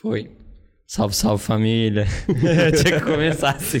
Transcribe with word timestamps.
Foi. 0.00 0.30
Salve, 0.86 1.14
salve 1.14 1.44
família. 1.44 2.06
Tinha 2.82 2.98
que 2.98 3.04
começar 3.04 3.50
assim. 3.50 3.80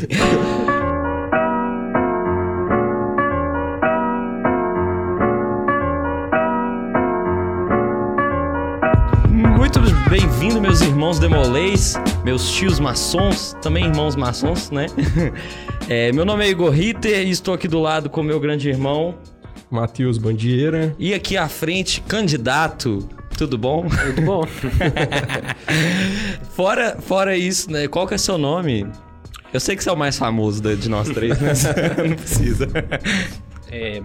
Muito 9.30 9.80
bem-vindo, 10.10 10.60
meus 10.60 10.82
irmãos 10.82 11.18
demolês, 11.18 11.94
meus 12.22 12.52
tios 12.52 12.78
maçons, 12.78 13.56
também 13.62 13.86
irmãos 13.86 14.14
maçons, 14.14 14.70
né? 14.70 14.86
É, 15.88 16.12
meu 16.12 16.24
nome 16.24 16.44
é 16.44 16.50
Igor 16.50 16.70
Ritter 16.70 17.26
e 17.26 17.30
estou 17.30 17.52
aqui 17.52 17.66
do 17.66 17.80
lado 17.80 18.08
com 18.08 18.22
meu 18.22 18.38
grande 18.38 18.68
irmão. 18.68 19.16
Matheus 19.68 20.18
Bandieira. 20.18 20.94
E 21.00 21.12
aqui 21.12 21.36
à 21.36 21.48
frente, 21.48 22.00
candidato 22.02 23.08
tudo 23.40 23.56
bom? 23.56 23.86
Tudo 23.88 24.22
bom. 24.22 24.42
fora, 26.54 26.98
fora 27.00 27.34
isso, 27.34 27.72
né? 27.72 27.88
Qual 27.88 28.06
que 28.06 28.12
é 28.12 28.18
seu 28.18 28.36
nome? 28.36 28.86
Eu 29.50 29.58
sei 29.58 29.74
que 29.74 29.82
você 29.82 29.88
é 29.88 29.92
o 29.92 29.96
mais 29.96 30.18
famoso 30.18 30.60
de 30.76 30.90
nós 30.90 31.08
três, 31.08 31.40
mas 31.40 31.64
não 32.06 32.16
precisa. 32.16 32.68
É, 33.70 34.02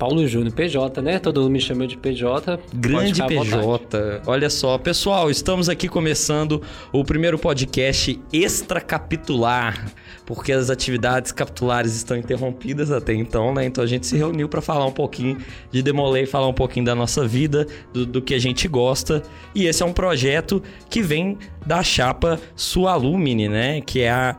Paulo 0.00 0.26
Júnior, 0.26 0.54
PJ, 0.54 1.02
né? 1.02 1.18
Todo 1.18 1.42
mundo 1.42 1.52
me 1.52 1.60
chama 1.60 1.86
de 1.86 1.94
PJ. 1.94 2.58
Grande 2.72 3.22
PJ. 3.22 4.22
Olha 4.24 4.48
só, 4.48 4.78
pessoal, 4.78 5.30
estamos 5.30 5.68
aqui 5.68 5.90
começando 5.90 6.62
o 6.90 7.04
primeiro 7.04 7.38
podcast 7.38 8.18
extracapitular, 8.32 9.92
porque 10.24 10.52
as 10.52 10.70
atividades 10.70 11.32
capitulares 11.32 11.94
estão 11.94 12.16
interrompidas 12.16 12.90
até 12.90 13.12
então, 13.12 13.52
né? 13.52 13.66
Então 13.66 13.84
a 13.84 13.86
gente 13.86 14.06
se 14.06 14.16
reuniu 14.16 14.48
para 14.48 14.62
falar 14.62 14.86
um 14.86 14.92
pouquinho 14.92 15.36
de 15.70 15.82
Demolei, 15.82 16.24
falar 16.24 16.48
um 16.48 16.54
pouquinho 16.54 16.86
da 16.86 16.94
nossa 16.94 17.28
vida, 17.28 17.66
do, 17.92 18.06
do, 18.06 18.22
que 18.22 18.32
a 18.32 18.38
gente 18.38 18.66
gosta. 18.66 19.22
E 19.54 19.66
esse 19.66 19.82
é 19.82 19.86
um 19.86 19.92
projeto 19.92 20.62
que 20.88 21.02
vem 21.02 21.36
da 21.66 21.82
chapa 21.82 22.40
Sualumine, 22.56 23.50
né? 23.50 23.82
Que 23.82 24.00
é 24.00 24.10
a 24.10 24.34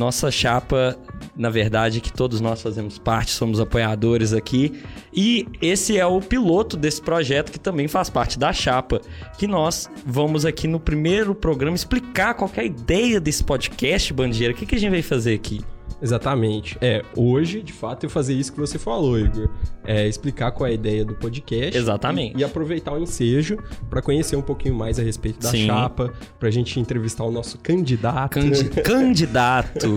nossa 0.00 0.30
chapa 0.30 0.98
na 1.36 1.48
verdade, 1.48 2.00
que 2.00 2.12
todos 2.12 2.40
nós 2.40 2.60
fazemos 2.60 2.98
parte, 2.98 3.30
somos 3.30 3.60
apoiadores 3.60 4.32
aqui. 4.32 4.82
E 5.12 5.46
esse 5.60 5.98
é 5.98 6.04
o 6.04 6.20
piloto 6.20 6.76
desse 6.76 7.00
projeto 7.00 7.50
que 7.50 7.58
também 7.58 7.88
faz 7.88 8.10
parte 8.10 8.38
da 8.38 8.52
chapa, 8.52 9.00
que 9.38 9.46
nós 9.46 9.90
vamos 10.04 10.44
aqui 10.44 10.66
no 10.68 10.78
primeiro 10.78 11.34
programa 11.34 11.76
explicar 11.76 12.34
qual 12.34 12.50
é 12.56 12.60
a 12.60 12.64
ideia 12.64 13.20
desse 13.20 13.42
podcast, 13.42 14.12
Bandeira. 14.12 14.52
O 14.52 14.56
que, 14.56 14.66
que 14.66 14.74
a 14.74 14.78
gente 14.78 14.90
vai 14.90 15.02
fazer 15.02 15.34
aqui? 15.34 15.60
Exatamente. 16.02 16.78
É, 16.80 17.02
hoje, 17.16 17.62
de 17.62 17.72
fato, 17.72 18.04
eu 18.04 18.10
fazer 18.10 18.34
isso 18.34 18.52
que 18.52 18.60
você 18.60 18.78
falou, 18.78 19.18
Igor. 19.18 19.50
É 19.92 20.06
explicar 20.06 20.52
qual 20.52 20.68
é 20.68 20.70
a 20.70 20.74
ideia 20.74 21.04
do 21.04 21.16
podcast. 21.16 21.76
Exatamente. 21.76 22.36
E, 22.36 22.40
e 22.42 22.44
aproveitar 22.44 22.92
o 22.92 22.98
ensejo 23.02 23.58
para 23.88 24.00
conhecer 24.00 24.36
um 24.36 24.42
pouquinho 24.42 24.74
mais 24.74 25.00
a 25.00 25.02
respeito 25.02 25.40
da 25.40 25.50
Sim. 25.50 25.66
chapa, 25.66 26.12
pra 26.38 26.48
gente 26.48 26.78
entrevistar 26.78 27.24
o 27.24 27.30
nosso 27.32 27.58
candidato. 27.58 28.34
Candi 28.34 28.68
candidato, 28.82 29.88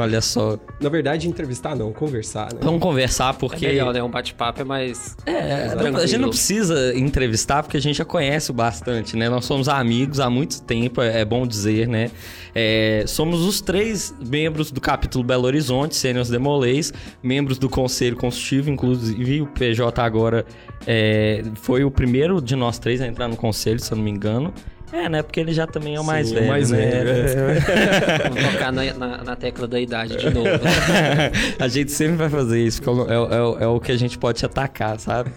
olha 0.00 0.20
só. 0.20 0.56
Na 0.80 0.88
verdade, 0.88 1.28
entrevistar 1.28 1.74
não, 1.74 1.92
conversar, 1.92 2.52
né? 2.54 2.60
Vamos 2.62 2.80
conversar 2.80 3.34
porque... 3.34 3.66
É 3.66 3.68
melhor, 3.70 3.92
né? 3.92 4.00
Um 4.00 4.08
bate-papo 4.08 4.60
é 4.60 4.64
mais... 4.64 5.16
É, 5.26 5.74
a 5.96 6.06
gente 6.06 6.18
não 6.18 6.28
precisa 6.28 6.96
entrevistar 6.96 7.64
porque 7.64 7.76
a 7.76 7.80
gente 7.80 7.96
já 7.96 8.04
conhece 8.04 8.52
bastante, 8.52 9.16
né? 9.16 9.28
Nós 9.28 9.44
somos 9.44 9.68
amigos 9.68 10.20
há 10.20 10.30
muito 10.30 10.62
tempo, 10.62 11.02
é 11.02 11.24
bom 11.24 11.44
dizer, 11.44 11.88
né? 11.88 12.12
É, 12.54 13.04
somos 13.06 13.40
os 13.40 13.60
três 13.60 14.14
membros 14.24 14.70
do 14.70 14.80
capítulo 14.80 15.24
Belo 15.24 15.44
Horizonte, 15.44 15.96
Sênios 15.96 16.28
Demolês, 16.28 16.92
membros 17.22 17.58
do 17.58 17.68
Conselho 17.68 18.16
Consultivo, 18.16 18.70
inclusive 18.70 19.39
o 19.40 19.46
PJ 19.46 20.00
agora 20.02 20.44
é, 20.86 21.42
foi 21.54 21.84
o 21.84 21.90
primeiro 21.90 22.40
de 22.40 22.56
nós 22.56 22.78
três 22.78 23.00
a 23.00 23.06
entrar 23.06 23.28
no 23.28 23.36
Conselho, 23.36 23.80
se 23.80 23.92
eu 23.92 23.96
não 23.96 24.04
me 24.04 24.10
engano. 24.10 24.52
É, 24.92 25.08
né? 25.08 25.22
Porque 25.22 25.38
ele 25.38 25.52
já 25.52 25.66
também 25.66 25.94
é 25.94 26.00
o 26.00 26.04
mais 26.04 26.28
Sim, 26.28 26.34
velho. 26.34 26.46
O 26.46 26.48
mais 26.48 26.70
né? 26.70 26.78
velho. 26.78 27.10
É. 27.10 28.28
Vou 28.28 28.52
tocar 28.52 28.72
na, 28.72 28.92
na, 28.94 29.24
na, 29.24 29.36
tecla 29.36 29.68
da 29.68 29.80
idade 29.80 30.16
de 30.16 30.30
novo. 30.30 30.48
a 31.58 31.68
gente 31.68 31.92
sempre 31.92 32.16
vai 32.16 32.28
fazer 32.28 32.60
isso, 32.60 32.82
porque 32.82 33.12
é, 33.12 33.14
é, 33.14 33.64
é, 33.64 33.66
o 33.66 33.78
que 33.78 33.92
a 33.92 33.96
gente 33.96 34.18
pode 34.18 34.38
te 34.38 34.46
atacar, 34.46 34.98
sabe? 34.98 35.30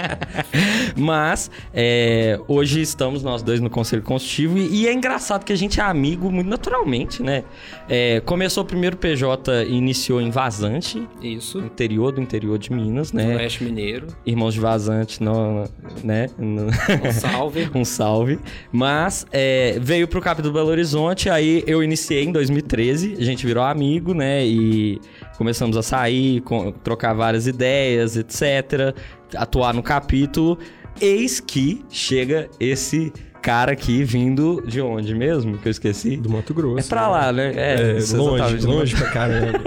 Mas 0.96 1.50
é, 1.74 2.40
hoje 2.48 2.80
estamos 2.80 3.22
nós 3.22 3.42
dois 3.42 3.60
no 3.60 3.68
Conselho 3.68 4.02
Constitutivo 4.02 4.58
e, 4.58 4.82
e, 4.82 4.88
é 4.88 4.92
engraçado 4.92 5.44
que 5.44 5.52
a 5.52 5.56
gente 5.56 5.80
é 5.80 5.82
amigo 5.82 6.30
muito 6.30 6.48
naturalmente, 6.48 7.22
né? 7.22 7.44
É, 7.88 8.20
começou 8.20 8.64
primeiro 8.64 8.96
o 8.96 8.98
PJ 8.98 9.64
e 9.64 9.74
iniciou 9.74 10.20
em 10.20 10.30
Vazante. 10.30 11.06
Isso. 11.22 11.58
Interior 11.58 12.12
do 12.12 12.20
interior 12.20 12.58
de 12.58 12.72
Minas, 12.72 13.12
né? 13.12 13.36
Oeste 13.36 13.62
Mineiro. 13.62 14.06
Irmãos 14.24 14.54
de 14.54 14.60
Vazante, 14.60 15.22
no, 15.22 15.64
né? 16.02 16.28
Um 16.38 16.70
salve. 17.12 17.70
um 17.74 17.84
salve. 17.84 18.38
Mas 18.72 19.26
é, 19.32 19.78
veio 19.80 20.06
pro 20.06 20.20
capítulo 20.20 20.54
Belo 20.54 20.68
Horizonte, 20.68 21.28
aí 21.28 21.64
eu 21.66 21.82
iniciei 21.82 22.24
em 22.24 22.32
2013, 22.32 23.16
a 23.18 23.24
gente 23.24 23.44
virou 23.44 23.64
amigo, 23.64 24.14
né? 24.14 24.44
E 24.46 25.00
começamos 25.36 25.76
a 25.76 25.82
sair, 25.82 26.42
trocar 26.84 27.12
várias 27.12 27.46
ideias, 27.46 28.16
etc. 28.16 28.94
Atuar 29.34 29.74
no 29.74 29.82
capítulo. 29.82 30.58
Eis 31.00 31.40
que 31.40 31.84
chega 31.88 32.48
esse 32.60 33.12
cara 33.40 33.72
aqui 33.72 34.04
vindo 34.04 34.62
de 34.66 34.80
onde 34.80 35.14
mesmo? 35.14 35.58
Que 35.58 35.68
eu 35.68 35.70
esqueci? 35.70 36.16
Do 36.16 36.30
Mato 36.30 36.52
Grosso. 36.54 36.86
É 36.86 36.88
pra 36.88 37.08
lá, 37.08 37.32
né? 37.32 37.52
É, 37.56 37.98
é 37.98 38.16
longe, 38.16 38.66
longe 38.66 38.96
pra 38.96 39.10
caramba. 39.10 39.58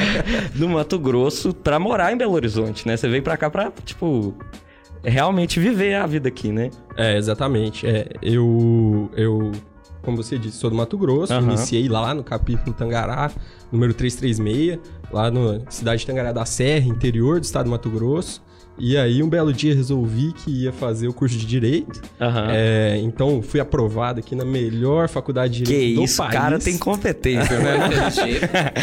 do 0.54 0.68
Mato 0.68 0.98
Grosso 0.98 1.54
pra 1.54 1.78
morar 1.78 2.12
em 2.12 2.16
Belo 2.16 2.32
Horizonte, 2.32 2.86
né? 2.86 2.96
Você 2.96 3.08
veio 3.08 3.22
pra 3.22 3.36
cá 3.36 3.48
pra, 3.48 3.72
tipo, 3.84 4.34
realmente 5.02 5.58
viver 5.58 5.94
a 5.94 6.06
vida 6.06 6.28
aqui, 6.28 6.52
né? 6.52 6.70
É, 6.96 7.16
exatamente. 7.16 7.86
É, 7.86 8.08
eu, 8.22 9.10
eu, 9.16 9.52
como 10.02 10.16
você 10.16 10.38
disse, 10.38 10.58
sou 10.58 10.70
do 10.70 10.76
Mato 10.76 10.96
Grosso, 10.96 11.32
uhum. 11.34 11.42
iniciei 11.42 11.88
lá 11.88 12.14
no 12.14 12.22
capítulo 12.22 12.74
Tangará, 12.74 13.30
número 13.70 13.94
336, 13.94 14.78
lá 15.10 15.30
na 15.30 15.60
cidade 15.70 16.00
de 16.00 16.06
Tangará 16.06 16.32
da 16.32 16.44
Serra, 16.44 16.86
interior 16.86 17.40
do 17.40 17.44
estado 17.44 17.64
do 17.64 17.70
Mato 17.70 17.90
Grosso. 17.90 18.42
E 18.78 18.96
aí, 18.96 19.22
um 19.22 19.28
belo 19.28 19.52
dia, 19.52 19.74
resolvi 19.74 20.32
que 20.32 20.50
ia 20.64 20.72
fazer 20.72 21.08
o 21.08 21.12
curso 21.12 21.36
de 21.36 21.46
Direito. 21.46 22.00
Uhum. 22.20 22.50
É, 22.50 22.98
então, 23.02 23.42
fui 23.42 23.60
aprovado 23.60 24.20
aqui 24.20 24.34
na 24.34 24.44
melhor 24.44 25.08
faculdade 25.08 25.58
de 25.58 25.64
Direito 25.64 25.88
que 25.88 25.94
do 25.94 26.04
isso, 26.04 26.16
país. 26.16 26.32
cara 26.32 26.58
tem 26.58 26.78
competência, 26.78 27.58
né? 27.58 27.78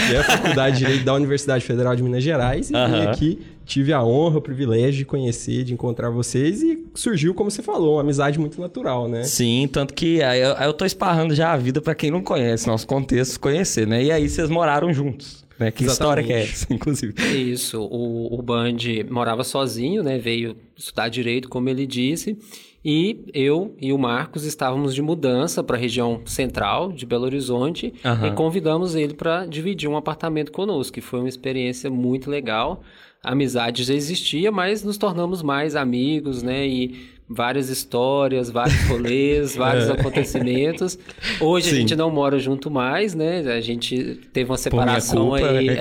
que 0.08 0.16
é 0.16 0.20
a 0.20 0.24
Faculdade 0.24 0.78
de 0.78 0.86
Direito 0.86 1.06
da 1.06 1.14
Universidade 1.14 1.66
Federal 1.66 1.96
de 1.96 2.04
Minas 2.04 2.24
Gerais. 2.24 2.70
E 2.70 2.76
uhum. 2.76 2.92
vim 2.92 3.08
aqui 3.08 3.40
tive 3.70 3.94
a 3.94 4.04
honra, 4.04 4.40
o 4.40 4.42
privilégio 4.42 4.98
de 4.98 5.06
conhecer, 5.06 5.64
de 5.64 5.74
encontrar 5.74 6.10
vocês 6.10 6.64
e 6.64 6.88
surgiu, 6.96 7.36
como 7.36 7.52
você 7.52 7.62
falou, 7.62 7.96
uma 7.96 8.02
amizade 8.02 8.40
muito 8.40 8.60
natural, 8.60 9.08
né? 9.08 9.24
Sim, 9.24 9.70
tanto 9.72 9.94
que 9.94 10.24
aí 10.24 10.42
eu, 10.42 10.54
eu 10.54 10.74
tô 10.74 10.86
esparrando 10.86 11.36
já 11.36 11.54
a 11.54 11.58
vida 11.58 11.80
para 11.80 11.94
quem 11.94 12.10
não 12.10 12.24
conhece 12.24 12.66
nosso 12.66 12.88
contexto 12.88 13.40
conhecer, 13.40 13.86
né? 13.86 14.04
E 14.04 14.12
aí 14.12 14.28
vocês 14.28 14.50
moraram 14.50 14.92
juntos. 14.92 15.46
Né? 15.60 15.72
Que 15.72 15.84
Exatamente. 15.84 15.92
história 15.92 16.24
que 16.24 16.34
é 16.34 16.42
essa, 16.44 16.68
inclusive? 16.74 17.14
Isso, 17.52 17.82
o, 17.82 18.34
o 18.34 18.42
Band 18.42 18.78
morava 19.10 19.44
sozinho, 19.44 20.02
né? 20.02 20.18
Veio 20.18 20.56
estudar 20.76 21.10
direito, 21.10 21.50
como 21.50 21.70
ele 21.70 21.86
disse. 21.86 22.38
E 22.84 23.26
eu 23.34 23.76
e 23.78 23.92
o 23.92 23.98
Marcos 23.98 24.46
estávamos 24.46 24.96
de 24.96 25.02
mudança 25.02 25.62
para 25.62 25.76
a 25.76 25.80
região 25.80 26.22
central 26.26 26.94
de 26.94 27.06
Belo 27.06 27.26
Horizonte 27.26 27.94
uhum. 28.06 28.28
e 28.28 28.32
convidamos 28.32 28.96
ele 28.96 29.14
para 29.14 29.46
dividir 29.46 29.90
um 29.90 29.98
apartamento 29.98 30.50
conosco, 30.50 30.94
que 30.94 31.02
foi 31.02 31.20
uma 31.20 31.28
experiência 31.28 31.90
muito 31.90 32.30
legal 32.32 32.82
a 33.24 33.32
amizade 33.34 33.84
já 33.84 33.94
existia, 33.94 34.52
mas 34.52 34.84
nos 34.84 34.98
tornamos 34.98 35.42
mais 35.44 35.76
amigos, 35.76 36.42
né? 36.42 36.66
E 36.66 37.19
várias 37.30 37.70
histórias, 37.70 38.50
vários 38.50 38.82
rolês, 38.88 39.54
vários 39.58 39.88
é. 39.88 39.92
acontecimentos. 39.92 40.98
Hoje 41.40 41.70
Sim. 41.70 41.76
a 41.76 41.80
gente 41.82 41.96
não 41.96 42.10
mora 42.10 42.40
junto 42.40 42.72
mais, 42.72 43.14
né? 43.14 43.42
A 43.42 43.62
gente 43.62 44.20
teve 44.34 44.50
uma 44.50 44.58
separação 44.58 45.30
por 45.30 45.44
aí. 45.44 45.68
Né? 45.68 45.76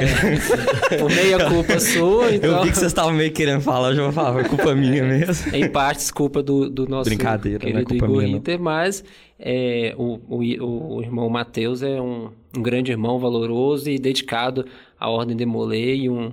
É, 0.91 0.97
por 0.99 1.11
meia 1.11 1.49
culpa 1.49 1.81
sua. 1.81 2.35
Então... 2.35 2.51
Eu 2.51 2.65
vi 2.65 2.71
que 2.71 2.77
vocês 2.77 2.91
estavam 2.93 3.13
meio 3.13 3.33
querendo 3.33 3.63
falar, 3.63 3.91
eu 3.91 3.97
já 3.97 4.03
vou 4.03 4.13
falar, 4.13 4.35
foi 4.35 4.45
culpa 4.45 4.75
minha 4.75 5.03
mesmo. 5.03 5.57
em 5.57 5.69
partes, 5.71 6.11
culpa 6.11 6.43
do, 6.43 6.69
do 6.69 6.87
nosso 6.87 7.09
Brincadeira, 7.09 7.61
querido 7.61 7.79
não 7.79 7.83
é 7.83 7.85
culpa 7.85 8.05
Igor 8.05 8.23
minha, 8.23 8.37
Inter, 8.37 8.61
mas 8.61 9.03
é, 9.39 9.95
o, 9.97 10.21
o, 10.29 10.97
o 10.97 11.03
irmão 11.03 11.31
Matheus 11.31 11.83
é 11.83 12.01
um, 12.01 12.31
um 12.57 12.63
grande 12.63 12.91
irmão 12.91 13.19
valoroso 13.19 13.89
e 13.89 13.99
dedicado 13.99 14.67
à 15.01 15.09
Ordem 15.09 15.37
de 15.37 15.47
Molay 15.47 16.03
e 16.03 16.11
um 16.11 16.33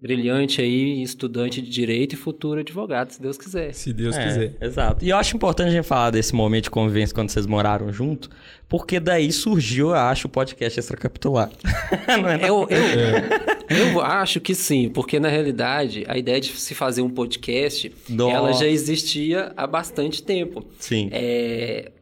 brilhante 0.00 0.60
aí, 0.60 1.02
estudante 1.02 1.60
de 1.62 1.70
direito 1.70 2.14
e 2.14 2.16
futuro 2.16 2.60
advogado, 2.60 3.10
se 3.10 3.20
Deus 3.20 3.36
quiser. 3.36 3.72
Se 3.72 3.92
Deus 3.92 4.16
é, 4.16 4.26
quiser. 4.26 4.56
Exato. 4.60 5.04
E 5.04 5.08
eu 5.08 5.16
acho 5.16 5.36
importante 5.36 5.68
a 5.68 5.72
gente 5.72 5.86
falar 5.86 6.10
desse 6.10 6.34
momento 6.34 6.64
de 6.64 6.70
convivência 6.70 7.14
quando 7.14 7.30
vocês 7.30 7.46
moraram 7.46 7.92
junto, 7.92 8.30
porque 8.68 8.98
daí 8.98 9.30
surgiu, 9.32 9.90
eu 9.90 9.94
acho, 9.94 10.26
o 10.26 10.30
podcast 10.30 10.78
extracapitular. 10.78 11.50
não 12.20 12.28
é 12.28 12.36
eu, 12.42 12.66
eu, 12.68 12.78
é. 12.78 13.92
eu 13.92 14.00
acho 14.00 14.40
que 14.40 14.54
sim, 14.54 14.88
porque 14.88 15.20
na 15.20 15.28
realidade 15.28 16.04
a 16.08 16.16
ideia 16.16 16.40
de 16.40 16.48
se 16.48 16.74
fazer 16.74 17.02
um 17.02 17.10
podcast, 17.10 17.92
ela 18.32 18.52
já 18.52 18.66
existia 18.66 19.52
há 19.56 19.66
bastante 19.66 20.22
tempo. 20.22 20.64
Sim. 20.78 21.08
É, 21.12 21.92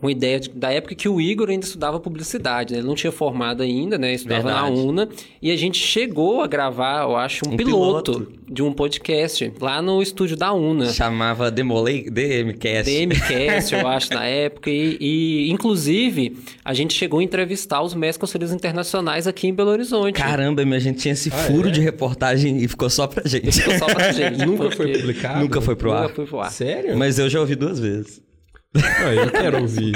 uma 0.00 0.10
ideia 0.10 0.38
de, 0.38 0.50
da 0.50 0.70
época 0.70 0.94
que 0.94 1.08
o 1.08 1.20
Igor 1.20 1.48
ainda 1.48 1.64
estudava 1.64 1.98
publicidade, 1.98 2.72
né? 2.72 2.80
Ele 2.80 2.86
não 2.86 2.94
tinha 2.94 3.10
formado 3.10 3.62
ainda, 3.62 3.96
né? 3.96 4.12
Estudava 4.12 4.42
Verdade. 4.42 4.70
na 4.70 4.82
UNA. 4.82 5.08
E 5.40 5.50
a 5.50 5.56
gente 5.56 5.78
chegou 5.78 6.42
a 6.42 6.46
gravar, 6.46 7.04
eu 7.04 7.16
acho, 7.16 7.48
um, 7.48 7.54
um 7.54 7.56
piloto, 7.56 8.12
piloto, 8.12 8.32
de 8.48 8.62
um 8.62 8.72
podcast 8.72 9.52
lá 9.60 9.80
no 9.80 10.02
estúdio 10.02 10.36
da 10.36 10.52
UNA. 10.52 10.86
Chamava 10.92 11.50
Demolei, 11.50 12.10
DMcast. 12.10 12.90
DMcast, 12.90 13.74
eu 13.74 13.86
acho, 13.88 14.12
na 14.12 14.24
época. 14.24 14.70
E, 14.70 14.98
e, 15.00 15.50
inclusive, 15.50 16.36
a 16.64 16.74
gente 16.74 16.94
chegou 16.94 17.20
a 17.20 17.22
entrevistar 17.22 17.82
os 17.82 17.94
mestres 17.94 18.18
conselheiros 18.18 18.54
internacionais 18.54 19.26
aqui 19.26 19.48
em 19.48 19.54
Belo 19.54 19.70
Horizonte. 19.70 20.14
Caramba, 20.14 20.62
a 20.62 20.78
gente 20.78 20.98
tinha 20.98 21.12
esse 21.12 21.30
ah, 21.32 21.36
furo 21.36 21.68
é? 21.68 21.72
de 21.72 21.80
reportagem 21.80 22.58
e 22.58 22.68
ficou 22.68 22.90
só 22.90 23.06
pra 23.06 23.26
gente. 23.26 23.50
Ficou 23.50 23.78
só 23.78 23.86
pra 23.86 24.12
gente. 24.12 24.38
Nunca 24.44 24.70
foi 24.70 24.92
publicado? 24.92 25.40
Nunca 25.40 25.60
foi 25.60 25.76
pro 25.76 25.92
ar. 25.92 26.02
Nunca 26.02 26.14
foi 26.14 26.26
pro 26.26 26.40
ar. 26.40 26.50
Sério? 26.50 26.96
Mas 26.96 27.18
eu 27.18 27.28
já 27.28 27.40
ouvi 27.40 27.54
duas 27.54 27.78
vezes. 27.78 28.29
Ah, 28.74 29.12
eu 29.14 29.30
quero 29.30 29.62
ouvir. 29.62 29.92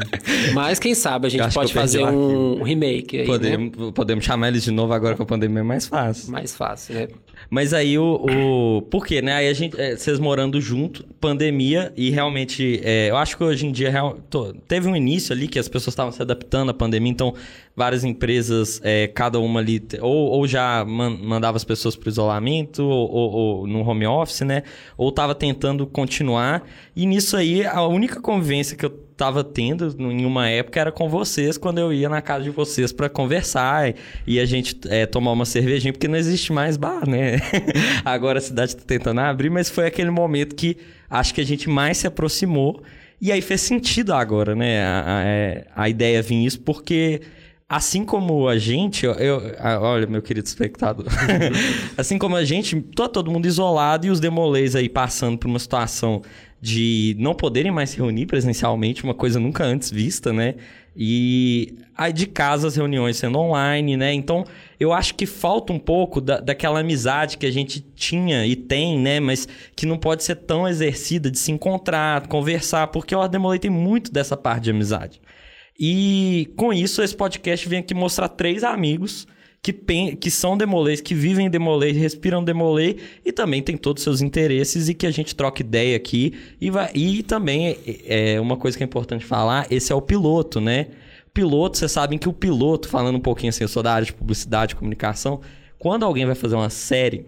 Mas 0.53 0.81
quem 0.81 0.95
sabe 0.95 1.29
a 1.29 1.31
gente 1.31 1.55
pode 1.55 1.73
fazer 1.73 2.05
um 2.05 2.63
remake 2.63 3.21
aí, 3.21 3.27
podemos, 3.27 3.77
né? 3.77 3.93
podemos 3.95 4.25
chamar 4.25 4.49
eles 4.49 4.65
de 4.65 4.73
novo 4.73 4.93
agora 4.93 5.15
com 5.15 5.23
a 5.23 5.27
pandemia 5.27 5.61
é 5.61 5.63
mais 5.63 5.87
fácil. 5.87 6.33
Mais 6.33 6.57
fácil, 6.57 6.95
né? 6.95 7.09
Mas 7.51 7.73
aí 7.73 7.99
o, 7.99 8.27
o... 8.27 8.83
Por 8.83 9.07
quê, 9.07 9.23
né? 9.23 9.35
Aí 9.35 9.49
a 9.49 9.53
gente... 9.53 9.81
É, 9.81 9.97
vocês 9.97 10.19
morando 10.19 10.61
junto, 10.61 11.05
pandemia, 11.21 11.93
e 11.97 12.11
realmente... 12.11 12.81
É, 12.83 13.11
eu 13.11 13.17
acho 13.17 13.37
que 13.37 13.45
hoje 13.45 13.67
em 13.67 13.73
dia... 13.73 13.91
Real, 13.91 14.19
tô, 14.29 14.53
teve 14.67 14.89
um 14.89 14.97
início 14.97 15.33
ali 15.33 15.49
que 15.49 15.59
as 15.59 15.69
pessoas 15.69 15.93
estavam 15.93 16.13
se 16.13 16.21
adaptando 16.21 16.71
à 16.71 16.75
pandemia, 16.75 17.11
então 17.11 17.35
várias 17.77 18.05
empresas, 18.05 18.81
é, 18.85 19.09
cada 19.09 19.39
uma 19.41 19.61
ali, 19.61 19.83
ou, 20.01 20.31
ou 20.31 20.47
já 20.47 20.85
man, 20.85 21.11
mandava 21.11 21.57
as 21.57 21.65
pessoas 21.65 21.97
para 21.97 22.09
isolamento, 22.09 22.85
ou, 22.85 23.11
ou, 23.11 23.33
ou, 23.33 23.67
no 23.67 23.81
home 23.81 24.07
office, 24.07 24.43
né? 24.43 24.63
Ou 24.97 25.09
estava 25.09 25.35
tentando 25.35 25.87
continuar. 25.87 26.63
E 26.95 27.05
nisso 27.07 27.37
aí, 27.37 27.65
a 27.67 27.83
única 27.87 28.21
convivência 28.21 28.77
que 28.77 28.87
eu 28.87 29.04
estava 29.15 29.45
tendo 29.45 29.95
em 29.99 30.25
uma 30.25 30.49
época 30.49 30.81
era 30.81 30.93
com 30.93 31.09
vocês, 31.09 31.57
quando 31.57 31.79
eu 31.79 31.93
ia 31.93 32.09
na 32.09 32.21
casa 32.21 32.45
de 32.45 32.51
vocês 32.51 32.93
para 32.93 33.09
conversar 33.09 33.95
e 34.27 34.41
a 34.41 34.45
gente 34.45 34.77
é, 34.89 35.07
tomar 35.07 35.33
uma 35.33 35.45
cervejinha, 35.45 35.93
porque 35.93 36.09
não 36.09 36.17
existe 36.17 36.53
mais 36.53 36.77
bar, 36.77 37.09
né? 37.09 37.37
Agora 38.05 38.39
a 38.39 38.43
cidade 38.43 38.73
está 38.73 38.83
tentando 38.85 39.21
abrir, 39.21 39.51
mas 39.51 39.71
foi 39.71 39.87
aquele 39.87 40.11
momento 40.11 40.57
que 40.57 40.77
acho 41.09 41.33
que 41.33 41.41
a 41.41 41.47
gente 41.47 41.71
mais 41.71 41.99
se 41.99 42.07
aproximou. 42.07 42.83
E 43.21 43.31
aí 43.31 43.41
fez 43.41 43.61
sentido 43.61 44.13
agora, 44.13 44.55
né? 44.55 44.85
A, 44.85 45.05
a, 45.07 45.25
é, 45.25 45.67
a 45.75 45.89
ideia 45.89 46.21
vir 46.21 46.45
isso, 46.45 46.61
porque 46.61 47.23
assim 47.69 48.05
como 48.05 48.49
a 48.49 48.59
gente, 48.59 49.07
eu, 49.07 49.13
eu, 49.13 49.43
olha, 49.81 50.07
meu 50.07 50.21
querido 50.21 50.47
espectador, 50.47 51.07
assim 51.97 52.19
como 52.19 52.37
a 52.37 52.45
gente, 52.45 52.81
tá 52.95 53.09
todo 53.09 53.31
mundo 53.31 53.47
isolado 53.47 54.07
e 54.07 54.11
os 54.11 54.21
demolês 54.21 54.77
aí 54.77 54.89
passando 54.89 55.39
por 55.39 55.47
uma 55.49 55.59
situação 55.59 56.21
de 56.65 57.15
não 57.19 57.35
poderem 57.35 57.71
mais 57.71 57.91
se 57.91 57.99
reunir 57.99 58.25
presencialmente, 58.25 59.05
uma 59.05 59.13
coisa 59.13 59.39
nunca 59.39 59.63
antes 59.63 59.91
vista, 59.91 60.33
né? 60.33 60.55
E 60.97 61.75
aí 61.95 62.11
de 62.11 62.27
casa 62.27 62.67
as 62.67 62.75
reuniões 62.75 63.19
sendo 63.19 63.39
online, 63.39 63.99
né? 63.99 64.15
Então 64.15 64.47
eu 64.81 64.91
acho 64.91 65.15
que 65.15 65.27
falta 65.27 65.75
um 65.75 65.79
pouco 65.79 66.23
da, 66.23 66.41
daquela 66.41 66.81
amizade 66.81 67.37
que 67.37 67.45
a 67.45 67.51
gente 67.51 67.83
tinha 67.95 68.47
e 68.47 68.57
tem, 68.57 68.99
né? 68.99 69.21
Mas 69.21 69.47
que 69.77 69.85
não 69.85 69.99
pode 69.99 70.25
ser 70.25 70.37
tão 70.37 70.67
exercida 70.67 71.31
de 71.31 71.39
se 71.39 71.53
encontrar, 71.53 72.27
conversar, 72.29 72.87
porque 72.87 73.15
o 73.15 73.21
Ardemolei 73.21 73.59
tem 73.59 73.71
muito 73.71 74.11
dessa 74.11 74.35
parte 74.35 74.65
de 74.65 74.71
amizade. 74.71 75.21
E 75.79 76.51
com 76.57 76.73
isso, 76.73 77.03
esse 77.03 77.15
podcast 77.15 77.69
vem 77.69 77.81
aqui 77.81 77.93
mostrar 77.93 78.31
três 78.31 78.65
amigos 78.65 79.27
que, 79.65 80.17
que 80.17 80.31
são 80.31 80.59
demolês, 80.59 81.01
que 81.01 81.15
vivem 81.15 81.49
demolê, 81.49 81.91
respiram 81.93 82.45
demolê 82.45 82.97
e 83.25 83.33
também 83.33 83.63
tem 83.63 83.79
todos 83.79 84.03
os 84.03 84.05
seus 84.05 84.21
interesses 84.21 84.91
e 84.91 84.95
que 84.95 85.07
a 85.07 85.11
gente 85.11 85.35
troca 85.35 85.63
ideia 85.63 85.97
aqui. 85.97 86.35
E, 86.61 86.71
vai, 86.71 86.91
e 86.95 87.23
também, 87.23 87.79
é, 88.05 88.39
uma 88.39 88.59
coisa 88.59 88.77
que 88.77 88.85
é 88.85 88.87
importante 88.87 89.25
falar, 89.25 89.67
esse 89.71 89.91
é 89.91 89.95
o 89.95 90.03
piloto, 90.03 90.61
né? 90.61 90.89
Piloto, 91.33 91.79
vocês 91.79 91.91
sabem 91.91 92.19
que 92.19 92.29
o 92.29 92.33
piloto, 92.33 92.89
falando 92.89 93.17
um 93.17 93.21
pouquinho 93.21 93.49
assim, 93.49 93.65
eu 93.65 93.69
sou 93.69 93.83
da 93.83 93.95
área 93.95 94.05
de 94.05 94.13
publicidade 94.13 94.77
comunicação, 94.77 95.41
quando 95.79 96.05
alguém 96.05 96.27
vai 96.27 96.35
fazer 96.35 96.57
uma 96.57 96.69
série, 96.69 97.25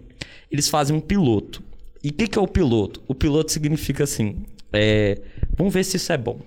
eles 0.51 0.69
fazem 0.69 0.95
um 0.95 1.01
piloto. 1.01 1.63
E 2.03 2.09
o 2.09 2.13
que, 2.13 2.27
que 2.27 2.37
é 2.37 2.41
o 2.41 2.47
piloto? 2.47 3.01
O 3.07 3.15
piloto 3.15 3.51
significa 3.51 4.03
assim, 4.03 4.43
é, 4.71 5.19
vamos 5.57 5.73
ver 5.73 5.83
se 5.83 5.97
isso 5.97 6.13
é 6.13 6.17
bom. 6.17 6.39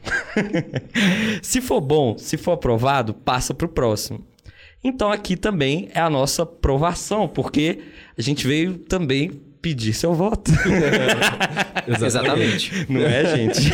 se 1.42 1.60
for 1.60 1.80
bom, 1.80 2.16
se 2.16 2.36
for 2.36 2.52
aprovado, 2.52 3.12
passa 3.12 3.52
para 3.52 3.66
o 3.66 3.68
próximo. 3.68 4.29
Então 4.82 5.12
aqui 5.12 5.36
também 5.36 5.88
é 5.94 6.00
a 6.00 6.08
nossa 6.08 6.44
provação, 6.46 7.28
porque 7.28 7.80
a 8.16 8.22
gente 8.22 8.46
veio 8.46 8.78
também 8.78 9.30
pedir 9.60 9.92
seu 9.92 10.14
voto. 10.14 10.50
Exatamente. 11.86 12.86
Não 12.88 13.02
é, 13.02 13.36
gente? 13.36 13.70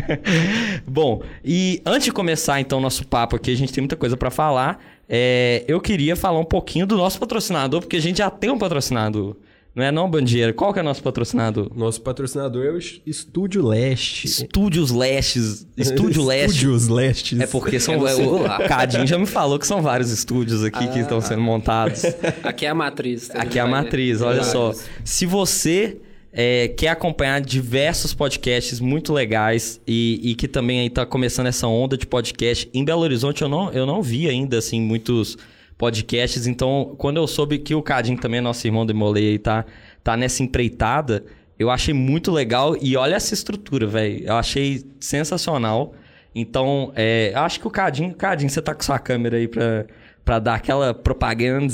Bom, 0.86 1.22
e 1.44 1.80
antes 1.84 2.04
de 2.04 2.12
começar 2.12 2.60
então 2.60 2.80
nosso 2.80 3.06
papo 3.06 3.36
aqui, 3.36 3.50
a 3.50 3.56
gente 3.56 3.72
tem 3.72 3.80
muita 3.80 3.96
coisa 3.96 4.16
para 4.16 4.30
falar. 4.30 4.82
É, 5.08 5.64
eu 5.66 5.80
queria 5.80 6.14
falar 6.14 6.38
um 6.38 6.44
pouquinho 6.44 6.86
do 6.86 6.96
nosso 6.96 7.18
patrocinador, 7.18 7.80
porque 7.80 7.96
a 7.96 8.02
gente 8.02 8.18
já 8.18 8.30
tem 8.30 8.50
um 8.50 8.58
patrocinador. 8.58 9.34
Não 9.78 9.84
é 9.84 9.92
não, 9.92 10.10
Bandeira? 10.10 10.52
Qual 10.52 10.72
que 10.72 10.80
é 10.80 10.82
o 10.82 10.84
nosso 10.84 11.00
patrocinador? 11.00 11.70
Nosso 11.72 12.00
patrocinador 12.00 12.66
é 12.66 12.70
o 12.70 12.78
Estúdio 13.06 13.64
Leste. 13.64 14.26
Estúdios 14.26 14.90
Lestes. 14.90 15.68
Estúdio 15.76 16.24
Leste. 16.26 16.56
Estúdios 16.56 16.88
Lestes. 16.88 17.38
É 17.38 17.46
porque 17.46 17.78
são... 17.78 17.94
É 18.08 18.12
o 18.12 18.66
Cadinho 18.66 19.06
já 19.06 19.16
me 19.16 19.24
falou 19.24 19.56
que 19.56 19.64
são 19.64 19.80
vários 19.80 20.10
estúdios 20.10 20.64
aqui 20.64 20.82
ah, 20.82 20.88
que 20.88 20.98
estão 20.98 21.20
sendo 21.20 21.42
montados. 21.42 22.02
Aqui 22.42 22.66
é 22.66 22.70
a 22.70 22.74
matriz. 22.74 23.30
Aqui 23.30 23.56
é 23.56 23.62
a 23.62 23.68
matriz, 23.68 24.20
olha 24.20 24.42
só. 24.42 24.72
Se 25.04 25.24
você... 25.24 25.98
É, 26.30 26.68
quer 26.68 26.88
acompanhar 26.88 27.40
diversos 27.40 28.12
podcasts 28.12 28.80
muito 28.80 29.14
legais 29.14 29.80
e, 29.86 30.20
e 30.22 30.34
que 30.34 30.46
também 30.46 30.80
aí 30.80 30.90
tá 30.90 31.06
começando 31.06 31.46
essa 31.46 31.66
onda 31.66 31.96
de 31.96 32.06
podcast. 32.06 32.68
Em 32.74 32.84
Belo 32.84 33.00
Horizonte 33.00 33.40
eu 33.40 33.48
não, 33.48 33.72
eu 33.72 33.86
não 33.86 34.02
vi 34.02 34.28
ainda, 34.28 34.58
assim, 34.58 34.78
muitos 34.78 35.38
podcasts. 35.78 36.46
Então, 36.46 36.94
quando 36.98 37.18
eu 37.18 37.26
soube 37.26 37.58
que 37.58 37.74
o 37.74 37.82
Cadinho 37.82 38.18
também, 38.18 38.40
nosso 38.40 38.66
irmão 38.66 38.84
de 38.84 38.92
Molei, 38.92 39.38
tá, 39.38 39.64
tá 40.02 40.16
nessa 40.16 40.42
empreitada, 40.42 41.24
eu 41.56 41.70
achei 41.70 41.94
muito 41.94 42.32
legal. 42.32 42.76
E 42.80 42.96
olha 42.96 43.14
essa 43.14 43.32
estrutura, 43.32 43.86
velho. 43.86 44.26
Eu 44.26 44.34
achei 44.34 44.84
sensacional. 45.00 45.94
Então, 46.34 46.92
é, 46.94 47.32
acho 47.34 47.60
que 47.60 47.66
o 47.66 47.70
Cadinho, 47.70 48.14
Cadinho, 48.14 48.50
você 48.50 48.60
tá 48.60 48.74
com 48.74 48.82
sua 48.82 48.98
câmera 48.98 49.36
aí 49.36 49.46
pra, 49.46 49.86
pra 50.24 50.38
dar 50.38 50.54
aquela 50.56 50.92
propaganda 50.92 51.72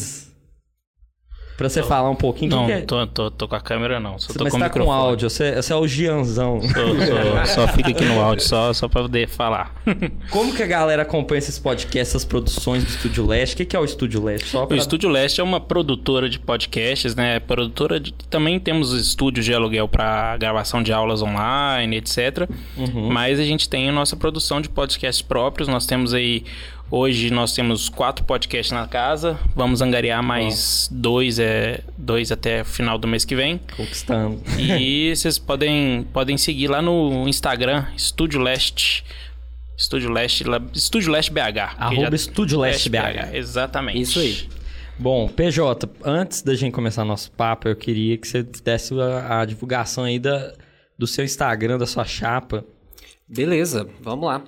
Pra 1.56 1.68
você 1.68 1.82
tô, 1.82 1.86
falar 1.86 2.10
um 2.10 2.16
pouquinho. 2.16 2.50
Não, 2.50 2.66
que 2.66 2.72
é? 2.72 2.80
tô, 2.80 3.06
tô, 3.06 3.30
tô, 3.30 3.46
com 3.46 3.54
a 3.54 3.60
câmera 3.60 4.00
não. 4.00 4.18
Só 4.18 4.32
tô 4.32 4.42
Mas 4.42 4.52
com 4.52 4.58
tá 4.58 4.64
microfone. 4.64 4.86
com 4.86 4.92
áudio, 4.92 5.30
você, 5.30 5.54
você 5.54 5.72
é 5.72 5.76
o 5.76 5.86
Gianzão. 5.86 6.60
Sou, 6.60 6.70
sou, 6.70 7.46
só 7.66 7.68
fica 7.68 7.90
aqui 7.90 8.04
no 8.04 8.20
áudio, 8.20 8.44
só, 8.44 8.72
só 8.72 8.88
pra 8.88 9.02
poder 9.02 9.28
falar. 9.28 9.72
Como 10.30 10.52
que 10.54 10.62
a 10.62 10.66
galera 10.66 11.02
acompanha 11.02 11.38
esses 11.38 11.58
podcasts, 11.58 12.10
essas 12.10 12.24
produções 12.24 12.82
do 12.82 12.90
Estúdio 12.90 13.26
Leste? 13.26 13.54
O 13.54 13.56
que, 13.58 13.64
que 13.66 13.76
é 13.76 13.78
o 13.78 13.84
Estúdio 13.84 14.22
Leste? 14.22 14.50
Pra... 14.50 14.66
O 14.68 14.74
Estúdio 14.74 15.08
Leste 15.08 15.40
é 15.40 15.44
uma 15.44 15.60
produtora 15.60 16.28
de 16.28 16.40
podcasts, 16.40 17.14
né? 17.14 17.38
Produtora 17.38 18.00
de... 18.00 18.12
Também 18.28 18.58
temos 18.58 18.92
estúdios 18.92 19.44
de 19.44 19.54
aluguel 19.54 19.86
para 19.86 20.36
gravação 20.36 20.82
de 20.82 20.92
aulas 20.92 21.22
online, 21.22 21.96
etc. 21.96 22.48
Uhum. 22.76 23.10
Mas 23.10 23.38
a 23.38 23.44
gente 23.44 23.68
tem 23.68 23.88
a 23.88 23.92
nossa 23.92 24.16
produção 24.16 24.60
de 24.60 24.68
podcasts 24.68 25.22
próprios. 25.22 25.68
Nós 25.68 25.86
temos 25.86 26.12
aí 26.12 26.44
Hoje 26.96 27.28
nós 27.28 27.52
temos 27.52 27.88
quatro 27.88 28.24
podcasts 28.24 28.70
na 28.70 28.86
casa. 28.86 29.36
Vamos 29.52 29.82
angariar 29.82 30.22
mais 30.22 30.88
dois, 30.92 31.40
é, 31.40 31.80
dois 31.98 32.30
até 32.30 32.62
o 32.62 32.64
final 32.64 32.96
do 32.98 33.08
mês 33.08 33.24
que 33.24 33.34
vem. 33.34 33.60
Conquistando. 33.76 34.40
E 34.56 35.10
vocês 35.12 35.36
podem, 35.36 36.06
podem 36.12 36.38
seguir 36.38 36.68
lá 36.68 36.80
no 36.80 37.26
Instagram, 37.26 37.84
Estúdio 37.96 38.40
Leste. 38.40 39.04
Estúdio 39.76 40.08
Leste, 40.08 40.44
Estúdio 40.72 41.10
Leste 41.10 41.32
BH. 41.32 41.74
Arroba 41.76 42.10
já... 42.10 42.14
Estúdio 42.14 42.60
Leste 42.60 42.88
BH. 42.88 42.96
BH. 42.96 43.34
Exatamente. 43.34 44.00
Isso 44.00 44.20
aí. 44.20 44.48
Bom, 44.96 45.26
PJ, 45.26 45.90
antes 46.04 46.42
da 46.42 46.54
gente 46.54 46.72
começar 46.72 47.04
nosso 47.04 47.28
papo, 47.32 47.66
eu 47.66 47.74
queria 47.74 48.16
que 48.16 48.28
você 48.28 48.44
desse 48.44 48.94
a, 49.00 49.40
a 49.40 49.44
divulgação 49.44 50.04
aí 50.04 50.20
da, 50.20 50.54
do 50.96 51.08
seu 51.08 51.24
Instagram, 51.24 51.76
da 51.76 51.86
sua 51.86 52.04
chapa. 52.04 52.64
Beleza, 53.28 53.88
vamos 54.00 54.26
lá. 54.28 54.44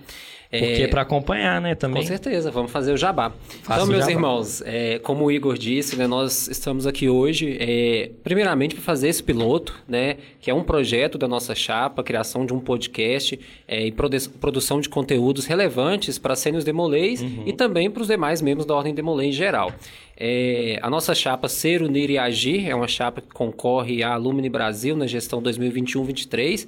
Porque 0.58 0.82
é 0.82 0.88
para 0.88 1.02
acompanhar, 1.02 1.60
né, 1.60 1.75
também. 1.75 2.02
Com 2.02 2.08
certeza, 2.08 2.50
vamos 2.50 2.70
fazer 2.70 2.92
o 2.92 2.96
jabá. 2.96 3.32
Faço 3.62 3.80
então, 3.80 3.86
meus 3.86 4.00
jabá. 4.00 4.12
irmãos, 4.12 4.62
é, 4.64 4.98
como 4.98 5.25
o 5.25 5.30
Igor 5.30 5.56
disse, 5.56 5.96
né, 5.96 6.06
nós 6.06 6.48
estamos 6.48 6.86
aqui 6.86 7.08
hoje, 7.08 7.56
é, 7.60 8.10
primeiramente, 8.22 8.75
para 8.75 8.84
fazer 8.84 9.08
esse 9.08 9.22
piloto, 9.22 9.75
né, 9.88 10.16
que 10.40 10.50
é 10.50 10.54
um 10.54 10.62
projeto 10.62 11.18
da 11.18 11.28
nossa 11.28 11.54
chapa, 11.54 12.02
criação 12.02 12.46
de 12.46 12.52
um 12.52 12.60
podcast 12.60 13.38
é, 13.66 13.86
e 13.86 13.92
produ 13.92 14.16
produção 14.40 14.80
de 14.80 14.88
conteúdos 14.88 15.44
relevantes 15.44 16.18
para 16.18 16.34
Sênios 16.34 16.64
Demolês 16.64 17.20
uhum. 17.20 17.42
e 17.44 17.52
também 17.52 17.90
para 17.90 18.00
os 18.00 18.08
demais 18.08 18.40
membros 18.40 18.66
da 18.66 18.75
Ordem 18.75 18.94
Demolê 18.94 19.26
em 19.26 19.32
geral. 19.32 19.72
É, 20.16 20.78
a 20.80 20.88
nossa 20.88 21.14
chapa 21.14 21.48
Ser, 21.48 21.82
Unir 21.82 22.10
e 22.10 22.16
Agir 22.16 22.68
é 22.68 22.75
uma 22.75 22.88
chapa 22.88 23.20
que 23.20 23.28
concorre 23.28 24.02
à 24.02 24.14
Alumni 24.14 24.48
Brasil 24.48 24.96
na 24.96 25.06
gestão 25.06 25.42
2021-23, 25.42 26.66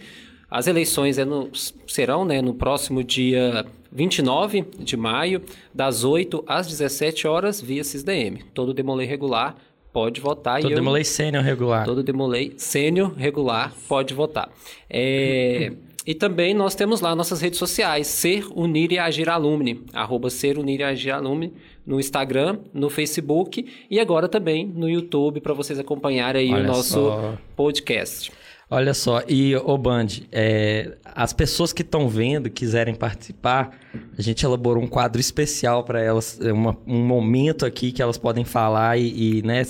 as 0.50 0.66
eleições 0.66 1.18
é 1.18 1.24
no, 1.24 1.50
serão 1.86 2.24
né, 2.24 2.40
no 2.40 2.54
próximo 2.54 3.04
dia 3.04 3.66
29 3.90 4.64
de 4.78 4.96
maio, 4.96 5.42
das 5.74 6.04
8 6.04 6.44
às 6.46 6.66
17 6.66 7.26
horas, 7.26 7.60
via 7.60 7.82
CISDM. 7.84 8.42
Todo 8.54 8.74
demolei 8.74 9.06
regular 9.06 9.56
pode 9.92 10.20
votar. 10.20 10.60
Todo 10.60 10.74
demolei 10.74 11.04
sênior 11.04 11.42
regular. 11.42 11.84
Todo 11.84 12.02
demolei 12.02 12.52
sênior 12.56 13.12
regular 13.16 13.72
pode 13.88 14.14
votar. 14.14 14.50
É, 14.88 15.72
E 16.06 16.14
também 16.14 16.54
nós 16.54 16.74
temos 16.74 17.00
lá 17.00 17.14
nossas 17.14 17.40
redes 17.40 17.58
sociais, 17.58 18.06
Ser 18.06 18.46
Unir 18.54 18.92
e 18.92 18.98
Agir 18.98 19.28
Alumni, 19.28 19.82
arroba 19.92 20.30
Ser 20.30 20.58
Unir 20.58 20.80
e 20.80 20.84
Agir 20.84 21.10
Alumni, 21.10 21.52
no 21.86 21.98
Instagram, 22.00 22.58
no 22.72 22.88
Facebook 22.88 23.66
e 23.90 23.98
agora 24.00 24.28
também 24.28 24.66
no 24.66 24.88
YouTube 24.88 25.40
para 25.40 25.52
vocês 25.52 25.78
acompanharem 25.78 26.48
aí 26.48 26.54
Olha 26.54 26.64
o 26.64 26.66
nosso 26.66 26.92
só. 26.94 27.34
podcast. 27.56 28.30
Olha 28.70 28.92
só, 28.92 29.22
e 29.26 29.56
o 29.56 29.78
Band, 29.78 30.08
é, 30.30 30.92
as 31.04 31.32
pessoas 31.32 31.72
que 31.72 31.80
estão 31.80 32.06
vendo, 32.06 32.50
quiserem 32.50 32.94
participar, 32.94 33.70
a 34.16 34.20
gente 34.20 34.44
elaborou 34.44 34.84
um 34.84 34.86
quadro 34.86 35.18
especial 35.18 35.84
para 35.84 36.02
elas, 36.02 36.38
é 36.40 36.52
uma, 36.52 36.76
um 36.86 37.02
momento 37.02 37.64
aqui 37.64 37.90
que 37.90 38.02
elas 38.02 38.18
podem 38.18 38.44
falar 38.44 38.98
e, 38.98 39.38
e 39.38 39.42
né, 39.42 39.62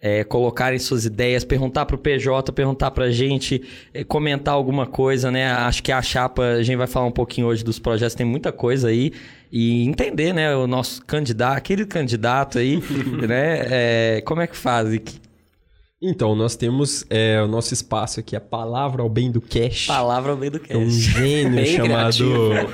é, 0.00 0.22
colocarem 0.22 0.78
suas 0.78 1.06
ideias, 1.06 1.44
perguntar 1.44 1.86
para 1.86 1.96
o 1.96 1.98
PJ, 1.98 2.52
perguntar 2.52 2.90
para 2.90 3.06
a 3.06 3.10
gente, 3.10 3.62
é, 3.94 4.04
comentar 4.04 4.52
alguma 4.52 4.86
coisa, 4.86 5.30
né? 5.30 5.50
Acho 5.50 5.82
que 5.82 5.90
a 5.90 6.02
chapa, 6.02 6.42
a 6.42 6.62
gente 6.62 6.76
vai 6.76 6.86
falar 6.86 7.06
um 7.06 7.12
pouquinho 7.12 7.46
hoje 7.46 7.64
dos 7.64 7.78
projetos, 7.78 8.14
tem 8.14 8.26
muita 8.26 8.52
coisa 8.52 8.88
aí. 8.88 9.12
E 9.50 9.86
entender, 9.86 10.34
né, 10.34 10.54
o 10.54 10.66
nosso 10.66 11.02
candidato, 11.06 11.56
aquele 11.56 11.86
candidato 11.86 12.58
aí, 12.58 12.82
né? 13.26 13.62
É, 14.18 14.22
como 14.26 14.42
é 14.42 14.46
que 14.46 14.56
faz? 14.56 15.00
Então, 16.08 16.36
nós 16.36 16.54
temos 16.54 17.04
é, 17.10 17.42
o 17.42 17.48
nosso 17.48 17.74
espaço 17.74 18.20
aqui, 18.20 18.36
a 18.36 18.40
Palavra 18.40 19.02
ao 19.02 19.08
Bem 19.08 19.28
do 19.28 19.40
Cash. 19.40 19.86
Palavra 19.86 20.30
ao 20.30 20.38
Bem 20.38 20.50
do 20.52 20.60
Cash. 20.60 20.76
Um 20.76 20.88
gênio 20.88 21.66
chamado 21.66 22.24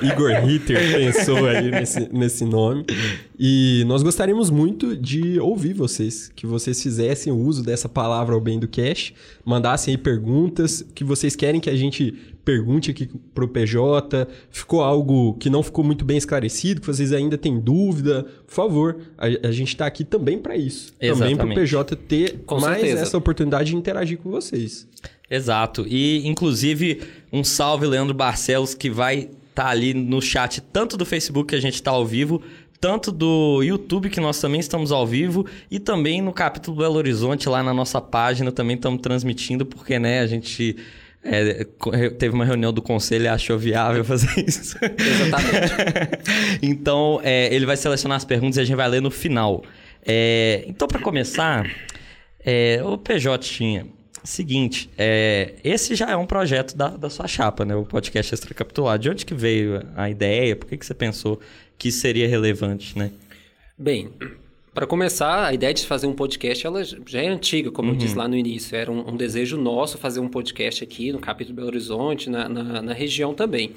Igor 0.03 0.31
Ritter 0.45 0.77
pensou 0.93 1.47
aí 1.47 1.71
nesse, 1.71 2.13
nesse 2.13 2.45
nome. 2.45 2.85
E 3.37 3.83
nós 3.87 4.03
gostaríamos 4.03 4.51
muito 4.51 4.95
de 4.95 5.39
ouvir 5.39 5.73
vocês, 5.73 6.31
que 6.35 6.45
vocês 6.45 6.81
fizessem 6.81 7.33
o 7.33 7.37
uso 7.37 7.63
dessa 7.63 7.89
Palavra 7.89 8.35
ao 8.35 8.41
Bem 8.41 8.59
do 8.59 8.67
Cash, 8.67 9.13
mandassem 9.43 9.95
aí 9.95 9.97
perguntas 9.97 10.85
que 10.93 11.03
vocês 11.03 11.35
querem 11.35 11.59
que 11.59 11.71
a 11.71 11.75
gente 11.75 12.13
pergunte 12.43 12.91
aqui 12.91 13.09
pro 13.33 13.47
PJ. 13.47 14.27
Ficou 14.49 14.81
algo 14.81 15.33
que 15.35 15.49
não 15.49 15.63
ficou 15.63 15.83
muito 15.83 16.03
bem 16.05 16.17
esclarecido, 16.17 16.81
que 16.81 16.87
vocês 16.87 17.11
ainda 17.11 17.37
têm 17.37 17.59
dúvida? 17.59 18.25
Por 18.45 18.53
favor, 18.53 18.97
a, 19.17 19.47
a 19.47 19.51
gente 19.51 19.69
está 19.69 19.85
aqui 19.85 20.03
também 20.03 20.37
para 20.37 20.55
isso. 20.55 20.93
Exatamente. 20.99 21.37
Também 21.37 21.55
para 21.55 21.61
o 21.61 21.63
PJ 21.63 21.95
ter 21.95 22.39
com 22.45 22.59
mais 22.59 22.81
certeza. 22.81 23.01
essa 23.03 23.17
oportunidade 23.17 23.71
de 23.71 23.75
interagir 23.75 24.17
com 24.17 24.29
vocês. 24.29 24.87
Exato. 25.29 25.85
E, 25.87 26.27
inclusive, 26.27 27.01
um 27.31 27.43
salve, 27.43 27.87
Leandro 27.87 28.13
Barcelos, 28.13 28.75
que 28.75 28.89
vai 28.89 29.19
estar 29.19 29.63
tá 29.63 29.69
ali 29.69 29.93
no 29.93 30.21
chat, 30.21 30.61
tanto 30.61 30.97
do 30.97 31.05
Facebook 31.05 31.49
que 31.49 31.55
a 31.55 31.61
gente 31.61 31.75
está 31.75 31.91
ao 31.91 32.05
vivo, 32.05 32.41
tanto 32.79 33.11
do 33.11 33.63
YouTube, 33.63 34.09
que 34.09 34.19
nós 34.19 34.39
também 34.41 34.59
estamos 34.59 34.91
ao 34.91 35.07
vivo, 35.07 35.45
e 35.71 35.79
também 35.79 36.21
no 36.21 36.33
capítulo 36.33 36.77
Belo 36.77 36.95
Horizonte, 36.95 37.47
lá 37.47 37.63
na 37.63 37.73
nossa 37.73 38.01
página, 38.01 38.51
também 38.51 38.75
estamos 38.75 39.01
transmitindo, 39.01 39.65
porque, 39.65 39.97
né, 39.97 40.19
a 40.19 40.27
gente 40.27 40.75
é, 41.23 41.63
teve 42.09 42.35
uma 42.35 42.43
reunião 42.43 42.73
do 42.73 42.81
conselho 42.81 43.25
e 43.25 43.27
achou 43.27 43.57
viável 43.57 44.03
fazer 44.03 44.27
isso. 44.45 44.77
Exatamente. 44.81 45.73
então, 46.61 47.19
é, 47.23 47.53
ele 47.53 47.65
vai 47.65 47.77
selecionar 47.77 48.17
as 48.17 48.25
perguntas 48.25 48.57
e 48.57 48.61
a 48.61 48.65
gente 48.65 48.75
vai 48.75 48.89
ler 48.89 49.01
no 49.01 49.09
final. 49.09 49.63
É, 50.05 50.65
então, 50.67 50.87
para 50.87 50.99
começar, 50.99 51.65
é, 52.43 52.81
o 52.83 52.97
PJ 52.97 53.37
tinha. 53.47 53.87
Seguinte, 54.23 54.89
é, 54.97 55.55
esse 55.65 55.95
já 55.95 56.09
é 56.09 56.15
um 56.15 56.25
projeto 56.25 56.77
da, 56.77 56.89
da 56.89 57.09
sua 57.09 57.27
chapa, 57.27 57.65
né? 57.65 57.75
O 57.75 57.83
podcast 57.83 58.33
extracapitular. 58.33 58.97
De 58.97 59.09
onde 59.09 59.25
que 59.25 59.33
veio 59.33 59.81
a 59.97 60.09
ideia? 60.09 60.55
Por 60.55 60.67
que, 60.67 60.77
que 60.77 60.85
você 60.85 60.93
pensou 60.93 61.39
que 61.77 61.91
seria 61.91 62.27
relevante, 62.27 62.97
né? 62.97 63.11
Bem, 63.77 64.13
para 64.73 64.87
começar, 64.87 65.45
a 65.45 65.53
ideia 65.53 65.73
de 65.73 65.85
fazer 65.85 66.07
um 66.07 66.13
podcast 66.13 66.65
ela 66.65 66.83
já 66.83 67.21
é 67.21 67.27
antiga, 67.27 67.71
como 67.71 67.89
uhum. 67.89 67.95
eu 67.95 67.99
disse 67.99 68.15
lá 68.15 68.27
no 68.27 68.35
início. 68.35 68.75
Era 68.75 68.91
um, 68.91 69.11
um, 69.11 69.15
desejo 69.15 69.55
nosso 69.55 69.97
fazer 69.97 70.19
um 70.19 70.27
podcast 70.27 70.83
aqui 70.83 71.11
no 71.11 71.19
capítulo 71.19 71.55
Belo 71.55 71.67
Horizonte, 71.67 72.29
na, 72.29 72.49
na, 72.49 72.81
na 72.81 72.93
região 72.93 73.33
também. 73.33 73.71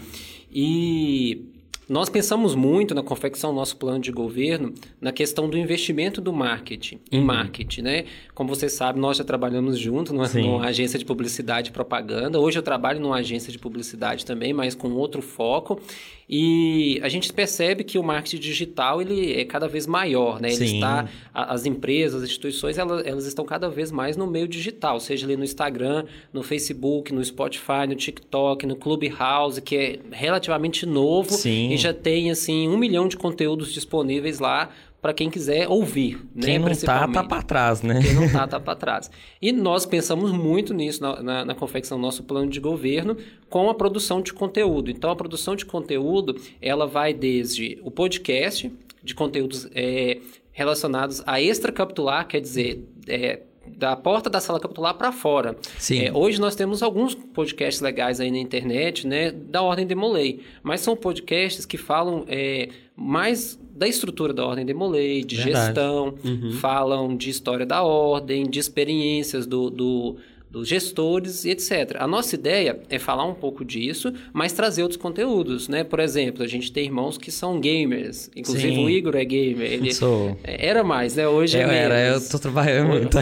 E 0.50 1.44
nós 1.88 2.08
pensamos 2.08 2.54
muito 2.54 2.94
na 2.94 3.02
confecção 3.02 3.50
do 3.50 3.56
nosso 3.56 3.76
plano 3.76 4.00
de 4.00 4.10
governo 4.10 4.72
na 5.00 5.12
questão 5.12 5.48
do 5.48 5.56
investimento 5.56 6.20
do 6.20 6.32
marketing, 6.32 6.98
em 7.12 7.18
uhum. 7.18 7.24
marketing, 7.26 7.82
né? 7.82 8.04
Como 8.36 8.54
você 8.54 8.68
sabe, 8.68 9.00
nós 9.00 9.16
já 9.16 9.24
trabalhamos 9.24 9.78
juntos 9.78 10.12
numa, 10.12 10.28
numa, 10.28 10.66
agência 10.66 10.98
de 10.98 11.06
publicidade 11.06 11.70
e 11.70 11.72
propaganda. 11.72 12.38
Hoje 12.38 12.58
eu 12.58 12.62
trabalho 12.62 13.00
numa 13.00 13.16
agência 13.16 13.50
de 13.50 13.58
publicidade 13.58 14.26
também, 14.26 14.52
mas 14.52 14.74
com 14.74 14.92
outro 14.92 15.22
foco. 15.22 15.80
E 16.28 17.00
a 17.02 17.08
gente 17.08 17.32
percebe 17.32 17.82
que 17.82 17.98
o 17.98 18.02
marketing 18.02 18.38
digital 18.38 19.00
ele 19.00 19.32
é 19.32 19.44
cada 19.46 19.66
vez 19.66 19.86
maior, 19.86 20.38
né? 20.38 20.52
Ele 20.52 20.64
está, 20.66 21.08
as 21.32 21.64
empresas, 21.64 22.22
as 22.22 22.28
instituições, 22.28 22.76
elas, 22.76 23.06
elas 23.06 23.26
estão 23.26 23.44
cada 23.44 23.70
vez 23.70 23.90
mais 23.90 24.18
no 24.18 24.26
meio 24.26 24.46
digital, 24.46 25.00
seja 25.00 25.24
ali 25.24 25.34
no 25.34 25.44
Instagram, 25.44 26.04
no 26.30 26.42
Facebook, 26.42 27.14
no 27.14 27.24
Spotify, 27.24 27.86
no 27.88 27.94
TikTok, 27.94 28.66
no 28.66 28.76
Clubhouse, 28.76 29.62
que 29.62 29.76
é 29.76 29.98
relativamente 30.10 30.84
novo 30.84 31.32
Sim. 31.32 31.70
e 31.70 31.76
já 31.78 31.94
tem 31.94 32.30
assim 32.30 32.68
um 32.68 32.76
milhão 32.76 33.08
de 33.08 33.16
conteúdos 33.16 33.72
disponíveis 33.72 34.40
lá 34.40 34.68
para 35.06 35.14
quem 35.14 35.30
quiser 35.30 35.68
ouvir. 35.68 36.16
Né, 36.34 36.46
quem 36.46 36.58
né, 36.58 36.68
não 36.68 36.74
tá, 36.74 37.06
tá 37.06 37.22
para 37.22 37.40
trás, 37.40 37.80
né? 37.80 38.00
Quem 38.02 38.12
não 38.12 38.28
tá, 38.28 38.44
tá 38.48 38.58
para 38.58 38.74
trás. 38.74 39.08
E 39.40 39.52
nós 39.52 39.86
pensamos 39.86 40.32
muito 40.32 40.74
nisso 40.74 41.00
na, 41.00 41.22
na, 41.22 41.44
na, 41.44 41.54
confecção 41.54 41.96
do 41.96 42.02
nosso 42.02 42.24
plano 42.24 42.50
de 42.50 42.58
governo 42.58 43.16
com 43.48 43.70
a 43.70 43.74
produção 43.74 44.20
de 44.20 44.32
conteúdo. 44.32 44.90
Então, 44.90 45.08
a 45.08 45.14
produção 45.14 45.54
de 45.54 45.64
conteúdo, 45.64 46.34
ela 46.60 46.88
vai 46.88 47.14
desde 47.14 47.78
o 47.84 47.90
podcast, 47.90 48.72
de 49.00 49.14
conteúdos 49.14 49.68
é, 49.76 50.18
relacionados 50.50 51.22
a 51.24 51.40
extracapitular, 51.40 52.26
quer 52.26 52.40
dizer... 52.40 52.84
É, 53.06 53.42
da 53.68 53.96
porta 53.96 54.30
da 54.30 54.40
sala 54.40 54.60
capitular 54.60 54.94
para 54.94 55.10
fora. 55.10 55.56
Sim. 55.76 56.04
É, 56.04 56.12
hoje 56.12 56.40
nós 56.40 56.54
temos 56.54 56.84
alguns 56.84 57.16
podcasts 57.16 57.80
legais 57.80 58.20
aí 58.20 58.30
na 58.30 58.38
internet, 58.38 59.04
né, 59.04 59.32
da 59.32 59.60
Ordem 59.60 59.84
Demolei, 59.84 60.40
mas 60.62 60.82
são 60.82 60.94
podcasts 60.94 61.66
que 61.66 61.76
falam 61.76 62.24
é, 62.28 62.68
mais 62.94 63.58
da 63.76 63.86
estrutura 63.86 64.32
da 64.32 64.44
Ordem 64.44 64.64
Demolei, 64.64 65.22
de 65.22 65.36
Verdade. 65.36 65.66
gestão, 65.66 66.14
uhum. 66.24 66.52
falam 66.52 67.16
de 67.16 67.28
história 67.30 67.66
da 67.66 67.82
Ordem, 67.82 68.48
de 68.48 68.58
experiências 68.58 69.46
do, 69.46 69.68
do 69.68 70.16
dos 70.56 70.66
gestores 70.66 71.44
e 71.44 71.50
etc. 71.50 71.96
A 71.98 72.06
nossa 72.06 72.34
ideia 72.34 72.78
é 72.88 72.98
falar 72.98 73.26
um 73.26 73.34
pouco 73.34 73.62
disso, 73.62 74.10
mas 74.32 74.54
trazer 74.54 74.82
outros 74.82 74.98
conteúdos, 74.98 75.68
né? 75.68 75.84
Por 75.84 76.00
exemplo, 76.00 76.42
a 76.42 76.46
gente 76.46 76.72
tem 76.72 76.86
irmãos 76.86 77.18
que 77.18 77.30
são 77.30 77.60
gamers, 77.60 78.30
inclusive 78.34 78.74
Sim. 78.74 78.84
o 78.86 78.88
Igor 78.88 79.14
é 79.16 79.24
gamer. 79.24 79.70
Ele 79.70 79.92
Sou. 79.92 80.38
Era 80.42 80.82
mais, 80.82 81.14
né? 81.14 81.28
Hoje 81.28 81.58
eu 81.58 81.68
é 81.68 81.76
era, 81.76 82.00
eu 82.00 82.26
tô 82.26 82.38
trabalhando 82.38 82.88
muito. 82.88 83.18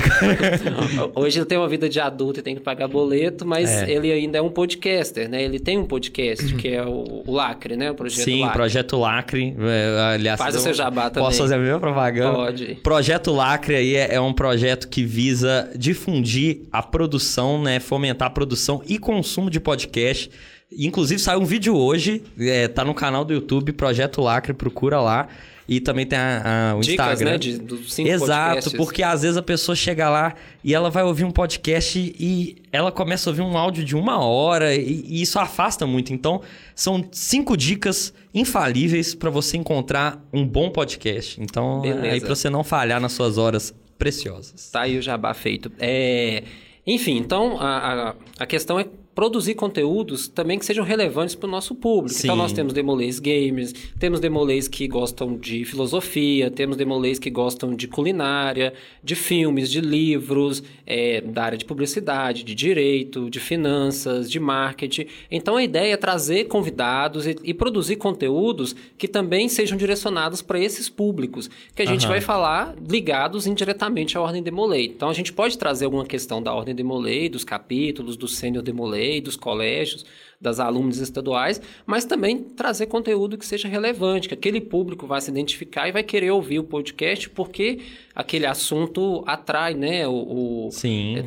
Hoje 1.17 1.41
ele 1.41 1.47
tem 1.47 1.59
uma 1.59 1.69
vida 1.69 1.89
de 1.89 1.99
adulto 1.99 2.39
e 2.39 2.43
tem 2.43 2.55
que 2.55 2.61
pagar 2.61 2.87
boleto, 2.87 3.45
mas 3.45 3.69
é. 3.69 3.91
ele 3.91 4.13
ainda 4.13 4.39
é 4.39 4.43
um 4.43 4.51
podcaster, 4.51 5.29
né? 5.29 5.43
Ele 5.43 5.59
tem 5.59 5.77
um 5.77 5.87
podcast 5.87 6.55
que 6.55 6.69
é 6.69 6.85
o, 6.85 7.25
o 7.27 7.33
Lacre, 7.33 7.77
né? 7.77 7.91
O 7.91 7.97
projeto 7.97 8.25
Sim, 8.25 8.43
Lacre. 8.43 8.57
Projeto 8.57 8.97
Lacre. 8.97 9.57
É, 9.59 10.15
aliás, 10.15 10.39
Faz 10.39 10.55
o 10.55 10.61
seu 10.61 10.73
jabá 10.73 11.11
também. 11.11 11.29
Posso 11.29 11.39
fazer 11.39 11.57
a 11.57 11.59
minha 11.59 11.81
propaganda? 11.81 12.33
Pode. 12.33 12.75
Projeto 12.77 13.33
Lacre 13.33 13.75
aí 13.75 13.97
é, 13.97 14.15
é 14.15 14.21
um 14.21 14.33
projeto 14.33 14.89
que 14.89 15.03
visa 15.03 15.69
difundir 15.77 16.61
a 16.71 16.81
produção 16.81 17.24
produção, 17.25 17.63
né? 17.63 17.81
Fomentar 17.81 18.29
a 18.29 18.31
produção 18.31 18.83
e 18.87 18.99
consumo 18.99 19.49
de 19.49 19.59
podcast. 19.59 20.31
Inclusive, 20.77 21.21
saiu 21.21 21.41
um 21.41 21.45
vídeo 21.45 21.77
hoje, 21.77 22.23
é, 22.39 22.69
tá 22.69 22.85
no 22.85 22.95
canal 22.95 23.25
do 23.25 23.33
YouTube, 23.33 23.73
Projeto 23.73 24.21
Lacre, 24.21 24.53
procura 24.53 25.01
lá. 25.01 25.29
E 25.67 25.81
também 25.81 26.05
tem 26.05 26.19
a, 26.19 26.73
a, 26.73 26.77
o 26.77 26.81
Dicas, 26.81 27.07
Instagram. 27.13 27.31
né? 27.31 27.39
De, 27.39 27.91
cinco 27.91 28.07
Exato, 28.07 28.55
podcasts. 28.55 28.73
porque 28.75 29.03
às 29.03 29.23
vezes 29.23 29.39
a 29.39 29.43
pessoa 29.43 29.75
chega 29.75 30.11
lá 30.11 30.35
e 30.63 30.75
ela 30.75 30.91
vai 30.91 31.03
ouvir 31.05 31.25
um 31.25 31.31
podcast 31.31 31.99
e 31.99 32.57
ela 32.71 32.93
começa 32.93 33.31
a 33.31 33.33
ouvir 33.33 33.41
um 33.41 33.57
áudio 33.57 33.83
de 33.83 33.97
uma 33.97 34.19
hora 34.19 34.75
e, 34.75 35.07
e 35.07 35.23
isso 35.23 35.39
afasta 35.39 35.87
muito. 35.87 36.13
Então, 36.13 36.43
são 36.75 37.03
cinco 37.11 37.57
dicas 37.57 38.13
infalíveis 38.35 39.15
para 39.15 39.31
você 39.31 39.57
encontrar 39.57 40.23
um 40.31 40.47
bom 40.47 40.69
podcast. 40.69 41.41
Então, 41.41 41.81
Beleza. 41.81 42.09
aí 42.09 42.21
para 42.21 42.35
você 42.35 42.51
não 42.51 42.63
falhar 42.63 43.01
nas 43.01 43.13
suas 43.13 43.39
horas 43.39 43.75
preciosas. 43.99 44.69
Tá 44.71 44.83
aí 44.83 44.99
o 44.99 45.03
jabá 45.03 45.33
feito. 45.33 45.73
É... 45.79 46.43
Enfim, 46.87 47.17
então 47.17 47.59
a, 47.59 48.11
a, 48.11 48.15
a 48.41 48.47
questão 48.47 48.79
é 48.79 48.87
produzir 49.15 49.55
conteúdos 49.55 50.27
também 50.27 50.59
que 50.59 50.67
sejam 50.67 50.85
relevantes 50.85 51.35
para 51.35 51.47
o 51.47 51.51
nosso 51.51 51.75
público. 51.75 52.19
Sim. 52.19 52.27
Então 52.27 52.37
nós 52.37 52.53
temos 52.53 52.73
demolês 52.73 53.19
gamers, 53.19 53.73
temos 53.99 54.21
demolês 54.21 54.67
que 54.67 54.89
gostam 54.89 55.37
de 55.37 55.65
filosofia, 55.65 56.51
temos 56.51 56.77
demolês 56.77 57.19
que 57.19 57.31
gostam 57.31 57.75
de 57.75 57.87
culinária, 57.87 58.75
de 59.03 59.15
filmes, 59.15 59.71
de 59.71 59.81
livros, 59.81 60.63
é, 60.87 61.21
da 61.21 61.45
área 61.45 61.59
de 61.59 61.65
publicidade, 61.65 62.43
de 62.43 62.55
direito, 62.55 63.31
de 63.31 63.39
finanças, 63.39 64.31
de 64.31 64.41
marketing. 64.41 65.07
Então 65.31 65.57
a 65.57 65.63
ideia 65.63 65.95
é 65.95 65.97
trazer 65.97 66.45
convidados 66.45 67.27
e, 67.27 67.37
e 67.45 67.55
produzir 67.55 67.97
conteúdos 67.97 68.75
que 68.99 69.07
também 69.07 69.49
sejam 69.49 69.79
direcionados 69.79 70.43
para 70.43 70.59
esses 70.59 70.89
públicos, 70.89 71.49
que 71.75 71.83
a 71.83 71.87
gente 71.87 72.05
uhum. 72.05 72.11
vai 72.11 72.21
falar 72.21 72.75
ligados 72.89 73.47
indiretamente 73.47 74.19
à 74.19 74.21
ordem 74.21 74.43
demolei. 74.43 74.87
Então 74.87 75.09
a 75.09 75.15
gente 75.15 75.33
pode 75.33 75.57
trazer 75.57 75.85
alguma 75.85 76.05
questão 76.05 76.43
da 76.43 76.53
ordem 76.53 76.75
demolei, 76.75 77.29
dos 77.29 77.45
capítulos, 77.45 78.17
do 78.17 78.27
sênior 78.27 78.63
demolei, 78.63 79.04
lei, 79.05 79.21
dos 79.21 79.37
colégios, 79.37 80.05
das 80.41 80.61
alunos 80.61 80.99
estaduais, 80.99 81.61
mas 81.87 82.05
também 82.05 82.39
trazer 82.39 82.87
conteúdo 82.87 83.39
que 83.39 83.47
seja 83.47 83.67
relevante, 83.69 84.29
que 84.29 84.35
aquele 84.35 84.61
público 84.61 85.07
vai 85.07 85.21
se 85.21 85.31
identificar 85.31 85.89
e 85.89 85.93
vai 85.93 86.03
querer 86.03 86.31
ouvir 86.31 86.59
o 86.59 86.65
podcast 86.65 87.31
porque 87.31 87.81
aquele 88.15 88.47
assunto 88.47 89.25
atrai, 89.27 89.75
né? 89.75 90.07
O, 90.07 90.67
o 90.67 90.71
Sim. 90.71 91.19
É, 91.19 91.25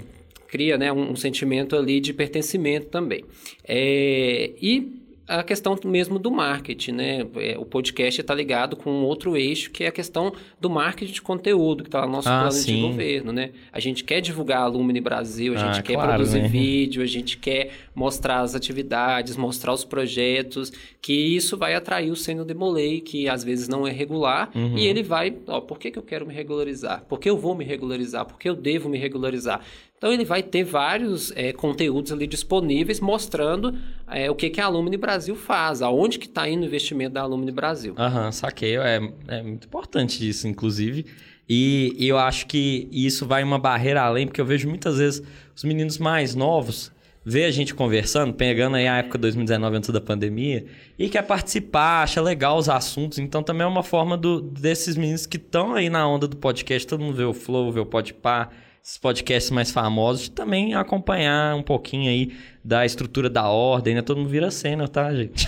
cria 0.47 0.77
né, 0.77 0.91
um, 0.91 1.11
um 1.11 1.15
sentimento 1.15 1.75
ali 1.75 1.99
de 1.99 2.13
pertencimento 2.13 2.87
também. 2.87 3.23
É, 3.67 4.51
e 4.61 5.06
a 5.27 5.43
questão 5.43 5.77
mesmo 5.83 6.17
do 6.17 6.31
marketing, 6.31 6.91
né? 6.93 7.27
É, 7.35 7.57
o 7.57 7.65
podcast 7.65 8.21
está 8.21 8.33
ligado 8.33 8.77
com 8.77 9.03
outro 9.03 9.35
eixo, 9.35 9.69
que 9.71 9.83
é 9.83 9.87
a 9.87 9.91
questão 9.91 10.31
do 10.59 10.69
marketing 10.69 11.11
de 11.11 11.21
conteúdo, 11.21 11.83
que 11.83 11.89
está 11.89 12.05
no 12.05 12.11
nosso 12.13 12.29
ah, 12.29 12.39
plano 12.39 12.51
sim. 12.53 12.75
de 12.75 12.81
governo, 12.81 13.33
né? 13.33 13.51
A 13.71 13.79
gente 13.79 14.05
quer 14.05 14.21
divulgar 14.21 14.59
a 14.59 14.63
Alumni 14.63 15.01
Brasil, 15.01 15.53
a 15.53 15.57
gente 15.57 15.79
ah, 15.79 15.83
quer 15.83 15.95
claro, 15.95 16.13
produzir 16.13 16.43
né? 16.43 16.47
vídeo, 16.47 17.03
a 17.03 17.05
gente 17.05 17.37
quer 17.37 17.71
mostrar 17.93 18.39
as 18.39 18.55
atividades, 18.55 19.35
mostrar 19.35 19.73
os 19.73 19.83
projetos, 19.83 20.71
que 21.01 21.13
isso 21.13 21.57
vai 21.57 21.75
atrair 21.75 22.09
o 22.09 22.15
sênior 22.15 22.45
demolei, 22.45 23.01
que 23.01 23.27
às 23.27 23.43
vezes 23.43 23.67
não 23.67 23.85
é 23.85 23.91
regular, 23.91 24.49
uhum. 24.55 24.77
e 24.77 24.87
ele 24.87 25.03
vai, 25.03 25.35
ó, 25.47 25.59
por 25.59 25.77
que, 25.77 25.91
que 25.91 25.99
eu 25.99 26.03
quero 26.03 26.25
me 26.25 26.33
regularizar? 26.33 27.03
Por 27.07 27.19
que 27.19 27.29
eu 27.29 27.37
vou 27.37 27.53
me 27.53 27.65
regularizar? 27.65 28.25
Por 28.25 28.39
que 28.39 28.47
eu 28.47 28.55
devo 28.55 28.87
me 28.87 28.97
regularizar? 28.97 29.61
Então 29.97 30.13
ele 30.13 30.23
vai 30.23 30.43
ter 30.43 30.63
vários 30.63 31.31
é, 31.35 31.51
conteúdos 31.51 32.11
ali 32.11 32.27
disponíveis 32.27 32.99
mostrando 32.99 33.75
é, 34.07 34.29
o 34.29 34.35
que, 34.35 34.49
que 34.49 34.61
a 34.61 34.65
Alumni 34.65 34.95
Brasil 34.95 35.16
faz, 35.35 35.81
aonde 35.81 36.19
que 36.19 36.27
está 36.27 36.47
indo 36.47 36.63
o 36.63 36.65
investimento 36.65 37.13
da 37.13 37.21
Alumni 37.21 37.51
Brasil. 37.51 37.93
Aham, 37.97 38.25
uhum, 38.25 38.31
saquei. 38.31 38.77
É, 38.77 38.99
é 39.27 39.41
muito 39.41 39.65
importante 39.67 40.27
isso, 40.27 40.47
inclusive. 40.47 41.05
E, 41.49 41.95
e 41.97 42.07
eu 42.07 42.17
acho 42.17 42.45
que 42.47 42.87
isso 42.91 43.25
vai 43.25 43.43
uma 43.43 43.57
barreira 43.57 44.01
além, 44.01 44.27
porque 44.27 44.41
eu 44.41 44.45
vejo 44.45 44.67
muitas 44.67 44.97
vezes 44.97 45.23
os 45.55 45.63
meninos 45.63 45.97
mais 45.97 46.35
novos 46.35 46.91
vê 47.29 47.43
a 47.43 47.51
gente 47.51 47.75
conversando, 47.75 48.33
pegando 48.33 48.77
aí 48.77 48.87
a 48.87 48.99
época 48.99 49.17
2019 49.17 49.75
antes 49.75 49.89
da 49.89 49.99
pandemia, 49.99 50.65
e 50.97 51.09
quer 51.09 51.23
participar, 51.23 52.03
acha 52.03 52.21
legal 52.21 52.57
os 52.57 52.69
assuntos. 52.69 53.19
Então 53.19 53.43
também 53.43 53.63
é 53.63 53.67
uma 53.67 53.83
forma 53.83 54.15
do, 54.15 54.39
desses 54.39 54.95
meninos 54.95 55.25
que 55.25 55.35
estão 55.35 55.75
aí 55.75 55.89
na 55.89 56.07
onda 56.07 56.25
do 56.25 56.37
podcast, 56.37 56.87
todo 56.87 57.03
mundo 57.03 57.17
vê 57.17 57.25
o 57.25 57.33
Flow, 57.33 57.69
vê 57.69 57.81
o 57.81 57.85
Podpah, 57.85 58.49
esses 58.87 58.97
podcasts 58.97 59.51
mais 59.51 59.69
famosos, 59.69 60.29
também 60.29 60.73
acompanhar 60.73 61.53
um 61.57 61.61
pouquinho 61.61 62.09
aí 62.09 62.31
da 62.63 62.85
estrutura 62.85 63.29
da 63.29 63.49
ordem, 63.49 63.93
né? 63.93 64.01
Todo 64.01 64.19
mundo 64.19 64.29
vira 64.29 64.49
cena, 64.49 64.87
tá, 64.87 65.13
gente? 65.13 65.45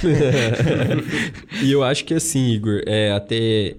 e 1.63 1.71
eu 1.71 1.81
acho 1.81 2.03
que 2.03 2.13
assim, 2.13 2.49
Igor, 2.49 2.81
é, 2.85 3.13
até 3.13 3.77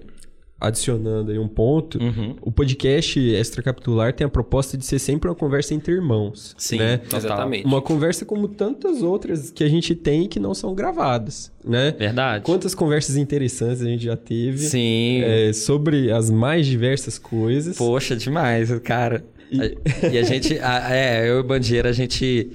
adicionando 0.59 1.31
aí 1.31 1.37
um 1.37 1.47
ponto, 1.47 1.99
uhum. 1.99 2.35
o 2.41 2.51
podcast 2.51 3.19
extracapitular 3.19 4.13
tem 4.13 4.25
a 4.25 4.29
proposta 4.29 4.75
de 4.75 4.85
ser 4.85 4.97
sempre 4.97 5.29
uma 5.29 5.35
conversa 5.35 5.75
entre 5.75 5.93
irmãos. 5.93 6.55
Sim, 6.57 6.77
né? 6.77 6.99
exatamente. 7.15 7.65
Uma 7.65 7.83
conversa 7.83 8.25
como 8.25 8.47
tantas 8.47 9.03
outras 9.03 9.51
que 9.51 9.63
a 9.63 9.69
gente 9.69 9.93
tem 9.93 10.27
que 10.27 10.39
não 10.39 10.55
são 10.55 10.73
gravadas, 10.73 11.51
né? 11.63 11.95
Verdade. 11.97 12.43
Quantas 12.45 12.73
conversas 12.73 13.15
interessantes 13.15 13.83
a 13.83 13.85
gente 13.85 14.05
já 14.05 14.17
teve. 14.17 14.57
Sim. 14.57 15.21
É, 15.23 15.53
sobre 15.53 16.11
as 16.11 16.31
mais 16.31 16.65
diversas 16.65 17.19
coisas. 17.19 17.77
Poxa, 17.77 18.15
demais, 18.15 18.71
cara. 18.79 19.23
E, 19.51 20.17
a 20.17 20.23
gente, 20.23 20.57
a, 20.59 20.95
é, 20.95 21.29
eu 21.29 21.37
e 21.37 21.39
o 21.39 21.43
Bandeira, 21.43 21.89
a 21.89 21.93
gente 21.93 22.51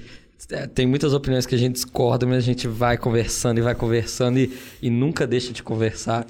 é, 0.51 0.65
tem 0.65 0.87
muitas 0.87 1.13
opiniões 1.13 1.45
que 1.45 1.53
a 1.53 1.57
gente 1.57 1.73
discorda, 1.73 2.25
mas 2.25 2.37
a 2.37 2.41
gente 2.41 2.67
vai 2.67 2.97
conversando 2.97 3.59
e 3.59 3.61
vai 3.61 3.75
conversando 3.75 4.39
e, 4.39 4.51
e 4.81 4.89
nunca 4.89 5.27
deixa 5.27 5.53
de 5.53 5.61
conversar. 5.61 6.25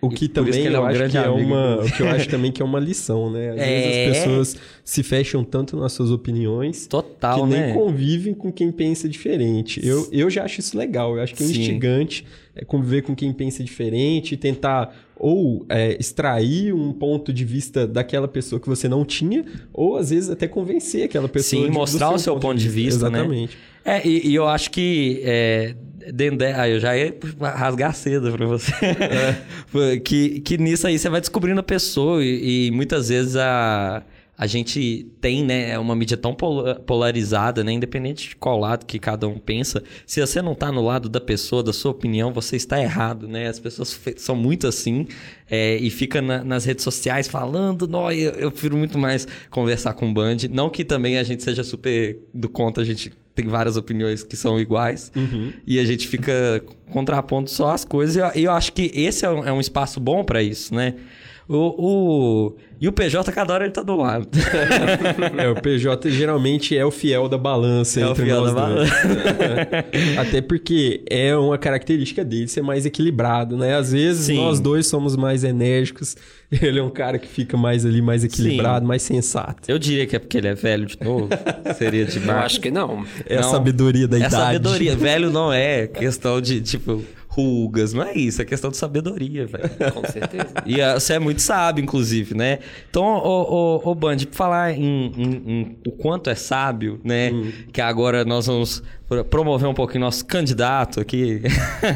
O 0.00 0.08
que 0.08 0.28
também 0.28 0.66
é 0.66 0.74
eu 0.74 0.84
acho 0.84 1.08
que 1.08 1.18
é 1.18 1.28
uma, 1.28 1.80
o 1.82 1.92
que 1.92 2.02
eu 2.02 2.08
acho 2.08 2.28
também 2.28 2.52
que 2.52 2.62
é 2.62 2.64
uma 2.64 2.80
lição, 2.80 3.30
né? 3.30 3.50
Às 3.50 3.58
é... 3.58 3.66
vezes 3.66 3.96
as 3.96 4.16
pessoas 4.16 4.56
se 4.84 5.02
fecham 5.02 5.44
tanto 5.44 5.76
nas 5.76 5.92
suas 5.92 6.10
opiniões 6.10 6.86
Total, 6.86 7.42
que 7.42 7.50
né? 7.50 7.66
nem 7.66 7.74
convivem 7.74 8.34
com 8.34 8.52
quem 8.52 8.70
pensa 8.70 9.08
diferente. 9.08 9.86
Eu, 9.86 10.08
eu 10.12 10.30
já 10.30 10.44
acho 10.44 10.60
isso 10.60 10.76
legal, 10.76 11.16
eu 11.16 11.22
acho 11.22 11.34
que 11.34 11.42
é 11.42 11.46
instigante 11.46 12.24
é 12.56 12.64
conviver 12.64 13.02
com 13.02 13.14
quem 13.16 13.32
pensa 13.32 13.64
diferente, 13.64 14.36
tentar 14.36 14.94
ou 15.16 15.66
é, 15.68 15.96
extrair 15.98 16.72
um 16.72 16.92
ponto 16.92 17.32
de 17.32 17.44
vista 17.44 17.86
daquela 17.86 18.28
pessoa 18.28 18.60
que 18.60 18.68
você 18.68 18.88
não 18.88 19.04
tinha, 19.04 19.44
ou 19.72 19.96
às 19.96 20.10
vezes 20.10 20.30
até 20.30 20.46
convencer 20.46 21.04
aquela 21.04 21.28
pessoa. 21.28 21.66
Sim, 21.66 21.72
mostrar 21.72 22.10
o 22.10 22.18
seu 22.18 22.34
ponto, 22.34 22.42
ponto 22.42 22.58
de 22.58 22.68
vista, 22.68 23.10
né? 23.10 23.18
Exatamente. 23.18 23.56
Né? 23.84 23.98
É, 23.98 24.06
e, 24.06 24.28
e, 24.28 24.34
eu 24.34 24.46
acho 24.46 24.70
que 24.70 25.20
é, 25.24 25.74
Dendé, 26.12 26.54
ah, 26.54 26.68
eu 26.68 26.78
já 26.78 26.96
ia 26.96 27.14
rasgar 27.40 27.94
cedo 27.94 28.32
pra 28.32 28.46
você. 28.46 28.72
É. 28.84 29.98
que, 30.04 30.40
que 30.40 30.58
nisso 30.58 30.86
aí 30.86 30.98
você 30.98 31.08
vai 31.08 31.20
descobrindo 31.20 31.60
a 31.60 31.62
pessoa 31.62 32.24
e, 32.24 32.66
e, 32.66 32.70
muitas 32.70 33.08
vezes 33.08 33.36
a, 33.36 34.02
a 34.36 34.46
gente 34.46 35.06
tem, 35.20 35.44
né, 35.44 35.78
uma 35.78 35.94
mídia 35.94 36.16
tão 36.16 36.34
polarizada, 36.34 37.62
né, 37.62 37.72
independente 37.72 38.30
de 38.30 38.36
qual 38.36 38.58
lado 38.58 38.84
que 38.84 38.98
cada 38.98 39.28
um 39.28 39.38
pensa. 39.38 39.82
Se 40.06 40.20
você 40.20 40.42
não 40.42 40.54
tá 40.54 40.72
no 40.72 40.84
lado 40.84 41.08
da 41.08 41.20
pessoa, 41.20 41.62
da 41.62 41.72
sua 41.72 41.92
opinião, 41.92 42.32
você 42.32 42.56
está 42.56 42.80
errado, 42.80 43.28
né? 43.28 43.48
As 43.48 43.58
pessoas 43.58 43.98
são 44.16 44.34
muito 44.34 44.66
assim 44.66 45.06
é, 45.48 45.76
e 45.76 45.88
fica 45.88 46.20
na, 46.20 46.42
nas 46.42 46.64
redes 46.64 46.82
sociais 46.82 47.28
falando, 47.28 47.86
não, 47.86 48.10
eu, 48.10 48.32
eu 48.32 48.50
prefiro 48.50 48.76
muito 48.76 48.98
mais 48.98 49.26
conversar 49.50 49.94
com 49.94 50.10
o 50.10 50.12
Band. 50.12 50.36
Não 50.50 50.68
que 50.68 50.84
também 50.84 51.18
a 51.18 51.22
gente 51.22 51.42
seja 51.42 51.62
super 51.62 52.18
do 52.32 52.48
contra, 52.48 52.82
a 52.82 52.86
gente 52.86 53.12
tem 53.34 53.46
várias 53.46 53.76
opiniões 53.76 54.22
que 54.22 54.36
são 54.36 54.60
iguais 54.60 55.10
uhum. 55.14 55.52
e 55.66 55.78
a 55.78 55.84
gente 55.84 56.06
fica 56.06 56.62
contrapondo 56.90 57.50
só 57.50 57.72
as 57.72 57.84
coisas. 57.84 58.16
E 58.16 58.20
eu, 58.20 58.44
eu 58.44 58.52
acho 58.52 58.72
que 58.72 58.90
esse 58.94 59.24
é 59.26 59.30
um, 59.30 59.44
é 59.44 59.52
um 59.52 59.60
espaço 59.60 59.98
bom 59.98 60.22
para 60.24 60.42
isso, 60.42 60.74
né? 60.74 60.94
O, 61.46 61.56
o, 61.56 62.56
e 62.80 62.88
o 62.88 62.92
PJ, 62.92 63.30
cada 63.30 63.52
hora 63.52 63.64
ele 63.64 63.72
tá 63.72 63.82
do 63.82 63.96
lado. 63.96 64.26
é, 65.36 65.48
o 65.48 65.54
PJ 65.54 66.10
geralmente 66.10 66.76
é 66.76 66.84
o 66.84 66.90
fiel 66.90 67.28
da 67.28 67.36
balança 67.36 68.00
é 68.00 68.04
entre 68.04 68.32
nós 68.32 68.52
dois. 68.52 68.90
Até 70.18 70.40
porque 70.40 71.02
é 71.08 71.36
uma 71.36 71.58
característica 71.58 72.24
dele 72.24 72.48
ser 72.48 72.62
mais 72.62 72.86
equilibrado, 72.86 73.58
né? 73.58 73.76
Às 73.76 73.92
vezes 73.92 74.26
Sim. 74.26 74.36
nós 74.36 74.58
dois 74.58 74.86
somos 74.86 75.16
mais 75.16 75.44
enérgicos, 75.44 76.16
ele 76.50 76.78
é 76.78 76.82
um 76.82 76.90
cara 76.90 77.18
que 77.18 77.28
fica 77.28 77.58
mais 77.58 77.84
ali, 77.84 78.00
mais 78.00 78.24
equilibrado, 78.24 78.80
Sim. 78.80 78.88
mais 78.88 79.02
sensato. 79.02 79.70
Eu 79.70 79.78
diria 79.78 80.06
que 80.06 80.16
é 80.16 80.18
porque 80.18 80.38
ele 80.38 80.48
é 80.48 80.54
velho 80.54 80.86
de 80.86 80.98
novo. 81.02 81.28
Seria 81.76 82.06
demais. 82.06 82.38
Eu 82.38 82.44
acho 82.46 82.60
que 82.60 82.70
não. 82.70 83.04
É 83.26 83.34
não. 83.34 83.40
a 83.40 83.50
sabedoria 83.50 84.08
da 84.08 84.16
é 84.16 84.20
idade. 84.20 84.34
É 84.34 84.38
sabedoria. 84.38 84.96
Velho 84.96 85.30
não 85.30 85.52
é 85.52 85.86
questão 85.86 86.40
de, 86.40 86.62
tipo 86.62 87.04
rugas, 87.34 87.92
não 87.92 88.04
é 88.04 88.14
isso, 88.14 88.40
é 88.40 88.44
questão 88.44 88.70
de 88.70 88.76
sabedoria, 88.76 89.44
velho. 89.46 89.68
Com 89.92 90.06
certeza. 90.06 90.54
E 90.64 90.80
uh, 90.80 90.94
você 90.94 91.14
é 91.14 91.18
muito 91.18 91.42
sábio, 91.42 91.82
inclusive, 91.82 92.34
né? 92.34 92.60
Então, 92.88 93.04
ô, 93.04 93.80
ô, 93.82 93.90
ô 93.90 93.94
Band, 93.94 94.18
pra 94.18 94.32
falar 94.32 94.72
em, 94.72 95.12
em, 95.16 95.42
em, 95.46 95.78
o 95.84 95.90
quanto 95.90 96.30
é 96.30 96.34
sábio, 96.36 97.00
né? 97.02 97.32
Hum. 97.32 97.50
Que 97.72 97.80
agora 97.80 98.24
nós 98.24 98.46
vamos 98.46 98.82
promover 99.22 99.68
um 99.68 99.74
pouquinho 99.74 100.00
nosso 100.00 100.24
candidato 100.24 100.98
aqui. 101.00 101.42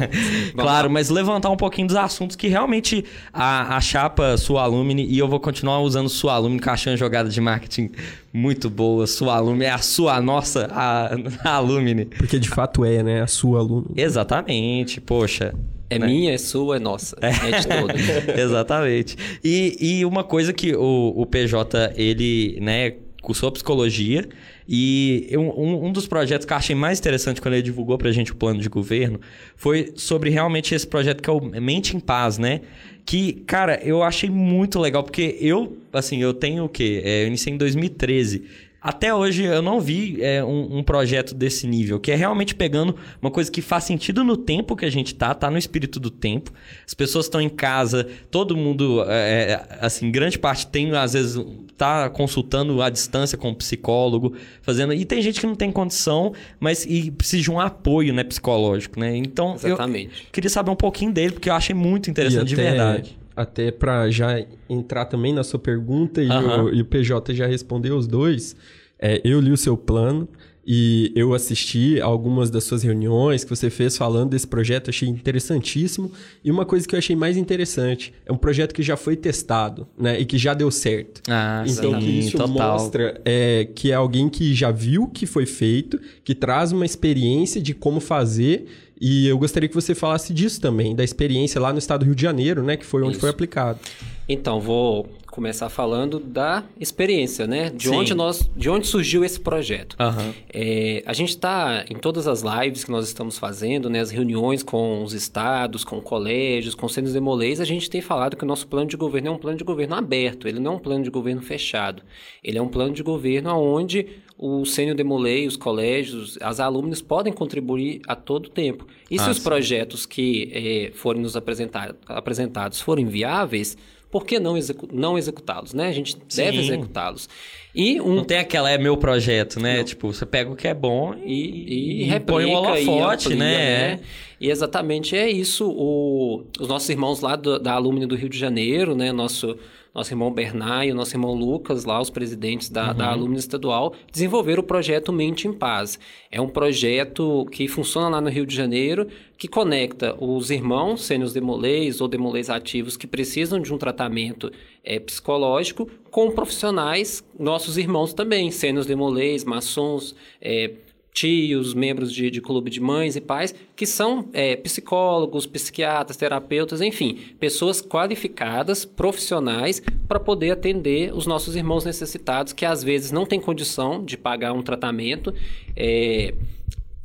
claro, 0.55 0.89
mas 0.89 1.09
levantar 1.09 1.49
um 1.49 1.57
pouquinho 1.57 1.87
dos 1.87 1.95
assuntos 1.95 2.35
que 2.35 2.47
realmente 2.47 3.03
a, 3.33 3.75
a 3.75 3.81
chapa 3.81 4.37
sua 4.37 4.63
alumni, 4.63 5.05
e 5.05 5.17
eu 5.17 5.27
vou 5.27 5.39
continuar 5.39 5.81
usando 5.81 6.07
sua 6.07 6.35
alumni, 6.35 6.59
que 6.59 6.69
achando 6.69 6.95
jogada 6.95 7.29
de 7.29 7.41
marketing 7.41 7.91
muito 8.31 8.69
boa. 8.69 9.07
Sua 9.07 9.35
alumni 9.35 9.65
é 9.65 9.71
a 9.71 9.79
sua, 9.79 10.15
a 10.15 10.21
nossa, 10.21 10.67
a, 10.71 11.09
a 11.43 11.55
alumni. 11.55 12.05
Porque 12.05 12.39
de 12.39 12.49
fato 12.49 12.85
é, 12.85 13.03
né? 13.03 13.21
A 13.21 13.27
sua 13.27 13.59
alumni. 13.59 13.93
Exatamente, 13.97 15.01
poxa. 15.01 15.53
É 15.89 15.97
né? 15.97 16.05
minha, 16.05 16.33
é 16.33 16.37
sua, 16.37 16.75
é 16.75 16.79
nossa. 16.79 17.17
É, 17.19 17.29
é 17.29 17.59
de 17.59 17.67
todos. 17.67 18.39
Exatamente. 18.39 19.17
E, 19.43 19.77
e 19.79 20.05
uma 20.05 20.23
coisa 20.23 20.53
que 20.53 20.75
o, 20.75 21.13
o 21.15 21.25
PJ, 21.25 21.93
ele, 21.95 22.59
né, 22.61 22.93
cursou 23.21 23.51
psicologia 23.51 24.27
e 24.71 25.27
um, 25.35 25.87
um 25.87 25.91
dos 25.91 26.05
projetos 26.05 26.45
que 26.45 26.53
eu 26.53 26.57
achei 26.57 26.75
mais 26.75 26.99
interessante 26.99 27.41
quando 27.41 27.55
ele 27.55 27.63
divulgou 27.63 27.97
pra 27.97 28.11
gente 28.11 28.31
o 28.31 28.35
plano 28.35 28.61
de 28.61 28.69
governo 28.69 29.19
foi 29.55 29.91
sobre 29.95 30.29
realmente 30.29 30.75
esse 30.75 30.85
projeto 30.85 31.23
que 31.23 31.29
é 31.29 31.33
o 31.33 31.41
Mente 31.41 31.97
em 31.97 31.99
Paz, 31.99 32.37
né? 32.37 32.61
Que, 33.03 33.33
cara, 33.47 33.79
eu 33.83 34.03
achei 34.03 34.29
muito 34.29 34.79
legal, 34.79 35.01
porque 35.01 35.35
eu, 35.41 35.75
assim, 35.91 36.21
eu 36.21 36.35
tenho 36.35 36.65
o 36.65 36.69
quê? 36.69 37.01
É, 37.03 37.23
eu 37.23 37.27
iniciei 37.27 37.51
em 37.51 37.57
2013. 37.57 38.43
Até 38.81 39.13
hoje 39.13 39.43
eu 39.43 39.61
não 39.61 39.81
vi 39.81 40.21
é, 40.21 40.43
um, 40.43 40.77
um, 40.77 40.83
projeto 40.83 41.35
desse 41.35 41.67
nível, 41.67 41.99
que 41.99 42.11
é 42.11 42.15
realmente 42.15 42.55
pegando 42.55 42.95
uma 43.21 43.29
coisa 43.29 43.51
que 43.51 43.61
faz 43.61 43.83
sentido 43.83 44.23
no 44.23 44.37
tempo 44.37 44.75
que 44.75 44.85
a 44.85 44.89
gente 44.89 45.13
tá, 45.13 45.33
tá 45.33 45.51
no 45.51 45.57
espírito 45.57 45.99
do 45.99 46.09
tempo. 46.09 46.51
As 46.87 46.93
pessoas 46.93 47.25
estão 47.25 47.41
em 47.41 47.49
casa, 47.49 48.07
todo 48.31 48.55
mundo, 48.55 49.03
é, 49.07 49.51
é, 49.51 49.77
assim, 49.81 50.09
grande 50.09 50.39
parte 50.39 50.65
tem, 50.67 50.95
às 50.95 51.11
vezes, 51.11 51.43
tá 51.77 52.09
consultando 52.09 52.81
à 52.81 52.89
distância 52.89 53.37
com 53.37 53.49
um 53.49 53.53
psicólogo, 53.53 54.33
fazendo. 54.61 54.93
E 54.93 55.03
tem 55.03 55.21
gente 55.21 55.41
que 55.41 55.47
não 55.47 55.55
tem 55.55 55.71
condição, 55.71 56.33
mas 56.57 56.85
e 56.85 57.11
precisa 57.11 57.43
de 57.43 57.51
um 57.51 57.59
apoio 57.59 58.13
né, 58.13 58.23
psicológico, 58.23 58.97
né? 58.97 59.15
Então, 59.17 59.55
Exatamente. 59.55 60.23
eu 60.23 60.31
queria 60.31 60.49
saber 60.49 60.71
um 60.71 60.75
pouquinho 60.75 61.11
dele, 61.11 61.33
porque 61.33 61.49
eu 61.49 61.53
achei 61.53 61.75
muito 61.75 62.09
interessante, 62.09 62.47
de 62.47 62.55
verdade 62.55 63.18
até 63.39 63.71
para 63.71 64.09
já 64.09 64.45
entrar 64.69 65.05
também 65.05 65.33
na 65.33 65.45
sua 65.45 65.59
pergunta 65.59 66.21
e, 66.21 66.29
uhum. 66.29 66.65
o, 66.65 66.73
e 66.73 66.81
o 66.81 66.85
PJ 66.85 67.33
já 67.33 67.47
respondeu 67.47 67.95
os 67.95 68.05
dois, 68.05 68.53
é, 68.99 69.21
eu 69.23 69.39
li 69.39 69.51
o 69.51 69.57
seu 69.57 69.77
plano 69.77 70.27
e 70.71 71.11
eu 71.15 71.33
assisti 71.33 71.99
algumas 71.99 72.51
das 72.51 72.65
suas 72.65 72.83
reuniões 72.83 73.43
que 73.43 73.49
você 73.49 73.69
fez 73.69 73.97
falando 73.97 74.31
desse 74.31 74.45
projeto, 74.45 74.89
achei 74.89 75.07
interessantíssimo. 75.07 76.11
E 76.43 76.51
uma 76.51 76.63
coisa 76.63 76.87
que 76.87 76.93
eu 76.93 76.99
achei 76.99 77.15
mais 77.15 77.37
interessante, 77.37 78.13
é 78.23 78.31
um 78.31 78.37
projeto 78.37 78.75
que 78.75 78.83
já 78.83 78.95
foi 78.95 79.15
testado, 79.15 79.87
né? 79.97 80.19
E 80.19 80.25
que 80.25 80.37
já 80.37 80.53
deu 80.53 80.69
certo. 80.69 81.21
Ah, 81.27 81.63
então, 81.65 81.93
sim, 81.93 81.99
que 81.99 82.19
isso 82.19 82.37
total. 82.37 82.73
mostra 82.73 83.19
é, 83.25 83.67
que 83.73 83.91
é 83.91 83.95
alguém 83.95 84.29
que 84.29 84.53
já 84.53 84.69
viu 84.69 85.07
que 85.07 85.25
foi 85.25 85.47
feito, 85.47 85.99
que 86.23 86.35
traz 86.35 86.71
uma 86.71 86.85
experiência 86.85 87.59
de 87.59 87.73
como 87.73 87.99
fazer 87.99 88.67
e 88.99 89.27
eu 89.27 89.37
gostaria 89.37 89.69
que 89.69 89.75
você 89.75 89.95
falasse 89.95 90.33
disso 90.33 90.59
também, 90.59 90.95
da 90.95 91.03
experiência 91.03 91.59
lá 91.61 91.71
no 91.71 91.79
estado 91.79 92.01
do 92.01 92.05
Rio 92.05 92.15
de 92.15 92.21
Janeiro, 92.21 92.61
né? 92.61 92.75
Que 92.75 92.85
foi 92.85 93.01
onde 93.01 93.11
Isso. 93.11 93.21
foi 93.21 93.29
aplicado. 93.29 93.79
Então, 94.27 94.59
vou 94.59 95.07
começar 95.31 95.69
falando 95.69 96.19
da 96.19 96.63
experiência, 96.79 97.47
né? 97.47 97.69
De 97.69 97.89
onde 97.89 98.13
nós, 98.13 98.49
de 98.55 98.69
onde 98.69 98.87
surgiu 98.87 99.23
esse 99.23 99.39
projeto. 99.39 99.95
Uhum. 99.99 100.33
É, 100.53 101.01
a 101.05 101.13
gente 101.13 101.29
está 101.29 101.85
em 101.89 101.95
todas 101.95 102.27
as 102.27 102.43
lives 102.43 102.83
que 102.83 102.91
nós 102.91 103.07
estamos 103.07 103.37
fazendo, 103.37 103.89
né? 103.89 104.01
As 104.01 104.11
reuniões 104.11 104.61
com 104.63 105.01
os 105.01 105.13
estados, 105.13 105.83
com 105.83 106.01
colégios, 106.01 106.75
com 106.75 106.87
centros 106.89 107.13
demolês, 107.13 107.61
a 107.61 107.65
gente 107.65 107.89
tem 107.89 108.01
falado 108.01 108.35
que 108.35 108.43
o 108.43 108.47
nosso 108.47 108.67
plano 108.67 108.89
de 108.89 108.97
governo 108.97 109.29
é 109.29 109.31
um 109.31 109.37
plano 109.37 109.57
de 109.57 109.63
governo 109.63 109.95
aberto. 109.95 110.47
Ele 110.47 110.59
não 110.59 110.73
é 110.73 110.75
um 110.75 110.79
plano 110.79 111.03
de 111.03 111.09
governo 111.09 111.41
fechado. 111.41 112.03
Ele 112.43 112.57
é 112.57 112.61
um 112.61 112.67
plano 112.67 112.93
de 112.93 113.01
governo 113.01 113.49
onde 113.51 114.07
o 114.41 114.65
sênior 114.65 114.95
demolei, 114.95 115.45
os 115.45 115.57
colégios, 115.57 116.37
as 116.41 116.61
alumnas 116.61 117.01
podem 117.01 117.33
contribuir 117.33 117.99
a 118.07 118.15
todo 118.15 118.49
tempo. 118.49 118.87
E 119.11 119.19
ah, 119.19 119.23
se 119.25 119.29
os 119.31 119.37
sim. 119.37 119.43
projetos 119.43 120.05
que 120.05 120.49
eh, 120.53 120.91
forem 120.95 121.21
nos 121.21 121.35
apresentar, 121.35 121.93
apresentados 122.07 122.79
forem 122.79 123.05
viáveis, 123.05 123.75
por 124.09 124.25
que 124.25 124.39
não, 124.39 124.57
execu 124.57 124.87
não 124.93 125.17
executá-los, 125.17 125.73
né? 125.73 125.89
A 125.89 125.91
gente 125.91 126.13
Sim. 126.29 126.43
deve 126.43 126.59
executá-los. 126.59 127.27
E 127.75 127.99
um... 127.99 128.15
Não 128.15 128.23
tem 128.23 128.37
aquela, 128.37 128.71
é 128.71 128.77
meu 128.77 128.95
projeto, 128.95 129.59
né? 129.59 129.79
Não. 129.79 129.83
Tipo, 129.83 130.13
você 130.13 130.25
pega 130.25 130.49
o 130.49 130.55
que 130.55 130.67
é 130.67 130.73
bom 130.73 131.13
e, 131.23 132.05
e, 132.05 132.11
e 132.11 132.19
põe 132.21 132.45
o 132.45 132.51
holofote, 132.51 133.35
né? 133.35 133.97
né? 133.97 133.99
E 134.39 134.49
exatamente 134.49 135.15
é 135.17 135.29
isso. 135.29 135.69
O, 135.69 136.45
os 136.59 136.67
nossos 136.67 136.89
irmãos 136.89 137.19
lá 137.19 137.35
do, 137.35 137.59
da 137.59 137.73
Alumni 137.73 138.07
do 138.07 138.15
Rio 138.15 138.29
de 138.29 138.39
Janeiro, 138.39 138.95
né? 138.95 139.11
Nosso 139.11 139.57
nosso 139.93 140.13
irmão 140.13 140.31
Bernard 140.31 140.87
e 140.87 140.91
o 140.91 140.95
nosso 140.95 141.15
irmão 141.15 141.33
Lucas, 141.33 141.85
lá 141.85 141.99
os 141.99 142.09
presidentes 142.09 142.69
da, 142.69 142.89
uhum. 142.89 142.97
da 142.97 143.07
alumna 143.09 143.37
estadual, 143.37 143.93
desenvolveram 144.11 144.61
o 144.61 144.65
projeto 144.65 145.11
Mente 145.11 145.47
em 145.47 145.53
Paz. 145.53 145.99
É 146.31 146.39
um 146.39 146.47
projeto 146.47 147.45
que 147.51 147.67
funciona 147.67 148.09
lá 148.09 148.21
no 148.21 148.29
Rio 148.29 148.45
de 148.45 148.55
Janeiro, 148.55 149.07
que 149.37 149.47
conecta 149.47 150.15
os 150.23 150.51
irmãos 150.51 151.05
sênios 151.05 151.33
demolês 151.33 152.01
ou 152.01 152.07
demolês 152.07 152.49
ativos 152.49 152.97
que 152.97 153.07
precisam 153.07 153.59
de 153.59 153.73
um 153.73 153.77
tratamento 153.77 154.51
é, 154.83 154.99
psicológico 154.99 155.89
com 156.11 156.31
profissionais, 156.31 157.23
nossos 157.37 157.77
irmãos 157.77 158.13
também, 158.13 158.51
sênios 158.51 158.85
demolês, 158.85 159.43
maçons, 159.43 160.15
é, 160.41 160.71
tios, 161.19 161.73
membros 161.73 162.13
de, 162.13 162.31
de 162.31 162.39
clube 162.39 162.69
de 162.69 162.79
mães 162.79 163.17
e 163.17 163.21
pais, 163.21 163.53
que 163.75 163.85
são 163.85 164.29
é, 164.31 164.55
psicólogos, 164.55 165.45
psiquiatras, 165.45 166.15
terapeutas, 166.15 166.79
enfim, 166.79 167.19
pessoas 167.37 167.81
qualificadas, 167.81 168.85
profissionais, 168.85 169.81
para 170.07 170.17
poder 170.17 170.51
atender 170.51 171.13
os 171.13 171.27
nossos 171.27 171.57
irmãos 171.57 171.83
necessitados, 171.83 172.53
que 172.53 172.65
às 172.65 172.81
vezes 172.81 173.11
não 173.11 173.25
têm 173.25 173.39
condição 173.39 174.01
de 174.01 174.17
pagar 174.17 174.53
um 174.53 174.61
tratamento. 174.61 175.33
É, 175.75 176.33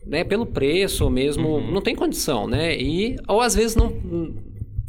né, 0.07 0.22
pelo 0.22 0.44
preço 0.44 1.03
ou 1.05 1.11
mesmo 1.11 1.48
uhum. 1.48 1.72
não 1.72 1.81
tem 1.81 1.96
condição, 1.96 2.46
né? 2.46 2.77
E 2.79 3.16
ou 3.27 3.40
às 3.40 3.55
vezes 3.55 3.74
não 3.74 3.90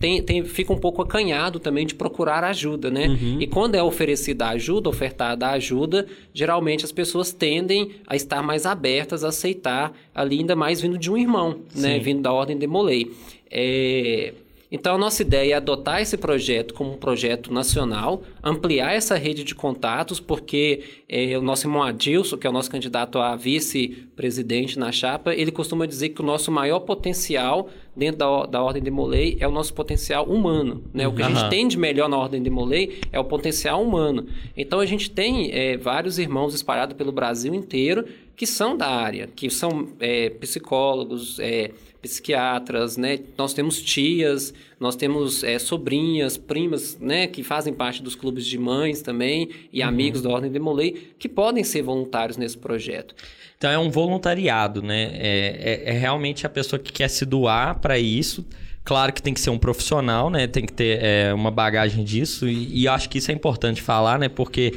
tem, 0.05 0.21
tem, 0.21 0.45
fica 0.45 0.71
um 0.71 0.77
pouco 0.77 1.01
acanhado 1.01 1.59
também 1.59 1.83
de 1.83 1.95
procurar 1.95 2.43
ajuda, 2.43 2.91
né? 2.91 3.07
Uhum. 3.07 3.37
E 3.39 3.47
quando 3.47 3.73
é 3.73 3.81
oferecida 3.81 4.49
ajuda, 4.49 4.87
ofertada 4.87 5.49
ajuda, 5.49 6.05
geralmente 6.31 6.85
as 6.85 6.91
pessoas 6.91 7.33
tendem 7.33 7.91
a 8.05 8.15
estar 8.15 8.43
mais 8.43 8.67
abertas 8.67 9.23
a 9.23 9.29
aceitar 9.29 9.91
ali, 10.13 10.39
ainda 10.39 10.55
mais 10.55 10.79
vindo 10.79 10.95
de 10.95 11.09
um 11.09 11.17
irmão, 11.17 11.49
né? 11.49 11.57
Sim. 11.69 11.81
né? 11.81 11.99
Vindo 11.99 12.21
da 12.21 12.31
Ordem 12.31 12.55
de 12.55 12.67
Molay. 12.67 13.11
É... 13.49 14.33
Então, 14.71 14.95
a 14.95 14.97
nossa 14.97 15.21
ideia 15.21 15.53
é 15.53 15.57
adotar 15.57 16.01
esse 16.01 16.17
projeto 16.17 16.73
como 16.73 16.93
um 16.93 16.97
projeto 16.97 17.53
nacional, 17.53 18.23
ampliar 18.43 18.93
essa 18.93 19.15
rede 19.15 19.43
de 19.43 19.53
contatos, 19.53 20.19
porque 20.19 20.83
é, 21.07 21.37
o 21.37 21.41
nosso 21.41 21.67
irmão 21.67 21.83
Adilson, 21.83 22.37
que 22.37 22.47
é 22.47 22.49
o 22.49 22.53
nosso 22.53 22.69
candidato 22.69 23.19
a 23.19 23.35
vice-presidente 23.35 24.79
na 24.79 24.91
chapa, 24.91 25.33
ele 25.33 25.51
costuma 25.51 25.85
dizer 25.85 26.09
que 26.09 26.21
o 26.21 26.25
nosso 26.25 26.51
maior 26.51 26.79
potencial 26.79 27.69
dentro 27.95 28.17
da, 28.17 28.45
da 28.45 28.63
Ordem 28.63 28.83
de 28.83 28.91
Molay 28.91 29.37
é 29.39 29.47
o 29.47 29.51
nosso 29.51 29.73
potencial 29.73 30.25
humano. 30.25 30.83
Né? 30.93 31.07
O 31.07 31.13
que 31.13 31.23
a 31.23 31.29
gente 31.29 31.49
tem 31.49 31.67
de 31.67 31.77
melhor 31.77 32.09
na 32.09 32.17
Ordem 32.17 32.41
de 32.41 32.49
Molay 32.49 32.99
é 33.11 33.19
o 33.19 33.23
potencial 33.23 33.81
humano. 33.81 34.25
Então, 34.57 34.79
a 34.79 34.85
gente 34.85 35.09
tem 35.09 35.51
é, 35.53 35.77
vários 35.77 36.19
irmãos 36.19 36.53
espalhados 36.53 36.97
pelo 36.97 37.11
Brasil 37.11 37.53
inteiro 37.53 38.05
que 38.35 38.45
são 38.45 38.75
da 38.75 38.87
área, 38.87 39.29
que 39.33 39.49
são 39.49 39.87
é, 39.99 40.29
psicólogos, 40.29 41.39
é, 41.39 41.71
psiquiatras, 42.05 42.97
né? 42.97 43.19
Nós 43.37 43.53
temos 43.53 43.81
tias, 43.81 44.53
nós 44.79 44.95
temos 44.95 45.43
é, 45.43 45.59
sobrinhas, 45.59 46.37
primas, 46.37 46.97
né? 46.99 47.27
Que 47.27 47.43
fazem 47.43 47.73
parte 47.73 48.01
dos 48.01 48.15
clubes 48.15 48.45
de 48.45 48.57
mães 48.57 49.01
também 49.01 49.49
e 49.71 49.81
uhum. 49.81 49.87
amigos 49.87 50.21
da 50.21 50.29
Ordem 50.29 50.51
de 50.51 50.59
Molay 50.59 51.13
que 51.17 51.27
podem 51.27 51.63
ser 51.63 51.81
voluntários 51.81 52.37
nesse 52.37 52.57
projeto. 52.57 53.15
Então 53.57 53.69
é 53.69 53.77
um 53.77 53.89
voluntariado, 53.89 54.81
né? 54.81 55.11
É, 55.13 55.83
é, 55.85 55.89
é 55.89 55.91
realmente 55.97 56.45
a 56.45 56.49
pessoa 56.49 56.79
que 56.79 56.91
quer 56.91 57.09
se 57.09 57.25
doar 57.25 57.79
para 57.79 57.97
isso. 57.97 58.45
Claro 58.83 59.11
que 59.11 59.21
tem 59.21 59.33
que 59.33 59.39
ser 59.39 59.49
um 59.49 59.57
profissional, 59.57 60.29
né? 60.29 60.45
Tem 60.45 60.65
que 60.65 60.73
ter 60.73 60.99
é, 61.01 61.33
uma 61.33 61.49
bagagem 61.49 62.03
disso 62.03 62.47
e, 62.47 62.83
e 62.83 62.87
acho 62.87 63.09
que 63.09 63.17
isso 63.17 63.31
é 63.31 63.33
importante 63.33 63.81
falar, 63.81 64.19
né? 64.19 64.29
Porque 64.29 64.75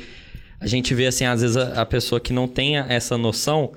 a 0.61 0.67
gente 0.67 0.95
vê 0.95 1.07
assim 1.07 1.25
às 1.25 1.43
vezes 1.43 1.57
a, 1.57 1.83
a 1.83 1.87
pessoa 1.87 2.21
que 2.21 2.33
não 2.33 2.49
tem 2.49 2.79
essa 2.79 3.19
noção 3.19 3.73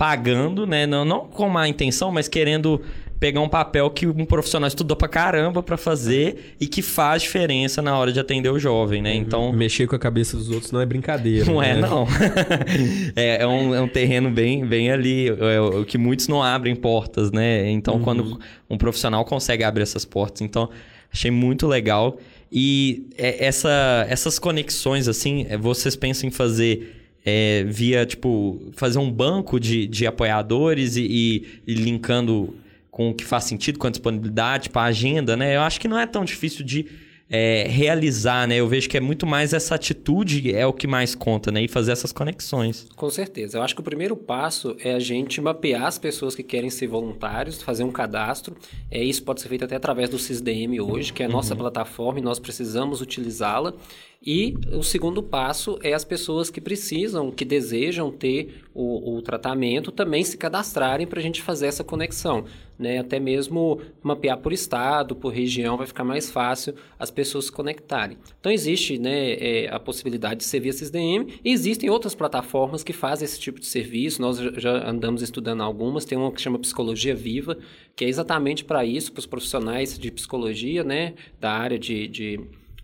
pagando, 0.00 0.66
né? 0.66 0.86
Não, 0.86 1.04
não 1.04 1.26
com 1.26 1.46
má 1.50 1.68
intenção, 1.68 2.10
mas 2.10 2.26
querendo 2.26 2.80
pegar 3.18 3.42
um 3.42 3.50
papel 3.50 3.90
que 3.90 4.06
um 4.06 4.24
profissional 4.24 4.66
estudou 4.66 4.96
pra 4.96 5.06
caramba 5.06 5.62
para 5.62 5.76
fazer 5.76 6.54
e 6.58 6.66
que 6.66 6.80
faz 6.80 7.20
diferença 7.20 7.82
na 7.82 7.94
hora 7.98 8.10
de 8.10 8.18
atender 8.18 8.48
o 8.48 8.58
jovem, 8.58 9.02
né? 9.02 9.14
Então. 9.14 9.52
Mexer 9.52 9.86
com 9.86 9.94
a 9.94 9.98
cabeça 9.98 10.38
dos 10.38 10.48
outros 10.48 10.72
não 10.72 10.80
é 10.80 10.86
brincadeira. 10.86 11.44
Não 11.44 11.62
é, 11.62 11.74
né? 11.74 11.80
é, 11.80 11.82
não. 11.82 12.06
é, 13.14 13.42
é, 13.42 13.46
um, 13.46 13.74
é 13.74 13.80
um 13.82 13.88
terreno 13.88 14.30
bem, 14.30 14.64
bem 14.64 14.90
ali, 14.90 15.28
é, 15.28 15.60
o 15.60 15.84
que 15.84 15.98
muitos 15.98 16.28
não 16.28 16.42
abrem 16.42 16.74
portas, 16.74 17.30
né? 17.30 17.70
Então, 17.70 17.96
uhum. 17.96 18.02
quando 18.02 18.40
um 18.70 18.78
profissional 18.78 19.22
consegue 19.26 19.64
abrir 19.64 19.82
essas 19.82 20.06
portas. 20.06 20.40
Então, 20.40 20.70
achei 21.12 21.30
muito 21.30 21.66
legal. 21.66 22.16
E 22.50 23.10
é, 23.18 23.44
essa, 23.44 24.06
essas 24.08 24.38
conexões, 24.38 25.08
assim, 25.08 25.44
é, 25.50 25.58
vocês 25.58 25.94
pensam 25.94 26.26
em 26.26 26.32
fazer 26.32 26.99
é, 27.24 27.64
via, 27.64 28.06
tipo, 28.06 28.70
fazer 28.72 28.98
um 28.98 29.10
banco 29.10 29.60
de, 29.60 29.86
de 29.86 30.06
apoiadores 30.06 30.96
e, 30.96 31.02
e, 31.02 31.46
e, 31.66 31.74
linkando 31.74 32.54
com 32.90 33.10
o 33.10 33.14
que 33.14 33.24
faz 33.24 33.44
sentido, 33.44 33.78
com 33.78 33.86
a 33.86 33.90
disponibilidade, 33.90 34.70
para 34.70 34.82
a 34.82 34.86
agenda, 34.86 35.36
né? 35.36 35.56
Eu 35.56 35.60
acho 35.60 35.80
que 35.80 35.88
não 35.88 35.98
é 35.98 36.06
tão 36.06 36.24
difícil 36.24 36.64
de 36.64 36.86
é, 37.30 37.64
realizar, 37.68 38.48
né? 38.48 38.56
Eu 38.56 38.66
vejo 38.66 38.88
que 38.88 38.96
é 38.96 39.00
muito 39.00 39.24
mais 39.24 39.52
essa 39.52 39.76
atitude 39.76 40.52
é 40.52 40.66
o 40.66 40.72
que 40.72 40.88
mais 40.88 41.14
conta, 41.14 41.52
né? 41.52 41.62
E 41.62 41.68
fazer 41.68 41.92
essas 41.92 42.10
conexões. 42.10 42.88
Com 42.96 43.08
certeza. 43.08 43.56
Eu 43.56 43.62
acho 43.62 43.72
que 43.72 43.80
o 43.80 43.84
primeiro 43.84 44.16
passo 44.16 44.76
é 44.82 44.92
a 44.92 44.98
gente 44.98 45.40
mapear 45.40 45.84
as 45.84 45.96
pessoas 45.96 46.34
que 46.34 46.42
querem 46.42 46.68
ser 46.68 46.88
voluntários, 46.88 47.62
fazer 47.62 47.84
um 47.84 47.92
cadastro. 47.92 48.56
É, 48.90 49.02
isso 49.02 49.22
pode 49.22 49.40
ser 49.40 49.48
feito 49.48 49.64
até 49.64 49.76
através 49.76 50.10
do 50.10 50.18
CISDM 50.18 50.80
hoje, 50.80 51.12
que 51.12 51.22
é 51.22 51.26
a 51.26 51.28
nossa 51.28 51.54
uhum. 51.54 51.60
plataforma 51.60 52.18
e 52.18 52.22
nós 52.22 52.40
precisamos 52.40 53.00
utilizá-la. 53.00 53.74
E 54.22 54.54
o 54.70 54.82
segundo 54.82 55.22
passo 55.22 55.78
é 55.82 55.94
as 55.94 56.04
pessoas 56.04 56.50
que 56.50 56.60
precisam, 56.60 57.30
que 57.30 57.42
desejam 57.42 58.12
ter 58.12 58.62
o, 58.74 59.16
o 59.16 59.22
tratamento, 59.22 59.90
também 59.90 60.22
se 60.22 60.36
cadastrarem 60.36 61.06
para 61.06 61.18
a 61.18 61.22
gente 61.22 61.40
fazer 61.40 61.68
essa 61.68 61.82
conexão. 61.82 62.44
Né? 62.78 62.98
Até 62.98 63.18
mesmo 63.18 63.80
mapear 64.02 64.36
por 64.36 64.52
estado, 64.52 65.16
por 65.16 65.32
região, 65.32 65.78
vai 65.78 65.86
ficar 65.86 66.04
mais 66.04 66.30
fácil 66.30 66.74
as 66.98 67.10
pessoas 67.10 67.46
se 67.46 67.52
conectarem. 67.52 68.18
Então, 68.38 68.52
existe 68.52 68.98
né, 68.98 69.32
é, 69.32 69.68
a 69.72 69.80
possibilidade 69.80 70.40
de 70.40 70.44
ser 70.44 70.60
via 70.60 70.72
SysDM 70.72 71.38
e 71.42 71.50
existem 71.50 71.88
outras 71.88 72.14
plataformas 72.14 72.84
que 72.84 72.92
fazem 72.92 73.24
esse 73.24 73.40
tipo 73.40 73.58
de 73.58 73.66
serviço. 73.66 74.20
Nós 74.20 74.36
já 74.38 74.86
andamos 74.86 75.22
estudando 75.22 75.62
algumas. 75.62 76.04
Tem 76.04 76.18
uma 76.18 76.30
que 76.30 76.42
chama 76.42 76.58
Psicologia 76.58 77.14
Viva, 77.14 77.56
que 77.96 78.04
é 78.04 78.08
exatamente 78.08 78.66
para 78.66 78.84
isso, 78.84 79.12
para 79.12 79.20
os 79.20 79.26
profissionais 79.26 79.98
de 79.98 80.10
psicologia, 80.10 80.84
né, 80.84 81.14
da 81.40 81.52
área 81.52 81.78
de, 81.78 82.06
de 82.06 82.40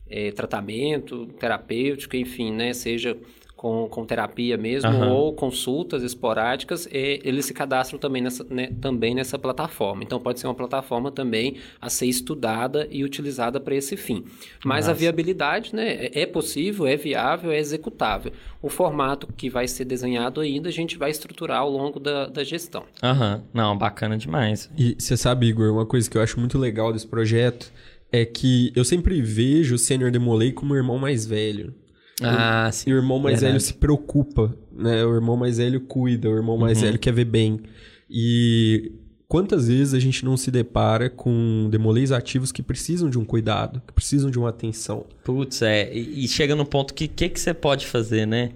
é, 0.09 0.31
tratamento 0.31 1.27
terapêutico, 1.39 2.17
enfim, 2.17 2.53
né? 2.53 2.73
Seja 2.73 3.17
com, 3.57 3.89
com 3.89 4.05
terapia 4.05 4.57
mesmo 4.57 4.91
uhum. 4.91 5.11
ou 5.11 5.33
consultas 5.33 6.03
esporádicas, 6.03 6.87
e 6.93 7.21
eles 7.25 7.47
se 7.47 7.55
cadastram 7.55 7.99
também 7.99 8.23
nessa, 8.23 8.45
né, 8.51 8.71
também 8.81 9.15
nessa 9.15 9.39
plataforma. 9.39 10.05
Então, 10.05 10.21
pode 10.21 10.39
ser 10.39 10.47
uma 10.47 10.55
plataforma 10.55 11.11
também 11.11 11.57
a 11.81 11.89
ser 11.89 12.07
estudada 12.07 12.87
e 12.91 13.03
utilizada 13.03 13.59
para 13.59 13.75
esse 13.75 13.97
fim. 13.97 14.25
Mas 14.65 14.87
Nossa. 14.87 14.91
a 14.91 14.95
viabilidade 14.95 15.75
né, 15.75 16.07
é, 16.07 16.21
é 16.23 16.27
possível, 16.27 16.87
é 16.87 16.97
viável, 16.97 17.51
é 17.51 17.59
executável. 17.59 18.31
O 18.61 18.69
formato 18.69 19.27
que 19.35 19.49
vai 19.49 19.67
ser 19.67 19.87
desenhado 19.87 20.41
ainda, 20.41 20.69
a 20.69 20.73
gente 20.73 20.99
vai 20.99 21.11
estruturar 21.11 21.61
ao 21.61 21.71
longo 21.71 21.99
da, 21.99 22.27
da 22.27 22.45
gestão. 22.45 22.85
Aham, 23.03 23.37
uhum. 23.37 23.43
não, 23.55 23.79
bacana 23.79 24.19
demais. 24.19 24.71
E 24.77 24.95
você 24.99 25.17
sabe, 25.17 25.47
Igor, 25.47 25.73
uma 25.73 25.87
coisa 25.87 26.11
que 26.11 26.19
eu 26.19 26.23
acho 26.23 26.39
muito 26.39 26.59
legal 26.59 26.93
desse 26.93 27.07
projeto 27.07 27.73
é 28.11 28.25
que 28.25 28.73
eu 28.75 28.85
sempre 28.85 29.21
vejo 29.21 29.75
o 29.75 29.79
Sênior 29.79 30.11
Demolei 30.11 30.53
como 30.53 30.75
o 30.75 30.77
irmão 30.77 30.99
mais 30.99 31.27
velho. 31.27 31.75
Ah, 32.23 32.71
sim. 32.73 32.91
E 32.91 32.95
o 32.95 32.97
irmão 32.97 33.19
mais 33.19 33.41
Verdade. 33.41 33.53
velho 33.53 33.61
se 33.61 33.75
preocupa, 33.75 34.57
né? 34.73 35.05
O 35.05 35.15
irmão 35.15 35.37
mais 35.37 35.59
velho 35.59 35.81
cuida, 35.81 36.29
o 36.29 36.35
irmão 36.35 36.57
mais 36.57 36.79
uhum. 36.79 36.85
velho 36.85 36.99
quer 36.99 37.13
ver 37.13 37.27
bem. 37.27 37.61
E 38.09 38.93
quantas 39.29 39.69
vezes 39.69 39.93
a 39.93 39.99
gente 39.99 40.25
não 40.25 40.37
se 40.37 40.51
depara 40.51 41.11
com 41.11 41.69
demolês 41.71 42.13
ativos 42.13 42.53
que 42.53 42.63
precisam 42.63 43.11
de 43.11 43.19
um 43.19 43.25
cuidado, 43.25 43.83
que 43.87 43.93
precisam 43.93 44.31
de 44.31 44.39
uma 44.39 44.49
atenção? 44.49 45.05
Putz, 45.25 45.63
é. 45.63 45.93
E, 45.93 46.27
chega 46.27 46.55
no 46.55 46.65
ponto 46.65 46.95
que 46.95 47.05
o 47.05 47.09
que, 47.09 47.29
que 47.29 47.41
você 47.41 47.53
pode 47.53 47.87
fazer, 47.87 48.27
né? 48.27 48.51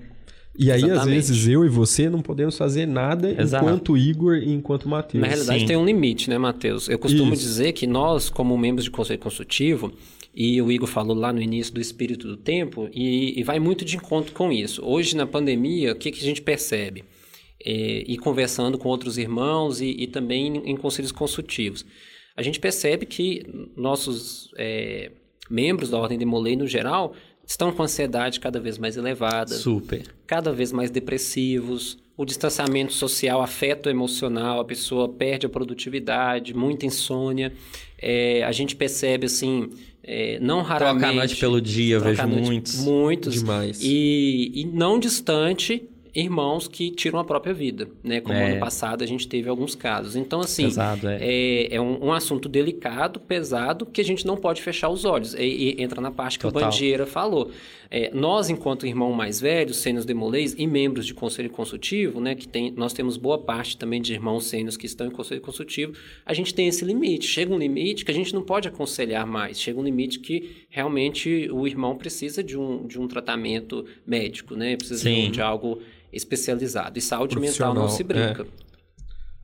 E 0.61 0.71
aí, 0.71 0.83
Exatamente. 0.85 1.01
às 1.01 1.07
vezes, 1.07 1.49
eu 1.49 1.65
e 1.65 1.71
você 1.71 2.11
não 2.11 2.21
podemos 2.21 2.59
fazer 2.59 2.85
nada 2.85 3.35
Exato. 3.41 3.65
enquanto 3.65 3.97
Igor 3.97 4.37
e 4.37 4.53
enquanto 4.53 4.91
Matheus. 4.91 5.23
Na 5.23 5.27
realidade, 5.27 5.61
Sim. 5.61 5.67
tem 5.67 5.77
um 5.77 5.87
limite, 5.87 6.29
né, 6.29 6.37
Matheus? 6.37 6.87
Eu 6.87 6.99
costumo 6.99 7.33
Isso. 7.33 7.43
dizer 7.43 7.73
que 7.73 7.87
nós, 7.87 8.29
como 8.29 8.59
membros 8.59 8.85
de 8.85 8.91
conselho 8.91 9.19
consultivo, 9.19 9.91
e 10.35 10.61
o 10.61 10.71
Igor 10.71 10.87
falou 10.87 11.17
lá 11.17 11.33
no 11.33 11.41
início 11.41 11.73
do 11.73 11.81
espírito 11.81 12.29
do 12.29 12.37
tempo, 12.37 12.91
e, 12.93 13.41
e 13.41 13.43
vai 13.43 13.59
muito 13.59 13.87
de 13.87 13.97
encontro 13.97 14.35
com 14.35 14.53
isso. 14.53 14.85
Hoje, 14.85 15.17
na 15.17 15.27
pandemia, 15.27 15.93
o 15.93 15.97
que, 15.97 16.11
que 16.11 16.21
a 16.21 16.25
gente 16.25 16.43
percebe? 16.43 17.05
É, 17.65 18.05
e 18.07 18.19
conversando 18.19 18.77
com 18.77 18.91
outros 18.91 19.17
irmãos 19.17 19.81
e, 19.81 19.97
e 19.99 20.07
também 20.07 20.59
em, 20.59 20.73
em, 20.73 20.77
conselhos 20.77 21.11
consultivos. 21.11 21.87
A 22.37 22.43
gente 22.43 22.61
percebe 22.61 23.07
que 23.07 23.47
nossos 23.75 24.51
é, 24.59 25.11
membros 25.51 25.89
da 25.89 25.99
Ordem 25.99 26.19
de 26.19 26.27
Molay, 26.27 26.55
no 26.55 26.67
geral, 26.67 27.15
estão 27.51 27.73
com 27.73 27.83
ansiedade 27.83 28.39
cada 28.39 28.61
vez 28.61 28.79
mais 28.79 28.97
elevada. 28.97 29.55
Super. 29.55 30.05
Cada 30.25 30.53
vez 30.53 30.73
mais 30.73 30.89
depressivos. 30.89 31.99
O 32.17 32.25
distanciamento 32.25 32.93
social 32.93 33.43
afeta 33.43 33.89
o 33.89 33.93
emocional, 33.93 34.61
a 34.61 34.65
pessoa 34.65 35.09
perde 35.09 35.47
a 35.47 35.49
produtividade, 35.49 36.55
muita 36.55 36.87
insônia. 36.87 37.53
É, 37.99 38.45
a 38.45 38.53
gente 38.53 38.77
percebe, 38.77 39.27
assim, 39.27 39.71
é, 40.05 40.39
não 40.39 40.63
raramente... 40.63 41.01
Troca 41.01 41.13
a 41.13 41.17
noite 41.17 41.37
pelo 41.37 41.61
dia, 41.61 41.99
vejo 41.99 42.27
muitos. 42.29 42.77
Muitos. 42.77 43.35
Demais. 43.35 43.81
E, 43.83 44.53
e 44.55 44.65
não 44.67 44.99
distante 44.99 45.89
irmãos 46.15 46.67
que 46.67 46.91
tiram 46.91 47.19
a 47.19 47.25
própria 47.25 47.53
vida, 47.53 47.89
né? 48.03 48.21
Como 48.21 48.35
é. 48.35 48.53
ano 48.53 48.61
passado 48.61 49.03
a 49.03 49.07
gente 49.07 49.29
teve 49.29 49.49
alguns 49.49 49.75
casos. 49.75 50.17
Então, 50.17 50.41
assim, 50.41 50.65
pesado, 50.65 51.09
é. 51.09 51.19
é, 51.21 51.75
é 51.75 51.81
um, 51.81 52.07
um, 52.07 52.13
assunto 52.13 52.49
delicado, 52.49 53.21
pesado, 53.21 53.87
que 53.87 54.01
a 54.01 54.05
gente 54.05 54.27
não 54.27 54.37
pode 54.37 54.63
fechar 54.63 54.89
os 54.89 55.05
olhos. 55.05 55.35
E, 55.35 55.41
e 55.79 55.83
entra 55.83 56.01
na 56.01 56.11
parte 56.11 56.39
que 56.39 56.45
Total. 56.45 56.63
o 56.63 56.65
Bandieira 56.65 57.07
falou. 57.07 57.51
É, 57.91 58.11
nós, 58.15 58.49
enquanto 58.49 58.87
irmão 58.87 59.13
mais 59.13 59.41
velho, 59.41 59.75
sênios 59.75 60.05
demolês 60.05 60.55
e 60.57 60.65
membros 60.65 61.05
de 61.05 61.13
conselho 61.13 61.51
consultivo, 61.51 62.21
né, 62.21 62.37
que 62.37 62.47
tem, 62.47 62.71
nós 62.71 62.93
temos 62.93 63.17
boa 63.17 63.37
parte 63.37 63.77
também 63.77 64.01
de 64.01 64.13
irmãos 64.13 64.45
sênios 64.45 64.77
que 64.77 64.87
estão 64.87 65.09
em 65.09 65.11
conselho 65.11 65.41
consultivo, 65.41 65.95
a 66.25 66.33
gente 66.33 66.55
tem 66.55 66.69
esse 66.69 66.85
limite. 66.85 67.27
Chega 67.27 67.53
um 67.53 67.59
limite 67.59 68.05
que 68.05 68.11
a 68.13 68.15
gente 68.15 68.33
não 68.33 68.43
pode 68.43 68.69
aconselhar 68.69 69.27
mais. 69.27 69.61
Chega 69.61 69.81
um 69.81 69.83
limite 69.83 70.21
que 70.21 70.65
realmente 70.69 71.49
o 71.51 71.67
irmão 71.67 71.97
precisa 71.97 72.45
de 72.45 72.57
um, 72.57 72.87
de 72.87 73.01
um 73.01 73.09
tratamento 73.09 73.85
médico, 74.07 74.55
né? 74.55 74.77
Precisa 74.77 75.11
de, 75.11 75.29
de 75.29 75.43
algo 75.43 75.81
especializado. 76.13 76.99
E 76.99 77.03
saúde 77.03 77.39
mental 77.39 77.75
não 77.75 77.89
se 77.89 78.03
brinca. 78.03 78.43
É. 78.43 78.47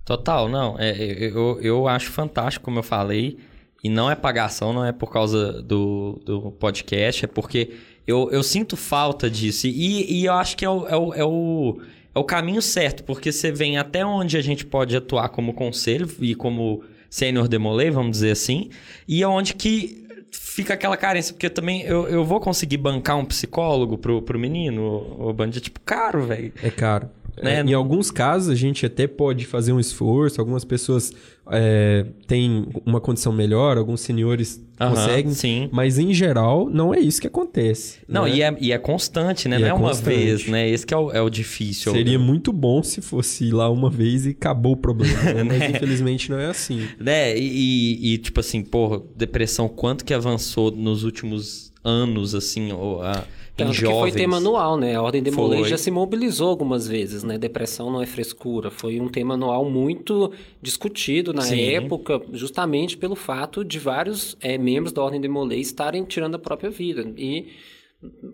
Total, 0.04 0.48
não. 0.48 0.76
É, 0.78 0.92
eu, 1.00 1.58
eu 1.60 1.88
acho 1.88 2.10
fantástico, 2.10 2.64
como 2.64 2.78
eu 2.78 2.82
falei. 2.82 3.38
E 3.82 3.88
não 3.88 4.10
é 4.10 4.14
pagação, 4.14 4.72
não 4.72 4.84
é 4.84 4.92
por 4.92 5.12
causa 5.12 5.62
do, 5.62 6.20
do 6.24 6.50
podcast, 6.52 7.24
é 7.24 7.28
porque 7.28 7.74
eu, 8.06 8.30
eu 8.30 8.42
sinto 8.42 8.76
falta 8.76 9.28
disso. 9.28 9.66
E, 9.66 10.20
e 10.20 10.24
eu 10.24 10.32
acho 10.32 10.56
que 10.56 10.64
é 10.64 10.70
o, 10.70 10.86
é, 10.88 10.96
o, 10.96 11.14
é, 11.14 11.24
o, 11.24 11.80
é 12.14 12.18
o 12.18 12.24
caminho 12.24 12.62
certo, 12.62 13.04
porque 13.04 13.30
você 13.30 13.52
vem 13.52 13.78
até 13.78 14.04
onde 14.04 14.36
a 14.36 14.40
gente 14.40 14.64
pode 14.64 14.96
atuar 14.96 15.28
como 15.28 15.52
conselho 15.52 16.08
e 16.20 16.34
como 16.34 16.82
sênior 17.10 17.48
demolei, 17.48 17.90
vamos 17.90 18.12
dizer 18.12 18.32
assim, 18.32 18.70
e 19.06 19.22
é 19.22 19.28
onde 19.28 19.54
que 19.54 20.05
fica 20.56 20.72
aquela 20.72 20.96
carência, 20.96 21.34
porque 21.34 21.50
também 21.50 21.82
eu, 21.82 22.08
eu 22.08 22.24
vou 22.24 22.40
conseguir 22.40 22.78
bancar 22.78 23.18
um 23.18 23.26
psicólogo 23.26 23.98
pro, 23.98 24.22
pro 24.22 24.38
menino, 24.38 24.80
o, 24.80 25.28
o 25.28 25.32
bandido, 25.34 25.60
tipo, 25.60 25.78
caro, 25.80 26.22
velho. 26.22 26.50
É 26.62 26.70
caro. 26.70 27.10
Né? 27.42 27.60
É, 27.60 27.62
em 27.62 27.74
alguns 27.74 28.10
casos, 28.10 28.48
a 28.48 28.54
gente 28.54 28.86
até 28.86 29.06
pode 29.06 29.46
fazer 29.46 29.72
um 29.72 29.80
esforço, 29.80 30.40
algumas 30.40 30.64
pessoas 30.64 31.12
é, 31.50 32.06
têm 32.26 32.66
uma 32.84 33.00
condição 33.00 33.32
melhor, 33.32 33.76
alguns 33.76 34.00
senhores 34.00 34.60
uhum, 34.80 34.88
conseguem, 34.90 35.32
sim. 35.32 35.68
mas 35.70 35.98
em 35.98 36.12
geral, 36.14 36.68
não 36.70 36.94
é 36.94 36.98
isso 36.98 37.20
que 37.20 37.26
acontece. 37.26 37.98
Não, 38.08 38.24
né? 38.24 38.34
e, 38.34 38.42
é, 38.42 38.56
e 38.60 38.72
é 38.72 38.78
constante, 38.78 39.48
né? 39.48 39.56
E 39.56 39.60
não 39.60 39.66
é, 39.66 39.70
é 39.70 39.74
uma 39.74 39.92
vez, 39.92 40.46
né? 40.46 40.68
Esse 40.68 40.86
que 40.86 40.94
é 40.94 40.96
o, 40.96 41.10
é 41.12 41.20
o 41.20 41.28
difícil. 41.28 41.92
Seria 41.92 42.18
muito 42.18 42.52
bom 42.52 42.82
se 42.82 43.00
fosse 43.00 43.50
lá 43.50 43.70
uma 43.70 43.90
vez 43.90 44.26
e 44.26 44.30
acabou 44.30 44.72
o 44.72 44.76
problema, 44.76 45.22
né? 45.22 45.42
mas 45.44 45.58
né? 45.58 45.70
infelizmente 45.70 46.30
não 46.30 46.38
é 46.38 46.46
assim. 46.46 46.88
Né? 46.98 47.36
E, 47.36 48.14
e, 48.14 48.18
tipo 48.18 48.40
assim, 48.40 48.62
porra, 48.62 49.02
depressão, 49.14 49.68
quanto 49.68 50.04
que 50.04 50.14
avançou 50.14 50.70
nos 50.70 51.04
últimos 51.04 51.72
anos, 51.84 52.34
assim, 52.34 52.72
ou 52.72 53.02
a 53.02 53.24
tanto 53.56 53.72
que 53.72 53.86
foi 53.86 54.12
tema 54.12 54.36
anual, 54.36 54.76
né? 54.76 54.94
A 54.94 55.02
Ordem 55.02 55.22
de 55.22 55.30
Molay 55.30 55.64
já 55.64 55.78
se 55.78 55.90
mobilizou 55.90 56.50
algumas 56.50 56.86
vezes, 56.86 57.24
né? 57.24 57.38
Depressão 57.38 57.90
não 57.90 58.02
é 58.02 58.06
frescura. 58.06 58.70
Foi 58.70 59.00
um 59.00 59.08
tema 59.08 59.34
anual 59.34 59.64
muito 59.64 60.30
discutido 60.60 61.32
na 61.32 61.42
Sim. 61.42 61.60
época, 61.60 62.20
justamente 62.32 62.98
pelo 62.98 63.16
fato 63.16 63.64
de 63.64 63.78
vários 63.78 64.36
é, 64.42 64.58
membros 64.58 64.92
da 64.92 65.02
Ordem 65.02 65.20
de 65.20 65.28
Molay 65.28 65.60
estarem 65.60 66.04
tirando 66.04 66.34
a 66.34 66.38
própria 66.38 66.68
vida. 66.68 67.10
E 67.16 67.46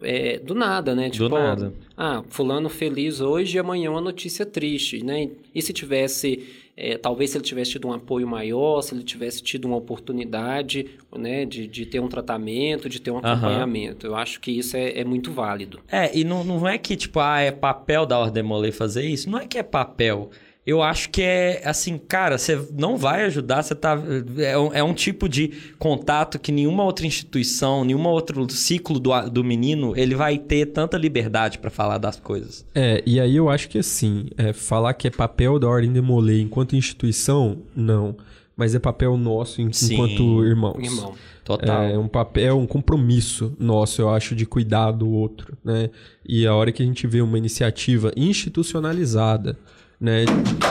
é, 0.02 0.38
do 0.38 0.54
nada, 0.54 0.94
né? 0.94 1.08
Tipo, 1.08 1.28
do 1.28 1.34
nada. 1.36 1.72
Ah, 1.96 2.24
fulano 2.28 2.68
feliz 2.68 3.20
hoje 3.20 3.56
e 3.56 3.60
amanhã 3.60 3.90
uma 3.90 4.00
notícia 4.00 4.44
triste, 4.44 5.04
né? 5.04 5.30
E 5.54 5.62
se 5.62 5.72
tivesse 5.72 6.44
é, 6.76 6.96
talvez 6.96 7.30
se 7.30 7.36
ele 7.36 7.44
tivesse 7.44 7.72
tido 7.72 7.88
um 7.88 7.92
apoio 7.92 8.26
maior, 8.26 8.80
se 8.80 8.94
ele 8.94 9.02
tivesse 9.02 9.42
tido 9.42 9.66
uma 9.66 9.76
oportunidade 9.76 10.98
né, 11.14 11.44
de, 11.44 11.66
de 11.66 11.84
ter 11.84 12.00
um 12.00 12.08
tratamento, 12.08 12.88
de 12.88 13.00
ter 13.00 13.10
um 13.10 13.18
acompanhamento. 13.18 14.06
Uhum. 14.06 14.14
Eu 14.14 14.18
acho 14.18 14.40
que 14.40 14.50
isso 14.50 14.76
é, 14.76 14.98
é, 15.00 15.04
muito 15.04 15.30
válido. 15.30 15.80
É, 15.90 16.16
e 16.16 16.24
não, 16.24 16.42
não 16.42 16.66
é 16.66 16.78
que, 16.78 16.96
tipo, 16.96 17.20
ah, 17.20 17.40
é 17.40 17.50
papel 17.50 18.06
da 18.06 18.18
Ordem 18.18 18.42
Molay 18.42 18.72
fazer 18.72 19.04
isso. 19.04 19.28
Não 19.28 19.38
é 19.38 19.46
que 19.46 19.58
é 19.58 19.62
papel 19.62 20.30
eu 20.64 20.80
acho 20.80 21.10
que 21.10 21.22
é 21.22 21.60
assim, 21.64 21.98
cara, 21.98 22.38
você 22.38 22.60
não 22.72 22.96
vai 22.96 23.24
ajudar, 23.24 23.62
você 23.62 23.74
tá. 23.74 24.00
É 24.38 24.56
um, 24.56 24.72
é 24.72 24.82
um, 24.82 24.94
tipo 24.94 25.28
de 25.28 25.52
contato 25.76 26.38
que 26.38 26.52
nenhuma 26.52 26.84
outra 26.84 27.04
instituição, 27.04 27.84
nenhum 27.84 28.06
outro 28.06 28.48
ciclo 28.48 29.00
do, 29.00 29.10
do 29.28 29.42
menino, 29.42 29.92
ele 29.96 30.14
vai 30.14 30.38
ter 30.38 30.66
tanta 30.66 30.96
liberdade 30.96 31.58
para 31.58 31.68
falar 31.68 31.98
das 31.98 32.16
coisas. 32.16 32.64
É, 32.74 33.02
e 33.04 33.18
aí 33.18 33.34
eu 33.34 33.48
acho 33.48 33.68
que 33.68 33.78
assim, 33.78 34.26
é, 34.36 34.52
falar 34.52 34.94
que 34.94 35.08
é 35.08 35.10
papel 35.10 35.58
da 35.58 35.66
Ordem 35.66 35.92
de 35.92 36.00
Molay 36.00 36.40
enquanto 36.40 36.76
instituição, 36.76 37.58
não. 37.74 38.16
Mas 38.56 38.74
é 38.74 38.78
papel 38.78 39.16
nosso 39.16 39.56
Sim, 39.72 39.94
enquanto 39.94 40.44
irmãos. 40.44 40.78
Irmão. 40.78 41.14
Total. 41.42 41.82
É 41.84 41.98
um 41.98 42.06
papel, 42.06 42.56
um 42.56 42.66
compromisso 42.66 43.52
nosso, 43.58 44.00
eu 44.00 44.10
acho, 44.10 44.36
de 44.36 44.46
cuidar 44.46 44.92
do 44.92 45.10
outro, 45.10 45.58
né? 45.64 45.90
E 46.24 46.46
a 46.46 46.54
hora 46.54 46.70
que 46.70 46.82
a 46.82 46.86
gente 46.86 47.04
vê 47.06 47.20
uma 47.20 47.36
iniciativa 47.36 48.12
institucionalizada 48.16 49.58
né, 50.02 50.24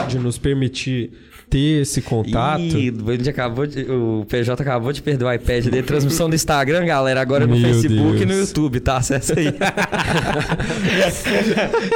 de 0.08 0.18
nos 0.18 0.36
permitir 0.36 1.10
ter 1.48 1.82
esse 1.82 2.00
contato. 2.00 2.62
Ih, 2.62 2.94
a 3.06 3.12
gente 3.12 3.28
acabou 3.28 3.66
de, 3.66 3.82
o 3.82 4.24
PJ 4.28 4.62
acabou 4.62 4.90
de 4.92 5.02
perder 5.02 5.24
o 5.24 5.32
iPad 5.32 5.66
de 5.66 5.82
transmissão 5.82 6.28
do 6.30 6.34
Instagram, 6.34 6.86
galera, 6.86 7.20
agora 7.20 7.46
no 7.46 7.54
Meu 7.54 7.62
Facebook 7.62 8.18
Deus. 8.18 8.22
e 8.22 8.26
no 8.26 8.34
YouTube, 8.34 8.80
tá? 8.80 8.96
Acessa 8.96 9.38
aí. 9.38 9.52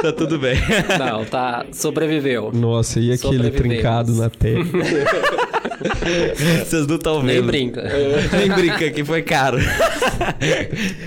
tá 0.01 0.11
tudo 0.13 0.37
bem. 0.37 0.57
Não, 0.99 1.25
tá. 1.25 1.65
Sobreviveu. 1.71 2.51
Nossa, 2.51 2.99
e 2.99 3.11
aquele 3.11 3.49
trincado 3.49 4.13
na 4.13 4.29
tela? 4.29 4.63
Vocês 6.65 6.85
não 6.87 6.95
estão 6.95 7.21
vendo. 7.21 7.27
Nem 7.27 7.41
brinca. 7.43 7.83
Nem 8.31 8.49
brinca, 8.49 8.91
que 8.91 9.03
foi 9.03 9.21
caro. 9.21 9.57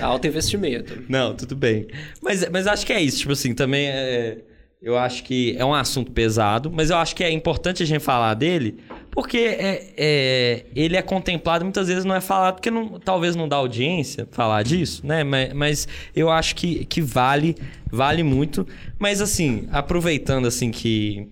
Alto 0.01 0.27
investimento. 0.27 0.97
Não, 1.07 1.33
tudo 1.33 1.55
bem. 1.55 1.87
Mas, 2.21 2.47
mas 2.49 2.67
acho 2.67 2.85
que 2.85 2.93
é 2.93 3.01
isso, 3.01 3.19
tipo 3.19 3.31
assim, 3.31 3.53
também 3.53 3.87
é 3.87 4.37
eu 4.81 4.97
acho 4.97 5.23
que 5.23 5.55
é 5.57 5.63
um 5.63 5.75
assunto 5.75 6.11
pesado, 6.11 6.71
mas 6.71 6.89
eu 6.89 6.97
acho 6.97 7.15
que 7.15 7.23
é 7.23 7.29
importante 7.29 7.83
a 7.83 7.85
gente 7.85 8.01
falar 8.01 8.33
dele, 8.33 8.79
porque 9.11 9.37
é, 9.37 9.93
é 9.95 10.65
ele 10.75 10.97
é 10.97 11.01
contemplado, 11.03 11.63
muitas 11.63 11.87
vezes 11.87 12.03
não 12.03 12.15
é 12.15 12.21
falado, 12.21 12.55
porque 12.55 12.71
não, 12.71 12.99
talvez 12.99 13.35
não 13.35 13.47
dá 13.47 13.57
audiência 13.57 14.27
falar 14.31 14.63
disso, 14.63 15.05
né? 15.05 15.23
Mas, 15.23 15.53
mas 15.53 15.87
eu 16.15 16.31
acho 16.31 16.55
que, 16.55 16.83
que 16.85 16.99
vale, 16.99 17.55
vale 17.91 18.23
muito. 18.23 18.65
Mas 18.97 19.21
assim, 19.21 19.67
aproveitando 19.71 20.47
assim 20.47 20.71
que 20.71 21.27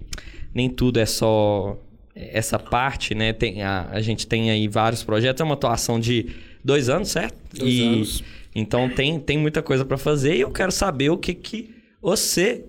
nem 0.54 0.70
tudo 0.70 1.00
é 1.00 1.06
só 1.08 1.76
essa 2.16 2.60
parte, 2.60 3.16
né? 3.16 3.34
Tem, 3.34 3.64
a, 3.64 3.90
a 3.92 4.02
gente 4.02 4.28
tem 4.28 4.52
aí 4.52 4.68
vários 4.68 5.04
projetos, 5.04 5.42
é 5.42 5.44
uma 5.44 5.56
atuação 5.56 6.00
de 6.00 6.36
dois 6.64 6.88
anos, 6.88 7.10
certo? 7.10 7.36
Dois 7.58 7.74
e, 7.74 7.82
anos. 7.82 8.24
Então 8.54 8.88
tem, 8.90 9.20
tem 9.20 9.40
muita 9.40 9.64
coisa 9.64 9.84
para 9.84 9.98
fazer 9.98 10.36
e 10.36 10.42
eu 10.42 10.52
quero 10.52 10.72
saber 10.72 11.10
o 11.10 11.18
que, 11.18 11.34
que 11.34 11.72
você 12.00 12.66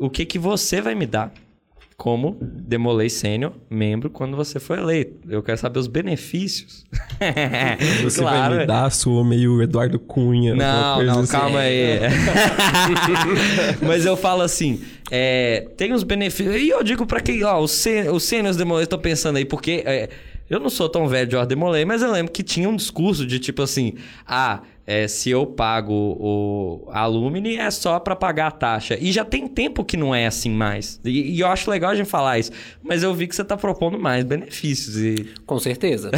o 0.00 0.08
que, 0.08 0.24
que 0.24 0.38
você 0.38 0.80
vai 0.80 0.94
me 0.94 1.06
dar 1.06 1.30
como 1.94 2.38
Demolei 2.40 3.10
Sênior, 3.10 3.52
membro, 3.68 4.08
quando 4.08 4.34
você 4.34 4.58
for 4.58 4.78
eleito. 4.78 5.20
Eu 5.28 5.42
quero 5.42 5.58
saber 5.58 5.78
os 5.78 5.86
benefícios. 5.86 6.86
você 8.02 8.22
claro. 8.22 8.54
vai 8.54 8.60
me 8.60 8.66
dar, 8.66 8.90
sua 8.90 9.22
meio 9.22 9.60
Eduardo 9.60 9.98
Cunha. 9.98 10.54
Não, 10.54 11.04
não, 11.04 11.20
assim. 11.20 11.30
calma 11.32 11.58
aí. 11.58 11.98
Mas 13.86 14.06
eu 14.06 14.16
falo 14.16 14.40
assim, 14.40 14.80
é, 15.10 15.68
tem 15.76 15.92
os 15.92 16.02
benefícios... 16.02 16.56
E 16.56 16.70
eu 16.70 16.82
digo 16.82 17.04
para 17.04 17.20
quem, 17.20 17.44
ó, 17.44 17.60
os, 17.60 17.70
Sêniors 17.70 18.56
Demolei, 18.56 18.84
estou 18.84 18.98
pensando 18.98 19.36
aí, 19.36 19.44
porque... 19.44 19.82
É, 19.84 20.08
eu 20.48 20.58
não 20.58 20.68
sou 20.68 20.88
tão 20.88 21.06
velho 21.06 21.28
de 21.28 21.36
Ordem 21.36 21.56
Demolei, 21.56 21.84
mas 21.84 22.02
eu 22.02 22.10
lembro 22.10 22.32
que 22.32 22.42
tinha 22.42 22.68
um 22.68 22.74
discurso 22.74 23.24
de 23.24 23.38
tipo 23.38 23.62
assim, 23.62 23.94
ah, 24.26 24.62
é, 24.90 25.06
se 25.06 25.30
eu 25.30 25.46
pago 25.46 25.94
o 25.94 26.88
a 26.90 27.02
Alumni 27.02 27.56
é 27.56 27.70
só 27.70 28.00
para 28.00 28.16
pagar 28.16 28.48
a 28.48 28.50
taxa. 28.50 28.98
E 29.00 29.12
já 29.12 29.24
tem 29.24 29.46
tempo 29.46 29.84
que 29.84 29.96
não 29.96 30.12
é 30.12 30.26
assim 30.26 30.50
mais. 30.50 31.00
E, 31.04 31.36
e, 31.36 31.40
eu 31.40 31.46
acho 31.46 31.70
legal 31.70 31.92
a 31.92 31.94
gente 31.94 32.08
falar 32.08 32.40
isso. 32.40 32.50
Mas 32.82 33.04
eu 33.04 33.14
vi 33.14 33.28
que 33.28 33.36
você 33.36 33.42
está 33.42 33.56
propondo 33.56 33.96
mais 33.96 34.24
benefícios. 34.24 34.96
E... 34.96 35.28
Com 35.46 35.60
certeza. 35.60 36.10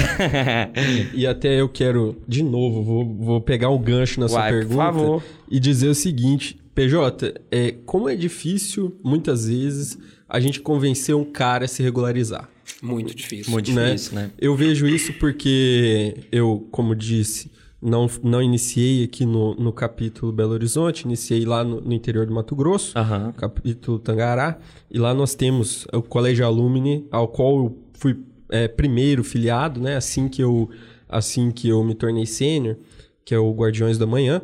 e 1.13 1.27
até 1.27 1.61
eu 1.61 1.69
quero, 1.69 2.17
de 2.27 2.43
novo, 2.43 2.83
vou, 2.83 3.15
vou 3.15 3.41
pegar 3.43 3.69
um 3.69 3.79
gancho 3.79 4.19
na 4.19 4.25
Uai, 4.25 4.31
sua 4.31 4.43
pergunta. 4.45 4.69
Por 4.69 4.95
favor. 4.95 5.25
E 5.51 5.61
dizer 5.61 5.89
o 5.89 5.95
seguinte, 5.95 6.59
PJ, 6.75 7.35
é, 7.51 7.75
como 7.85 8.09
é 8.09 8.17
difícil, 8.17 8.99
muitas 9.05 9.49
vezes, 9.49 9.99
a 10.27 10.41
gente 10.41 10.61
convencer 10.61 11.15
um 11.15 11.27
cara 11.27 11.67
a 11.67 11.69
se 11.69 11.83
regularizar. 11.83 12.49
Muito 12.81 13.15
difícil. 13.15 13.53
Muito 13.53 13.71
né? 13.71 13.89
difícil, 13.89 14.15
né? 14.15 14.23
né? 14.23 14.31
Eu 14.41 14.57
vejo 14.57 14.87
isso 14.87 15.13
porque 15.15 16.17
eu, 16.33 16.67
como 16.71 16.97
disse, 16.97 17.51
não, 17.83 18.09
não 18.23 18.41
iniciei 18.41 19.03
aqui 19.03 19.27
no, 19.27 19.55
no 19.57 19.73
capítulo 19.73 20.31
Belo 20.31 20.53
Horizonte, 20.53 21.03
iniciei 21.03 21.45
lá 21.45 21.65
no, 21.65 21.81
no 21.81 21.93
interior 21.93 22.25
do 22.25 22.33
Mato 22.33 22.55
Grosso, 22.55 22.97
uhum. 22.97 23.33
capítulo 23.33 23.99
Tangará, 23.99 24.59
e 24.89 24.99
lá 24.99 25.13
nós 25.13 25.35
temos 25.35 25.87
o 25.93 26.01
Colégio 26.01 26.47
Alumni, 26.47 27.07
ao 27.11 27.27
qual 27.27 27.57
eu 27.57 27.79
fui 27.95 28.21
é, 28.49 28.69
primeiro 28.69 29.25
filiado, 29.25 29.81
né? 29.81 29.97
Assim 29.97 30.29
que 30.29 30.43
eu, 30.43 30.71
assim 31.09 31.51
que 31.51 31.69
eu 31.69 31.83
me 31.83 31.95
tornei 31.95 32.25
sênior, 32.25 32.77
que 33.25 33.35
é 33.35 33.39
o 33.39 33.53
Guardiões 33.53 33.99
da 33.99 34.07
Manhã. 34.07 34.41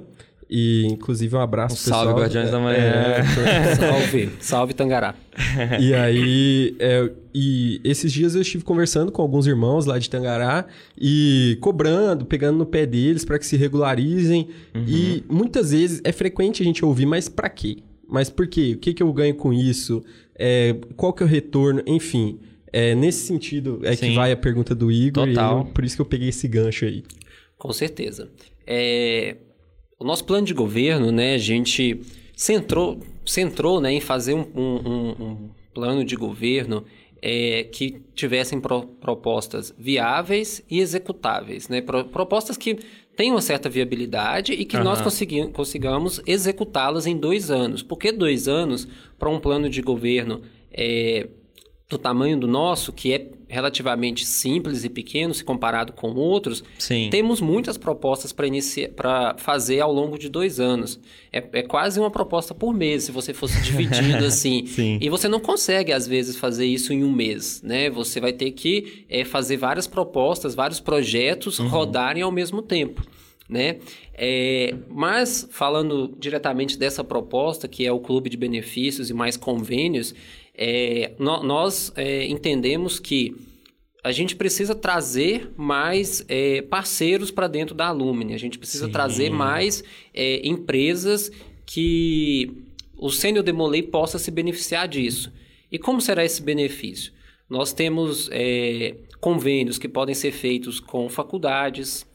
E, 0.50 0.86
inclusive, 0.86 1.36
um 1.36 1.40
abraço, 1.40 1.74
um 1.74 1.78
pessoal. 1.78 2.04
Salve, 2.04 2.20
Guardiões 2.20 2.48
é, 2.48 2.50
da 2.50 2.58
Manhã. 2.58 2.78
É, 2.78 3.74
salve, 3.76 4.30
salve, 4.40 4.74
Tangará. 4.74 5.14
E 5.78 5.92
aí, 5.92 6.74
é, 6.78 7.10
e 7.34 7.80
esses 7.84 8.10
dias 8.10 8.34
eu 8.34 8.40
estive 8.40 8.64
conversando 8.64 9.12
com 9.12 9.20
alguns 9.20 9.46
irmãos 9.46 9.84
lá 9.84 9.98
de 9.98 10.08
Tangará 10.08 10.66
e 10.98 11.58
cobrando, 11.60 12.24
pegando 12.24 12.56
no 12.56 12.66
pé 12.66 12.86
deles 12.86 13.24
para 13.24 13.38
que 13.38 13.46
se 13.46 13.56
regularizem. 13.56 14.48
Uhum. 14.74 14.84
E 14.86 15.24
muitas 15.28 15.72
vezes 15.72 16.00
é 16.02 16.12
frequente 16.12 16.62
a 16.62 16.64
gente 16.64 16.84
ouvir, 16.84 17.06
mas 17.06 17.28
para 17.28 17.48
quê? 17.48 17.78
Mas 18.08 18.30
por 18.30 18.46
quê? 18.46 18.72
O 18.74 18.78
que, 18.78 18.94
que 18.94 19.02
eu 19.02 19.12
ganho 19.12 19.34
com 19.34 19.52
isso? 19.52 20.02
É, 20.34 20.74
qual 20.96 21.12
que 21.12 21.22
é 21.22 21.26
o 21.26 21.28
retorno? 21.28 21.82
Enfim, 21.86 22.38
é, 22.72 22.94
nesse 22.94 23.26
sentido 23.26 23.80
é 23.82 23.94
Sim. 23.94 24.08
que 24.08 24.14
vai 24.14 24.32
a 24.32 24.36
pergunta 24.36 24.74
do 24.74 24.90
Igor. 24.90 25.26
Total. 25.26 25.58
Eu, 25.58 25.64
por 25.66 25.84
isso 25.84 25.96
que 25.96 26.00
eu 26.00 26.06
peguei 26.06 26.30
esse 26.30 26.48
gancho 26.48 26.86
aí. 26.86 27.04
Com 27.58 27.72
certeza. 27.72 28.30
É, 28.66 29.36
o 29.98 30.04
nosso 30.04 30.24
plano 30.24 30.46
de 30.46 30.54
governo, 30.54 31.10
né, 31.10 31.34
a 31.34 31.38
gente 31.38 32.00
centrou, 32.36 33.00
centrou 33.26 33.80
né, 33.80 33.92
em 33.92 34.00
fazer 34.00 34.34
um, 34.34 34.46
um, 34.54 35.10
um 35.20 35.50
plano 35.74 36.04
de 36.04 36.14
governo 36.14 36.84
é, 37.20 37.64
que 37.64 38.00
tivessem 38.14 38.60
pro, 38.60 38.82
propostas 38.82 39.74
viáveis 39.76 40.62
e 40.70 40.78
executáveis, 40.80 41.68
né? 41.68 41.80
Pro, 41.80 42.04
propostas 42.04 42.56
que 42.56 42.78
tenham 43.16 43.34
uma 43.34 43.40
certa 43.40 43.68
viabilidade 43.68 44.52
e 44.52 44.64
que 44.64 44.76
uhum. 44.76 44.84
nós 44.84 45.00
consigamos 45.52 46.22
executá-las 46.24 47.06
em 47.06 47.16
dois 47.16 47.50
anos. 47.50 47.82
Por 47.82 47.96
que 47.96 48.12
dois 48.12 48.46
anos 48.46 48.86
para 49.18 49.28
um 49.28 49.40
plano 49.40 49.68
de 49.68 49.82
governo 49.82 50.42
é, 50.72 51.28
do 51.88 51.96
tamanho 51.96 52.38
do 52.38 52.46
nosso, 52.46 52.92
que 52.92 53.14
é 53.14 53.30
relativamente 53.48 54.26
simples 54.26 54.84
e 54.84 54.90
pequeno 54.90 55.32
se 55.32 55.42
comparado 55.42 55.94
com 55.94 56.12
outros, 56.12 56.62
Sim. 56.78 57.08
temos 57.10 57.40
muitas 57.40 57.78
propostas 57.78 58.30
para 58.94 59.34
fazer 59.38 59.80
ao 59.80 59.90
longo 59.90 60.18
de 60.18 60.28
dois 60.28 60.60
anos. 60.60 61.00
É, 61.32 61.38
é, 61.38 61.62
quase 61.62 61.98
uma 61.98 62.10
proposta 62.10 62.54
por 62.54 62.74
mês, 62.74 63.04
se 63.04 63.12
você 63.12 63.32
fosse 63.32 63.58
dividido 63.62 64.22
assim. 64.26 64.66
Sim. 64.66 64.98
E 65.00 65.08
você 65.08 65.28
não 65.28 65.40
consegue, 65.40 65.90
às 65.90 66.06
vezes, 66.06 66.36
fazer 66.36 66.66
isso 66.66 66.92
em 66.92 67.02
um 67.02 67.10
mês. 67.10 67.62
Né? 67.62 67.88
Você 67.88 68.20
vai 68.20 68.34
ter 68.34 68.50
que 68.50 69.06
é, 69.08 69.24
fazer 69.24 69.56
várias 69.56 69.86
propostas, 69.86 70.54
vários 70.54 70.80
projetos 70.80 71.58
uhum. 71.58 71.68
rodarem 71.68 72.22
ao 72.22 72.30
mesmo 72.30 72.60
tempo. 72.60 73.02
Né? 73.48 73.78
É, 74.12 74.74
mas 74.90 75.48
falando 75.50 76.14
diretamente 76.18 76.76
dessa 76.78 77.02
proposta, 77.02 77.66
que 77.66 77.86
é 77.86 77.90
o 77.90 77.98
clube 77.98 78.28
de 78.28 78.36
benefícios 78.36 79.08
e 79.08 79.14
mais 79.14 79.38
convênios, 79.38 80.14
é, 80.58 81.12
no, 81.18 81.42
nós 81.44 81.92
é, 81.94 82.26
entendemos 82.26 82.98
que 82.98 83.34
a 84.02 84.10
gente 84.10 84.34
precisa 84.34 84.74
trazer 84.74 85.52
mais 85.56 86.24
é, 86.28 86.62
parceiros 86.62 87.30
para 87.30 87.46
dentro 87.46 87.74
da 87.74 87.86
Alumni, 87.86 88.34
a 88.34 88.38
gente 88.38 88.58
precisa 88.58 88.86
Sim. 88.86 88.92
trazer 88.92 89.30
mais 89.30 89.84
é, 90.12 90.46
empresas 90.46 91.30
que 91.64 92.64
o 92.96 93.10
Sênior 93.10 93.44
Demolei 93.44 93.82
possa 93.82 94.18
se 94.18 94.30
beneficiar 94.30 94.88
disso. 94.88 95.32
E 95.70 95.78
como 95.78 96.00
será 96.00 96.24
esse 96.24 96.42
benefício? 96.42 97.12
Nós 97.48 97.72
temos 97.72 98.28
é, 98.32 98.96
convênios 99.20 99.78
que 99.78 99.88
podem 99.88 100.14
ser 100.14 100.32
feitos 100.32 100.80
com 100.80 101.08
faculdades, 101.08 102.06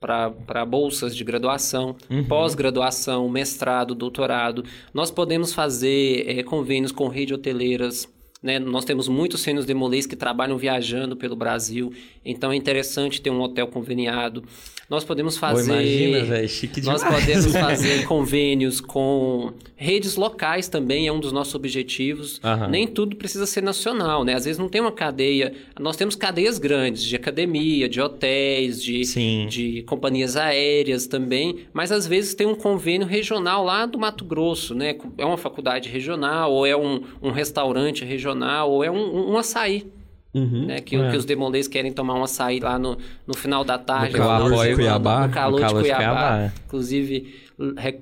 para 0.00 0.64
bolsas 0.64 1.14
de 1.14 1.22
graduação, 1.22 1.94
uhum. 2.08 2.24
pós-graduação, 2.24 3.28
mestrado, 3.28 3.94
doutorado. 3.94 4.64
Nós 4.94 5.10
podemos 5.10 5.52
fazer 5.52 6.24
é, 6.26 6.42
convênios 6.42 6.90
com 6.90 7.06
redes 7.06 7.34
hoteleiras. 7.34 8.08
Né? 8.42 8.58
Nós 8.58 8.86
temos 8.86 9.06
muitos 9.06 9.42
sênios 9.42 9.66
demolês 9.66 10.06
que 10.06 10.16
trabalham 10.16 10.56
viajando 10.56 11.14
pelo 11.14 11.36
Brasil, 11.36 11.92
então 12.24 12.50
é 12.50 12.56
interessante 12.56 13.20
ter 13.20 13.28
um 13.28 13.42
hotel 13.42 13.68
conveniado. 13.68 14.42
Nós 14.90 15.04
podemos 15.04 15.36
fazer. 15.36 15.70
Imagina, 15.70 16.24
velho, 16.24 16.48
chique 16.48 16.80
demais. 16.80 17.00
Nós 17.00 17.14
podemos 17.14 17.52
fazer 17.54 18.04
convênios 18.06 18.80
com 18.80 19.52
redes 19.76 20.16
locais 20.16 20.66
também, 20.66 21.06
é 21.06 21.12
um 21.12 21.20
dos 21.20 21.30
nossos 21.30 21.54
objetivos. 21.54 22.40
Uhum. 22.42 22.68
Nem 22.68 22.88
tudo 22.88 23.14
precisa 23.14 23.46
ser 23.46 23.62
nacional, 23.62 24.24
né? 24.24 24.34
Às 24.34 24.46
vezes 24.46 24.58
não 24.58 24.68
tem 24.68 24.80
uma 24.80 24.90
cadeia. 24.90 25.54
Nós 25.78 25.96
temos 25.96 26.16
cadeias 26.16 26.58
grandes 26.58 27.04
de 27.04 27.14
academia, 27.14 27.88
de 27.88 28.00
hotéis, 28.00 28.82
de, 28.82 29.46
de 29.46 29.82
companhias 29.82 30.36
aéreas 30.36 31.06
também, 31.06 31.60
mas 31.72 31.92
às 31.92 32.04
vezes 32.04 32.34
tem 32.34 32.48
um 32.48 32.56
convênio 32.56 33.06
regional 33.06 33.64
lá 33.64 33.86
do 33.86 33.96
Mato 33.96 34.24
Grosso, 34.24 34.74
né? 34.74 34.96
É 35.16 35.24
uma 35.24 35.38
faculdade 35.38 35.88
regional, 35.88 36.52
ou 36.52 36.66
é 36.66 36.76
um, 36.76 37.00
um 37.22 37.30
restaurante 37.30 38.04
regional, 38.04 38.68
ou 38.72 38.82
é 38.82 38.90
um, 38.90 39.30
um 39.30 39.38
açaí. 39.38 39.86
Uhum, 40.32 40.66
né? 40.66 40.80
que, 40.80 40.94
é. 40.94 41.10
que 41.10 41.16
os 41.16 41.24
demolês 41.24 41.66
querem 41.66 41.92
tomar 41.92 42.14
um 42.14 42.22
açaí 42.22 42.60
lá 42.60 42.78
no, 42.78 42.96
no 43.26 43.34
final 43.34 43.64
da 43.64 43.76
tarde. 43.76 44.12
No 44.12 44.18
calor 44.18 44.66
de 44.66 44.74
Cuiabá. 44.74 45.26
No 45.26 45.32
calor, 45.32 45.60
no 45.60 45.66
calor 45.66 45.82
de 45.82 45.88
Cuiabá. 45.88 46.04
De 46.04 46.14
Cuiabá. 46.14 46.38
É. 46.38 46.52
Inclusive, 46.66 47.34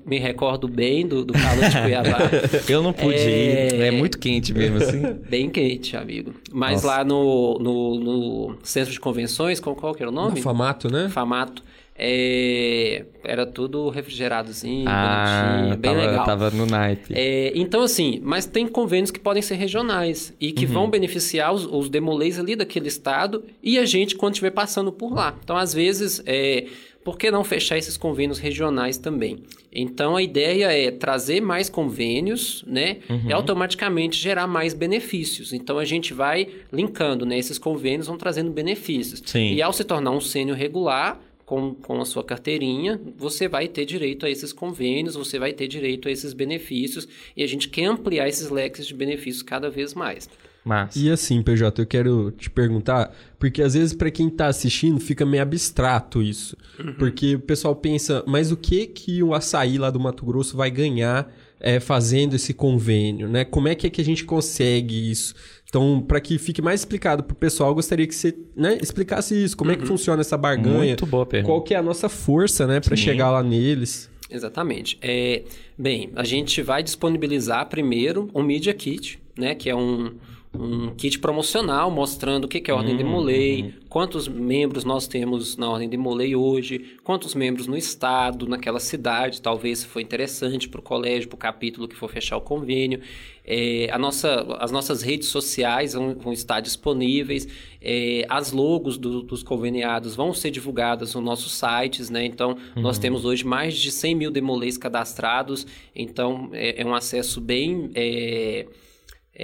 me 0.04 0.18
recordo 0.18 0.68
bem 0.68 1.06
do, 1.06 1.24
do 1.24 1.32
calor 1.32 1.64
de 1.68 1.80
Cuiabá. 1.80 2.18
Eu 2.68 2.82
não 2.82 2.92
pude 2.92 3.16
é... 3.16 3.68
ir. 3.74 3.80
É 3.80 3.90
muito 3.90 4.18
quente 4.18 4.52
mesmo, 4.52 4.76
assim. 4.76 5.02
Bem 5.28 5.48
quente, 5.48 5.96
amigo. 5.96 6.34
Mas 6.52 6.82
Nossa. 6.82 6.86
lá 6.86 7.04
no, 7.04 7.58
no, 7.58 7.98
no, 7.98 8.58
centro 8.62 8.92
de 8.92 9.00
convenções, 9.00 9.58
qual, 9.58 9.74
qual 9.74 9.94
que 9.94 10.02
era 10.02 10.10
o 10.10 10.14
nome? 10.14 10.36
No 10.36 10.42
Famato, 10.42 10.90
né? 10.90 11.08
Famato. 11.08 11.62
É, 12.00 13.04
era 13.24 13.44
tudo 13.44 13.88
refrigeradozinho, 13.88 14.88
ah, 14.88 15.56
bonitinho, 15.56 15.76
bem 15.78 15.92
tava, 15.92 16.06
legal. 16.06 16.24
Tava 16.24 16.50
no 16.50 16.64
naipe. 16.64 17.12
É, 17.12 17.52
então, 17.56 17.82
assim, 17.82 18.20
mas 18.22 18.46
tem 18.46 18.68
convênios 18.68 19.10
que 19.10 19.18
podem 19.18 19.42
ser 19.42 19.56
regionais 19.56 20.32
e 20.40 20.52
que 20.52 20.64
uhum. 20.66 20.72
vão 20.72 20.90
beneficiar 20.90 21.52
os, 21.52 21.66
os 21.66 21.88
demolês 21.88 22.38
ali 22.38 22.54
daquele 22.54 22.86
estado 22.86 23.42
e 23.60 23.78
a 23.78 23.84
gente 23.84 24.14
quando 24.14 24.34
estiver 24.34 24.52
passando 24.52 24.92
por 24.92 25.12
lá. 25.12 25.36
Então, 25.42 25.56
às 25.56 25.74
vezes, 25.74 26.22
é, 26.24 26.66
por 27.08 27.16
que 27.16 27.30
não 27.30 27.42
fechar 27.42 27.78
esses 27.78 27.96
convênios 27.96 28.38
regionais 28.38 28.98
também? 28.98 29.38
Então, 29.72 30.14
a 30.14 30.22
ideia 30.22 30.70
é 30.70 30.90
trazer 30.90 31.40
mais 31.40 31.70
convênios, 31.70 32.62
né? 32.66 32.98
Uhum. 33.08 33.30
E 33.30 33.32
automaticamente 33.32 34.18
gerar 34.18 34.46
mais 34.46 34.74
benefícios. 34.74 35.52
Então, 35.52 35.78
a 35.78 35.84
gente 35.84 36.12
vai 36.12 36.48
linkando, 36.72 37.24
né? 37.24 37.38
Esses 37.38 37.58
convênios 37.58 38.06
vão 38.06 38.18
trazendo 38.18 38.50
benefícios. 38.50 39.22
Sim. 39.24 39.54
E 39.54 39.62
ao 39.62 39.72
se 39.72 39.84
tornar 39.84 40.10
um 40.10 40.20
sênior 40.20 40.56
regular, 40.56 41.18
com, 41.48 41.74
com 41.74 41.98
a 41.98 42.04
sua 42.04 42.22
carteirinha, 42.22 43.00
você 43.16 43.48
vai 43.48 43.68
ter 43.68 43.86
direito 43.86 44.26
a 44.26 44.30
esses 44.30 44.52
convênios, 44.52 45.14
você 45.14 45.38
vai 45.38 45.54
ter 45.54 45.66
direito 45.66 46.06
a 46.06 46.10
esses 46.10 46.34
benefícios, 46.34 47.08
e 47.34 47.42
a 47.42 47.46
gente 47.46 47.70
quer 47.70 47.86
ampliar 47.86 48.28
esses 48.28 48.50
leques 48.50 48.86
de 48.86 48.92
benefícios 48.92 49.42
cada 49.42 49.70
vez 49.70 49.94
mais. 49.94 50.28
Mas... 50.62 50.94
E 50.94 51.10
assim, 51.10 51.42
PJ, 51.42 51.80
eu 51.80 51.86
quero 51.86 52.30
te 52.32 52.50
perguntar, 52.50 53.16
porque 53.38 53.62
às 53.62 53.72
vezes 53.72 53.94
para 53.94 54.10
quem 54.10 54.28
está 54.28 54.48
assistindo 54.48 55.00
fica 55.00 55.24
meio 55.24 55.42
abstrato 55.42 56.20
isso. 56.20 56.54
Uhum. 56.78 56.92
Porque 56.98 57.36
o 57.36 57.40
pessoal 57.40 57.74
pensa, 57.74 58.22
mas 58.26 58.52
o 58.52 58.56
que 58.56 58.86
que 58.86 59.22
o 59.22 59.32
açaí 59.32 59.78
lá 59.78 59.88
do 59.88 59.98
Mato 59.98 60.26
Grosso 60.26 60.54
vai 60.54 60.70
ganhar 60.70 61.32
é, 61.58 61.80
fazendo 61.80 62.34
esse 62.34 62.52
convênio, 62.52 63.26
né? 63.26 63.46
Como 63.46 63.68
é 63.68 63.74
que, 63.74 63.86
é 63.86 63.90
que 63.90 64.02
a 64.02 64.04
gente 64.04 64.24
consegue 64.24 65.10
isso? 65.10 65.34
Então, 65.68 66.02
para 66.06 66.18
que 66.20 66.38
fique 66.38 66.62
mais 66.62 66.80
explicado 66.80 67.22
para 67.22 67.34
o 67.34 67.36
pessoal, 67.36 67.74
gostaria 67.74 68.06
que 68.06 68.14
você 68.14 68.34
né, 68.56 68.78
explicasse 68.80 69.34
isso. 69.44 69.56
Como 69.56 69.70
uhum. 69.70 69.74
é 69.74 69.76
que 69.76 69.82
uhum. 69.82 69.88
funciona 69.88 70.22
essa 70.22 70.36
barganha? 70.36 70.78
Muito 70.78 71.06
boa 71.06 71.26
pergunta. 71.26 71.52
Qual 71.52 71.62
que 71.62 71.74
é 71.74 71.76
a 71.76 71.82
nossa 71.82 72.08
força 72.08 72.66
né, 72.66 72.80
para 72.80 72.96
chegar 72.96 73.30
lá 73.30 73.42
neles? 73.42 74.10
Exatamente. 74.30 74.98
É, 75.02 75.42
bem, 75.76 76.10
a 76.16 76.24
gente 76.24 76.62
vai 76.62 76.82
disponibilizar 76.82 77.68
primeiro 77.68 78.30
um 78.34 78.42
Media 78.42 78.72
Kit, 78.72 79.18
né, 79.38 79.54
que 79.54 79.68
é 79.68 79.76
um, 79.76 80.14
um 80.52 80.94
kit 80.94 81.18
promocional 81.18 81.90
mostrando 81.90 82.44
o 82.44 82.48
que 82.48 82.70
é 82.70 82.74
a 82.74 82.76
Ordem 82.76 82.96
de 82.96 83.04
Molay, 83.04 83.62
uhum. 83.62 83.72
quantos 83.88 84.26
membros 84.26 84.82
nós 84.82 85.06
temos 85.06 85.56
na 85.56 85.68
Ordem 85.68 85.88
de 85.88 85.96
Molay 85.96 86.34
hoje, 86.34 86.96
quantos 87.04 87.34
membros 87.34 87.66
no 87.66 87.76
estado, 87.76 88.46
naquela 88.46 88.80
cidade, 88.80 89.42
talvez 89.42 89.80
se 89.80 89.86
for 89.86 90.00
interessante 90.00 90.68
para 90.68 90.80
o 90.80 90.82
colégio, 90.82 91.28
para 91.28 91.36
o 91.36 91.38
capítulo 91.38 91.86
que 91.86 91.94
for 91.94 92.08
fechar 92.10 92.36
o 92.36 92.40
convênio. 92.40 93.00
É, 93.44 93.88
a 93.90 93.98
nossa, 93.98 94.46
as 94.58 94.70
nossas 94.70 95.00
redes 95.02 95.28
sociais 95.28 95.94
vão, 95.94 96.14
vão 96.14 96.32
estar 96.32 96.60
disponíveis, 96.60 97.48
é, 97.80 98.26
as 98.28 98.52
logos 98.52 98.98
do, 98.98 99.22
dos 99.22 99.42
conveniados 99.42 100.14
vão 100.14 100.34
ser 100.34 100.50
divulgadas 100.50 101.14
nos 101.14 101.24
nossos 101.24 101.52
sites, 101.52 102.10
né? 102.10 102.24
Então, 102.26 102.58
uhum. 102.76 102.82
nós 102.82 102.98
temos 102.98 103.24
hoje 103.24 103.46
mais 103.46 103.76
de 103.76 103.90
100 103.90 104.14
mil 104.14 104.30
demolês 104.30 104.76
cadastrados, 104.76 105.66
então 105.94 106.50
é, 106.52 106.82
é 106.82 106.86
um 106.86 106.94
acesso 106.94 107.40
bem 107.40 107.90
é 107.94 108.66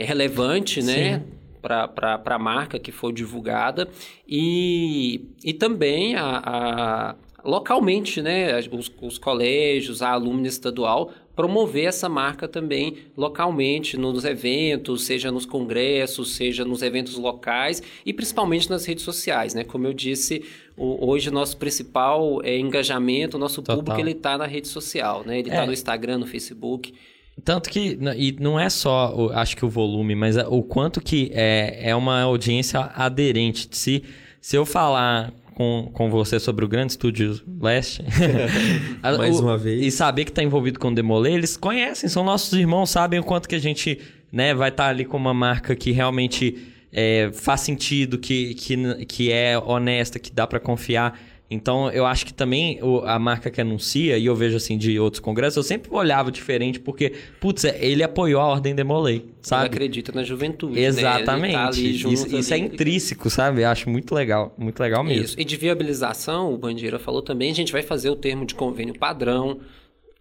relevante, 0.03 0.82
né? 0.82 1.22
Para 1.62 2.20
a 2.24 2.38
marca 2.38 2.78
que 2.78 2.92
foi 2.92 3.12
divulgada 3.12 3.88
e, 4.28 5.22
e 5.42 5.55
também 5.55 6.14
a, 6.14 6.42
a 6.45 7.16
localmente, 7.45 8.22
né? 8.22 8.59
Os, 8.72 8.90
os, 9.01 9.18
colégios, 9.18 10.03
a 10.03 10.11
alumna 10.11 10.49
estadual 10.49 11.12
promover 11.36 11.86
essa 11.86 12.09
marca 12.09 12.47
também 12.47 12.97
localmente 13.16 13.97
nos 13.97 14.24
eventos, 14.24 15.05
seja 15.05 15.32
nos 15.32 15.45
congressos, 15.45 16.34
seja 16.36 16.64
nos 16.64 16.80
eventos 16.80 17.16
locais 17.16 17.82
e 18.07 18.12
principalmente 18.12 18.70
nas 18.70 18.84
redes 18.84 19.05
sociais, 19.05 19.53
né? 19.53 19.64
Como 19.64 19.86
eu 19.86 19.92
disse, 19.92 20.45
o, 20.76 21.07
hoje 21.11 21.28
o 21.28 21.32
nosso 21.32 21.57
principal 21.57 22.40
é, 22.42 22.57
engajamento, 22.59 23.36
o 23.36 23.40
nosso 23.40 23.62
Total. 23.62 23.76
público 23.76 24.01
ele 24.01 24.12
está 24.12 24.38
na 24.38 24.47
rede 24.47 24.68
social, 24.68 25.24
né? 25.26 25.38
Ele 25.38 25.49
está 25.49 25.62
é. 25.64 25.66
no 25.66 25.72
Instagram, 25.72 26.18
no 26.18 26.26
Facebook. 26.26 26.95
Tanto 27.43 27.68
que, 27.68 27.99
e 28.16 28.37
não 28.41 28.59
é 28.59 28.70
só, 28.70 29.30
acho 29.35 29.57
que 29.57 29.64
o 29.64 29.68
volume, 29.68 30.14
mas 30.14 30.37
o 30.37 30.62
quanto 30.62 31.01
que 31.01 31.30
é, 31.35 31.91
é 31.91 31.97
uma 31.97 32.22
audiência 32.22 32.80
aderente. 32.95 33.68
Se, 33.72 34.05
se 34.41 34.57
eu 34.57 34.64
falar 34.64 35.32
com, 35.55 35.91
com 35.93 36.11
você 36.11 36.39
sobre 36.39 36.64
o 36.64 36.68
Grande 36.68 36.93
Estúdio 36.93 37.41
Leste. 37.61 38.05
Mais 39.03 39.39
o, 39.39 39.43
uma 39.43 39.57
vez. 39.57 39.82
E 39.82 39.91
saber 39.91 40.24
que 40.24 40.30
está 40.30 40.43
envolvido 40.43 40.78
com 40.78 40.89
o 40.89 40.95
Demolê, 40.95 41.32
eles 41.32 41.57
conhecem, 41.57 42.09
são 42.09 42.24
nossos 42.24 42.53
irmãos, 42.53 42.91
sabem 42.91 43.20
o 43.20 43.24
quanto 43.24 43.49
que 43.49 43.55
a 43.55 43.61
gente 43.61 44.01
né, 44.30 44.55
vai 44.55 44.68
estar 44.68 44.85
tá 44.85 44.91
ali 44.91 45.05
com 45.05 45.16
uma 45.16 45.35
marca 45.35 45.74
que 45.74 45.93
realmente 45.93 46.72
é, 46.93 47.30
faz 47.32 47.61
sentido, 47.61 48.18
que, 48.18 48.55
que, 48.55 49.05
que 49.07 49.32
é 49.32 49.59
honesta, 49.59 50.18
que 50.18 50.32
dá 50.32 50.47
para 50.47 50.61
confiar. 50.61 51.18
Então, 51.51 51.90
eu 51.90 52.07
acho 52.07 52.24
que 52.24 52.32
também 52.32 52.80
a 53.05 53.18
marca 53.18 53.51
que 53.51 53.61
anuncia, 53.61 54.16
e 54.16 54.26
eu 54.26 54.34
vejo 54.34 54.57
assim 54.57 54.78
de 54.78 54.99
outros 54.99 55.20
congressos, 55.20 55.57
eu 55.59 55.62
sempre 55.62 55.90
olhava 55.92 56.32
diferente, 56.32 56.80
porque, 56.80 57.12
putz, 57.38 57.64
ele 57.64 58.03
apoiou 58.03 58.40
a 58.40 58.47
Ordem 58.47 58.74
Demolei, 58.74 59.26
sabe? 59.42 59.66
Ele 59.66 59.74
acredita 59.74 60.11
na 60.11 60.24
juventude. 60.24 60.80
Exatamente. 60.80 61.55
Né? 61.55 61.64
Tá 61.64 61.70
isso, 61.70 62.36
isso 62.36 62.55
é 62.55 62.59
intrínseco, 62.59 63.28
sabe? 63.28 63.62
Eu 63.62 63.68
acho 63.68 63.90
muito 63.90 64.14
legal, 64.14 64.55
muito 64.57 64.80
legal 64.80 65.05
mesmo. 65.05 65.24
Isso. 65.24 65.36
E 65.38 65.45
de 65.45 65.57
viabilização, 65.57 66.53
o 66.53 66.57
Bandeira 66.57 66.99
falou 66.99 67.20
também, 67.20 67.51
a 67.51 67.55
gente 67.55 67.72
vai 67.72 67.82
fazer 67.82 68.09
o 68.09 68.16
termo 68.16 68.47
de 68.47 68.55
convênio 68.55 68.99
padrão 68.99 69.61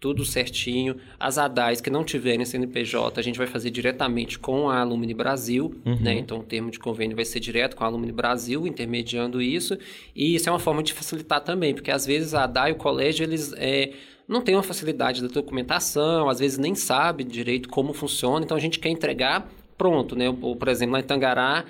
tudo 0.04 0.22
certinho. 0.22 0.96
As 1.18 1.38
ADAIs 1.38 1.80
que 1.80 1.88
não 1.88 2.04
tiverem 2.04 2.44
CNPJ, 2.44 3.18
a 3.18 3.22
gente 3.22 3.38
vai 3.38 3.46
fazer 3.46 3.70
diretamente 3.70 4.38
com 4.38 4.68
a 4.68 4.80
Alumni 4.80 5.14
Brasil, 5.14 5.74
uhum. 5.82 5.98
né? 5.98 6.12
Então, 6.18 6.40
o 6.40 6.42
termo 6.42 6.70
de 6.70 6.78
convênio 6.78 7.16
vai 7.16 7.24
ser 7.24 7.40
direto 7.40 7.74
com 7.74 7.84
a 7.84 7.86
Alumni 7.86 8.12
Brasil, 8.12 8.66
intermediando 8.66 9.40
isso. 9.40 9.78
E 10.14 10.34
isso 10.34 10.46
é 10.46 10.52
uma 10.52 10.58
forma 10.58 10.82
de 10.82 10.92
facilitar 10.92 11.40
também, 11.40 11.72
porque 11.72 11.90
às 11.90 12.04
vezes 12.04 12.34
a 12.34 12.44
ADAI 12.44 12.68
e 12.68 12.72
o 12.74 12.76
colégio, 12.76 13.24
eles... 13.24 13.54
É, 13.56 13.92
não 14.28 14.42
tem 14.42 14.54
uma 14.54 14.62
facilidade 14.62 15.22
da 15.22 15.28
documentação, 15.28 16.28
às 16.28 16.38
vezes 16.38 16.58
nem 16.58 16.74
sabe 16.74 17.24
direito 17.24 17.68
como 17.68 17.94
funciona, 17.94 18.44
então 18.44 18.56
a 18.56 18.60
gente 18.60 18.78
quer 18.78 18.90
entregar 18.90 19.50
pronto, 19.76 20.14
né? 20.16 20.26
Por 20.32 20.68
exemplo, 20.68 20.92
lá 20.92 21.00
em 21.00 21.02
Tangará, 21.02 21.64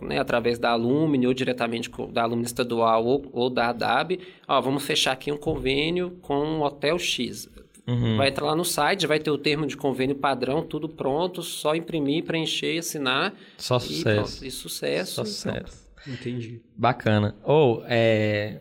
né, 0.00 0.18
através 0.18 0.58
da 0.58 0.70
Alumni 0.70 1.26
ou 1.26 1.34
diretamente 1.34 1.90
da 2.10 2.22
Alumni 2.22 2.44
estadual 2.44 3.04
ou, 3.04 3.28
ou 3.32 3.50
da 3.50 3.68
ADAB, 3.68 4.18
ó, 4.48 4.60
vamos 4.60 4.84
fechar 4.84 5.12
aqui 5.12 5.30
um 5.30 5.36
convênio 5.36 6.18
com 6.22 6.58
o 6.58 6.62
Hotel 6.62 6.98
X. 6.98 7.48
Uhum. 7.86 8.16
Vai 8.16 8.28
entrar 8.28 8.46
lá 8.46 8.56
no 8.56 8.64
site, 8.64 9.06
vai 9.06 9.18
ter 9.18 9.30
o 9.30 9.38
termo 9.38 9.66
de 9.66 9.76
convênio 9.76 10.14
padrão, 10.14 10.62
tudo 10.62 10.88
pronto, 10.88 11.42
só 11.42 11.74
imprimir, 11.74 12.24
preencher, 12.24 12.78
assinar. 12.78 13.34
Só 13.58 13.78
sucesso. 13.78 14.44
E, 14.44 14.48
e 14.48 14.50
sucesso. 14.50 15.14
Só 15.14 15.24
sucesso. 15.24 15.82
Entendi. 16.06 16.60
Bacana. 16.76 17.34
Ou, 17.42 17.80
oh, 17.80 17.84
é... 17.86 18.60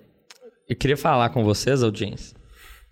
eu 0.68 0.76
queria 0.76 0.98
falar 0.98 1.30
com 1.30 1.44
vocês, 1.44 1.84
audiência, 1.84 2.36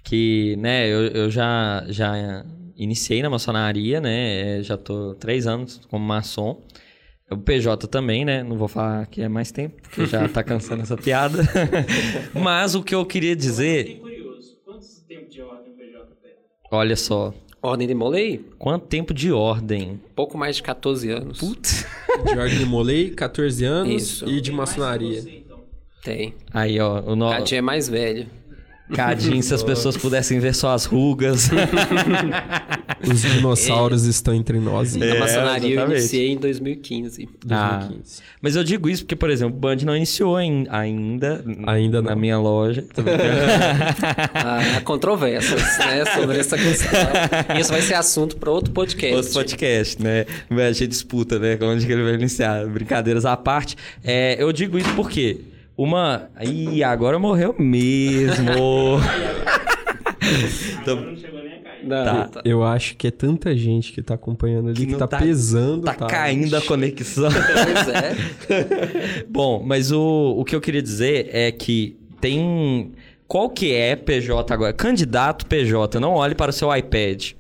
que, 0.04 0.56
né, 0.58 0.88
eu, 0.88 1.08
eu 1.08 1.32
já, 1.32 1.84
já 1.90 2.46
iniciei 2.78 3.22
na 3.22 3.30
maçonaria, 3.30 4.00
né, 4.00 4.62
já 4.62 4.78
tô 4.78 5.16
três 5.16 5.48
anos 5.48 5.82
como 5.90 6.06
maçom. 6.06 6.62
O 7.32 7.38
PJ 7.38 7.88
também, 7.88 8.26
né? 8.26 8.42
Não 8.42 8.58
vou 8.58 8.68
falar 8.68 9.06
que 9.06 9.22
é 9.22 9.30
mais 9.30 9.52
tempo, 9.52 9.82
porque 9.84 10.06
já 10.06 10.28
tá 10.28 10.44
cansando 10.44 10.82
essa 10.82 10.98
piada. 10.98 11.44
Mas 12.34 12.74
o 12.74 12.84
que 12.84 12.96
eu 12.96 13.06
queria 13.06 13.36
dizer. 13.36 13.88
Eu 13.88 13.98
curioso. 13.98 14.58
Quantos 14.66 15.00
tempos 15.08 15.34
de 15.34 15.42
ordem 15.42 15.72
o 15.72 15.76
PJ 15.76 16.06
tem? 16.24 16.32
Olha 16.72 16.96
só. 16.96 17.34
Ordem 17.62 17.88
de 17.88 17.94
Molei? 17.94 18.44
Quanto 18.58 18.88
tempo 18.88 19.14
de 19.14 19.32
ordem? 19.32 20.00
Pouco 20.16 20.38
mais 20.38 20.56
de 20.56 20.64
14 20.64 21.10
anos. 21.12 21.40
Putz. 21.40 21.86
De 22.26 22.38
ordem 22.38 22.58
de 22.58 22.66
Molei, 22.66 23.12
14 23.12 23.64
anos. 23.64 23.94
Isso. 23.94 24.28
E 24.28 24.42
de 24.42 24.52
maçonaria. 24.52 25.22
Você, 25.22 25.38
então. 25.38 25.60
Tem. 26.04 26.34
Aí, 26.54 26.78
ó. 26.78 27.00
O 27.02 27.16
no... 27.16 27.30
Cadinho 27.30 27.60
é 27.60 27.62
mais 27.62 27.88
velho. 27.88 28.28
Cadinho, 28.94 29.42
se 29.44 29.54
as 29.54 29.64
pessoas 29.64 29.96
pudessem 29.96 30.40
ver 30.40 30.56
só 30.56 30.74
as 30.74 30.86
rugas. 30.86 31.50
Os 33.08 33.22
dinossauros 33.22 34.06
é. 34.06 34.10
estão 34.10 34.34
entre 34.34 34.60
nós. 34.60 34.96
É, 34.96 35.16
a 35.16 35.20
maçonaria 35.20 35.72
exatamente. 35.72 35.78
eu 35.78 36.00
iniciei 36.00 36.32
em 36.32 36.38
2015. 36.38 37.30
Ah, 37.50 37.78
2015. 37.78 38.22
Mas 38.42 38.56
eu 38.56 38.64
digo 38.64 38.90
isso 38.90 39.04
porque, 39.04 39.16
por 39.16 39.30
exemplo, 39.30 39.56
o 39.56 39.60
Band 39.60 39.78
não 39.86 39.96
iniciou 39.96 40.40
em, 40.40 40.68
ainda, 40.70 41.44
ainda 41.66 42.02
na 42.02 42.16
minha 42.16 42.38
loja. 42.38 42.84
Há 44.34 44.82
controvérsias 44.82 45.62
né, 45.80 46.04
sobre 46.14 46.40
essa 46.40 46.58
questão. 46.58 47.00
Isso 47.60 47.72
vai 47.72 47.82
ser 47.82 47.94
assunto 47.94 48.36
para 48.38 48.52
outro 48.52 48.74
podcast. 48.74 49.16
Outro 49.16 49.34
podcast, 49.34 50.02
né? 50.02 50.26
A 50.50 50.72
gente 50.72 50.88
disputa, 50.88 51.40
né? 51.40 51.58
Onde 51.62 51.86
que 51.86 51.92
ele 51.92 52.04
vai 52.04 52.16
iniciar. 52.16 52.66
Brincadeiras 52.68 53.26
à 53.26 53.38
parte. 53.38 53.78
É, 54.04 54.42
eu 54.42 54.52
digo 54.52 54.78
isso 54.78 54.94
porque 54.96 55.38
uma. 55.80 56.30
Ih, 56.42 56.84
agora 56.84 57.18
morreu 57.18 57.56
mesmo. 57.58 59.00
então... 60.82 60.98
não 60.98 61.16
chegou 61.16 61.42
nem 61.42 61.54
a 61.54 61.60
cair. 61.62 61.86
Não, 61.86 62.04
tá. 62.04 62.28
tá. 62.28 62.42
Eu 62.44 62.66
acho 62.66 62.98
que 62.98 63.08
é 63.08 63.12
tanta 63.12 63.56
gente 63.56 63.94
que 63.94 64.02
tá 64.02 64.16
acompanhando 64.16 64.68
ali 64.70 64.86
que, 64.86 64.88
que 64.88 64.96
tá, 65.00 65.08
tá, 65.08 65.18
pesando. 65.18 65.84
Tá, 65.84 65.94
tá 65.94 66.08
caindo 66.08 66.54
a 66.58 66.62
conexão. 66.62 67.30
pois 67.32 67.88
é. 67.88 69.24
Bom, 69.32 69.64
mas 69.66 69.90
o, 69.94 70.36
o 70.38 70.44
que 70.44 70.54
eu 70.54 70.60
queria 70.60 70.82
dizer 70.82 71.30
é 71.32 71.50
que 71.50 71.98
tem. 72.20 72.92
Qual 73.26 73.50
que 73.50 73.72
é 73.74 73.96
PJ 73.96 74.54
agora? 74.54 74.74
Candidato 74.74 75.46
PJ, 75.46 75.98
não 75.98 76.16
olhe 76.16 76.36
para 76.36 76.50
o 76.50 76.54
seu 76.54 76.76
iPad. 76.76 77.32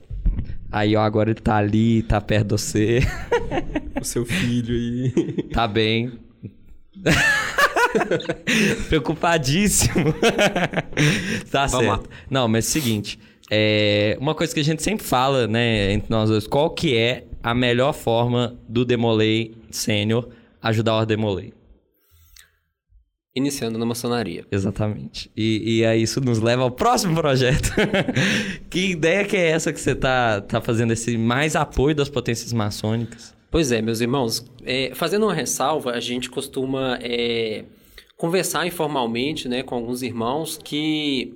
Aí, 0.72 0.96
ó, 0.96 1.02
agora 1.02 1.32
ele 1.32 1.42
tá 1.42 1.58
ali, 1.58 2.04
tá 2.04 2.22
perto 2.22 2.56
de 2.56 2.62
você. 2.62 3.00
O 4.00 4.06
seu 4.06 4.26
filho 4.26 4.74
aí. 4.74 5.44
Tá 5.52 5.68
bem. 5.68 6.14
Preocupadíssimo. 8.88 10.14
tá 11.52 11.66
Vamos 11.66 11.86
certo. 11.86 12.10
Lá. 12.10 12.18
Não, 12.30 12.48
mas 12.48 12.66
é 12.66 12.68
o 12.68 12.72
seguinte. 12.72 13.20
É, 13.52 14.18
uma 14.20 14.36
coisa 14.36 14.54
que 14.54 14.60
a 14.60 14.64
gente 14.64 14.84
sempre 14.84 15.06
fala, 15.06 15.48
né, 15.48 15.92
entre 15.94 16.10
nós 16.10 16.30
dois, 16.30 16.46
qual 16.46 16.70
que 16.70 16.96
é 16.96 17.26
a 17.42 17.54
melhor 17.54 17.94
forma 17.94 18.60
do 18.68 18.86
Demolei 18.86 19.56
Sênior 19.72 20.30
ajudar 20.62 20.98
o 20.98 21.06
Demolei? 21.06 21.54
Iniciando 23.36 23.78
na 23.78 23.86
maçonaria. 23.86 24.46
Exatamente. 24.52 25.32
E, 25.36 25.80
e 25.80 25.86
aí 25.86 26.02
isso 26.02 26.20
nos 26.20 26.40
leva 26.40 26.64
ao 26.64 26.72
próximo 26.72 27.16
projeto. 27.16 27.72
que 28.70 28.92
ideia 28.92 29.24
que 29.24 29.38
é 29.38 29.52
essa 29.52 29.72
que 29.72 29.80
você 29.80 29.96
tá, 29.96 30.42
tá 30.42 30.60
fazendo 30.60 30.92
esse 30.92 31.18
mais 31.18 31.56
apoio 31.56 31.96
das 31.96 32.10
potências 32.10 32.52
maçônicas? 32.52 33.34
Pois 33.52 33.72
é, 33.72 33.82
meus 33.82 34.02
irmãos. 34.02 34.46
É, 34.66 34.92
fazendo 34.94 35.26
uma 35.26 35.34
ressalva, 35.34 35.92
a 35.92 36.00
gente 36.00 36.30
costuma 36.30 37.00
é, 37.02 37.64
conversar 38.20 38.67
informalmente 38.67 39.47
né, 39.47 39.63
com 39.63 39.76
alguns 39.76 40.01
irmãos 40.01 40.59
que, 40.61 41.36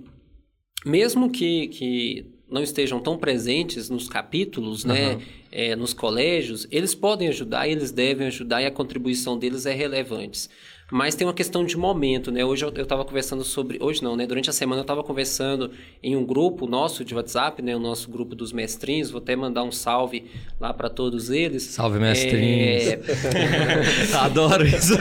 mesmo 0.86 1.29
que, 1.29 1.69
que 1.69 2.25
não 2.51 2.61
estejam 2.61 2.99
tão 2.99 3.17
presentes 3.17 3.89
nos 3.89 4.09
capítulos, 4.09 4.84
uhum. 4.84 4.91
né, 4.91 5.21
é, 5.49 5.77
nos 5.77 5.93
colégios, 5.93 6.67
eles 6.69 6.93
podem 6.93 7.29
ajudar, 7.29 7.69
eles 7.69 7.89
devem 7.89 8.27
ajudar 8.27 8.61
e 8.61 8.65
a 8.65 8.71
contribuição 8.71 9.39
deles 9.39 9.65
é 9.65 9.71
relevante. 9.71 10.49
Mas 10.93 11.15
tem 11.15 11.25
uma 11.25 11.33
questão 11.33 11.65
de 11.65 11.75
momento, 11.75 12.31
né? 12.31 12.45
Hoje 12.45 12.63
eu 12.63 12.69
estava 12.69 13.03
conversando 13.03 13.43
sobre. 13.43 13.79
Hoje 13.81 14.03
não, 14.03 14.15
né? 14.15 14.27
Durante 14.27 14.51
a 14.51 14.53
semana 14.53 14.81
eu 14.81 14.83
estava 14.83 15.03
conversando 15.03 15.71
em 16.03 16.15
um 16.15 16.23
grupo 16.23 16.67
nosso 16.67 17.03
de 17.03 17.15
WhatsApp, 17.15 17.63
né? 17.63 17.75
O 17.75 17.79
nosso 17.79 18.11
grupo 18.11 18.35
dos 18.35 18.53
mestrinhos. 18.53 19.09
Vou 19.09 19.19
até 19.19 19.35
mandar 19.35 19.63
um 19.63 19.71
salve 19.71 20.25
lá 20.59 20.71
para 20.71 20.91
todos 20.91 21.31
eles. 21.31 21.63
Salve, 21.63 21.97
mestrinhos. 21.97 22.83
É... 22.85 22.99
Adoro 24.21 24.67
isso. 24.67 24.93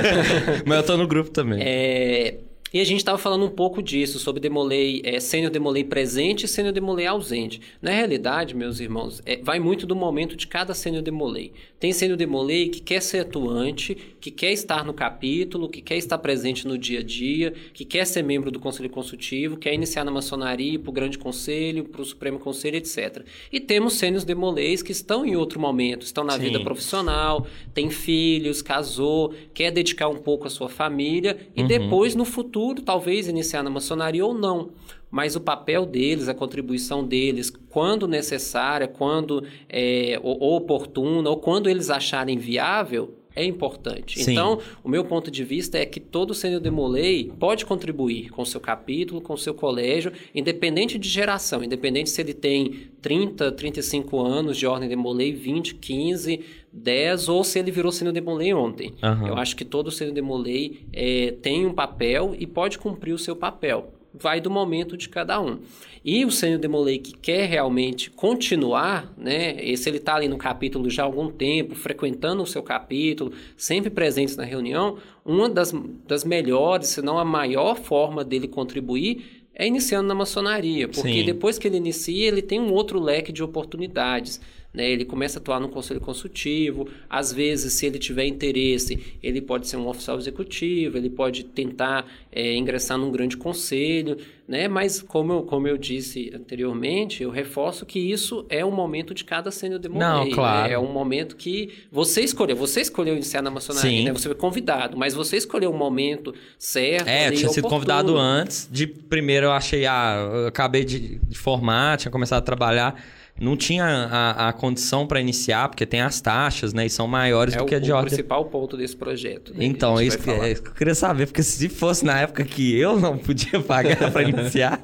Mas 0.65 0.79
eu 0.79 0.83
tô 0.83 0.97
no 0.97 1.07
grupo 1.07 1.29
também. 1.31 1.61
É 1.63 2.39
E 2.73 2.81
a 2.81 2.85
gente 2.85 3.01
estava 3.01 3.19
falando 3.19 3.45
um 3.45 3.51
pouco 3.51 3.83
disso, 3.83 4.19
sobre 4.19 4.41
demolei, 4.41 5.03
é, 5.05 5.21
sênior 5.21 5.51
demolei 5.51 5.85
presente 5.85 6.47
e 6.47 6.49
sênior 6.49 6.73
demolei 6.73 7.07
ausente. 7.07 7.61
Na 7.83 7.91
realidade, 7.91 8.57
meus 8.57 8.81
irmãos, 8.81 9.21
é, 9.27 9.37
vai 9.43 9.61
muito 9.61 9.87
do 9.87 9.95
momento 9.95 10.37
de 10.37 10.47
cada 10.47 10.73
sênior 10.73 11.03
demolei. 11.03 11.53
Tem 11.83 11.93
sênior 11.93 12.17
demolei 12.17 12.69
que 12.69 12.81
quer 12.81 13.03
ser 13.03 13.19
atuante, 13.23 13.97
que 14.21 14.31
quer 14.31 14.53
estar 14.53 14.85
no 14.85 14.95
capítulo, 14.95 15.69
que 15.69 15.83
quer 15.83 15.97
estar 15.97 16.17
presente 16.17 16.65
no 16.65 16.79
dia 16.79 17.01
a 17.01 17.03
dia, 17.03 17.53
que 17.75 17.85
quer 17.85 18.07
ser 18.07 18.23
membro 18.23 18.53
do 18.53 18.61
Conselho 18.61 18.89
Consultivo, 18.89 19.57
quer 19.57 19.75
iniciar 19.75 20.05
na 20.05 20.13
maçonaria, 20.13 20.79
para 20.79 20.91
o 20.91 20.93
Grande 20.93 21.19
Conselho, 21.19 21.83
para 21.83 22.01
o 22.01 22.05
Supremo 22.05 22.39
Conselho, 22.39 22.77
etc. 22.77 23.25
E 23.51 23.59
temos 23.59 23.95
sênios 23.95 24.23
demoleis 24.23 24.81
que 24.81 24.93
estão 24.93 25.27
em 25.27 25.35
outro 25.35 25.59
momento, 25.59 26.03
estão 26.03 26.23
na 26.23 26.35
Sim. 26.35 26.43
vida 26.45 26.61
profissional, 26.61 27.49
tem 27.75 27.91
filhos, 27.91 28.63
casou, 28.63 29.35
quer 29.53 29.73
dedicar 29.73 30.07
um 30.07 30.19
pouco 30.19 30.47
à 30.47 30.51
sua 30.51 30.69
família 30.69 31.37
e 31.57 31.63
uhum. 31.63 31.67
depois, 31.67 32.15
no 32.15 32.25
futuro, 32.25 32.53
futuro, 32.53 32.83
talvez 32.83 33.27
iniciar 33.27 33.63
na 33.63 33.71
maçonaria 33.71 34.25
ou 34.25 34.35
não. 34.35 34.71
Mas 35.13 35.37
o 35.37 35.41
papel 35.43 35.85
deles, 35.85 36.27
a 36.27 36.33
contribuição 36.33 37.07
deles, 37.07 37.53
quando 37.69 38.09
necessária, 38.09 38.89
quando 38.89 39.45
é, 39.69 40.19
oportuna, 40.23 41.29
ou 41.29 41.37
quando 41.37 41.69
eles 41.69 41.91
acharem 41.91 42.39
viável, 42.39 43.15
é 43.37 43.45
importante. 43.45 44.23
Sim. 44.23 44.33
Então, 44.33 44.59
o 44.83 44.89
meu 44.89 45.05
ponto 45.05 45.31
de 45.31 45.45
vista 45.45 45.79
é 45.79 45.85
que 45.85 46.01
todo 46.01 46.33
sênior 46.33 46.61
demolei 46.61 47.31
pode 47.39 47.67
contribuir 47.67 48.31
com 48.31 48.41
o 48.41 48.47
seu 48.47 48.61
capítulo, 48.61 49.21
com 49.21 49.35
o 49.35 49.39
seu 49.39 49.53
colégio, 49.53 50.13
independente 50.35 50.99
de 50.99 51.09
geração, 51.09 51.63
independente 51.63 52.09
se 52.09 52.21
ele 52.21 52.33
tem 52.33 52.89
30, 53.03 53.53
35 53.53 54.19
anos 54.19 54.57
de 54.57 54.67
ordem 54.67 54.89
demolei, 54.89 55.33
20, 55.33 55.75
15, 55.75 56.41
10 56.73 57.29
ou 57.29 57.45
se 57.45 57.59
ele 57.59 57.71
virou 57.71 57.93
sênior 57.93 58.15
demolei 58.15 58.55
ontem. 58.55 58.95
Uhum. 59.03 59.29
Eu 59.29 59.37
acho 59.37 59.55
que 59.57 59.65
todo 59.65 59.91
sênior 59.91 60.15
demolei 60.15 60.87
é, 60.91 61.35
tem 61.43 61.67
um 61.67 61.75
papel 61.75 62.35
e 62.39 62.47
pode 62.47 62.79
cumprir 62.79 63.13
o 63.13 63.19
seu 63.19 63.37
papel. 63.37 63.93
Vai 64.15 64.41
do 64.41 64.51
momento 64.51 64.97
de 64.97 65.09
cada 65.09 65.41
um. 65.41 65.59
E 66.05 66.25
o 66.25 66.31
sênior 66.31 66.59
demolei 66.59 66.99
que 66.99 67.13
quer 67.13 67.49
realmente 67.49 68.11
continuar, 68.11 69.13
né? 69.17 69.55
Se 69.77 69.89
ele 69.89 69.99
está 69.99 70.17
ali 70.17 70.29
no 70.29 70.37
capítulo 70.37 70.91
já 70.91 71.03
há 71.03 71.07
algum 71.07 71.31
tempo, 71.31 71.75
frequentando 71.75 72.43
o 72.43 72.47
seu 72.47 72.63
capítulo, 72.63 73.33
sempre 73.57 73.89
presente 73.89 74.37
na 74.37 74.45
reunião, 74.45 74.99
uma 75.25 75.49
das, 75.49 75.73
das 76.07 76.25
melhores, 76.25 76.89
se 76.89 77.03
não 77.03 77.19
a 77.19 77.25
maior 77.25 77.77
forma 77.77 78.25
dele 78.25 78.49
contribuir 78.49 79.43
é 79.55 79.67
iniciando 79.67 80.09
na 80.09 80.15
maçonaria, 80.15 80.89
porque 80.89 81.21
Sim. 81.21 81.25
depois 81.25 81.59
que 81.59 81.69
ele 81.69 81.77
inicia, 81.77 82.27
ele 82.27 82.43
tem 82.43 82.59
um 82.59 82.73
outro 82.73 82.99
leque 82.99 83.31
de 83.31 83.43
oportunidades. 83.43 84.41
Né? 84.73 84.91
Ele 84.91 85.05
começa 85.05 85.39
a 85.39 85.41
atuar 85.41 85.61
no 85.61 85.69
conselho 85.69 86.01
consultivo, 86.01 86.89
às 87.09 87.33
vezes, 87.33 87.75
se 87.75 87.87
ele 87.87 87.99
tiver 87.99 88.25
interesse, 88.25 89.17
ele 89.23 89.41
pode 89.41 89.69
ser 89.69 89.77
um 89.77 89.87
oficial 89.87 90.19
executivo, 90.19 90.97
ele 90.97 91.11
pode 91.11 91.45
tentar 91.45 92.07
é, 92.31 92.55
ingressar 92.55 92.97
num 92.97 93.11
grande 93.11 93.37
conselho, 93.37 94.17
né? 94.49 94.69
mas 94.69 95.03
como 95.03 95.33
eu, 95.33 95.43
como 95.43 95.69
eu 95.69 95.77
disse 95.77 96.33
anteriormente, 96.35 97.23
eu 97.23 97.31
reforço 97.31 97.85
que 97.85 97.99
isso 97.99 98.47
é 98.49 98.65
um 98.65 98.71
momento 98.71 99.13
de 99.13 99.25
cada 99.25 99.51
sênior 99.51 99.79
demorei. 99.79 100.09
Não, 100.09 100.31
claro. 100.31 100.69
Né? 100.69 100.75
É 100.75 100.79
um 100.79 100.91
momento 100.91 101.37
que 101.37 101.71
você 101.91 102.23
escolheu, 102.23 102.57
você 102.57 102.81
escolheu 102.81 103.15
iniciar 103.15 103.43
na 103.43 103.51
maçonaria, 103.51 104.05
né? 104.05 104.13
você 104.13 104.29
foi 104.29 104.35
convidado, 104.35 104.97
mas 104.97 105.13
você 105.13 105.37
escolheu 105.37 105.71
o 105.71 105.75
um 105.75 105.79
momento 105.79 106.35
certo. 106.59 107.09
É, 107.09 107.29
eu 107.29 107.35
tinha 107.35 107.51
sido 107.51 107.69
convidado 107.69 108.17
antes, 108.17 108.69
de 108.73 108.87
primeiro 108.87 109.47
eu 109.47 109.53
achei, 109.53 109.85
ah, 109.85 110.31
eu 110.33 110.47
acabei 110.47 110.85
de, 110.85 111.19
de 111.19 111.39
formar, 111.39 111.99
tinha 111.99 112.11
começado 112.11 112.39
a 112.39 112.43
trabalhar 112.43 113.03
não 113.43 113.57
tinha 113.57 113.85
a, 113.85 114.49
a 114.49 114.53
condição 114.53 115.05
para 115.05 115.21
iniciar, 115.21 115.69
porque 115.69 115.85
tem 115.85 116.01
as 116.01 116.21
taxas, 116.21 116.73
né? 116.73 116.87
E 116.87 116.91
são 116.91 117.09
maiores 117.09 117.55
é 117.55 117.59
do 117.59 117.67
que 117.67 117.75
a 117.75 117.81
de 117.81 117.91
ordem. 117.91 118.05
É 118.05 118.07
o 118.07 118.17
principal 118.17 118.45
ponto 118.45 118.77
desse 118.77 118.97
projeto. 118.97 119.53
Né, 119.53 119.65
então, 119.65 120.01
isso 120.01 120.17
que, 120.17 120.31
é, 120.31 120.53
isso 120.53 120.63
que 120.63 120.69
eu 120.69 120.75
queria 120.75 120.95
saber, 120.95 121.27
porque 121.27 121.43
se 121.43 121.69
fosse 121.69 122.05
na 122.05 122.21
época 122.21 122.45
que 122.45 122.79
eu 122.79 123.01
não 123.01 123.19
podia 123.19 123.59
pagar 123.67 124.13
para 124.13 124.23
iniciar. 124.23 124.81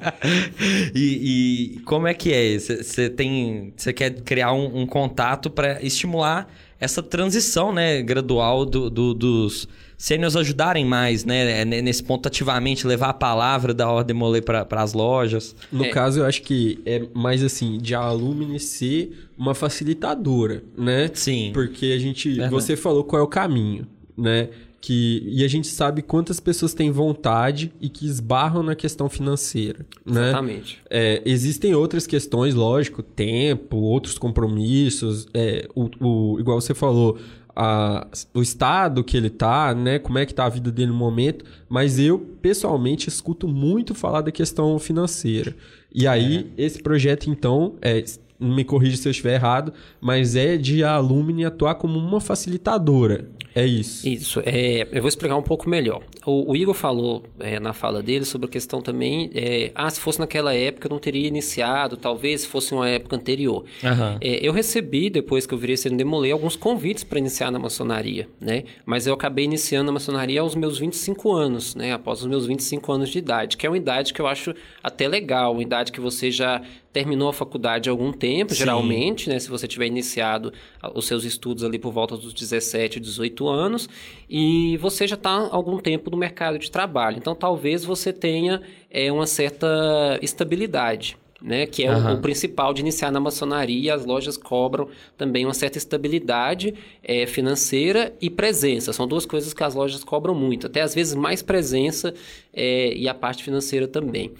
e, 0.93 1.77
e, 1.77 1.79
como 1.85 2.05
é 2.05 2.13
que 2.13 2.33
é? 2.33 2.59
Você 2.59 3.09
tem. 3.09 3.73
Você 3.77 3.93
quer 3.93 4.11
criar 4.21 4.51
um, 4.51 4.81
um 4.81 4.85
contato 4.85 5.49
para 5.49 5.81
estimular 5.81 6.51
essa 6.81 7.01
transição, 7.01 7.71
né, 7.71 8.01
gradual 8.01 8.65
do, 8.65 8.89
do 8.89 9.13
dos 9.13 9.69
sêniors 9.99 10.37
ajudarem 10.37 10.85
mais, 10.85 11.25
né? 11.25 11.65
Nesse 11.65 12.01
ponto, 12.01 12.25
ativamente, 12.25 12.87
levar 12.87 13.09
a 13.09 13.13
palavra 13.13 13.73
da 13.73 13.87
Ordem 13.91 14.15
Molê 14.15 14.41
para 14.41 14.65
as 14.71 14.93
lojas. 14.93 15.53
No 15.69 15.83
é. 15.83 15.89
caso, 15.89 16.21
eu 16.21 16.25
acho 16.25 16.41
que 16.41 16.79
é 16.85 17.05
mais 17.13 17.43
assim, 17.43 17.77
de 17.77 17.93
a 17.93 17.99
Alumni 17.99 18.59
ser 18.61 19.29
uma 19.37 19.53
facilitadora, 19.53 20.63
né? 20.75 21.11
Sim. 21.13 21.51
Porque 21.53 21.87
a 21.87 21.99
gente. 21.99 22.29
Verdade. 22.29 22.51
Você 22.51 22.77
falou 22.77 23.03
qual 23.03 23.19
é 23.19 23.23
o 23.23 23.27
caminho, 23.27 23.85
né? 24.17 24.47
que 24.81 25.23
e 25.25 25.43
a 25.43 25.47
gente 25.47 25.67
sabe 25.67 26.01
quantas 26.01 26.39
pessoas 26.39 26.73
têm 26.73 26.89
vontade 26.89 27.71
e 27.81 27.89
que 27.89 28.05
esbarram 28.05 28.63
na 28.63 28.75
questão 28.75 29.09
financeira, 29.09 29.85
né? 30.05 30.29
Exatamente. 30.29 30.79
É, 30.89 31.21
existem 31.25 31.75
outras 31.75 32.07
questões, 32.07 32.55
lógico, 32.55 33.03
tempo, 33.03 33.75
outros 33.75 34.17
compromissos, 34.17 35.27
é, 35.33 35.67
o, 35.75 35.89
o, 35.99 36.39
igual 36.39 36.61
você 36.61 36.73
falou, 36.73 37.17
a, 37.55 38.07
o 38.33 38.41
estado 38.41 39.03
que 39.03 39.17
ele 39.17 39.29
tá, 39.29 39.73
né? 39.73 39.99
Como 39.99 40.17
é 40.17 40.25
que 40.25 40.33
tá 40.33 40.45
a 40.45 40.49
vida 40.49 40.71
dele 40.71 40.91
no 40.91 40.97
momento. 40.97 41.45
Mas 41.67 41.99
eu, 41.99 42.19
pessoalmente, 42.41 43.09
escuto 43.09 43.47
muito 43.47 43.93
falar 43.93 44.21
da 44.21 44.31
questão 44.31 44.77
financeira. 44.79 45.55
E 45.93 46.07
aí, 46.07 46.51
é. 46.57 46.63
esse 46.63 46.81
projeto, 46.81 47.29
então, 47.29 47.75
é, 47.81 48.03
me 48.39 48.63
corrija 48.63 48.97
se 48.97 49.07
eu 49.07 49.11
estiver 49.11 49.35
errado, 49.35 49.73
mas 49.99 50.35
é 50.35 50.55
de 50.55 50.83
a 50.83 50.93
Alumni 50.93 51.43
atuar 51.43 51.75
como 51.75 51.99
uma 51.99 52.21
facilitadora. 52.21 53.27
É 53.55 53.65
isso. 53.65 54.07
Isso. 54.07 54.41
É, 54.45 54.87
eu 54.91 55.01
vou 55.01 55.09
explicar 55.09 55.35
um 55.35 55.43
pouco 55.43 55.69
melhor. 55.69 56.01
O, 56.25 56.51
o 56.51 56.55
Igor 56.55 56.73
falou 56.73 57.23
é, 57.39 57.59
na 57.59 57.73
fala 57.73 58.01
dele 58.01 58.25
sobre 58.25 58.47
a 58.47 58.49
questão 58.49 58.81
também. 58.81 59.31
É, 59.33 59.71
ah, 59.75 59.89
se 59.89 59.99
fosse 59.99 60.19
naquela 60.19 60.53
época 60.53 60.87
eu 60.87 60.91
não 60.91 60.99
teria 60.99 61.27
iniciado, 61.27 61.97
talvez 61.97 62.45
fosse 62.45 62.73
uma 62.73 62.87
época 62.87 63.15
anterior. 63.15 63.63
Uhum. 63.83 64.17
Eu 64.21 64.53
recebi, 64.53 65.09
depois 65.09 65.45
que 65.45 65.53
eu 65.53 65.57
virei 65.57 65.77
sendo 65.77 65.97
demolei, 65.97 66.31
alguns 66.31 66.55
convites 66.55 67.03
para 67.03 67.19
iniciar 67.19 67.51
na 67.51 67.59
maçonaria, 67.59 68.27
né? 68.39 68.63
Mas 68.85 69.07
eu 69.07 69.13
acabei 69.13 69.45
iniciando 69.45 69.89
a 69.89 69.93
maçonaria 69.93 70.41
aos 70.41 70.55
meus 70.55 70.77
25 70.77 71.31
anos, 71.33 71.75
né? 71.75 71.93
Após 71.93 72.21
os 72.21 72.27
meus 72.27 72.45
25 72.45 72.91
anos 72.91 73.09
de 73.09 73.17
idade, 73.17 73.57
que 73.57 73.65
é 73.65 73.69
uma 73.69 73.77
idade 73.77 74.13
que 74.13 74.21
eu 74.21 74.27
acho 74.27 74.53
até 74.83 75.07
legal, 75.07 75.53
uma 75.53 75.61
idade 75.61 75.91
que 75.91 75.99
você 75.99 76.31
já 76.31 76.61
terminou 76.91 77.29
a 77.29 77.33
faculdade 77.33 77.89
há 77.89 77.91
algum 77.91 78.11
tempo, 78.11 78.53
Sim. 78.53 78.59
geralmente, 78.59 79.29
né? 79.29 79.39
Se 79.39 79.49
você 79.49 79.67
tiver 79.67 79.85
iniciado 79.85 80.51
os 80.95 81.05
seus 81.05 81.23
estudos 81.23 81.63
ali 81.63 81.77
por 81.77 81.91
volta 81.91 82.17
dos 82.17 82.33
17, 82.33 82.99
18 82.99 83.47
anos, 83.47 83.87
e 84.29 84.77
você 84.77 85.07
já 85.07 85.15
está 85.15 85.29
há 85.29 85.55
algum 85.55 85.77
tempo 85.77 86.09
no 86.09 86.17
mercado 86.17 86.57
de 86.57 86.71
trabalho. 86.71 87.17
Então, 87.17 87.35
talvez 87.35 87.83
você 87.85 88.11
tenha 88.11 88.61
é, 88.89 89.11
uma 89.11 89.27
certa 89.27 90.19
estabilidade. 90.21 91.17
Né, 91.41 91.65
que 91.65 91.85
é 91.85 91.95
uhum. 91.95 92.09
o, 92.09 92.13
o, 92.15 92.21
principal 92.21 92.73
de 92.73 92.81
iniciar 92.81 93.11
na 93.11 93.19
maçonaria. 93.21 93.93
As 93.93 94.05
lojas 94.05 94.35
cobram 94.35 94.89
também 95.17 95.45
uma 95.45 95.53
certa 95.53 95.77
estabilidade 95.77 96.73
é, 97.01 97.25
financeira 97.25 98.13
e 98.19 98.29
presença. 98.29 98.91
São 98.91 99.07
duas 99.07 99.25
coisas 99.25 99.53
que 99.53 99.63
as 99.63 99.73
lojas 99.73 100.03
cobram 100.03 100.35
muito, 100.35 100.67
até 100.67 100.81
às 100.81 100.93
vezes 100.93 101.15
mais 101.15 101.41
presença 101.41 102.13
é, 102.53 102.93
e 102.93 103.07
a 103.07 103.13
parte 103.13 103.41
financeira 103.41 103.87
também. 103.87 104.33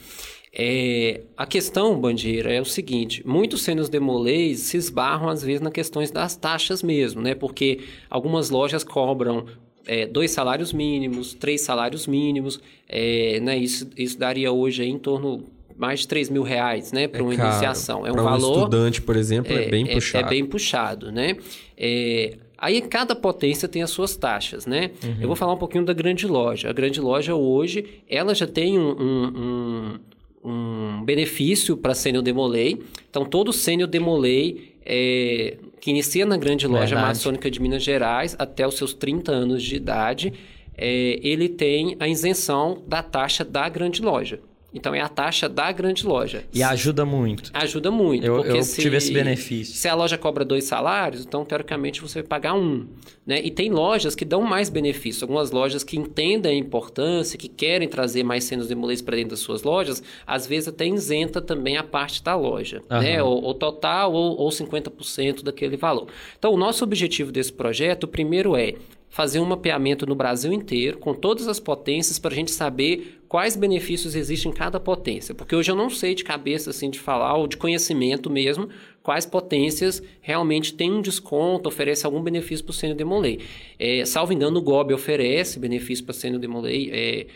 É, 0.51 1.21
a 1.37 1.45
questão, 1.45 1.99
Bandeira, 1.99 2.51
é 2.51 2.59
o 2.59 2.65
seguinte: 2.65 3.25
muitos 3.25 3.61
sênios 3.61 3.89
demolês 3.89 4.61
se 4.61 4.77
esbarram 4.77 5.29
às 5.29 5.43
vezes 5.43 5.61
nas 5.61 5.71
questões 5.71 6.11
das 6.11 6.35
taxas 6.35 6.81
mesmo, 6.81 7.21
né? 7.21 7.35
Porque 7.35 7.81
algumas 8.09 8.49
lojas 8.49 8.83
cobram 8.83 9.45
é, 9.85 10.07
dois 10.07 10.31
salários 10.31 10.73
mínimos, 10.73 11.33
três 11.33 11.61
salários 11.61 12.07
mínimos, 12.07 12.59
é, 12.87 13.39
né? 13.41 13.57
Isso, 13.57 13.89
isso 13.95 14.17
daria 14.17 14.51
hoje 14.51 14.83
em 14.83 14.97
torno 14.97 15.45
mais 15.77 16.01
de 16.01 16.09
3 16.09 16.29
mil 16.29 16.43
reais, 16.43 16.91
né, 16.91 17.07
para 17.07 17.21
é 17.21 17.23
uma 17.23 17.33
caro. 17.33 17.51
iniciação. 17.51 18.05
É 18.05 18.11
um 18.11 18.15
valor. 18.15 18.49
Um 18.49 18.57
estudante, 18.57 19.01
por 19.01 19.15
exemplo, 19.15 19.53
é, 19.53 19.63
é 19.63 19.69
bem 19.69 19.85
puxado. 19.85 20.25
É, 20.25 20.27
é 20.27 20.29
bem 20.29 20.45
puxado, 20.45 21.09
né? 21.09 21.37
É, 21.77 22.37
Aí 22.61 22.81
cada 22.81 23.15
potência 23.15 23.69
tem 23.69 23.81
as 23.81 23.89
suas 23.89 24.17
taxas, 24.17 24.65
né? 24.65 24.91
Uhum. 25.01 25.15
Eu 25.21 25.27
vou 25.27 25.35
falar 25.35 25.53
um 25.53 25.57
pouquinho 25.57 25.85
da 25.85 25.93
grande 25.93 26.27
loja. 26.27 26.69
A 26.69 26.73
grande 26.73 26.99
loja 26.99 27.33
hoje, 27.33 28.03
ela 28.09 28.35
já 28.35 28.45
tem 28.45 28.77
um, 28.77 28.91
um, 28.91 29.99
um, 30.43 31.03
benefício 31.03 31.77
para 31.77 31.93
sênior 31.93 32.23
demolei. 32.23 32.81
Então, 33.09 33.25
todo 33.25 33.51
sênior 33.53 33.87
demolei 33.87 34.75
é, 34.85 35.57
que 35.79 35.89
inicia 35.89 36.25
na 36.25 36.37
grande 36.37 36.67
loja 36.67 36.95
Verdade. 36.95 37.07
maçônica 37.07 37.51
de 37.51 37.61
Minas 37.61 37.83
Gerais 37.83 38.35
até 38.39 38.67
os 38.67 38.75
seus 38.75 38.93
30 38.93 39.31
anos 39.31 39.63
de 39.63 39.75
idade, 39.75 40.33
é, 40.77 41.19
ele 41.21 41.49
tem 41.49 41.95
a 41.99 42.07
isenção 42.07 42.81
da 42.87 43.03
taxa 43.03 43.43
da 43.43 43.67
grande 43.67 44.01
loja. 44.01 44.39
Então 44.73 44.93
é 44.93 45.01
a 45.01 45.09
taxa 45.09 45.49
da 45.49 45.71
grande 45.71 46.05
loja. 46.05 46.43
E 46.53 46.61
ajuda 46.61 47.05
muito. 47.05 47.49
Ajuda 47.53 47.89
muito. 47.89 48.25
Eu, 48.25 48.43
eu 48.43 48.63
se, 48.63 48.81
tive 48.81 48.97
esse 48.97 49.11
benefício. 49.11 49.75
Se 49.75 49.87
a 49.87 49.95
loja 49.95 50.17
cobra 50.17 50.45
dois 50.45 50.65
salários, 50.65 51.25
então 51.25 51.43
teoricamente 51.43 52.01
você 52.01 52.21
vai 52.21 52.27
pagar 52.27 52.53
um. 52.53 52.87
Né? 53.25 53.41
E 53.43 53.49
tem 53.49 53.71
lojas 53.71 54.13
que 54.15 54.23
dão 54.23 54.41
mais 54.41 54.69
benefício. 54.69 55.23
Algumas 55.23 55.51
lojas 55.51 55.83
que 55.83 55.97
entendem 55.97 56.51
a 56.51 56.55
importância, 56.55 57.37
que 57.37 57.47
querem 57.47 57.87
trazer 57.87 58.23
mais 58.23 58.43
cenas 58.43 58.67
de 58.67 58.75
mulheres 58.75 59.01
para 59.01 59.15
dentro 59.15 59.31
das 59.31 59.39
suas 59.39 59.63
lojas, 59.63 60.03
às 60.25 60.45
vezes 60.45 60.67
até 60.67 60.85
isenta 60.85 61.41
também 61.41 61.77
a 61.77 61.83
parte 61.83 62.23
da 62.23 62.35
loja. 62.35 62.81
Uhum. 62.89 62.99
Né? 62.99 63.23
Ou, 63.23 63.43
ou 63.43 63.53
total 63.53 64.13
ou, 64.13 64.37
ou 64.37 64.49
50% 64.49 65.43
daquele 65.43 65.77
valor. 65.77 66.07
Então 66.37 66.53
o 66.53 66.57
nosso 66.57 66.83
objetivo 66.83 67.31
desse 67.31 67.51
projeto, 67.51 68.07
primeiro 68.07 68.55
é 68.55 68.75
fazer 69.09 69.39
um 69.39 69.45
mapeamento 69.45 70.05
no 70.05 70.13
Brasil 70.15 70.53
inteiro, 70.53 70.99
com 70.99 71.13
todas 71.13 71.47
as 71.47 71.59
potências, 71.59 72.19
para 72.19 72.31
a 72.31 72.35
gente 72.35 72.51
saber 72.51 73.19
quais 73.27 73.55
benefícios 73.55 74.15
existem 74.15 74.51
em 74.51 74.55
cada 74.55 74.79
potência. 74.79 75.33
Porque 75.33 75.55
hoje 75.55 75.71
eu 75.71 75.75
não 75.75 75.89
sei 75.89 76.13
de 76.13 76.23
cabeça, 76.23 76.69
assim, 76.69 76.89
de 76.89 76.99
falar, 76.99 77.35
ou 77.35 77.47
de 77.47 77.57
conhecimento 77.57 78.29
mesmo, 78.29 78.69
quais 79.01 79.25
potências 79.25 80.01
realmente 80.21 80.73
têm 80.73 80.91
um 80.91 81.01
desconto, 81.01 81.67
oferece 81.67 82.05
algum 82.05 82.21
benefício 82.21 82.63
para 82.63 82.71
o 82.71 82.73
Sênior 82.73 82.97
Demolei. 82.97 83.39
É, 83.79 84.05
salvo 84.05 84.31
engano, 84.31 84.59
o 84.59 84.61
GOB 84.61 84.93
oferece 84.93 85.59
benefício 85.59 86.05
para 86.05 86.11
o 86.11 86.15
Sênior 86.15 86.39
Demolei. 86.39 86.89
É, 86.91 87.27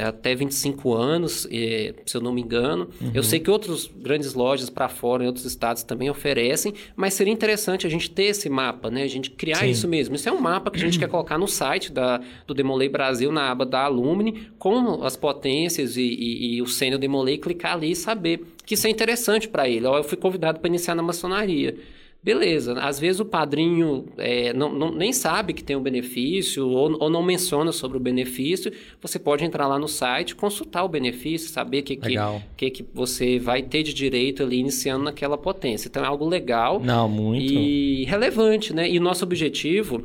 até 0.00 0.34
25 0.34 0.94
anos, 0.94 1.46
é, 1.50 1.94
se 2.06 2.16
eu 2.16 2.20
não 2.20 2.32
me 2.32 2.40
engano. 2.40 2.88
Uhum. 3.00 3.10
Eu 3.12 3.22
sei 3.22 3.40
que 3.40 3.50
outras 3.50 3.86
grandes 3.86 4.34
lojas 4.34 4.70
para 4.70 4.88
fora, 4.88 5.24
em 5.24 5.26
outros 5.26 5.44
estados, 5.44 5.82
também 5.82 6.08
oferecem, 6.08 6.74
mas 6.96 7.14
seria 7.14 7.32
interessante 7.32 7.86
a 7.86 7.90
gente 7.90 8.10
ter 8.10 8.24
esse 8.24 8.48
mapa, 8.48 8.90
né? 8.90 9.02
A 9.02 9.08
gente 9.08 9.30
criar 9.30 9.56
Sim. 9.56 9.70
isso 9.70 9.88
mesmo. 9.88 10.14
Isso 10.14 10.28
é 10.28 10.32
um 10.32 10.40
mapa 10.40 10.70
que 10.70 10.78
a 10.78 10.80
gente 10.80 10.98
quer 10.98 11.08
colocar 11.10 11.38
no 11.38 11.48
site 11.48 11.92
da, 11.92 12.20
do 12.46 12.54
Demolei 12.54 12.88
Brasil, 12.88 13.30
na 13.30 13.50
aba 13.50 13.66
da 13.66 13.84
Alumni, 13.84 14.48
com 14.58 15.04
as 15.04 15.16
potências 15.16 15.96
e, 15.96 16.02
e, 16.02 16.56
e 16.56 16.62
o 16.62 16.66
sênior 16.66 16.98
Demolei, 16.98 17.38
clicar 17.38 17.74
ali 17.74 17.92
e 17.92 17.96
saber 17.96 18.44
que 18.64 18.74
isso 18.74 18.86
é 18.86 18.90
interessante 18.90 19.48
para 19.48 19.68
ele. 19.68 19.86
Eu 19.86 20.04
fui 20.04 20.16
convidado 20.16 20.60
para 20.60 20.68
iniciar 20.68 20.94
na 20.94 21.02
maçonaria. 21.02 21.76
Beleza, 22.24 22.74
às 22.74 23.00
vezes 23.00 23.18
o 23.20 23.24
padrinho 23.24 24.06
é, 24.16 24.52
não, 24.52 24.72
não, 24.72 24.92
nem 24.92 25.12
sabe 25.12 25.52
que 25.52 25.64
tem 25.64 25.74
um 25.74 25.82
benefício 25.82 26.68
ou, 26.68 26.96
ou, 27.00 27.10
não 27.10 27.20
menciona 27.20 27.72
sobre 27.72 27.96
o 27.96 28.00
benefício. 28.00 28.72
Você 29.00 29.18
pode 29.18 29.44
entrar 29.44 29.66
lá 29.66 29.76
no 29.76 29.88
site, 29.88 30.36
consultar 30.36 30.84
o 30.84 30.88
benefício, 30.88 31.48
saber 31.48 31.80
o 31.80 31.82
que, 31.82 31.96
que, 31.96 32.14
que, 32.56 32.70
que 32.70 32.86
você 32.94 33.40
vai 33.40 33.60
ter 33.60 33.82
de 33.82 33.92
direito 33.92 34.44
ali 34.44 34.60
iniciando 34.60 35.04
naquela 35.04 35.36
potência. 35.36 35.88
Então 35.88 36.04
é 36.04 36.06
algo 36.06 36.24
legal 36.28 36.78
não, 36.78 37.08
muito. 37.08 37.42
e 37.42 38.04
relevante, 38.04 38.72
né? 38.72 38.88
E 38.88 38.98
o 38.98 39.02
nosso 39.02 39.24
objetivo, 39.24 40.04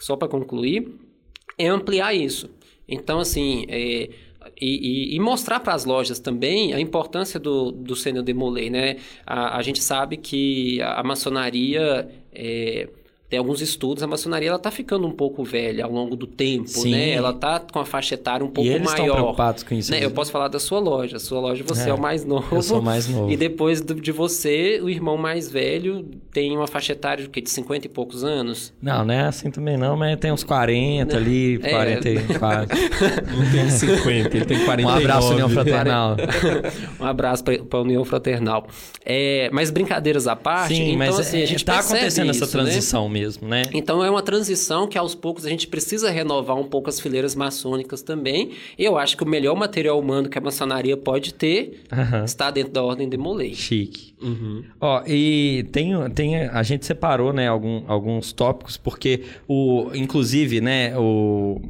só 0.00 0.16
para 0.16 0.26
concluir, 0.26 0.88
é 1.56 1.68
ampliar 1.68 2.12
isso. 2.12 2.50
Então, 2.88 3.20
assim, 3.20 3.66
é, 3.68 4.10
e, 4.60 5.12
e, 5.12 5.16
e, 5.16 5.20
mostrar 5.20 5.60
para 5.60 5.74
as 5.74 5.84
lojas 5.84 6.18
também 6.18 6.72
a 6.72 6.80
importância 6.80 7.38
do, 7.40 7.72
do 7.72 7.96
sênior 7.96 8.24
demolei, 8.24 8.70
né? 8.70 8.96
A, 9.26 9.58
a 9.58 9.62
gente 9.62 9.82
sabe 9.82 10.16
que 10.16 10.80
a, 10.82 11.02
maçonaria 11.02 12.08
é, 12.32 12.88
tem 13.32 13.38
alguns 13.38 13.62
estudos, 13.62 14.02
a 14.02 14.06
maçonaria 14.06 14.50
ela 14.50 14.58
tá 14.58 14.70
ficando 14.70 15.06
um 15.06 15.10
pouco 15.10 15.42
velha 15.42 15.86
ao 15.86 15.90
longo 15.90 16.14
do 16.14 16.26
tempo, 16.26 16.68
Sim. 16.68 16.90
né? 16.90 17.12
Ela 17.12 17.32
tá 17.32 17.58
com 17.60 17.78
a 17.78 17.84
faixa 17.86 18.14
etária 18.14 18.44
um 18.44 18.50
pouco 18.50 18.68
e 18.68 18.74
eles 18.74 18.84
maior. 18.84 19.04
Estão 19.06 19.14
preocupados 19.14 19.62
com 19.62 19.74
isso. 19.74 19.90
Né? 19.90 20.04
Eu 20.04 20.10
posso 20.10 20.30
falar 20.30 20.48
da 20.48 20.60
sua 20.60 20.78
loja. 20.78 21.16
A 21.16 21.18
sua 21.18 21.40
loja 21.40 21.64
você 21.66 21.84
é, 21.84 21.88
é 21.88 21.94
o 21.94 21.98
mais 21.98 22.26
novo. 22.26 22.54
Eu 22.54 22.60
sou 22.60 22.82
mais 22.82 23.08
novo. 23.08 23.30
E 23.32 23.36
depois 23.38 23.80
de 23.80 24.12
você, 24.12 24.80
o 24.82 24.90
irmão 24.90 25.16
mais 25.16 25.50
velho 25.50 26.06
tem 26.30 26.54
uma 26.54 26.66
faixa 26.66 26.92
etária 26.92 27.24
de, 27.24 27.30
quê? 27.30 27.40
de 27.40 27.48
50 27.48 27.86
e 27.86 27.88
poucos 27.88 28.22
anos? 28.22 28.70
Não, 28.82 29.02
não 29.02 29.14
é 29.14 29.22
assim 29.22 29.50
também 29.50 29.78
não, 29.78 29.96
mas 29.96 30.18
tem 30.18 30.30
uns 30.30 30.44
40 30.44 31.16
ali, 31.16 31.58
é. 31.62 31.70
44. 31.70 32.68
não 33.34 33.50
tem 33.50 33.70
50, 33.70 34.36
ele 34.36 34.44
tem 34.44 34.62
49. 34.66 34.84
Um 34.84 34.88
abraço, 34.90 35.32
União 35.32 35.48
Fraternal. 35.48 36.16
um 37.00 37.04
abraço 37.06 37.42
para 37.42 37.78
a 37.78 37.80
União 37.80 38.04
Fraternal. 38.04 38.66
É, 39.06 39.48
mas 39.54 39.70
brincadeiras 39.70 40.26
à 40.26 40.36
parte, 40.36 40.74
Sim, 40.74 40.88
então 40.88 40.98
mas 40.98 41.18
assim, 41.18 41.38
a 41.38 41.44
é, 41.44 41.46
gente 41.46 41.64
tá 41.64 41.78
acontecendo 41.78 42.30
isso, 42.30 42.44
essa 42.44 42.52
transição 42.52 43.08
né? 43.08 43.20
mesmo, 43.20 43.21
né? 43.40 43.62
Então 43.72 44.04
é 44.04 44.10
uma 44.10 44.22
transição 44.22 44.86
que 44.86 44.98
aos 44.98 45.14
poucos 45.14 45.46
a 45.46 45.48
gente 45.48 45.66
precisa 45.66 46.10
renovar 46.10 46.56
um 46.56 46.64
pouco 46.64 46.88
as 46.88 47.00
fileiras 47.00 47.34
maçônicas 47.34 48.02
também. 48.02 48.52
Eu 48.78 48.98
acho 48.98 49.16
que 49.16 49.22
o 49.22 49.28
melhor 49.28 49.56
material 49.56 49.98
humano 49.98 50.28
que 50.28 50.38
a 50.38 50.40
maçonaria 50.40 50.96
pode 50.96 51.34
ter 51.34 51.82
uhum. 51.92 52.24
está 52.24 52.50
dentro 52.50 52.72
da 52.72 52.82
ordem 52.82 53.08
de 53.08 53.16
Molay. 53.16 53.54
Chique. 53.54 54.14
Uhum. 54.20 54.64
Ó, 54.80 55.02
e 55.06 55.66
tem, 55.72 55.92
tem, 56.10 56.36
a 56.36 56.62
gente 56.62 56.86
separou, 56.86 57.32
né, 57.32 57.48
algum, 57.48 57.82
alguns 57.86 58.32
tópicos, 58.32 58.76
porque 58.76 59.22
o, 59.48 59.90
inclusive, 59.94 60.60
né, 60.60 60.96
o 60.96 61.60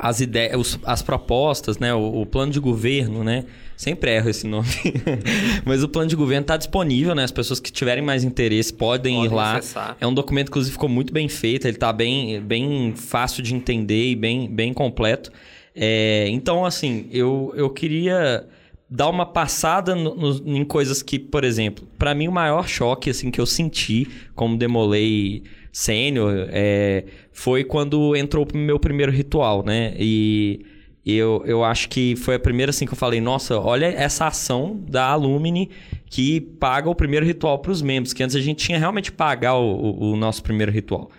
as 0.00 0.20
ideias, 0.20 0.78
as 0.84 1.02
propostas, 1.02 1.78
né, 1.78 1.92
o, 1.92 2.22
o, 2.22 2.26
plano 2.26 2.50
de 2.50 2.58
governo, 2.58 3.22
né, 3.22 3.44
sempre 3.80 4.14
erro 4.14 4.28
esse 4.28 4.46
nome, 4.46 4.68
mas 5.64 5.82
o 5.82 5.88
plano 5.88 6.06
de 6.06 6.14
governo 6.14 6.42
está 6.42 6.58
disponível, 6.58 7.14
né, 7.14 7.24
as 7.24 7.30
pessoas 7.30 7.58
que 7.58 7.72
tiverem 7.72 8.04
mais 8.04 8.22
interesse 8.22 8.74
podem, 8.74 9.14
podem 9.14 9.32
ir 9.32 9.34
lá. 9.34 9.56
Acessar. 9.56 9.96
É 9.98 10.06
um 10.06 10.12
documento 10.12 10.48
inclusive 10.48 10.72
ficou 10.72 10.88
muito 10.88 11.14
bem 11.14 11.30
feito, 11.30 11.66
ele 11.66 11.76
está 11.78 11.90
bem, 11.90 12.42
bem 12.42 12.92
fácil 12.94 13.42
de 13.42 13.54
entender 13.54 14.10
e 14.10 14.14
bem, 14.14 14.50
bem 14.50 14.74
completo. 14.74 15.32
É, 15.74 16.28
então, 16.28 16.66
assim, 16.66 17.08
eu, 17.10 17.54
eu 17.56 17.70
queria 17.70 18.46
dar 18.88 19.08
uma 19.08 19.24
passada 19.24 19.94
no, 19.94 20.14
no, 20.14 20.58
em 20.58 20.64
coisas 20.64 21.02
que, 21.02 21.18
por 21.18 21.42
exemplo, 21.42 21.88
para 21.98 22.14
mim 22.14 22.28
o 22.28 22.32
maior 22.32 22.68
choque 22.68 23.08
assim 23.08 23.30
que 23.30 23.40
eu 23.40 23.46
senti 23.46 24.06
como 24.34 24.58
demolei 24.58 25.42
sênior, 25.72 26.48
é, 26.50 27.04
foi 27.32 27.64
quando 27.64 28.14
entrou 28.14 28.46
o 28.52 28.56
meu 28.56 28.78
primeiro 28.78 29.10
ritual, 29.10 29.64
né? 29.64 29.94
E 29.98 30.66
eu, 31.14 31.42
eu 31.46 31.64
acho 31.64 31.88
que 31.88 32.16
foi 32.16 32.34
a 32.34 32.38
primeira 32.38 32.70
assim 32.70 32.86
que 32.86 32.92
eu 32.92 32.96
falei, 32.96 33.20
nossa, 33.20 33.58
olha 33.58 33.86
essa 33.86 34.26
ação 34.26 34.78
da 34.88 35.06
Alumni 35.06 35.70
que 36.06 36.40
paga 36.40 36.90
o 36.90 36.94
primeiro 36.94 37.24
ritual 37.24 37.58
para 37.58 37.70
os 37.70 37.80
membros, 37.80 38.12
que 38.12 38.22
antes 38.22 38.34
a 38.34 38.40
gente 38.40 38.64
tinha 38.64 38.78
realmente 38.78 39.12
pagar 39.12 39.54
o, 39.54 40.12
o, 40.12 40.16
nosso 40.16 40.42
primeiro 40.42 40.72
ritual. 40.72 41.10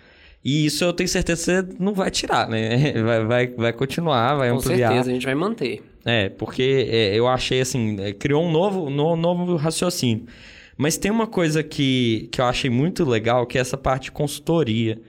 E 0.44 0.66
isso 0.66 0.84
eu 0.84 0.92
tenho 0.92 1.08
certeza 1.08 1.62
que 1.62 1.72
você 1.72 1.76
não 1.78 1.94
vai 1.94 2.10
tirar, 2.10 2.48
né? 2.48 2.92
Vai, 3.02 3.24
vai, 3.24 3.46
vai 3.46 3.72
continuar, 3.72 4.34
vai 4.34 4.50
Com 4.50 4.56
ampliar. 4.56 4.88
Com 4.88 4.94
certeza, 4.94 5.10
a 5.10 5.14
gente 5.14 5.24
vai 5.24 5.34
manter. 5.34 5.82
É, 6.04 6.28
porque 6.28 6.88
é, 6.90 7.14
eu 7.14 7.28
achei 7.28 7.60
assim, 7.60 7.96
é, 8.00 8.12
criou 8.12 8.44
um 8.44 8.50
novo, 8.50 8.90
no, 8.90 9.16
novo 9.16 9.56
raciocínio. 9.56 10.26
Mas 10.76 10.96
tem 10.96 11.10
uma 11.10 11.26
coisa 11.26 11.62
que, 11.62 12.28
que 12.32 12.40
eu 12.40 12.44
achei 12.44 12.68
muito 12.68 13.04
legal, 13.04 13.46
que 13.46 13.56
é 13.56 13.60
essa 13.60 13.78
parte 13.78 14.04
de 14.04 14.12
consultoria 14.12 15.00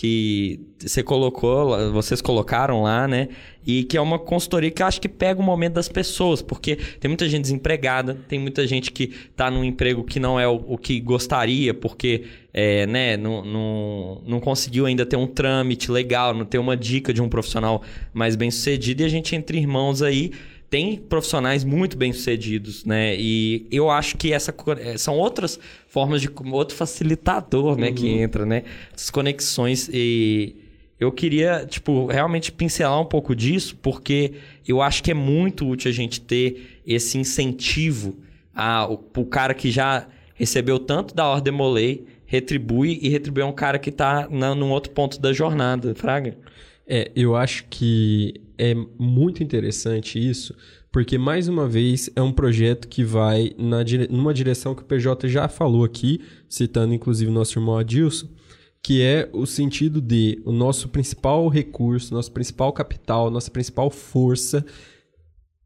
que 0.00 0.58
você 0.78 1.02
colocou, 1.02 1.92
vocês 1.92 2.22
colocaram 2.22 2.84
lá, 2.84 3.06
né? 3.06 3.28
E 3.66 3.84
que 3.84 3.98
é 3.98 4.00
uma 4.00 4.18
consultoria 4.18 4.70
que 4.70 4.82
eu 4.82 4.86
acho 4.86 4.98
que 4.98 5.10
pega 5.10 5.38
o 5.38 5.42
momento 5.42 5.74
das 5.74 5.90
pessoas, 5.90 6.40
porque 6.40 6.76
tem 6.98 7.06
muita 7.06 7.28
gente 7.28 7.42
desempregada, 7.42 8.16
tem 8.26 8.38
muita 8.38 8.66
gente 8.66 8.90
que 8.92 9.12
está 9.30 9.50
num 9.50 9.62
emprego 9.62 10.02
que 10.02 10.18
não 10.18 10.40
é 10.40 10.48
o, 10.48 10.64
o 10.68 10.78
que 10.78 10.98
gostaria, 11.00 11.74
porque 11.74 12.24
é, 12.50 12.86
né, 12.86 13.18
não, 13.18 13.44
não, 13.44 14.22
não 14.26 14.40
conseguiu 14.40 14.86
ainda 14.86 15.04
ter 15.04 15.16
um 15.16 15.26
trâmite 15.26 15.92
legal, 15.92 16.32
não 16.32 16.46
ter 16.46 16.56
uma 16.56 16.78
dica 16.78 17.12
de 17.12 17.20
um 17.20 17.28
profissional 17.28 17.82
mais 18.14 18.36
bem 18.36 18.50
sucedido, 18.50 19.02
e 19.02 19.04
a 19.04 19.08
gente 19.08 19.36
entre 19.36 19.58
irmãos 19.58 20.00
aí 20.00 20.30
tem 20.70 20.96
profissionais 20.96 21.64
muito 21.64 21.98
bem 21.98 22.12
sucedidos, 22.12 22.84
né? 22.84 23.16
E 23.18 23.66
eu 23.72 23.90
acho 23.90 24.16
que 24.16 24.32
essa 24.32 24.54
eh, 24.78 24.96
são 24.96 25.18
outras 25.18 25.58
formas 25.88 26.22
de 26.22 26.30
outro 26.52 26.76
facilitador, 26.76 27.76
né, 27.76 27.88
uhum. 27.88 27.94
que 27.94 28.08
entra, 28.08 28.46
né? 28.46 28.62
Essas 28.94 29.10
conexões 29.10 29.90
e 29.92 30.54
eu 31.00 31.10
queria, 31.10 31.66
tipo, 31.68 32.06
realmente 32.06 32.52
pincelar 32.52 33.00
um 33.00 33.06
pouco 33.06 33.34
disso, 33.34 33.74
porque 33.82 34.34
eu 34.68 34.80
acho 34.80 35.02
que 35.02 35.10
é 35.10 35.14
muito 35.14 35.66
útil 35.66 35.90
a 35.90 35.94
gente 35.94 36.20
ter 36.20 36.80
esse 36.86 37.18
incentivo 37.18 38.16
a 38.54 38.86
o 38.86 39.24
cara 39.24 39.54
que 39.54 39.70
já 39.70 40.06
recebeu 40.34 40.78
tanto 40.78 41.14
da 41.14 41.26
Ordem 41.26 41.52
Molei, 41.52 42.04
retribui 42.26 42.98
e 43.02 43.08
retribui 43.08 43.42
um 43.42 43.52
cara 43.52 43.78
que 43.78 43.90
está 43.90 44.28
num 44.28 44.70
outro 44.70 44.92
ponto 44.92 45.18
da 45.18 45.32
jornada, 45.32 45.94
Fraga. 45.94 46.36
É, 46.92 47.12
eu 47.14 47.36
acho 47.36 47.66
que 47.70 48.34
é 48.58 48.74
muito 48.98 49.44
interessante 49.44 50.18
isso, 50.18 50.56
porque 50.90 51.16
mais 51.16 51.46
uma 51.46 51.68
vez 51.68 52.10
é 52.16 52.20
um 52.20 52.32
projeto 52.32 52.88
que 52.88 53.04
vai 53.04 53.52
na 53.56 53.84
dire... 53.84 54.08
numa 54.10 54.34
direção 54.34 54.74
que 54.74 54.82
o 54.82 54.84
PJ 54.84 55.28
já 55.28 55.46
falou 55.46 55.84
aqui, 55.84 56.20
citando 56.48 56.92
inclusive 56.92 57.30
nosso 57.30 57.56
irmão 57.56 57.78
Adilson, 57.78 58.26
que 58.82 59.02
é 59.02 59.30
o 59.32 59.46
sentido 59.46 60.00
de 60.00 60.42
o 60.44 60.50
nosso 60.50 60.88
principal 60.88 61.46
recurso, 61.46 62.12
nosso 62.12 62.32
principal 62.32 62.72
capital, 62.72 63.30
nossa 63.30 63.52
principal 63.52 63.88
força 63.88 64.66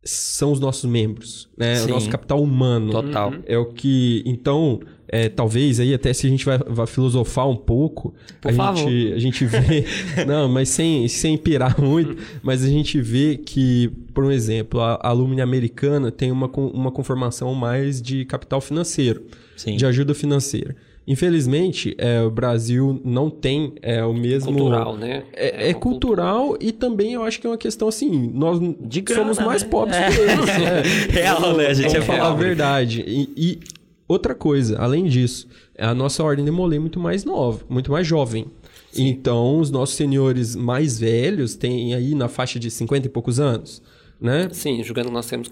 são 0.03 0.53
os 0.53 0.61
nossos 0.61 0.85
membros, 0.85 1.49
né? 1.57 1.77
Sim. 1.77 1.87
O 1.87 1.95
nosso 1.95 2.11
capital 2.11 2.43
humano. 2.43 2.93
Total. 2.93 3.33
É 3.47 3.57
o 3.57 3.65
que. 3.65 4.23
Então, 4.27 4.81
é, 5.09 5.29
talvez 5.29 5.81
aí, 5.81 5.93
até 5.93 6.13
se 6.13 6.27
a 6.27 6.31
gente 6.31 6.45
vai, 6.45 6.59
vai 6.59 6.87
filosofar 6.87 7.49
um 7.49 7.57
pouco, 7.57 8.15
Por 8.41 8.51
a, 8.51 8.55
favor. 8.55 8.91
Gente, 8.91 9.13
a 9.13 9.19
gente 9.19 9.45
vê. 9.45 9.85
não, 10.27 10.49
mas 10.49 10.69
sem, 10.69 11.07
sem 11.09 11.37
pirar 11.37 11.81
muito, 11.81 12.17
mas 12.43 12.65
a 12.65 12.69
gente 12.69 13.01
vê 13.01 13.37
que, 13.37 13.91
por 14.13 14.25
um 14.25 14.31
exemplo, 14.31 14.81
a, 14.81 14.95
a 14.95 15.09
Alumni 15.09 15.41
americana 15.41 16.11
tem 16.11 16.31
uma, 16.31 16.47
uma 16.49 16.91
conformação 16.91 17.55
mais 17.55 18.01
de 18.01 18.25
capital 18.25 18.61
financeiro, 18.61 19.23
Sim. 19.57 19.77
de 19.77 19.85
ajuda 19.87 20.15
financeira. 20.15 20.75
Infelizmente, 21.07 21.95
é, 21.99 22.23
o 22.23 22.31
Brasil 22.31 22.99
não 23.05 23.29
tem 23.29 23.75
é, 23.83 24.03
o 24.03 24.15
mesmo. 24.15 24.53
Cultural, 24.53 24.97
né? 24.97 25.23
É, 25.35 25.67
é, 25.67 25.71
é 25.71 25.75
cultural 25.75 26.49
cultura. 26.49 26.67
e 26.67 26.73
também 26.73 27.13
eu 27.13 27.23
acho 27.23 27.39
que 27.39 27.47
é 27.47 27.51
uma 27.51 27.59
questão 27.59 27.89
assim. 27.89 28.31
Nós 28.33 28.59
grana, 28.59 29.35
somos 29.35 29.39
mais 29.39 29.63
né? 29.63 29.69
pobres 29.69 29.97
que 29.99 30.21
eles. 30.21 30.47
Né? 30.47 30.83
Real, 31.21 31.57
né? 31.57 31.67
A 31.67 31.75
gente 31.75 31.95
é 31.95 32.01
falar 32.01 32.29
a 32.29 32.35
verdade. 32.35 33.05
E, 33.07 33.29
e, 33.37 33.59
outra 34.07 34.35
coisa, 34.35 34.79
além 34.79 35.05
disso, 35.05 35.47
a 35.79 35.95
nossa 35.95 36.23
ordem 36.23 36.45
de 36.45 36.51
Molay 36.51 36.79
é 36.79 36.81
muito 36.81 37.01
mais 37.01 37.25
nova, 37.25 37.65
muito 37.69 37.91
mais 37.91 38.07
jovem. 38.07 38.47
Sim. 38.93 39.09
Então, 39.09 39.59
os 39.59 39.71
nossos 39.71 39.97
senhores 39.97 40.55
mais 40.55 40.99
velhos 40.99 41.57
têm 41.57 41.95
aí 41.95 42.15
na 42.15 42.29
faixa 42.29 42.59
de 42.59 42.71
50 42.71 43.07
e 43.07 43.11
poucos 43.11 43.41
anos, 43.41 43.83
né? 44.21 44.49
Sim, 44.53 44.83
julgando 44.83 45.09
que 45.09 45.15
nós 45.15 45.27
temos 45.27 45.49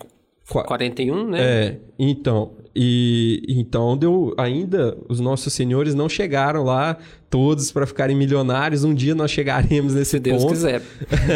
41, 0.49 1.29
né? 1.29 1.41
É, 1.41 1.79
então. 1.99 2.53
E 2.75 3.43
então 3.49 3.97
deu 3.99 4.35
ainda 4.39 4.97
os 5.07 5.21
nossos 5.21 5.53
senhores 5.53 5.95
não 5.95 6.09
chegaram 6.09 6.65
lá 6.65 6.97
todos 7.29 7.71
para 7.71 7.87
ficarem 7.87 8.17
milionários. 8.17 8.83
Um 8.83 8.95
dia 8.95 9.15
nós 9.15 9.31
chegaremos 9.31 9.95
nesse 9.95 10.13
Se 10.13 10.19
Deus 10.19 10.43
ponto. 10.43 10.55
quiser. 10.55 10.83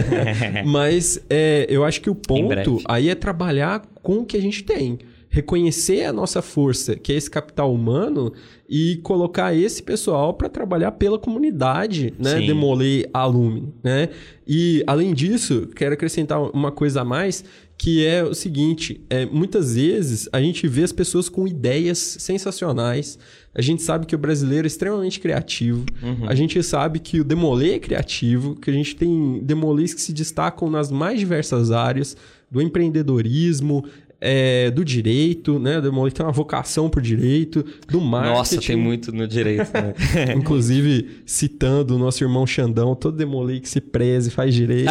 Mas 0.64 1.22
é, 1.28 1.66
eu 1.68 1.84
acho 1.84 2.00
que 2.00 2.08
o 2.08 2.14
ponto 2.14 2.80
aí 2.86 3.10
é 3.10 3.14
trabalhar 3.14 3.82
com 4.02 4.20
o 4.20 4.24
que 4.24 4.36
a 4.36 4.40
gente 4.40 4.62
tem. 4.62 4.98
Reconhecer 5.36 6.04
a 6.04 6.14
nossa 6.14 6.40
força, 6.40 6.96
que 6.96 7.12
é 7.12 7.16
esse 7.16 7.30
capital 7.30 7.70
humano, 7.70 8.32
e 8.66 8.96
colocar 9.02 9.54
esse 9.54 9.82
pessoal 9.82 10.32
para 10.32 10.48
trabalhar 10.48 10.92
pela 10.92 11.18
comunidade, 11.18 12.14
né? 12.18 12.38
Sim. 12.38 12.46
Demoler 12.46 13.10
alume, 13.12 13.68
né? 13.84 14.08
E 14.48 14.82
além 14.86 15.12
disso, 15.12 15.68
quero 15.76 15.92
acrescentar 15.92 16.40
uma 16.40 16.72
coisa 16.72 17.02
a 17.02 17.04
mais, 17.04 17.44
que 17.76 18.06
é 18.06 18.24
o 18.24 18.32
seguinte: 18.32 19.04
é, 19.10 19.26
muitas 19.26 19.74
vezes 19.74 20.26
a 20.32 20.40
gente 20.40 20.66
vê 20.66 20.82
as 20.84 20.92
pessoas 20.92 21.28
com 21.28 21.46
ideias 21.46 21.98
sensacionais. 21.98 23.18
A 23.54 23.60
gente 23.60 23.82
sabe 23.82 24.06
que 24.06 24.14
o 24.14 24.18
brasileiro 24.18 24.66
é 24.66 24.68
extremamente 24.68 25.20
criativo. 25.20 25.84
Uhum. 26.02 26.30
A 26.30 26.34
gente 26.34 26.62
sabe 26.62 26.98
que 26.98 27.20
o 27.20 27.24
Demolê 27.24 27.74
é 27.74 27.78
criativo, 27.78 28.54
que 28.54 28.70
a 28.70 28.72
gente 28.72 28.96
tem 28.96 29.40
demolês 29.42 29.92
que 29.92 30.00
se 30.00 30.14
destacam 30.14 30.70
nas 30.70 30.90
mais 30.90 31.18
diversas 31.18 31.70
áreas 31.70 32.16
do 32.50 32.62
empreendedorismo, 32.62 33.84
é, 34.28 34.72
do 34.72 34.84
direito, 34.84 35.60
né? 35.60 35.78
O 35.78 36.10
tem 36.10 36.26
uma 36.26 36.32
vocação 36.32 36.90
pro 36.90 37.00
direito, 37.00 37.64
do 37.88 38.00
marketing. 38.00 38.34
Nossa, 38.34 38.60
tem 38.60 38.74
muito 38.74 39.12
no 39.12 39.28
direito, 39.28 39.70
né? 39.72 39.94
Inclusive, 40.36 41.20
citando 41.24 41.94
o 41.94 41.98
nosso 41.98 42.24
irmão 42.24 42.44
Xandão, 42.44 42.96
todo 42.96 43.16
Demolei 43.16 43.60
que 43.60 43.68
se 43.68 43.80
preze, 43.80 44.28
faz 44.30 44.52
direito. 44.52 44.90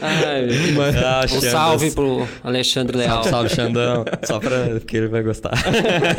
Ai, 0.00 0.46
Mas... 0.76 0.96
ah, 0.96 1.26
um 1.32 1.40
salve 1.40 1.90
pro 1.90 2.28
Alexandre 2.44 2.96
Leal. 2.96 3.24
Salve, 3.24 3.30
salve 3.30 3.48
Xandão. 3.48 4.04
Só 4.22 4.38
pra... 4.38 4.66
porque 4.78 4.96
ele 4.96 5.08
vai 5.08 5.24
gostar. 5.24 5.52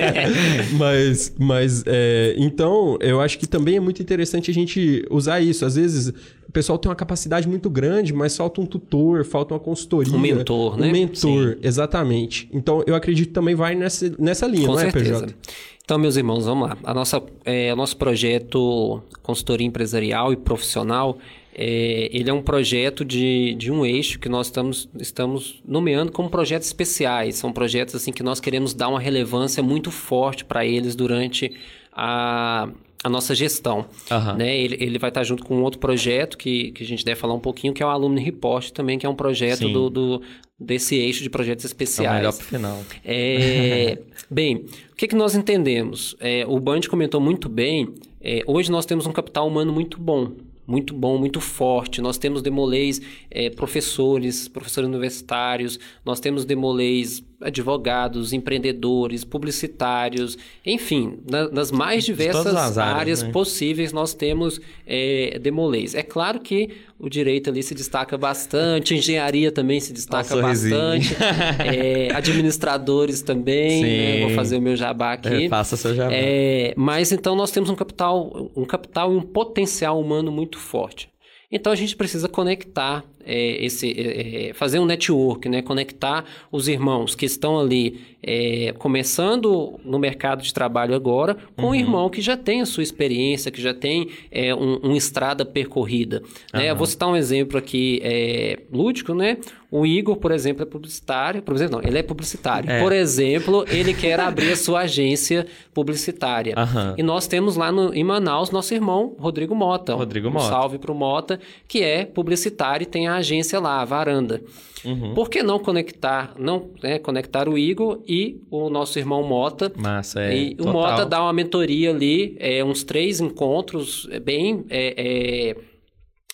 mas, 0.77 1.33
mas 1.39 1.85
é, 1.85 2.35
então, 2.37 2.97
eu 2.99 3.21
acho 3.21 3.39
que 3.39 3.47
também 3.47 3.77
é 3.77 3.79
muito 3.79 4.01
interessante 4.01 4.51
a 4.51 4.53
gente 4.53 5.05
usar 5.09 5.39
isso. 5.39 5.65
Às 5.65 5.75
vezes, 5.75 6.13
o 6.47 6.51
pessoal 6.51 6.77
tem 6.77 6.89
uma 6.89 6.95
capacidade 6.95 7.47
muito 7.47 7.69
grande, 7.69 8.13
mas 8.13 8.35
falta 8.35 8.61
um 8.61 8.65
tutor, 8.65 9.25
falta 9.25 9.53
uma 9.53 9.59
consultoria. 9.59 10.13
Um 10.13 10.19
mentor, 10.19 10.77
né? 10.77 10.87
Um 10.87 10.91
mentor, 10.91 11.53
Sim. 11.53 11.57
exatamente. 11.61 12.49
Então, 12.51 12.83
eu 12.85 12.95
acredito 12.95 13.27
que 13.27 13.33
também 13.33 13.55
vai 13.55 13.75
nessa, 13.75 14.13
nessa 14.19 14.45
linha, 14.47 14.67
Com 14.67 14.73
não 14.73 14.79
certeza. 14.79 15.15
é, 15.15 15.19
PJ? 15.21 15.35
Então, 15.83 15.97
meus 15.97 16.15
irmãos, 16.15 16.45
vamos 16.45 16.69
lá. 16.69 16.77
A 16.83 16.93
nossa, 16.93 17.21
é, 17.43 17.73
o 17.73 17.75
nosso 17.75 17.97
projeto 17.97 19.01
consultoria 19.21 19.67
empresarial 19.67 20.31
e 20.31 20.37
profissional, 20.37 21.17
é, 21.53 22.09
ele 22.11 22.29
é 22.29 22.33
um 22.33 22.41
projeto 22.41 23.03
de, 23.03 23.53
de 23.55 23.69
um 23.71 23.85
eixo 23.85 24.17
que 24.17 24.29
nós 24.29 24.47
estamos, 24.47 24.89
estamos 24.97 25.61
nomeando 25.67 26.11
como 26.11 26.29
projetos 26.29 26.67
especiais. 26.67 27.35
São 27.35 27.51
projetos 27.51 27.95
assim 27.95 28.11
que 28.11 28.23
nós 28.23 28.39
queremos 28.39 28.73
dar 28.73 28.87
uma 28.87 28.99
relevância 28.99 29.61
muito 29.61 29.91
forte 29.91 30.45
para 30.45 30.65
eles 30.65 30.95
durante 30.95 31.51
a, 31.91 32.69
a 33.03 33.09
nossa 33.09 33.35
gestão. 33.35 33.85
Uhum. 34.09 34.37
Né? 34.37 34.57
Ele, 34.57 34.77
ele 34.79 34.97
vai 34.97 35.09
estar 35.09 35.23
junto 35.23 35.43
com 35.43 35.57
um 35.57 35.63
outro 35.63 35.79
projeto 35.79 36.37
que, 36.37 36.71
que 36.71 36.83
a 36.83 36.85
gente 36.85 37.03
deve 37.03 37.19
falar 37.19 37.33
um 37.33 37.39
pouquinho, 37.39 37.73
que 37.73 37.83
é 37.83 37.85
o 37.85 37.89
Alumni 37.89 38.21
Report 38.21 38.69
também, 38.71 38.97
que 38.97 39.05
é 39.05 39.09
um 39.09 39.15
projeto 39.15 39.67
do, 39.67 39.89
do, 39.89 40.21
desse 40.57 40.95
eixo 40.95 41.21
de 41.21 41.29
projetos 41.29 41.65
especiais. 41.65 42.15
É 42.15 42.17
melhor 42.17 42.33
pro 42.33 42.45
final. 42.45 42.81
É, 43.03 43.99
bem, 44.31 44.65
o 44.91 44.95
que, 44.95 45.07
que 45.07 45.15
nós 45.15 45.35
entendemos? 45.35 46.15
É, 46.19 46.45
o 46.47 46.59
Band 46.59 46.81
comentou 46.89 47.19
muito 47.19 47.49
bem, 47.49 47.93
é, 48.21 48.41
hoje 48.47 48.71
nós 48.71 48.85
temos 48.85 49.05
um 49.05 49.11
capital 49.11 49.47
humano 49.47 49.73
muito 49.73 49.99
bom 49.99 50.31
muito 50.65 50.93
bom, 50.93 51.17
muito 51.17 51.41
forte. 51.41 52.01
Nós 52.01 52.17
temos 52.17 52.41
demolês 52.41 53.01
é, 53.29 53.49
professores, 53.49 54.47
professores 54.47 54.87
universitários, 54.87 55.77
nós 56.05 56.19
temos 56.19 56.45
demolês 56.45 57.21
advogados, 57.43 58.33
empreendedores, 58.33 59.23
publicitários, 59.23 60.37
enfim, 60.65 61.19
na, 61.29 61.49
nas 61.49 61.71
mais 61.71 62.03
diversas 62.03 62.47
áreas, 62.55 62.77
áreas 62.77 63.23
né? 63.23 63.31
possíveis 63.31 63.91
nós 63.91 64.13
temos 64.13 64.59
é, 64.87 65.37
demolês. 65.39 65.93
É 65.93 66.03
claro 66.03 66.39
que 66.39 66.69
o 66.97 67.09
direito 67.09 67.49
ali 67.49 67.61
se 67.61 67.75
destaca 67.75 68.17
bastante, 68.17 68.95
engenharia 68.95 69.51
também 69.51 69.79
se 69.79 69.91
destaca 69.91 70.35
bastante, 70.37 71.15
é, 71.59 72.13
administradores 72.15 73.21
também, 73.21 73.83
né? 73.83 74.21
vou 74.21 74.29
fazer 74.31 74.57
o 74.57 74.61
meu 74.61 74.75
jabá 74.75 75.13
aqui. 75.13 75.45
É, 75.45 75.49
faça 75.49 75.75
seu 75.75 75.93
jabá. 75.93 76.13
É, 76.13 76.73
mas 76.77 77.11
então 77.11 77.35
nós 77.35 77.51
temos 77.51 77.69
um 77.69 77.75
capital, 77.75 78.51
um 78.55 78.65
capital 78.65 79.13
e 79.13 79.17
um 79.17 79.21
potencial 79.21 79.99
humano 79.99 80.31
muito 80.31 80.57
forte. 80.57 81.13
Então 81.51 81.71
a 81.71 81.75
gente 81.75 81.95
precisa 81.95 82.27
conectar 82.27 83.05
é, 83.25 83.65
esse, 83.65 83.91
é, 83.91 84.49
é, 84.49 84.53
fazer 84.53 84.79
um 84.79 84.85
network, 84.85 85.47
né? 85.49 85.61
conectar 85.61 86.25
os 86.51 86.67
irmãos 86.67 87.15
que 87.15 87.25
estão 87.25 87.59
ali 87.59 88.01
é, 88.21 88.73
começando 88.77 89.79
no 89.83 89.99
mercado 89.99 90.41
de 90.41 90.53
trabalho 90.53 90.95
agora 90.95 91.35
com 91.57 91.63
uhum. 91.63 91.69
um 91.69 91.75
irmão 91.75 92.09
que 92.09 92.21
já 92.21 92.37
tem 92.37 92.61
a 92.61 92.65
sua 92.65 92.83
experiência, 92.83 93.51
que 93.51 93.61
já 93.61 93.73
tem 93.73 94.09
é, 94.31 94.55
um, 94.55 94.79
um, 94.83 94.95
estrada 94.95 95.45
percorrida. 95.45 96.23
Né? 96.53 96.71
Eu 96.71 96.75
vou 96.75 96.87
citar 96.87 97.09
um 97.09 97.15
exemplo 97.15 97.57
aqui 97.57 97.99
é, 98.03 98.59
lúdico, 98.71 99.13
né? 99.13 99.37
O 99.75 99.87
Igor, 99.87 100.17
por 100.17 100.31
exemplo, 100.31 100.61
é 100.61 100.65
publicitário. 100.67 101.41
Por 101.41 101.55
exemplo, 101.55 101.81
não, 101.81 101.87
ele 101.87 101.97
é 101.97 102.03
publicitário. 102.03 102.69
É. 102.69 102.79
Por 102.79 102.93
exemplo, 102.93 103.65
ele 103.67 103.91
quer 103.91 104.19
abrir 104.19 104.51
a 104.51 104.55
sua 104.55 104.81
agência 104.81 105.47
publicitária. 105.73 106.53
Uhum. 106.55 106.93
E 106.95 107.01
nós 107.01 107.25
temos 107.25 107.55
lá 107.55 107.71
no, 107.71 107.91
em 107.91 108.03
Manaus 108.03 108.51
nosso 108.51 108.71
irmão, 108.71 109.15
Rodrigo 109.17 109.55
Mota. 109.55 109.95
Rodrigo 109.95 110.27
um 110.27 110.31
Mota. 110.31 110.45
salve 110.45 110.77
para 110.77 110.91
o 110.91 110.95
Mota, 110.95 111.39
que 111.67 111.81
é 111.81 112.05
publicitário 112.05 112.83
e 112.83 112.85
tem 112.85 113.07
a 113.07 113.12
agência 113.17 113.59
lá, 113.59 113.81
a 113.81 113.85
Varanda. 113.85 114.41
Uhum. 114.83 115.13
Por 115.13 115.29
que 115.29 115.41
não 115.41 115.59
conectar, 115.59 116.35
não 116.37 116.71
né, 116.81 116.99
conectar 116.99 117.47
o 117.47 117.57
Igor 117.57 118.01
e 118.07 118.41
o 118.51 118.69
nosso 118.69 118.99
irmão 118.99 119.23
Mota? 119.23 119.71
Massa, 119.77 120.21
é. 120.21 120.35
E 120.35 120.55
total. 120.55 120.71
o 120.71 120.73
Mota 120.73 121.05
dá 121.05 121.21
uma 121.21 121.33
mentoria 121.33 121.91
ali, 121.91 122.35
é, 122.39 122.63
uns 122.63 122.83
três 122.83 123.19
encontros 123.21 124.07
é, 124.11 124.19
bem 124.19 124.65
é, 124.69 124.93
é, 124.97 125.55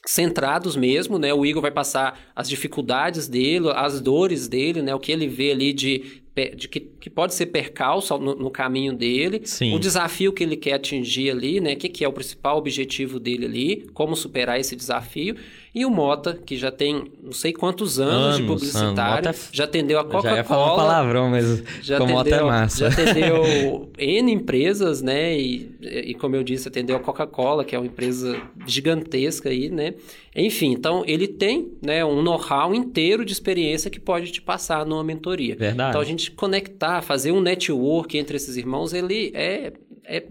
centrados 0.06 0.76
mesmo, 0.76 1.20
né? 1.20 1.34
O 1.34 1.46
Igor 1.46 1.62
vai 1.62 1.72
passar 1.72 2.20
as 2.36 2.50
dificuldades 2.50 3.28
dele, 3.28 3.70
as 3.76 4.02
dores 4.02 4.48
dele, 4.48 4.82
né? 4.82 4.96
O 4.96 5.00
que 5.00 5.12
ele 5.12 5.28
vê 5.28 5.52
ali 5.52 5.72
de 5.72 6.24
de 6.56 6.68
que, 6.68 6.80
que 6.80 7.10
pode 7.10 7.34
ser 7.34 7.48
percalço 7.48 8.18
no, 8.18 8.36
no 8.36 8.50
caminho 8.50 8.94
dele, 8.94 9.42
Sim. 9.44 9.76
o 9.76 9.80
desafio 9.80 10.32
que 10.32 10.44
ele 10.44 10.56
quer 10.56 10.74
atingir 10.74 11.32
ali, 11.32 11.60
né? 11.60 11.74
O 11.74 11.78
que, 11.78 11.90
que 11.90 12.06
é 12.06 12.08
o 12.08 12.14
principal 12.14 12.58
objetivo 12.58 13.20
dele 13.20 13.46
ali, 13.46 13.90
como 13.94 14.16
superar 14.16 14.60
esse 14.60 14.76
desafio. 14.76 15.36
E 15.74 15.86
o 15.86 15.90
Mota, 15.90 16.34
que 16.34 16.58
já 16.58 16.72
tem 16.72 17.12
não 17.22 17.32
sei 17.32 17.54
quantos 17.54 18.00
anos, 18.00 18.14
anos 18.14 18.38
de 18.38 18.44
publicitário, 18.44 19.28
anos. 19.28 19.50
É 19.52 19.56
já 19.56 19.64
atendeu 19.66 20.00
a 20.00 20.04
Coca-Cola. 20.04 20.30
Já 20.32 20.38
ia 20.38 20.44
falar 20.44 20.74
um 20.74 20.76
palavrão, 20.76 21.30
mas 21.30 21.64
já 21.82 21.98
atendeu, 21.98 22.16
Mota 22.16 22.36
é 22.36 22.44
massa. 22.44 22.90
Já 22.90 23.02
atendeu 23.02 23.90
N 23.98 24.32
empresas, 24.32 25.02
né? 25.02 25.38
E, 25.38 25.72
e 25.82 26.14
como 26.16 26.36
eu 26.36 26.44
disse, 26.44 26.68
atendeu 26.68 26.96
a 26.96 27.00
Coca-Cola, 27.00 27.64
que 27.64 27.76
é 27.76 27.80
uma 27.80 27.86
empresa 27.86 28.42
gigantesca 28.66 29.50
aí, 29.50 29.70
né? 29.70 29.94
Enfim, 30.36 30.72
então 30.72 31.04
ele 31.06 31.28
tem 31.28 31.72
né, 31.82 32.04
um 32.04 32.22
know-how 32.22 32.74
inteiro 32.74 33.24
de 33.24 33.34
experiência 33.34 33.92
que 33.92 34.00
pode 34.00 34.32
te 34.32 34.42
passar 34.42 34.86
numa 34.86 35.04
mentoria. 35.04 35.56
Verdade. 35.56 35.90
Então 35.90 36.02
a 36.02 36.06
gente 36.06 36.32
conectar, 36.32 37.02
fazer 37.02 37.32
um 37.32 37.42
network 37.42 38.18
entre 38.18 38.38
esses 38.38 38.58
irmãos, 38.58 38.94
ele 38.94 39.32
é, 39.36 39.74
é 40.06 40.24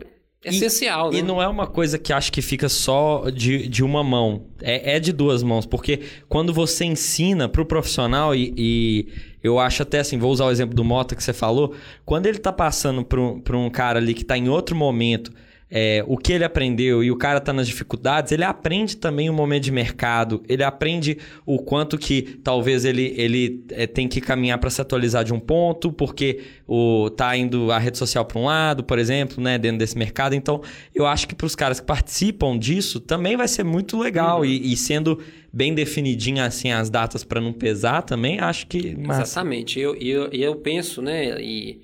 essencial, 0.45 1.11
e, 1.11 1.14
né? 1.14 1.18
E 1.18 1.22
não 1.22 1.43
é 1.43 1.49
uma 1.49 1.66
coisa 1.66 1.99
que 1.99 2.12
acho 2.12 2.32
que 2.32 2.41
fica 2.41 2.68
só 2.68 3.28
de, 3.30 3.68
de 3.68 3.82
uma 3.82 4.05
mão. 4.05 4.47
É, 4.61 4.97
é 4.97 5.01
de 5.01 5.12
duas 5.12 5.43
mãos. 5.43 5.66
Porque 5.66 6.01
quando 6.28 6.53
você 6.53 6.84
ensina 6.84 7.49
para 7.49 7.62
o 7.62 7.66
profissional, 7.66 8.34
e, 8.34 8.55
e, 8.57 9.09
eu 9.43 9.59
acho 9.59 9.82
até 9.82 10.01
assim, 10.01 10.18
vou 10.18 10.30
usar 10.30 10.47
o 10.47 10.51
exemplo 10.51 10.74
do 10.74 10.84
Mota 10.84 11.16
que 11.16 11.22
você 11.22 11.32
falou, 11.32 11.74
quando 12.05 12.26
ele 12.26 12.39
está 12.39 12.53
passando 12.53 13.05
para 13.05 13.57
um 13.57 13.70
cara 13.70 13.99
ali 13.99 14.14
que 14.14 14.22
está 14.22 14.36
em 14.36 14.49
outro 14.49 14.76
momento 14.76 15.32
é, 15.71 16.03
o 16.07 16.16
que 16.16 16.33
ele 16.33 16.45
aprendeu 16.45 17.05
e 17.05 17.11
o 17.11 17.16
cara 17.16 17.39
está 17.39 17.53
nas 17.53 17.66
dificuldades, 17.66 18.33
ele 18.33 18.45
aprende 18.45 18.97
também 18.97 19.29
o 19.29 19.33
momento 19.33 19.64
de 19.64 19.73
mercado, 19.73 20.43
ele 20.49 20.62
aprende 20.62 21.19
o 21.45 21.59
quanto 21.59 21.99
que 21.99 22.23
talvez 22.43 22.85
ele, 22.85 23.14
ele 23.16 23.64
é, 23.71 23.87
tem 23.87 24.09
que 24.09 24.21
caminhar 24.21 24.59
para 24.59 24.71
se 24.71 24.81
atualizar 24.81 25.25
de 25.25 25.35
um 25.35 25.39
ponto, 25.39 25.93
porque 25.93 26.41
o, 26.66 27.11
tá 27.11 27.37
indo 27.37 27.71
a 27.71 27.79
rede 27.79 27.99
social 27.99 28.25
para 28.25 28.39
um 28.39 28.45
lado, 28.45 28.83
por 28.83 28.99
exemplo, 28.99 29.43
né, 29.43 29.59
dentro 29.59 29.79
desse 29.79 29.99
mercado. 29.99 30.35
Então, 30.35 30.62
eu 30.95 31.07
acho 31.07 31.29
que 31.29 31.35
para 31.35 31.47
os 31.47 31.55
caras 31.55 31.81
que 31.81 31.87
participam 31.87 32.59
disso 32.59 32.99
também 32.99 33.37
vai 33.37 33.49
ser 33.49 33.64
muito 33.64 33.99
legal 33.99 34.39
uhum. 34.39 34.45
e, 34.47 34.73
e, 34.73 34.77
sendo 34.77 35.21
bem 35.53 35.75
definidinha 35.75 36.45
assim 36.45 36.71
as 36.71 36.89
datas 36.89 37.25
para 37.25 37.41
não 37.41 37.53
pesar 37.53 38.03
também, 38.03 38.41
acho 38.41 38.66
que. 38.66 38.97
Massa. 38.97 39.23
Exatamente. 39.23 39.79
Eu, 39.79 39.95
eu, 39.97 40.29
eu 40.33 40.57
penso, 40.57 41.03
né, 41.03 41.39
e 41.41 41.81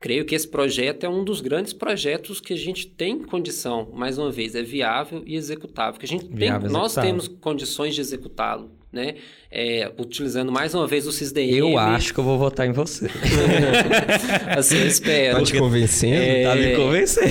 Creio 0.00 0.24
que 0.24 0.34
esse 0.34 0.48
projeto 0.48 1.04
é 1.04 1.08
um 1.10 1.22
dos 1.22 1.42
grandes 1.42 1.74
projetos 1.74 2.40
que 2.40 2.54
a 2.54 2.56
gente 2.56 2.86
tem 2.86 3.18
condição, 3.18 3.86
mais 3.92 4.16
uma 4.16 4.32
vez, 4.32 4.54
é 4.54 4.62
viável 4.62 5.22
e 5.26 5.36
executável. 5.36 6.00
Que 6.00 6.06
a 6.06 6.08
gente 6.08 6.24
tem, 6.24 6.50
nós 6.70 6.94
temos 6.94 7.28
condições 7.28 7.94
de 7.94 8.00
executá-lo. 8.00 8.70
né? 8.90 9.16
É, 9.50 9.92
utilizando 9.98 10.50
mais 10.50 10.74
uma 10.74 10.86
vez 10.86 11.06
o 11.06 11.12
CISDM. 11.12 11.54
Eu 11.54 11.78
acho 11.78 12.14
que 12.14 12.18
eu 12.18 12.24
vou 12.24 12.38
votar 12.38 12.66
em 12.66 12.72
você. 12.72 13.10
assim, 14.56 14.78
eu 14.78 14.86
espero. 14.86 15.38
Tá 15.38 15.44
te 15.44 15.58
convencendo? 15.58 16.14
É... 16.14 16.44
Tá 16.44 16.56
me 16.56 16.76
convencendo. 16.76 17.28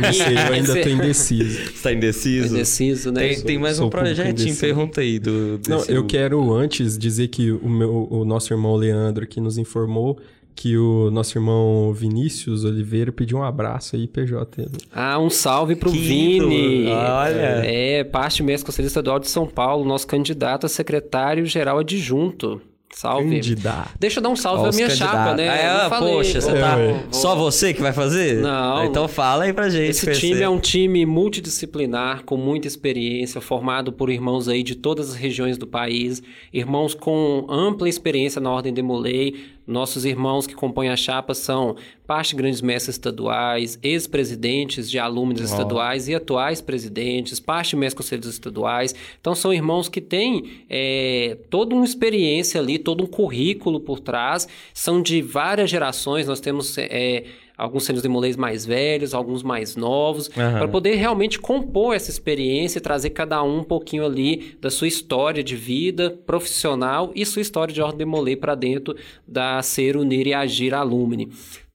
Não 0.00 0.12
sei, 0.12 0.34
eu 0.34 0.52
ainda 0.54 0.82
tô 0.82 0.88
indeciso. 0.90 1.70
Você 1.70 1.82
tá 1.82 1.92
indeciso? 1.92 2.54
Indeciso, 2.54 3.12
né? 3.12 3.20
Tem, 3.20 3.36
sou, 3.36 3.44
tem 3.44 3.58
mais 3.58 3.78
um 3.78 3.88
projetinho, 3.88 4.56
pergunta 4.56 5.00
aí 5.00 5.20
do... 5.20 5.60
Não, 5.68 5.84
eu 5.84 6.04
quero 6.04 6.52
antes 6.52 6.98
dizer 6.98 7.28
que 7.28 7.52
o, 7.52 7.68
meu, 7.68 8.08
o 8.10 8.24
nosso 8.24 8.52
irmão 8.52 8.74
Leandro 8.74 9.22
aqui 9.22 9.40
nos 9.40 9.56
informou 9.56 10.18
que 10.58 10.76
o 10.76 11.08
nosso 11.12 11.38
irmão 11.38 11.92
Vinícius 11.92 12.64
Oliveira 12.64 13.12
pediu 13.12 13.38
um 13.38 13.44
abraço 13.44 13.94
aí, 13.94 14.08
PJ. 14.08 14.66
Ah, 14.92 15.16
um 15.16 15.30
salve 15.30 15.76
pro 15.76 15.92
que 15.92 15.96
Vini. 15.96 16.88
Olha. 16.88 17.62
É, 17.64 18.02
parte 18.02 18.42
mesmo 18.42 18.66
Conselho 18.66 18.86
Estadual 18.86 19.20
de 19.20 19.30
São 19.30 19.46
Paulo, 19.46 19.84
nosso 19.84 20.08
candidato 20.08 20.66
a 20.66 20.68
secretário-geral 20.68 21.78
adjunto. 21.78 22.60
Salve. 22.92 23.36
Candidato. 23.36 23.90
Deixa 24.00 24.18
eu 24.18 24.22
dar 24.22 24.30
um 24.30 24.34
salve 24.34 24.62
pra 24.62 24.72
minha 24.72 24.88
candidato. 24.88 25.12
chapa, 25.12 25.34
né? 25.34 25.46
É, 25.46 25.88
poxa, 25.88 26.40
você 26.40 26.52
tá. 26.52 26.76
Só 27.12 27.36
você 27.36 27.72
que 27.72 27.80
vai 27.80 27.92
fazer? 27.92 28.40
Não. 28.40 28.84
Então 28.84 29.06
fala 29.06 29.44
aí 29.44 29.52
pra 29.52 29.68
gente. 29.68 29.90
Esse 29.90 30.12
time 30.14 30.40
é 30.40 30.48
um 30.48 30.58
time 30.58 31.06
multidisciplinar, 31.06 32.24
com 32.24 32.36
muita 32.36 32.66
experiência, 32.66 33.40
formado 33.40 33.92
por 33.92 34.10
irmãos 34.10 34.48
aí 34.48 34.64
de 34.64 34.74
todas 34.74 35.10
as 35.10 35.14
regiões 35.14 35.56
do 35.56 35.66
país, 35.68 36.20
irmãos 36.52 36.94
com 36.94 37.46
ampla 37.48 37.88
experiência 37.88 38.40
na 38.40 38.50
Ordem 38.50 38.72
de 38.72 38.82
Molay, 38.82 39.34
nossos 39.68 40.06
irmãos 40.06 40.46
que 40.46 40.54
compõem 40.54 40.88
a 40.88 40.96
chapa 40.96 41.34
são 41.34 41.76
parte 42.06 42.34
grandes 42.34 42.62
mestres 42.62 42.96
estaduais, 42.96 43.78
ex-presidentes 43.82 44.90
de 44.90 44.98
alunos 44.98 45.40
oh. 45.40 45.44
estaduais 45.44 46.08
e 46.08 46.14
atuais 46.14 46.62
presidentes, 46.62 47.38
parte 47.38 47.76
mestres 47.76 48.06
conselhos 48.06 48.26
estaduais. 48.26 48.94
Então, 49.20 49.34
são 49.34 49.52
irmãos 49.52 49.88
que 49.88 50.00
têm 50.00 50.64
é, 50.70 51.36
toda 51.50 51.74
uma 51.74 51.84
experiência 51.84 52.58
ali, 52.60 52.78
todo 52.78 53.04
um 53.04 53.06
currículo 53.06 53.78
por 53.78 54.00
trás, 54.00 54.48
são 54.72 55.02
de 55.02 55.20
várias 55.20 55.68
gerações. 55.68 56.26
Nós 56.26 56.40
temos. 56.40 56.76
É, 56.78 57.24
alguns 57.58 57.84
sênios 57.84 58.02
demolês 58.02 58.36
mais 58.36 58.64
velhos, 58.64 59.12
alguns 59.12 59.42
mais 59.42 59.74
novos, 59.74 60.28
uhum. 60.28 60.32
para 60.34 60.68
poder 60.68 60.94
realmente 60.94 61.40
compor 61.40 61.96
essa 61.96 62.08
experiência 62.08 62.78
e 62.78 62.80
trazer 62.80 63.10
cada 63.10 63.42
um 63.42 63.58
um 63.58 63.64
pouquinho 63.64 64.06
ali 64.06 64.56
da 64.60 64.70
sua 64.70 64.86
história 64.86 65.42
de 65.42 65.56
vida 65.56 66.16
profissional 66.24 67.10
e 67.16 67.26
sua 67.26 67.42
história 67.42 67.74
de 67.74 67.82
ordem 67.82 67.98
demolê 67.98 68.36
para 68.36 68.54
dentro 68.54 68.94
da 69.26 69.60
Ser, 69.60 69.96
Unir 69.96 70.28
e 70.28 70.34
Agir 70.34 70.72
Alumni. 70.72 71.28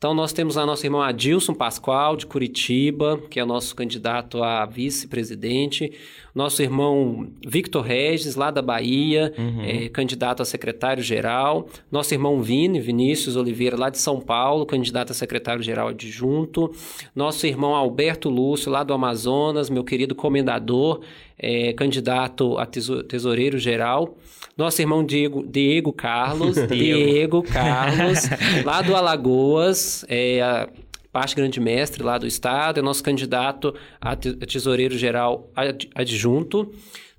Então, 0.03 0.13
nós 0.13 0.33
temos 0.33 0.57
a 0.57 0.65
nossa 0.65 0.85
irmã 0.85 1.05
Adilson 1.05 1.53
Pascoal, 1.53 2.17
de 2.17 2.25
Curitiba, 2.25 3.21
que 3.29 3.39
é 3.39 3.43
o 3.45 3.45
nosso 3.45 3.73
candidato 3.73 4.43
a 4.43 4.65
vice-presidente. 4.65 5.93
Nosso 6.35 6.61
irmão 6.61 7.29
Victor 7.47 7.85
Regis, 7.85 8.35
lá 8.35 8.51
da 8.51 8.61
Bahia, 8.61 9.33
uhum. 9.37 9.61
é, 9.61 9.87
candidato 9.87 10.41
a 10.41 10.45
secretário-geral. 10.45 11.69
Nosso 11.89 12.13
irmão 12.13 12.41
Vini, 12.41 12.81
Vinícius 12.81 13.37
Oliveira, 13.37 13.77
lá 13.77 13.89
de 13.89 13.97
São 13.97 14.19
Paulo, 14.19 14.65
candidato 14.65 15.11
a 15.11 15.13
secretário-geral 15.13 15.87
adjunto. 15.87 16.69
Nosso 17.15 17.47
irmão 17.47 17.73
Alberto 17.73 18.29
Lúcio, 18.29 18.69
lá 18.69 18.83
do 18.83 18.93
Amazonas, 18.93 19.69
meu 19.69 19.85
querido 19.85 20.13
comendador, 20.13 20.99
é, 21.37 21.73
candidato 21.73 22.57
a 22.57 22.65
tesoureiro-geral. 22.65 24.17
Nosso 24.57 24.81
irmão 24.81 25.03
Diego, 25.03 25.43
Diego 25.45 25.91
Carlos, 25.91 26.55
Diego 26.67 27.41
Carlos, 27.51 28.21
lá 28.63 28.81
do 28.81 28.95
Alagoas, 28.95 30.05
é, 30.07 30.41
a 30.41 30.69
parte 31.11 31.35
grande 31.35 31.59
mestre 31.59 32.03
lá 32.03 32.17
do 32.17 32.27
estado, 32.27 32.79
é 32.79 32.83
nosso 32.83 33.03
candidato 33.03 33.73
a 34.01 34.15
tesoureiro 34.15 34.97
geral 34.97 35.49
adjunto. 35.95 36.71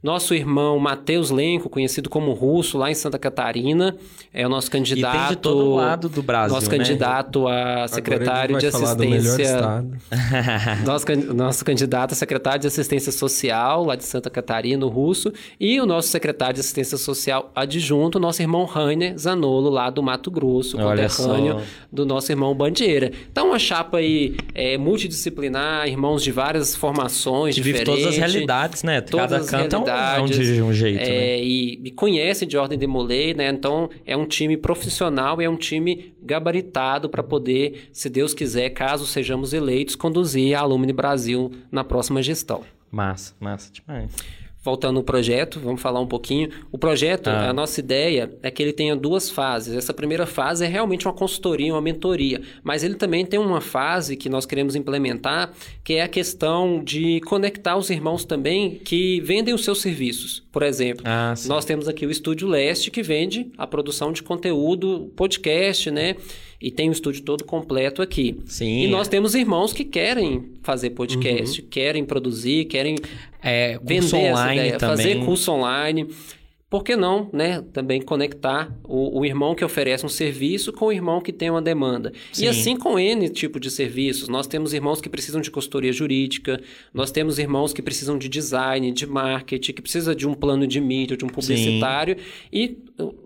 Nosso 0.04 0.34
irmão 0.34 0.78
Matheus 0.78 1.30
Lenco, 1.30 1.70
conhecido 1.70 2.10
como 2.10 2.34
Russo, 2.34 2.76
lá 2.76 2.90
em 2.90 2.94
Santa 2.94 3.18
Catarina, 3.18 3.96
é 4.34 4.46
o 4.46 4.50
nosso 4.50 4.70
candidato. 4.70 5.16
E 5.16 5.18
tem 5.18 5.28
de 5.28 5.36
todo 5.36 5.76
lado 5.76 6.10
do 6.10 6.22
Brasil. 6.22 6.54
Nosso 6.54 6.70
né? 6.70 6.76
candidato 6.76 7.48
a 7.48 7.88
secretário 7.88 8.58
de 8.58 8.66
assistência. 8.66 9.82
nosso, 10.84 11.06
nosso 11.34 11.64
candidato 11.64 12.12
a 12.12 12.14
secretário 12.14 12.60
de 12.60 12.66
assistência 12.66 13.10
social, 13.10 13.82
lá 13.82 13.96
de 13.96 14.04
Santa 14.04 14.28
Catarina, 14.28 14.84
o 14.84 14.90
Russo. 14.90 15.32
E 15.58 15.80
o 15.80 15.86
nosso 15.86 16.08
secretário 16.08 16.52
de 16.52 16.60
assistência 16.60 16.98
social 16.98 17.50
adjunto, 17.54 18.20
nosso 18.20 18.42
irmão 18.42 18.66
Rainer 18.66 19.16
Zanolo, 19.16 19.70
lá 19.70 19.88
do 19.88 20.02
Mato 20.02 20.30
Grosso, 20.30 20.76
conterrâneo 20.76 21.62
do 21.90 22.04
nosso 22.04 22.30
irmão 22.30 22.54
Bandeira. 22.54 23.10
Então, 23.32 23.48
uma 23.48 23.58
chapa 23.58 23.96
aí 23.96 24.36
é, 24.54 24.76
multidisciplinar, 24.76 25.88
irmãos 25.88 26.22
de 26.22 26.30
várias 26.30 26.76
formações 26.76 27.54
que 27.54 27.62
diferentes. 27.62 27.88
Vive 27.88 28.02
todas 28.02 28.18
as 28.18 28.18
realidades, 28.18 28.82
né? 28.82 29.00
Todas 29.00 29.50
Cada 29.50 29.62
canto 29.62 29.76
é 29.76 29.78
um 29.78 29.93
não 30.18 30.26
de 30.26 30.62
um 30.62 30.72
jeito, 30.72 31.00
é, 31.00 31.08
né? 31.08 31.42
e, 31.42 31.80
e, 31.84 31.90
conhece 31.90 32.46
de 32.46 32.56
ordem 32.56 32.78
de 32.78 32.86
né? 32.86 33.48
Então 33.48 33.88
é 34.06 34.16
um 34.16 34.26
time 34.26 34.56
profissional 34.56 35.40
e 35.40 35.44
é 35.44 35.50
um 35.50 35.56
time 35.56 36.14
gabaritado 36.22 37.08
para 37.08 37.22
poder, 37.22 37.88
se 37.92 38.08
Deus 38.08 38.34
quiser, 38.34 38.70
caso 38.70 39.06
sejamos 39.06 39.52
eleitos, 39.52 39.96
conduzir 39.96 40.56
a 40.56 40.60
Alumni 40.60 40.92
Brasil 40.92 41.50
na 41.70 41.84
próxima 41.84 42.22
gestão. 42.22 42.62
Massa, 42.90 43.34
massa 43.40 43.72
demais 43.72 44.43
voltando 44.64 44.96
ao 44.96 45.04
projeto, 45.04 45.60
vamos 45.60 45.82
falar 45.82 46.00
um 46.00 46.06
pouquinho. 46.06 46.48
O 46.72 46.78
projeto, 46.78 47.28
ah. 47.28 47.50
a 47.50 47.52
nossa 47.52 47.78
ideia 47.78 48.32
é 48.42 48.50
que 48.50 48.62
ele 48.62 48.72
tenha 48.72 48.96
duas 48.96 49.28
fases. 49.28 49.76
Essa 49.76 49.92
primeira 49.92 50.24
fase 50.24 50.64
é 50.64 50.68
realmente 50.68 51.06
uma 51.06 51.12
consultoria, 51.12 51.74
uma 51.74 51.82
mentoria, 51.82 52.40
mas 52.62 52.82
ele 52.82 52.94
também 52.94 53.26
tem 53.26 53.38
uma 53.38 53.60
fase 53.60 54.16
que 54.16 54.30
nós 54.30 54.46
queremos 54.46 54.74
implementar, 54.74 55.52
que 55.84 55.94
é 55.94 56.02
a 56.02 56.08
questão 56.08 56.82
de 56.82 57.20
conectar 57.20 57.76
os 57.76 57.90
irmãos 57.90 58.24
também 58.24 58.76
que 58.76 59.20
vendem 59.20 59.52
os 59.52 59.62
seus 59.62 59.82
serviços. 59.82 60.42
Por 60.50 60.62
exemplo, 60.62 61.04
ah, 61.06 61.34
nós 61.46 61.66
temos 61.66 61.86
aqui 61.86 62.06
o 62.06 62.10
Estúdio 62.10 62.48
Leste 62.48 62.90
que 62.90 63.02
vende 63.02 63.52
a 63.58 63.66
produção 63.66 64.12
de 64.12 64.22
conteúdo, 64.22 65.12
podcast, 65.14 65.90
né? 65.90 66.16
E 66.64 66.70
tem 66.70 66.88
o 66.88 66.92
estúdio 66.92 67.22
todo 67.22 67.44
completo 67.44 68.00
aqui. 68.00 68.40
Sim. 68.46 68.84
E 68.84 68.88
nós 68.88 69.06
temos 69.06 69.34
irmãos 69.34 69.74
que 69.74 69.84
querem 69.84 70.52
fazer 70.62 70.90
podcast, 70.90 71.60
uhum. 71.60 71.68
querem 71.68 72.06
produzir, 72.06 72.64
querem 72.64 72.96
é, 73.42 73.78
vender 73.84 74.16
online 74.16 74.60
ideia, 74.60 74.78
também. 74.78 74.96
fazer 74.96 75.24
curso 75.26 75.52
online. 75.52 76.08
Por 76.70 76.82
que 76.82 76.96
não, 76.96 77.28
né? 77.34 77.62
Também 77.70 78.00
conectar 78.00 78.74
o, 78.82 79.20
o, 79.20 79.26
irmão 79.26 79.54
que 79.54 79.62
oferece 79.62 80.06
um 80.06 80.08
serviço 80.08 80.72
com 80.72 80.86
o 80.86 80.92
irmão 80.92 81.20
que 81.20 81.34
tem 81.34 81.50
uma 81.50 81.60
demanda. 81.60 82.14
Sim. 82.32 82.46
E 82.46 82.48
assim 82.48 82.78
com 82.78 82.98
N 82.98 83.28
tipo 83.28 83.60
de 83.60 83.70
serviços. 83.70 84.26
Nós 84.26 84.46
temos 84.46 84.72
irmãos 84.72 85.02
que 85.02 85.10
precisam 85.10 85.42
de 85.42 85.50
consultoria 85.50 85.92
jurídica, 85.92 86.58
nós 86.94 87.10
temos 87.10 87.38
irmãos 87.38 87.74
que 87.74 87.82
precisam 87.82 88.16
de 88.16 88.26
design, 88.26 88.90
de 88.90 89.06
marketing, 89.06 89.74
que 89.74 89.82
precisa 89.82 90.14
de 90.14 90.26
um 90.26 90.32
plano 90.32 90.66
de 90.66 90.80
mídia, 90.80 91.14
de 91.14 91.26
um 91.26 91.28
publicitário. 91.28 92.16
Sim. 92.18 92.24
E 92.50 92.78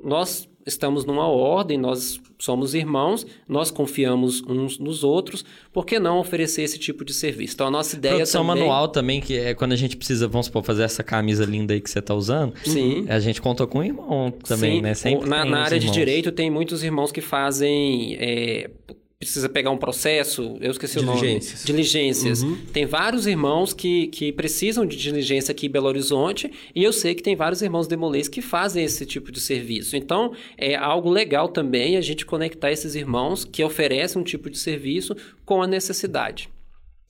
nós 0.03 0.49
estamos 0.67 1.05
numa 1.05 1.29
ordem, 1.29 1.79
nós 1.79 2.21
somos 2.39 2.75
irmãos, 2.75 3.27
nós 3.49 3.71
confiamos 3.71 4.43
uns 4.43 4.79
nos 4.79 5.03
outros, 5.03 5.45
por 5.73 5.85
que 5.85 5.99
não 5.99 6.19
oferecer 6.19 6.63
esse 6.63 6.79
tipo 6.79 7.05
de 7.05 7.13
serviço? 7.13 7.55
Então 7.55 7.67
a 7.67 7.71
nossa 7.71 7.97
ideia 7.97 8.15
Produção 8.15 8.47
também... 8.47 8.63
manual 8.63 8.89
também, 8.89 9.21
que 9.21 9.37
é 9.37 9.55
quando 9.55 9.73
a 9.73 9.77
gente 9.77 9.97
precisa, 9.97 10.29
vamos 10.29 10.47
supor, 10.47 10.63
fazer 10.63 10.85
essa 10.85 11.03
camisa 11.03 11.45
linda 11.45 11.75
aí 11.75 11.81
que 11.81 11.91
você 11.91 11.99
está 11.99 12.15
usando. 12.15 12.55
Sim. 12.65 13.07
A 13.09 13.19
gente 13.19 13.43
conta 13.43 13.67
com 13.67 13.81
um 13.81 13.85
irmão 13.85 14.31
também, 14.31 14.77
Sim. 14.77 14.83
né? 14.83 14.95
Sempre 14.95 15.29
na, 15.29 15.45
na 15.45 15.63
área 15.63 15.77
irmãos. 15.77 15.91
de 15.91 15.99
direito 15.99 16.33
tem 16.33 16.51
muitos 16.51 16.83
irmãos 16.83 17.11
que 17.11 17.21
fazem... 17.21 18.17
É, 18.21 18.71
precisa 19.19 19.49
pegar 19.49 19.71
um 19.71 19.77
processo, 19.77 20.57
eu 20.61 20.71
esqueci 20.71 20.99
o 20.99 21.03
nome. 21.03 21.21
Diligências. 21.65 22.43
Uhum. 22.43 22.57
Tem 22.73 22.87
vários 22.87 23.27
irmãos 23.27 23.73
que, 23.73 24.07
que 24.09 24.33
precisam 24.33 24.87
de 24.87 24.97
diligência 24.97 25.51
aqui 25.51 25.67
em 25.67 25.71
Belo 25.71 25.89
Horizonte 25.89 26.51
e 26.73 26.85
eu 26.85 26.93
sei 26.93 27.17
que 27.17 27.23
tem 27.23 27.35
vários 27.35 27.61
irmãos 27.61 27.89
demolês 27.89 28.29
que 28.29 28.41
fazem 28.41 28.85
esse 28.85 29.05
tipo 29.05 29.33
de 29.33 29.41
serviço. 29.41 29.97
Então, 29.97 30.33
é 30.57 30.77
algo 30.77 31.11
legal 31.11 31.49
também 31.49 31.97
a 31.97 32.01
gente 32.01 32.25
conectar 32.25 32.71
esses 32.71 32.95
irmãos 32.95 33.45
que 33.45 33.65
oferecem 33.65 34.23
um 34.23 34.25
tipo 34.25 34.49
de 34.49 34.59
serviço 34.59 35.17
com 35.45 35.61
a 35.61 35.67
necessidade. 35.67 36.49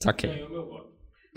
Ok. 0.03 0.29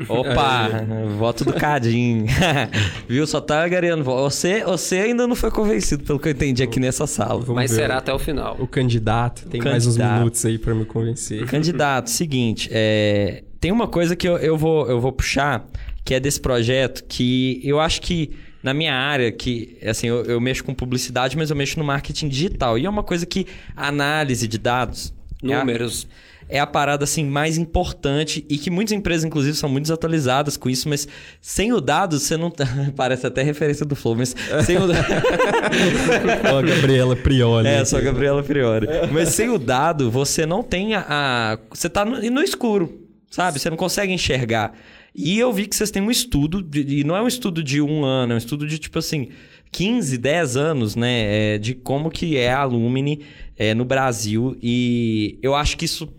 Opa, 0.08 0.68
voto 1.18 1.44
do 1.44 1.52
Cadinho. 1.52 2.26
Viu? 3.08 3.26
Só 3.26 3.40
tá 3.40 3.66
gareando. 3.68 4.04
Você, 4.04 4.64
você 4.64 4.96
ainda 4.96 5.26
não 5.26 5.34
foi 5.34 5.50
convencido, 5.50 6.04
pelo 6.04 6.18
que 6.18 6.28
eu 6.28 6.32
entendi 6.32 6.62
aqui 6.62 6.80
nessa 6.80 7.06
sala. 7.06 7.40
Vamos 7.40 7.54
Mas 7.54 7.70
ver. 7.70 7.76
será 7.76 7.98
até 7.98 8.12
o 8.12 8.18
final. 8.18 8.56
O 8.58 8.66
candidato. 8.66 9.48
Tem 9.48 9.60
o 9.60 9.64
mais 9.64 9.84
candidato. 9.84 10.12
uns 10.12 10.18
minutos 10.18 10.46
aí 10.46 10.58
para 10.58 10.74
me 10.74 10.84
convencer. 10.84 11.46
Candidato, 11.52 12.10
seguinte. 12.10 12.68
É, 12.72 13.42
tem 13.60 13.70
uma 13.70 13.86
coisa 13.86 14.16
que 14.16 14.28
eu, 14.28 14.36
eu, 14.38 14.56
vou, 14.56 14.88
eu 14.88 15.00
vou 15.00 15.12
puxar, 15.12 15.66
que 16.04 16.14
é 16.14 16.20
desse 16.20 16.40
projeto, 16.40 17.04
que 17.04 17.60
eu 17.62 17.78
acho 17.78 18.00
que 18.00 18.30
na 18.62 18.72
minha 18.72 18.94
área, 18.94 19.30
que 19.32 19.76
assim, 19.84 20.06
eu, 20.06 20.24
eu 20.24 20.40
mexo 20.40 20.64
com 20.64 20.72
publicidade, 20.72 21.36
mas 21.36 21.50
eu 21.50 21.56
mexo 21.56 21.78
no 21.78 21.84
marketing 21.84 22.28
digital. 22.28 22.78
E 22.78 22.86
é 22.86 22.90
uma 22.90 23.02
coisa 23.02 23.26
que 23.26 23.46
análise 23.76 24.46
de 24.46 24.58
dados. 24.58 25.12
Números. 25.42 26.06
É 26.06 26.08
a, 26.08 26.31
é 26.52 26.60
a 26.60 26.66
parada 26.66 27.04
assim 27.04 27.24
mais 27.24 27.56
importante 27.56 28.44
e 28.46 28.58
que 28.58 28.70
muitas 28.70 28.92
empresas 28.92 29.24
inclusive 29.24 29.56
são 29.56 29.70
muito 29.70 29.84
desatualizadas 29.84 30.58
com 30.58 30.68
isso, 30.68 30.86
mas 30.86 31.08
sem 31.40 31.72
o 31.72 31.80
dado 31.80 32.20
você 32.20 32.36
não 32.36 32.52
parece 32.94 33.26
até 33.26 33.42
referência 33.42 33.86
do 33.86 33.96
Flow, 33.96 34.14
mas 34.14 34.36
sem 34.66 34.76
o 34.76 34.82
Ó, 36.52 36.58
a 36.58 36.62
Gabriela 36.62 37.16
Prioli. 37.16 37.66
É, 37.66 37.82
só 37.86 37.96
a 37.96 38.00
Gabriela 38.02 38.42
Prioli. 38.42 38.86
Mas 39.10 39.30
sem 39.30 39.48
o 39.48 39.58
dado, 39.58 40.10
você 40.10 40.44
não 40.44 40.62
tem 40.62 40.94
a, 40.94 41.06
a... 41.08 41.58
você 41.70 41.88
tá 41.88 42.04
no, 42.04 42.20
no 42.20 42.42
escuro, 42.42 43.00
sabe? 43.30 43.58
Você 43.58 43.70
não 43.70 43.76
consegue 43.78 44.12
enxergar. 44.12 44.74
E 45.14 45.38
eu 45.38 45.50
vi 45.54 45.66
que 45.66 45.74
vocês 45.74 45.90
têm 45.90 46.02
um 46.02 46.10
estudo, 46.10 46.66
e 46.74 47.02
não 47.02 47.16
é 47.16 47.22
um 47.22 47.28
estudo 47.28 47.62
de 47.62 47.80
um 47.80 48.04
ano, 48.04 48.32
é 48.32 48.34
um 48.34 48.38
estudo 48.38 48.66
de 48.66 48.78
tipo 48.78 48.98
assim, 48.98 49.28
15, 49.70 50.18
10 50.18 50.56
anos, 50.58 50.96
né, 50.96 51.54
é, 51.54 51.58
de 51.58 51.74
como 51.74 52.10
que 52.10 52.36
é 52.36 52.52
a 52.52 52.60
Alumni 52.60 53.20
é, 53.56 53.74
no 53.74 53.86
Brasil 53.86 54.56
e 54.62 55.38
eu 55.42 55.54
acho 55.54 55.78
que 55.78 55.86
isso 55.86 56.12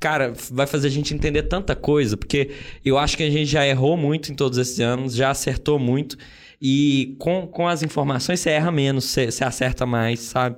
cara, 0.00 0.32
vai 0.50 0.66
fazer 0.66 0.88
a 0.88 0.90
gente 0.90 1.12
entender 1.12 1.42
tanta 1.42 1.76
coisa, 1.76 2.16
porque 2.16 2.50
eu 2.82 2.96
acho 2.96 3.16
que 3.16 3.22
a 3.22 3.30
gente 3.30 3.46
já 3.46 3.66
errou 3.66 3.98
muito 3.98 4.32
em 4.32 4.34
todos 4.34 4.56
esses 4.56 4.80
anos, 4.80 5.14
já 5.14 5.30
acertou 5.30 5.78
muito, 5.78 6.16
e 6.60 7.14
com, 7.18 7.46
com 7.46 7.68
as 7.68 7.82
informações 7.82 8.40
você 8.40 8.50
erra 8.50 8.72
menos, 8.72 9.04
você, 9.04 9.30
você 9.30 9.44
acerta 9.44 9.84
mais, 9.84 10.20
sabe? 10.20 10.56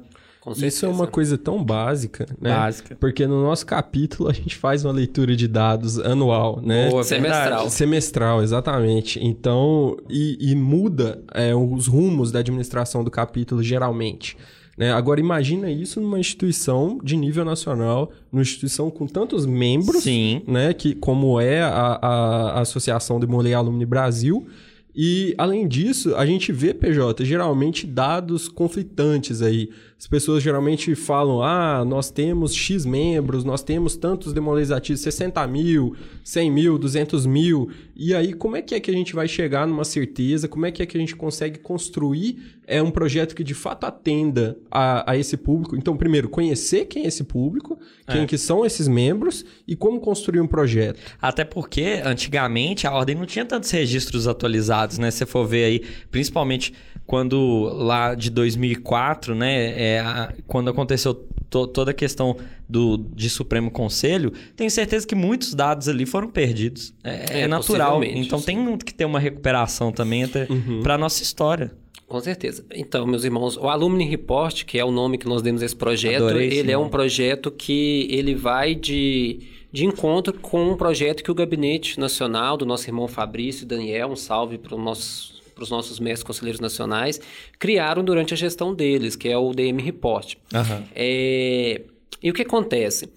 Isso 0.56 0.84
é 0.84 0.88
uma 0.88 1.06
coisa 1.06 1.38
tão 1.38 1.62
básica, 1.62 2.26
né? 2.40 2.50
Básica. 2.50 2.96
Porque 2.98 3.26
no 3.28 3.42
nosso 3.42 3.64
capítulo 3.64 4.28
a 4.28 4.32
gente 4.32 4.56
faz 4.56 4.84
uma 4.84 4.92
leitura 4.92 5.36
de 5.36 5.46
dados 5.46 6.00
anual, 6.00 6.60
né? 6.60 6.90
Boa, 6.90 7.04
semestral. 7.04 7.70
Semestral, 7.70 8.42
exatamente. 8.42 9.24
Então, 9.24 9.96
e, 10.10 10.36
e 10.40 10.56
muda 10.56 11.22
é, 11.32 11.54
os 11.54 11.86
rumos 11.86 12.32
da 12.32 12.40
administração 12.40 13.04
do 13.04 13.10
capítulo 13.10 13.62
geralmente. 13.62 14.36
Né? 14.76 14.92
Agora, 14.92 15.20
imagina 15.20 15.70
isso 15.70 16.00
numa 16.00 16.18
instituição 16.18 16.98
de 17.02 17.16
nível 17.16 17.44
nacional, 17.44 18.10
numa 18.30 18.42
instituição 18.42 18.90
com 18.90 19.06
tantos 19.06 19.44
membros, 19.44 20.02
Sim. 20.02 20.42
Né? 20.46 20.72
Que, 20.72 20.94
como 20.94 21.40
é 21.40 21.62
a, 21.62 21.98
a, 22.00 22.60
Associação 22.60 23.20
de 23.20 23.26
Molei 23.26 23.54
Alumni 23.54 23.84
Brasil, 23.84 24.46
e, 24.94 25.34
além 25.38 25.66
disso, 25.66 26.14
a 26.16 26.26
gente 26.26 26.52
vê, 26.52 26.74
PJ, 26.74 27.24
geralmente 27.24 27.86
dados 27.86 28.46
conflitantes 28.48 29.40
aí. 29.40 29.70
As 30.02 30.08
pessoas 30.08 30.42
geralmente 30.42 30.96
falam, 30.96 31.44
ah, 31.44 31.84
nós 31.84 32.10
temos 32.10 32.52
X 32.52 32.84
membros, 32.84 33.44
nós 33.44 33.62
temos 33.62 33.94
tantos 33.94 34.32
demolês 34.32 34.72
ativos, 34.72 35.00
60 35.00 35.46
mil, 35.46 35.94
100 36.24 36.50
mil, 36.50 36.76
200 36.76 37.24
mil. 37.24 37.70
E 37.94 38.12
aí, 38.12 38.32
como 38.32 38.56
é 38.56 38.62
que 38.62 38.74
é 38.74 38.80
que 38.80 38.90
a 38.90 38.94
gente 38.94 39.14
vai 39.14 39.28
chegar 39.28 39.64
numa 39.64 39.84
certeza? 39.84 40.48
Como 40.48 40.66
é 40.66 40.72
que 40.72 40.82
é 40.82 40.86
que 40.86 40.96
a 40.96 41.00
gente 41.00 41.14
consegue 41.14 41.60
construir 41.60 42.58
é, 42.66 42.82
um 42.82 42.90
projeto 42.90 43.32
que 43.32 43.44
de 43.44 43.54
fato 43.54 43.84
atenda 43.84 44.58
a, 44.68 45.12
a 45.12 45.16
esse 45.16 45.36
público? 45.36 45.76
Então, 45.76 45.96
primeiro, 45.96 46.28
conhecer 46.28 46.86
quem 46.86 47.04
é 47.04 47.06
esse 47.06 47.22
público, 47.22 47.78
quem 48.08 48.22
é. 48.22 48.26
que 48.26 48.36
são 48.36 48.66
esses 48.66 48.88
membros 48.88 49.44
e 49.68 49.76
como 49.76 50.00
construir 50.00 50.40
um 50.40 50.48
projeto. 50.48 50.98
Até 51.20 51.44
porque, 51.44 52.02
antigamente, 52.04 52.88
a 52.88 52.92
ordem 52.92 53.14
não 53.14 53.24
tinha 53.24 53.44
tantos 53.44 53.70
registros 53.70 54.26
atualizados, 54.26 54.98
né? 54.98 55.12
Se 55.12 55.18
você 55.18 55.26
for 55.26 55.46
ver 55.46 55.64
aí, 55.64 55.82
principalmente 56.10 56.74
quando 57.06 57.70
lá 57.74 58.14
de 58.14 58.30
2004, 58.30 59.34
né, 59.34 59.80
é, 59.80 60.00
a, 60.00 60.32
quando 60.46 60.70
aconteceu 60.70 61.14
to, 61.50 61.66
toda 61.66 61.90
a 61.90 61.94
questão 61.94 62.36
do, 62.68 62.96
de 62.96 63.28
Supremo 63.28 63.70
Conselho, 63.70 64.32
tenho 64.56 64.70
certeza 64.70 65.06
que 65.06 65.14
muitos 65.14 65.54
dados 65.54 65.88
ali 65.88 66.06
foram 66.06 66.28
perdidos. 66.28 66.94
É, 67.04 67.40
é, 67.40 67.40
é 67.42 67.48
natural. 67.48 68.02
Então 68.02 68.38
sim. 68.38 68.46
tem 68.46 68.78
que 68.78 68.94
ter 68.94 69.04
uma 69.04 69.20
recuperação 69.20 69.92
também 69.92 70.24
uhum. 70.24 70.80
para 70.82 70.94
a 70.94 70.98
nossa 70.98 71.22
história. 71.22 71.72
Com 72.08 72.20
certeza. 72.20 72.64
Então, 72.74 73.06
meus 73.06 73.24
irmãos, 73.24 73.56
o 73.56 73.68
Alumni 73.68 74.04
Report, 74.04 74.64
que 74.64 74.78
é 74.78 74.84
o 74.84 74.90
nome 74.90 75.16
que 75.16 75.26
nós 75.26 75.40
demos 75.40 75.62
a 75.62 75.64
esse 75.64 75.76
projeto, 75.76 76.24
Adorei 76.24 76.52
ele 76.52 76.70
é 76.70 76.76
um 76.76 76.88
projeto 76.88 77.50
que 77.50 78.06
ele 78.10 78.34
vai 78.34 78.74
de, 78.74 79.40
de 79.72 79.86
encontro 79.86 80.38
com 80.38 80.72
um 80.72 80.76
projeto 80.76 81.22
que 81.22 81.30
o 81.30 81.34
Gabinete 81.34 81.98
Nacional 81.98 82.58
do 82.58 82.66
nosso 82.66 82.86
irmão 82.86 83.08
Fabrício 83.08 83.64
e 83.64 83.66
Daniel, 83.66 84.08
um 84.08 84.16
salve 84.16 84.58
para 84.58 84.74
os 84.74 84.82
nossos 84.82 85.41
para 85.62 85.64
os 85.64 85.70
nossos 85.70 86.00
mestres 86.00 86.24
conselheiros 86.24 86.60
nacionais, 86.60 87.20
criaram 87.58 88.04
durante 88.04 88.34
a 88.34 88.36
gestão 88.36 88.74
deles, 88.74 89.14
que 89.14 89.28
é 89.28 89.38
o 89.38 89.52
DM 89.52 89.80
Report. 89.80 90.34
Uhum. 90.52 90.84
É, 90.94 91.82
e 92.22 92.30
o 92.30 92.34
que 92.34 92.42
acontece? 92.42 93.08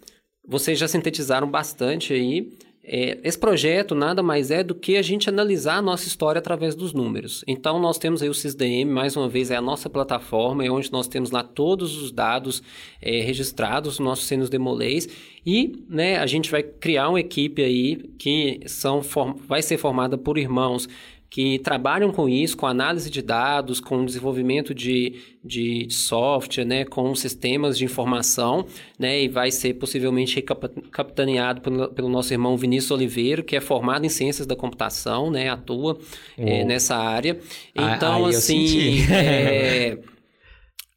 Vocês 0.47 0.77
já 0.77 0.87
sintetizaram 0.87 1.49
bastante 1.49 2.13
aí. 2.13 2.49
É, 2.87 3.17
esse 3.23 3.39
projeto 3.39 3.95
nada 3.95 4.21
mais 4.21 4.51
é 4.51 4.63
do 4.63 4.75
que 4.75 4.95
a 4.95 5.01
gente 5.01 5.27
analisar 5.27 5.77
a 5.77 5.81
nossa 5.81 6.07
história 6.07 6.37
através 6.37 6.75
dos 6.75 6.93
números. 6.93 7.43
Então, 7.47 7.79
nós 7.79 7.97
temos 7.97 8.21
aí 8.21 8.29
o 8.29 8.33
SysDM, 8.33 8.85
mais 8.85 9.17
uma 9.17 9.27
vez, 9.27 9.49
é 9.49 9.55
a 9.55 9.61
nossa 9.61 9.89
plataforma, 9.89 10.63
é 10.63 10.69
onde 10.69 10.91
nós 10.91 11.07
temos 11.07 11.31
lá 11.31 11.41
todos 11.41 11.99
os 11.99 12.11
dados 12.11 12.61
é, 13.01 13.21
registrados, 13.21 13.97
nossos 13.97 14.27
senos 14.27 14.51
demolês, 14.51 15.09
e 15.43 15.83
né, 15.89 16.17
a 16.17 16.27
gente 16.27 16.51
vai 16.51 16.61
criar 16.61 17.09
uma 17.09 17.19
equipe 17.19 17.63
aí 17.63 17.95
que 18.19 18.59
são, 18.67 19.01
vai 19.47 19.63
ser 19.63 19.77
formada 19.77 20.15
por 20.15 20.37
irmãos 20.37 20.87
que 21.35 21.59
trabalham 21.59 22.13
com 22.13 22.29
isso, 22.29 22.55
com 22.55 22.65
análise 22.65 23.09
de 23.09 23.21
dados, 23.21 23.81
com 23.81 24.05
desenvolvimento 24.05 24.73
de, 24.73 25.15
de, 25.43 25.85
software, 25.89 26.63
né, 26.63 26.85
com 26.85 27.13
sistemas 27.13 27.77
de 27.77 27.83
informação, 27.83 28.65
né, 28.97 29.23
e 29.23 29.27
vai 29.27 29.51
ser 29.51 29.73
possivelmente 29.73 30.41
capitaneado 30.41 31.59
pelo, 31.59 31.89
pelo 31.89 32.07
nosso 32.07 32.33
irmão 32.33 32.55
Vinícius 32.55 32.91
Oliveira, 32.91 33.43
que 33.43 33.53
é 33.53 33.59
formado 33.59 34.05
em 34.05 34.09
ciências 34.09 34.47
da 34.47 34.55
computação, 34.55 35.29
né, 35.29 35.49
atua 35.49 35.97
é, 36.37 36.63
nessa 36.63 36.95
área. 36.95 37.37
Então, 37.75 38.27
assim, 38.27 39.05
é, 39.11 39.97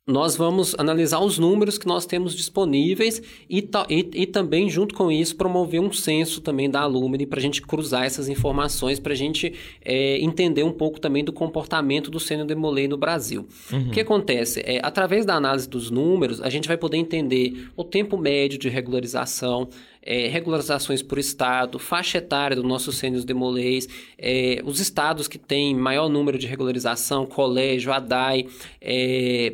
nós 0.09 0.35
vamos 0.35 0.75
analisar 0.79 1.21
os 1.21 1.39
números 1.39 1.77
que 1.77 1.87
nós 1.87 2.07
temos 2.07 2.35
disponíveis 2.35 3.21
e, 3.49 3.59
e, 3.91 4.11
e 4.15 4.27
também, 4.27 4.71
junto 4.71 4.95
com 4.95 5.13
isso, 5.13 5.37
promover 5.37 5.83
um 5.83 5.93
censo 5.93 6.41
também 6.41 6.71
da 6.71 6.81
Alumni 6.81 7.27
para 7.27 7.39
a 7.39 7.43
gente 7.43 7.61
cruzar 7.61 8.05
essas 8.05 8.27
informações, 8.27 8.99
para 8.99 9.13
a 9.13 9.17
gente 9.17 9.53
é, 9.85 10.19
entender 10.19 10.63
um 10.63 10.73
pouco 10.73 10.99
também 10.99 11.23
do 11.23 11.31
comportamento 11.31 12.11
do 12.11 12.19
sênior 12.19 12.47
demolei 12.47 12.89
no 12.89 12.97
Brasil. 12.97 13.47
Uhum. 13.71 13.89
O 13.89 13.91
que 13.91 14.01
acontece? 14.01 14.63
É, 14.65 14.81
através 14.83 15.27
da 15.27 15.35
análise 15.35 15.69
dos 15.69 15.91
números, 15.91 16.41
a 16.41 16.49
gente 16.49 16.67
vai 16.67 16.79
poder 16.79 16.97
entender 16.97 17.69
o 17.77 17.85
tempo 17.85 18.17
médio 18.17 18.59
de 18.59 18.71
regularização, 18.71 19.69
é, 20.03 20.27
regularizações 20.27 21.03
por 21.03 21.19
estado, 21.19 21.79
faixa 21.79 22.17
etária 22.17 22.57
do 22.57 22.63
nosso 22.63 22.91
sênios 22.93 23.27
demolês, 23.27 23.87
é, 24.17 24.63
os 24.65 24.81
estados 24.81 25.29
que 25.29 25.37
têm 25.37 25.75
maior 25.75 26.09
número 26.09 26.39
de 26.39 26.47
regularização, 26.47 27.27
colégio, 27.27 27.93
ADAI, 27.93 28.47
é, 28.81 29.53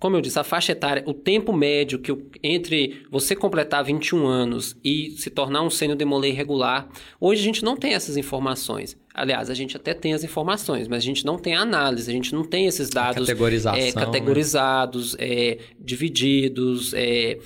como 0.00 0.16
eu 0.16 0.20
disse, 0.20 0.38
a 0.38 0.44
faixa 0.44 0.72
etária, 0.72 1.02
o 1.06 1.14
tempo 1.14 1.52
médio 1.52 1.98
que 1.98 2.16
entre 2.42 3.02
você 3.10 3.36
completar 3.36 3.84
21 3.84 4.26
anos 4.26 4.76
e 4.82 5.10
se 5.12 5.30
tornar 5.30 5.62
um 5.62 5.70
sênior 5.70 5.96
demolei 5.96 6.32
regular, 6.32 6.88
hoje 7.20 7.40
a 7.40 7.44
gente 7.44 7.64
não 7.64 7.76
tem 7.76 7.94
essas 7.94 8.16
informações. 8.16 8.96
Aliás, 9.14 9.50
a 9.50 9.54
gente 9.54 9.76
até 9.76 9.92
tem 9.92 10.14
as 10.14 10.24
informações, 10.24 10.88
mas 10.88 10.98
a 10.98 11.06
gente 11.06 11.26
não 11.26 11.36
tem 11.36 11.54
a 11.54 11.60
análise, 11.60 12.10
a 12.10 12.14
gente 12.14 12.34
não 12.34 12.44
tem 12.44 12.66
esses 12.66 12.88
dados 12.88 13.28
é, 13.78 13.92
categorizados, 13.92 15.14
né? 15.14 15.24
é, 15.26 15.58
divididos, 15.78 16.94
é, 16.94 17.38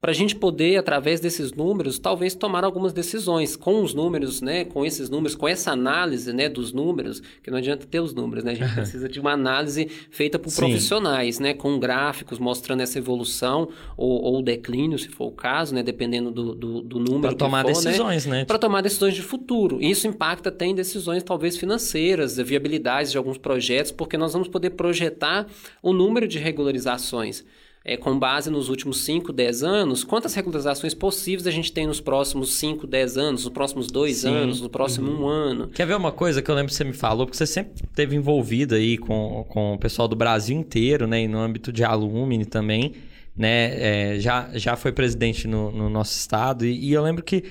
para 0.00 0.12
a 0.12 0.14
gente 0.14 0.34
poder, 0.34 0.78
através 0.78 1.20
desses 1.20 1.52
números, 1.52 1.98
talvez 1.98 2.34
tomar 2.34 2.64
algumas 2.64 2.90
decisões 2.90 3.54
com 3.54 3.82
os 3.82 3.92
números, 3.92 4.40
né? 4.40 4.64
Com 4.64 4.84
esses 4.84 5.10
números, 5.10 5.34
com 5.34 5.46
essa 5.46 5.72
análise, 5.72 6.32
né? 6.32 6.48
Dos 6.48 6.72
números, 6.72 7.20
que 7.42 7.50
não 7.50 7.58
adianta 7.58 7.86
ter 7.86 8.00
os 8.00 8.14
números, 8.14 8.42
né? 8.42 8.52
A 8.52 8.54
gente 8.54 8.72
precisa 8.72 9.08
de 9.10 9.20
uma 9.20 9.32
análise 9.32 9.90
feita 10.10 10.38
por 10.38 10.48
Sim. 10.48 10.62
profissionais, 10.62 11.38
né? 11.38 11.52
Com 11.52 11.78
gráficos 11.78 12.38
mostrando 12.38 12.80
essa 12.80 12.96
evolução 12.96 13.68
ou, 13.94 14.22
ou 14.22 14.42
declínio, 14.42 14.98
se 14.98 15.08
for 15.08 15.26
o 15.26 15.32
caso, 15.32 15.74
né? 15.74 15.82
Dependendo 15.82 16.30
do, 16.30 16.54
do, 16.54 16.80
do 16.80 16.98
número. 16.98 17.20
Para 17.20 17.34
tomar 17.34 17.62
for, 17.62 17.68
né? 17.68 17.74
decisões, 17.74 18.24
né? 18.24 18.38
né? 18.38 18.44
Para 18.46 18.58
tomar 18.58 18.80
decisões 18.80 19.14
de 19.14 19.20
futuro. 19.20 19.82
Isso 19.82 20.08
impacta 20.08 20.48
até 20.48 20.64
em 20.64 20.74
decisões, 20.74 21.22
talvez 21.22 21.58
financeiras, 21.58 22.38
viabilidades 22.38 23.12
de 23.12 23.18
alguns 23.18 23.36
projetos, 23.36 23.92
porque 23.92 24.16
nós 24.16 24.32
vamos 24.32 24.48
poder 24.48 24.70
projetar 24.70 25.46
o 25.82 25.92
número 25.92 26.26
de 26.26 26.38
regularizações 26.38 27.44
é, 27.84 27.96
com 27.96 28.18
base 28.18 28.50
nos 28.50 28.68
últimos 28.68 29.04
5, 29.04 29.32
10 29.32 29.62
anos, 29.62 30.04
quantas 30.04 30.34
regularizações 30.34 30.92
possíveis 30.92 31.46
a 31.46 31.50
gente 31.50 31.72
tem 31.72 31.86
nos 31.86 32.00
próximos 32.00 32.54
5, 32.54 32.86
10 32.86 33.16
anos, 33.16 33.44
nos 33.44 33.52
próximos 33.52 33.86
2 33.86 34.24
anos, 34.26 34.60
no 34.60 34.68
próximo 34.68 35.10
uhum. 35.10 35.22
um 35.22 35.28
ano. 35.28 35.68
Quer 35.68 35.86
ver 35.86 35.96
uma 35.96 36.12
coisa 36.12 36.42
que 36.42 36.50
eu 36.50 36.54
lembro 36.54 36.70
que 36.70 36.76
você 36.76 36.84
me 36.84 36.92
falou, 36.92 37.26
porque 37.26 37.38
você 37.38 37.46
sempre 37.46 37.82
esteve 37.82 38.14
envolvido 38.14 38.74
aí 38.74 38.98
com, 38.98 39.46
com 39.48 39.74
o 39.74 39.78
pessoal 39.78 40.06
do 40.06 40.14
Brasil 40.14 40.56
inteiro, 40.56 41.06
né, 41.06 41.22
e 41.22 41.28
no 41.28 41.38
âmbito 41.38 41.72
de 41.72 41.82
alumni 41.82 42.44
também, 42.44 42.92
né, 43.34 44.14
é, 44.14 44.20
já, 44.20 44.50
já 44.54 44.76
foi 44.76 44.92
presidente 44.92 45.48
no, 45.48 45.70
no 45.70 45.88
nosso 45.88 46.12
estado, 46.12 46.66
e, 46.66 46.88
e 46.88 46.92
eu 46.92 47.02
lembro 47.02 47.24
que 47.24 47.44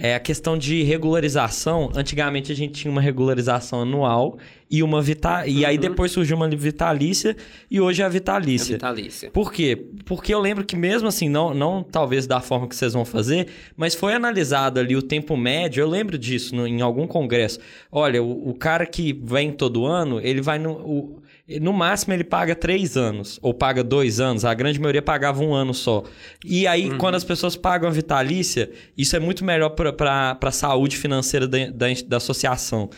é 0.00 0.14
a 0.14 0.20
questão 0.20 0.56
de 0.56 0.82
regularização. 0.82 1.90
Antigamente 1.94 2.50
a 2.50 2.56
gente 2.56 2.72
tinha 2.72 2.90
uma 2.90 3.02
regularização 3.02 3.82
anual 3.82 4.38
e 4.70 4.82
uma 4.82 5.02
vita... 5.02 5.46
e 5.46 5.64
aí 5.64 5.74
uhum. 5.74 5.80
depois 5.80 6.10
surgiu 6.10 6.36
uma 6.36 6.48
vitalícia 6.48 7.36
e 7.70 7.80
hoje 7.80 8.00
é 8.00 8.04
a 8.06 8.08
vitalícia. 8.08 8.76
A 8.76 8.78
vitalícia. 8.78 9.30
Por 9.30 9.52
quê? 9.52 9.86
Porque 10.06 10.32
eu 10.32 10.40
lembro 10.40 10.64
que 10.64 10.74
mesmo 10.74 11.06
assim, 11.06 11.28
não, 11.28 11.52
não 11.52 11.82
talvez 11.82 12.26
da 12.26 12.40
forma 12.40 12.66
que 12.66 12.74
vocês 12.74 12.94
vão 12.94 13.04
fazer, 13.04 13.48
mas 13.76 13.94
foi 13.94 14.14
analisado 14.14 14.80
ali 14.80 14.96
o 14.96 15.02
tempo 15.02 15.36
médio, 15.36 15.82
eu 15.82 15.88
lembro 15.88 16.16
disso 16.16 16.56
no, 16.56 16.66
em 16.66 16.80
algum 16.80 17.06
congresso. 17.06 17.58
Olha, 17.92 18.22
o, 18.22 18.50
o, 18.50 18.54
cara 18.54 18.86
que 18.86 19.12
vem 19.12 19.52
todo 19.52 19.84
ano, 19.84 20.18
ele 20.20 20.40
vai 20.40 20.58
no... 20.58 20.72
O, 20.72 21.19
no 21.58 21.72
máximo 21.72 22.12
ele 22.12 22.24
paga 22.24 22.54
três 22.54 22.96
anos, 22.96 23.38
ou 23.42 23.52
paga 23.52 23.82
dois 23.82 24.20
anos, 24.20 24.44
a 24.44 24.54
grande 24.54 24.78
maioria 24.78 25.02
pagava 25.02 25.42
um 25.42 25.54
ano 25.54 25.74
só. 25.74 26.04
E 26.44 26.66
aí, 26.66 26.90
uhum. 26.90 26.98
quando 26.98 27.14
as 27.14 27.24
pessoas 27.24 27.56
pagam 27.56 27.88
a 27.88 27.92
vitalícia, 27.92 28.70
isso 28.96 29.16
é 29.16 29.18
muito 29.18 29.44
melhor 29.44 29.70
para 29.70 30.38
a 30.40 30.52
saúde 30.52 30.96
financeira 30.96 31.48
da, 31.48 31.58
da, 31.70 31.86
da 32.06 32.16
associação. 32.18 32.90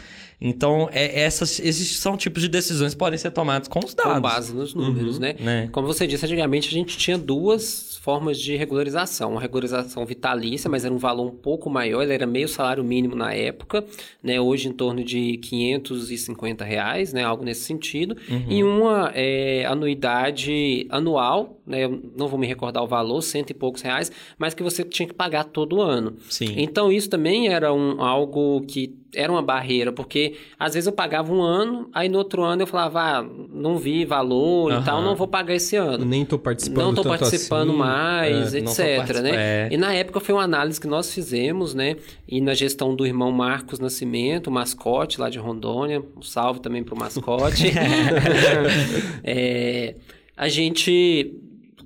Então, 0.45 0.88
é, 0.93 1.22
essas, 1.22 1.61
esses 1.61 1.97
são 1.99 2.16
tipos 2.16 2.43
de 2.43 2.49
decisões 2.49 2.95
que 2.95 2.99
podem 2.99 3.16
ser 3.16 3.30
tomadas 3.30 3.68
com 3.68 3.78
os 3.78 3.95
dados. 3.95 4.14
Com 4.14 4.20
base 4.20 4.53
nos 4.53 4.74
números, 4.74 5.14
uhum, 5.16 5.22
né? 5.22 5.36
né? 5.38 5.68
Como 5.70 5.86
você 5.86 6.05
disse, 6.05 6.26
antigamente 6.26 6.68
a 6.68 6.72
gente 6.72 6.99
tinha 6.99 7.16
duas 7.16 7.97
formas 8.03 8.36
de 8.36 8.57
regularização. 8.57 9.30
Uma 9.30 9.40
regularização 9.40 10.05
vitalícia, 10.05 10.68
mas 10.68 10.84
era 10.84 10.93
um 10.93 10.99
valor 10.99 11.28
um 11.28 11.36
pouco 11.36 11.70
maior, 11.70 12.03
ele 12.03 12.12
era 12.12 12.26
meio 12.26 12.49
salário 12.49 12.82
mínimo 12.82 13.14
na 13.14 13.32
época, 13.32 13.84
né? 14.20 14.40
Hoje 14.40 14.68
em 14.68 14.72
torno 14.72 15.05
de 15.05 15.36
550 15.38 16.64
reais, 16.64 17.12
né? 17.12 17.22
Algo 17.22 17.45
nesse 17.45 17.61
sentido. 17.61 18.16
Uhum. 18.28 18.47
E 18.49 18.64
uma 18.64 19.12
é, 19.14 19.64
anuidade 19.66 20.88
anual, 20.90 21.61
né? 21.64 21.84
Eu 21.84 22.03
não 22.16 22.26
vou 22.26 22.38
me 22.38 22.49
recordar 22.49 22.82
o 22.82 22.88
valor, 22.88 23.22
cento 23.22 23.51
e 23.51 23.55
poucos 23.55 23.82
reais, 23.82 24.11
mas 24.36 24.55
que 24.55 24.62
você 24.64 24.82
tinha 24.82 25.07
que 25.07 25.14
pagar 25.14 25.45
todo 25.45 25.80
ano. 25.80 26.16
Sim. 26.28 26.55
Então 26.57 26.90
isso 26.90 27.09
também 27.09 27.47
era 27.47 27.72
um, 27.72 28.03
algo 28.03 28.62
que 28.62 29.01
era 29.15 29.31
uma 29.31 29.43
barreira, 29.43 29.93
porque 29.93 30.37
às 30.59 30.75
vezes 30.75 30.87
eu 30.87 30.93
pagava 30.93 31.33
um 31.33 31.43
ano, 31.43 31.89
aí 31.93 32.09
no 32.09 32.19
outro 32.19 32.43
ano 32.43 32.63
eu 32.63 32.67
falava, 32.67 33.01
ah, 33.01 33.27
não 33.53 33.77
vi 33.77 34.05
valor 34.05 34.73
uhum. 34.73 34.81
e 34.81 34.85
tal, 34.85 35.03
não 35.03 35.15
vou 35.15 35.29
pagar 35.29 35.55
esse 35.55 35.77
ano. 35.77 36.05
Nem 36.05 36.23
estou 36.23 36.39
participando 36.39 36.83
Não 36.83 36.91
estou 36.91 37.05
participando 37.05 37.71
assim, 37.71 37.79
mais, 37.79 38.55
é, 38.55 38.59
etc, 38.59 39.21
né? 39.23 39.31
É. 39.35 39.69
E 39.71 39.77
na 39.77 39.93
época 39.95 40.21
foi 40.21 40.35
uma 40.35 40.45
análise 40.45 40.81
que 40.81 40.87
nós 40.87 41.13
fizemos, 41.13 41.75
né? 41.75 41.97
E 42.27 42.41
na 42.41 42.55
gestão 42.55 42.95
do 42.95 43.07
irmão 43.07 43.31
Marcos 43.31 43.79
Nascimento, 43.79 44.49
o 44.49 44.51
mascote 44.51 45.21
lá 45.21 45.29
de 45.29 45.39
Rondônia, 45.39 46.03
um 46.17 46.23
salve 46.23 46.61
também 46.61 46.83
para 46.83 46.95
o 46.95 46.99
mascote. 46.99 47.73
é, 49.23 49.95
a 50.37 50.49
gente 50.49 51.35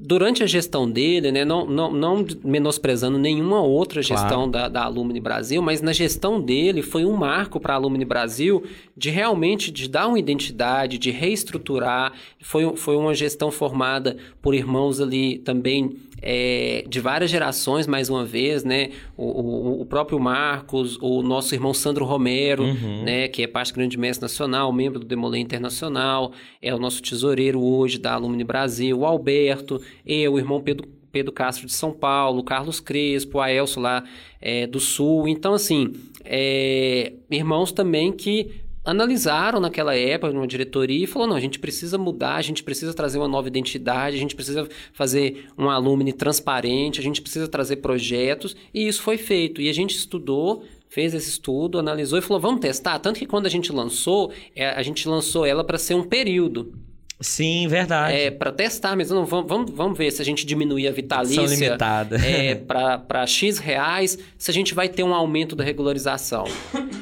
durante 0.07 0.41
a 0.41 0.47
gestão 0.47 0.89
dele, 0.89 1.33
né, 1.33 1.45
não, 1.45 1.67
não, 1.67 1.91
não 1.91 2.25
menosprezando 2.45 3.19
nenhuma 3.19 3.61
outra 3.61 4.01
gestão 4.01 4.49
claro. 4.49 4.51
da, 4.53 4.69
da 4.69 4.85
Alumni 4.85 5.19
Brasil, 5.19 5.61
mas 5.61 5.83
na 5.83 5.93
gestão 5.93 6.41
dele 6.41 6.81
foi 6.81 7.05
um 7.05 7.17
marco 7.17 7.59
para 7.59 7.75
a 7.75 7.77
Alumni 7.77 8.05
Brasil 8.05 8.63
de 8.97 9.11
realmente 9.11 9.73
de 9.73 9.89
dar 9.89 10.07
uma 10.07 10.17
identidade, 10.17 10.97
de 10.97 11.11
reestruturar. 11.11 12.13
Foi, 12.41 12.77
foi 12.77 12.97
uma 12.97 13.15
gestão 13.15 13.51
formada 13.51 14.17
por 14.41 14.55
irmãos 14.55 15.01
ali 15.01 15.39
também 15.39 15.97
é, 16.23 16.85
de 16.89 17.01
várias 17.01 17.31
gerações, 17.31 17.87
mais 17.87 18.09
uma 18.09 18.25
vez, 18.25 18.65
né? 18.65 18.91
O, 19.17 19.25
o, 19.25 19.81
o, 19.83 19.87
próprio 19.87 20.19
Marcos, 20.19 20.99
o 21.01 21.23
nosso 21.23 21.55
irmão 21.55 21.75
Sandro 21.75 22.05
Romero, 22.05 22.65
uhum. 22.65 23.05
né? 23.05 23.29
Que 23.29 23.43
é 23.43 23.47
parte 23.47 23.73
do 23.73 23.77
Grande 23.77 23.99
Mestre 23.99 24.23
Nacional, 24.23 24.73
membro 24.73 24.99
do 24.99 25.07
Demolê 25.07 25.39
Internacional, 25.39 26.33
é 26.63 26.75
o 26.75 26.79
nosso 26.79 27.03
tesoureiro 27.03 27.63
hoje 27.63 27.99
da 27.99 28.15
Alumni 28.15 28.45
Brasil, 28.45 28.99
o 28.99 29.05
Alberto, 29.05 29.81
eu, 30.05 30.35
o 30.35 30.39
irmão 30.39 30.61
Pedro, 30.61 30.89
Pedro 31.11 31.33
Castro 31.33 31.67
de 31.67 31.73
São 31.73 31.93
Paulo, 31.93 32.45
Carlos 32.45 32.81
Crespo, 32.81 33.41
a 33.41 33.51
Elcio 33.51 33.81
lá 33.81 34.05
é, 34.41 34.67
do 34.67 34.79
Sul. 34.79 35.27
Então, 35.29 35.55
assim, 35.55 35.95
é, 36.25 37.15
irmãos 37.31 37.73
também 37.73 38.13
que 38.13 38.67
analisaram 38.87 39.59
naquela 39.59 39.97
época, 39.97 40.33
numa 40.33 40.47
diretoria, 40.47 41.05
e 41.05 41.07
falou: 41.07 41.27
não, 41.27 41.37
a 41.37 41.41
gente 41.41 41.59
precisa 41.59 41.99
mudar, 41.99 42.37
a 42.37 42.43
gente 42.43 42.63
precisa 42.63 42.95
trazer 42.95 43.19
uma 43.19 43.27
nova 43.27 43.49
identidade, 43.49 44.17
a 44.17 44.19
gente 44.19 44.37
precisa 44.37 44.69
fazer 44.93 45.47
um 45.59 45.69
alumni 45.69 46.13
transparente, 46.13 47.01
a 47.01 47.03
gente 47.03 47.21
precisa 47.21 47.49
trazer 47.49 47.77
projetos, 47.77 48.57
e 48.73 48.87
isso 48.87 49.03
foi 49.03 49.19
feito. 49.19 49.61
E 49.61 49.69
a 49.69 49.73
gente 49.73 49.97
estudou, 49.97 50.63
fez 50.89 51.13
esse 51.15 51.29
estudo, 51.29 51.79
analisou 51.79 52.19
e 52.19 52.23
falou: 52.23 52.41
vamos 52.41 52.61
testar. 52.61 52.99
Tanto 53.01 53.19
que 53.19 53.27
quando 53.27 53.47
a 53.47 53.51
gente 53.51 53.73
lançou, 53.73 54.33
é, 54.55 54.69
a 54.69 54.83
gente 54.83 55.09
lançou 55.09 55.45
ela 55.45 55.65
para 55.65 55.79
ser 55.79 55.95
um 55.95 56.05
período. 56.05 56.73
Sim, 57.19 57.67
verdade. 57.67 58.15
É, 58.15 58.31
para 58.31 58.53
testar 58.53 58.95
mesmo. 58.95 59.17
Não, 59.17 59.25
vamos, 59.25 59.49
vamos, 59.49 59.71
vamos 59.71 59.97
ver 59.99 60.11
se 60.11 60.21
a 60.21 60.25
gente 60.25 60.45
diminuir 60.45 60.87
a 60.87 60.93
vitalícia 60.93 61.47
limitada. 61.47 62.17
é, 62.17 62.55
para 62.57 63.27
X 63.27 63.59
reais, 63.59 64.19
se 64.37 64.51
a 64.51 64.55
gente 64.55 64.75
vai 64.75 64.89
ter 64.89 65.03
um 65.03 65.15
aumento 65.15 65.57
da 65.57 65.65
regularização. 65.65 66.45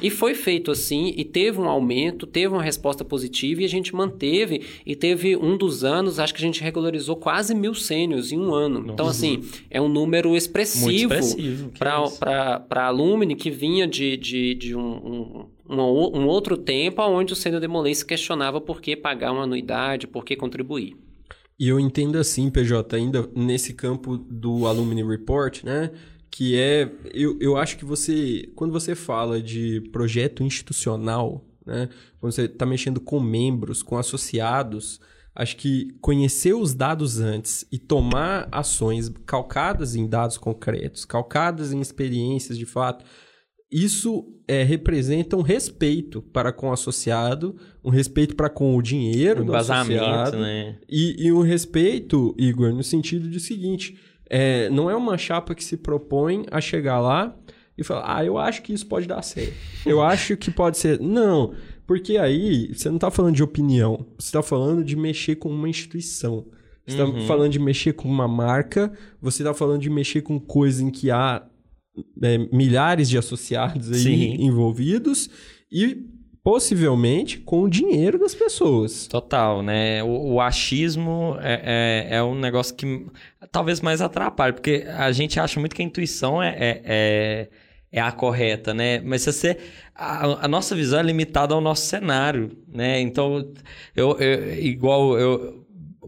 E 0.01 0.09
foi 0.09 0.33
feito 0.33 0.71
assim, 0.71 1.13
e 1.17 1.25
teve 1.25 1.59
um 1.59 1.67
aumento, 1.67 2.25
teve 2.25 2.47
uma 2.47 2.63
resposta 2.63 3.03
positiva, 3.03 3.61
e 3.61 3.65
a 3.65 3.69
gente 3.69 3.93
manteve, 3.93 4.61
e 4.85 4.95
teve 4.95 5.35
um 5.35 5.57
dos 5.57 5.83
anos, 5.83 6.17
acho 6.17 6.33
que 6.33 6.41
a 6.41 6.45
gente 6.45 6.61
regularizou 6.61 7.17
quase 7.17 7.53
mil 7.53 7.73
sênios 7.73 8.31
em 8.31 8.39
um 8.39 8.53
ano. 8.53 8.79
Nossa. 8.79 8.93
Então, 8.93 9.07
assim, 9.07 9.43
é 9.69 9.81
um 9.81 9.89
número 9.89 10.35
expressivo, 10.35 11.13
expressivo 11.13 11.71
para 11.77 12.85
alumni 12.85 13.35
que 13.35 13.49
vinha 13.49 13.85
de, 13.85 14.15
de, 14.15 14.55
de 14.55 14.75
um, 14.75 14.81
um 14.81 15.54
um, 15.69 15.79
um 15.79 16.27
outro 16.27 16.57
tempo 16.57 17.01
onde 17.01 17.33
o 17.33 17.35
Sênior 17.35 17.61
Demolay 17.61 17.95
questionava 18.03 18.61
por 18.61 18.81
que 18.81 18.95
pagar 18.95 19.31
uma 19.31 19.43
anuidade, 19.43 20.07
por 20.07 20.23
que 20.23 20.35
contribuir. 20.35 20.95
E 21.57 21.69
eu 21.69 21.79
entendo 21.79 22.17
assim, 22.17 22.49
PJ, 22.49 22.95
ainda 22.95 23.29
nesse 23.33 23.73
campo 23.73 24.17
do 24.17 24.67
Alumni 24.67 25.03
Report, 25.03 25.63
né? 25.63 25.91
Que 26.29 26.59
é. 26.59 26.91
Eu, 27.13 27.37
eu 27.39 27.55
acho 27.57 27.77
que 27.77 27.85
você. 27.85 28.51
Quando 28.55 28.73
você 28.73 28.93
fala 28.93 29.41
de 29.41 29.81
projeto 29.91 30.43
institucional, 30.43 31.45
né? 31.65 31.89
Quando 32.19 32.33
você 32.33 32.43
está 32.43 32.65
mexendo 32.65 32.99
com 32.99 33.21
membros, 33.21 33.81
com 33.81 33.97
associados, 33.97 34.99
acho 35.33 35.55
que 35.55 35.95
conhecer 36.01 36.53
os 36.53 36.73
dados 36.73 37.21
antes 37.21 37.65
e 37.71 37.79
tomar 37.79 38.49
ações 38.51 39.09
calcadas 39.25 39.95
em 39.95 40.07
dados 40.07 40.37
concretos, 40.37 41.05
calcadas 41.05 41.71
em 41.71 41.79
experiências 41.79 42.57
de 42.57 42.65
fato, 42.65 43.05
isso 43.71 44.25
é, 44.47 44.63
representa 44.63 45.35
um 45.35 45.41
respeito 45.41 46.21
para 46.21 46.51
com 46.51 46.69
o 46.69 46.73
associado, 46.73 47.55
um 47.83 47.89
respeito 47.89 48.35
para 48.35 48.49
com 48.49 48.75
o 48.75 48.81
dinheiro 48.81 49.43
um 49.43 49.45
do 49.45 49.55
associado. 49.55 50.37
Né? 50.37 50.77
E, 50.87 51.27
e 51.27 51.31
um 51.31 51.41
respeito, 51.41 52.35
Igor, 52.37 52.73
no 52.73 52.83
sentido 52.83 53.27
de 53.29 53.39
seguinte: 53.39 53.99
é, 54.29 54.69
não 54.69 54.89
é 54.89 54.95
uma 54.95 55.17
chapa 55.17 55.55
que 55.55 55.63
se 55.63 55.77
propõe 55.77 56.45
a 56.51 56.61
chegar 56.61 56.99
lá 56.99 57.35
e 57.77 57.83
falar, 57.83 58.17
ah, 58.17 58.23
eu 58.23 58.37
acho 58.37 58.61
que 58.61 58.73
isso 58.73 58.85
pode 58.87 59.07
dar 59.07 59.21
certo. 59.21 59.53
Eu 59.85 60.01
acho 60.01 60.37
que 60.37 60.49
pode 60.49 60.77
ser. 60.77 60.99
Não, 60.99 61.53
porque 61.85 62.17
aí 62.17 62.73
você 62.73 62.87
não 62.87 62.95
está 62.95 63.11
falando 63.11 63.35
de 63.35 63.43
opinião, 63.43 64.05
você 64.17 64.27
está 64.27 64.41
falando 64.41 64.83
de 64.83 64.95
mexer 64.95 65.35
com 65.35 65.49
uma 65.49 65.69
instituição. 65.69 66.45
Você 66.85 66.93
está 66.93 67.05
uhum. 67.05 67.25
falando 67.25 67.51
de 67.51 67.59
mexer 67.59 67.93
com 67.93 68.07
uma 68.07 68.27
marca, 68.27 68.93
você 69.19 69.41
está 69.41 69.55
falando 69.55 69.81
de 69.81 69.89
mexer 69.89 70.21
com 70.21 70.39
coisa 70.39 70.83
em 70.83 70.91
que 70.91 71.09
há 71.09 71.43
é, 72.21 72.37
milhares 72.51 73.09
de 73.09 73.17
associados 73.17 73.91
aí 73.91 73.99
Sim. 73.99 74.37
envolvidos 74.39 75.29
e 75.71 76.15
possivelmente 76.45 77.39
com 77.39 77.63
o 77.63 77.69
dinheiro 77.69 78.19
das 78.19 78.35
pessoas. 78.35 79.07
Total, 79.07 79.63
né? 79.63 80.03
O, 80.03 80.33
o 80.33 80.41
achismo 80.41 81.35
é, 81.41 82.07
é, 82.11 82.17
é, 82.17 82.23
um 82.23 82.35
negócio 82.35 82.75
que 82.75 83.07
talvez 83.51 83.81
mais 83.81 83.99
atrapalhe, 83.99 84.53
porque 84.53 84.85
a 84.95 85.11
gente 85.11 85.39
acha 85.39 85.59
muito 85.59 85.75
que 85.75 85.81
a 85.81 85.85
intuição 85.85 86.43
é, 86.43 86.49
é, 86.49 86.81
é, 86.85 87.49
é 87.93 87.99
a 87.99 88.11
correta, 88.11 88.75
né? 88.75 88.99
Mas 88.99 89.23
se 89.23 89.33
você... 89.33 89.57
A, 89.95 90.45
a, 90.45 90.47
nossa 90.47 90.75
visão 90.75 90.99
é 90.99 91.03
limitada 91.03 91.55
ao 91.55 91.61
nosso 91.61 91.87
cenário, 91.87 92.51
né? 92.67 93.01
Então, 93.01 93.51
eu, 93.95 94.15
eu 94.19 94.63
igual 94.63 95.17
eu... 95.17 95.65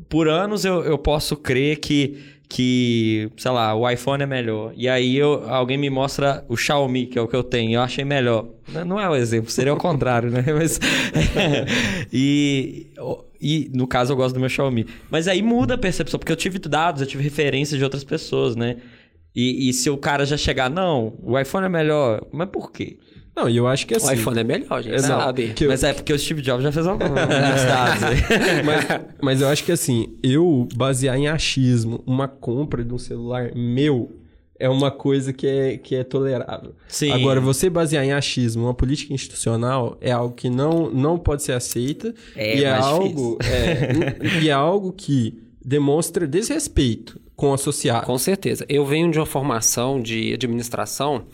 Por 0.08 0.28
anos 0.30 0.64
eu, 0.64 0.84
eu 0.84 1.00
posso 1.00 1.36
crer 1.36 1.80
que 1.80 2.37
que, 2.50 3.30
sei 3.38 3.52
lá, 3.52 3.76
o 3.76 3.90
iPhone 3.90 4.24
é 4.24 4.26
melhor. 4.26 4.72
E 4.76 4.88
aí 4.88 5.18
eu, 5.18 5.50
alguém 5.50 5.78
me 5.78 5.90
mostra 5.90 6.46
o 6.48 6.56
Xiaomi, 6.56 7.06
que 7.08 7.20
é 7.20 7.22
o 7.22 7.28
que 7.28 7.36
eu 7.36 7.44
tenho, 7.44 7.74
eu 7.74 7.82
achei 7.82 8.06
melhor. 8.06 8.48
Não 8.86 9.00
é 9.00 9.10
o 9.10 9.16
exemplo, 9.16 9.50
seria 9.50 9.74
o 9.74 9.78
contrário, 9.78 10.30
né? 10.30 10.44
Mas, 10.54 10.80
e, 12.12 12.88
e 13.42 13.70
no 13.74 13.86
caso 13.86 14.14
eu 14.14 14.18
gosto 14.18 14.34
do 14.34 14.40
meu 14.40 14.50
Xiaomi. 14.50 14.86
Mas 15.10 15.28
aí 15.28 15.42
muda 15.42 15.76
a 15.76 15.78
percepção, 15.78 16.18
porque 16.18 16.32
eu 16.32 16.38
tive 16.38 16.58
dados, 16.60 17.02
eu 17.02 17.08
tive 17.08 17.24
referências 17.24 17.78
de 17.78 17.84
outras 17.84 18.04
pessoas, 18.04 18.56
né? 18.56 18.78
E, 19.36 19.70
e 19.70 19.74
se 19.74 19.90
o 19.90 19.98
cara 19.98 20.26
já 20.26 20.38
chegar, 20.38 20.70
não, 20.70 21.14
o 21.22 21.38
iPhone 21.38 21.66
é 21.66 21.70
melhor, 21.70 22.26
mas 22.32 22.50
por 22.50 22.72
quê? 22.72 22.98
Não, 23.38 23.48
e 23.48 23.56
eu 23.56 23.68
acho 23.68 23.86
que 23.86 23.96
assim... 23.96 24.08
O 24.08 24.14
iPhone 24.14 24.40
é 24.40 24.44
melhor, 24.44 24.82
gente 24.82 24.96
Exato. 24.96 25.24
sabe. 25.24 25.54
Eu... 25.62 25.68
Mas 25.68 25.84
é 25.84 25.94
porque 25.94 26.12
o 26.12 26.18
Steve 26.18 26.42
Jobs 26.42 26.64
já 26.64 26.72
fez 26.72 26.88
alguns 26.88 27.08
dados. 27.14 28.02
mas, 28.66 29.02
mas 29.22 29.42
eu 29.42 29.48
acho 29.48 29.64
que 29.64 29.72
assim, 29.72 30.18
eu 30.24 30.68
basear 30.76 31.16
em 31.16 31.28
achismo 31.28 32.04
uma 32.08 32.28
compra 32.28 32.84
de 32.84 32.92
um 32.92 32.98
celular 32.98 33.52
meu 33.56 34.12
é 34.60 34.68
uma 34.68 34.90
coisa 34.90 35.32
que 35.32 35.46
é, 35.46 35.78
que 35.78 35.96
é 35.96 36.04
tolerável. 36.04 36.74
Sim. 36.88 37.12
Agora, 37.12 37.40
você 37.40 37.70
basear 37.70 38.04
em 38.04 38.12
achismo 38.12 38.64
uma 38.64 38.74
política 38.74 39.14
institucional 39.14 39.98
é 40.02 40.12
algo 40.12 40.34
que 40.34 40.50
não, 40.50 40.90
não 40.90 41.20
pode 41.20 41.44
ser 41.44 41.52
aceita. 41.52 42.16
É, 42.36 42.58
e 42.58 42.64
é 42.64 42.74
algo 42.74 43.38
é, 43.44 44.42
E 44.42 44.50
é 44.50 44.52
algo 44.52 44.92
que 44.92 45.38
demonstra 45.64 46.28
desrespeito 46.28 47.20
com 47.36 47.52
o 47.52 47.54
associado. 47.54 48.06
Com 48.06 48.18
certeza. 48.18 48.66
Eu 48.68 48.84
venho 48.84 49.12
de 49.12 49.20
uma 49.20 49.28
formação 49.28 50.02
de 50.02 50.34
administração 50.34 51.26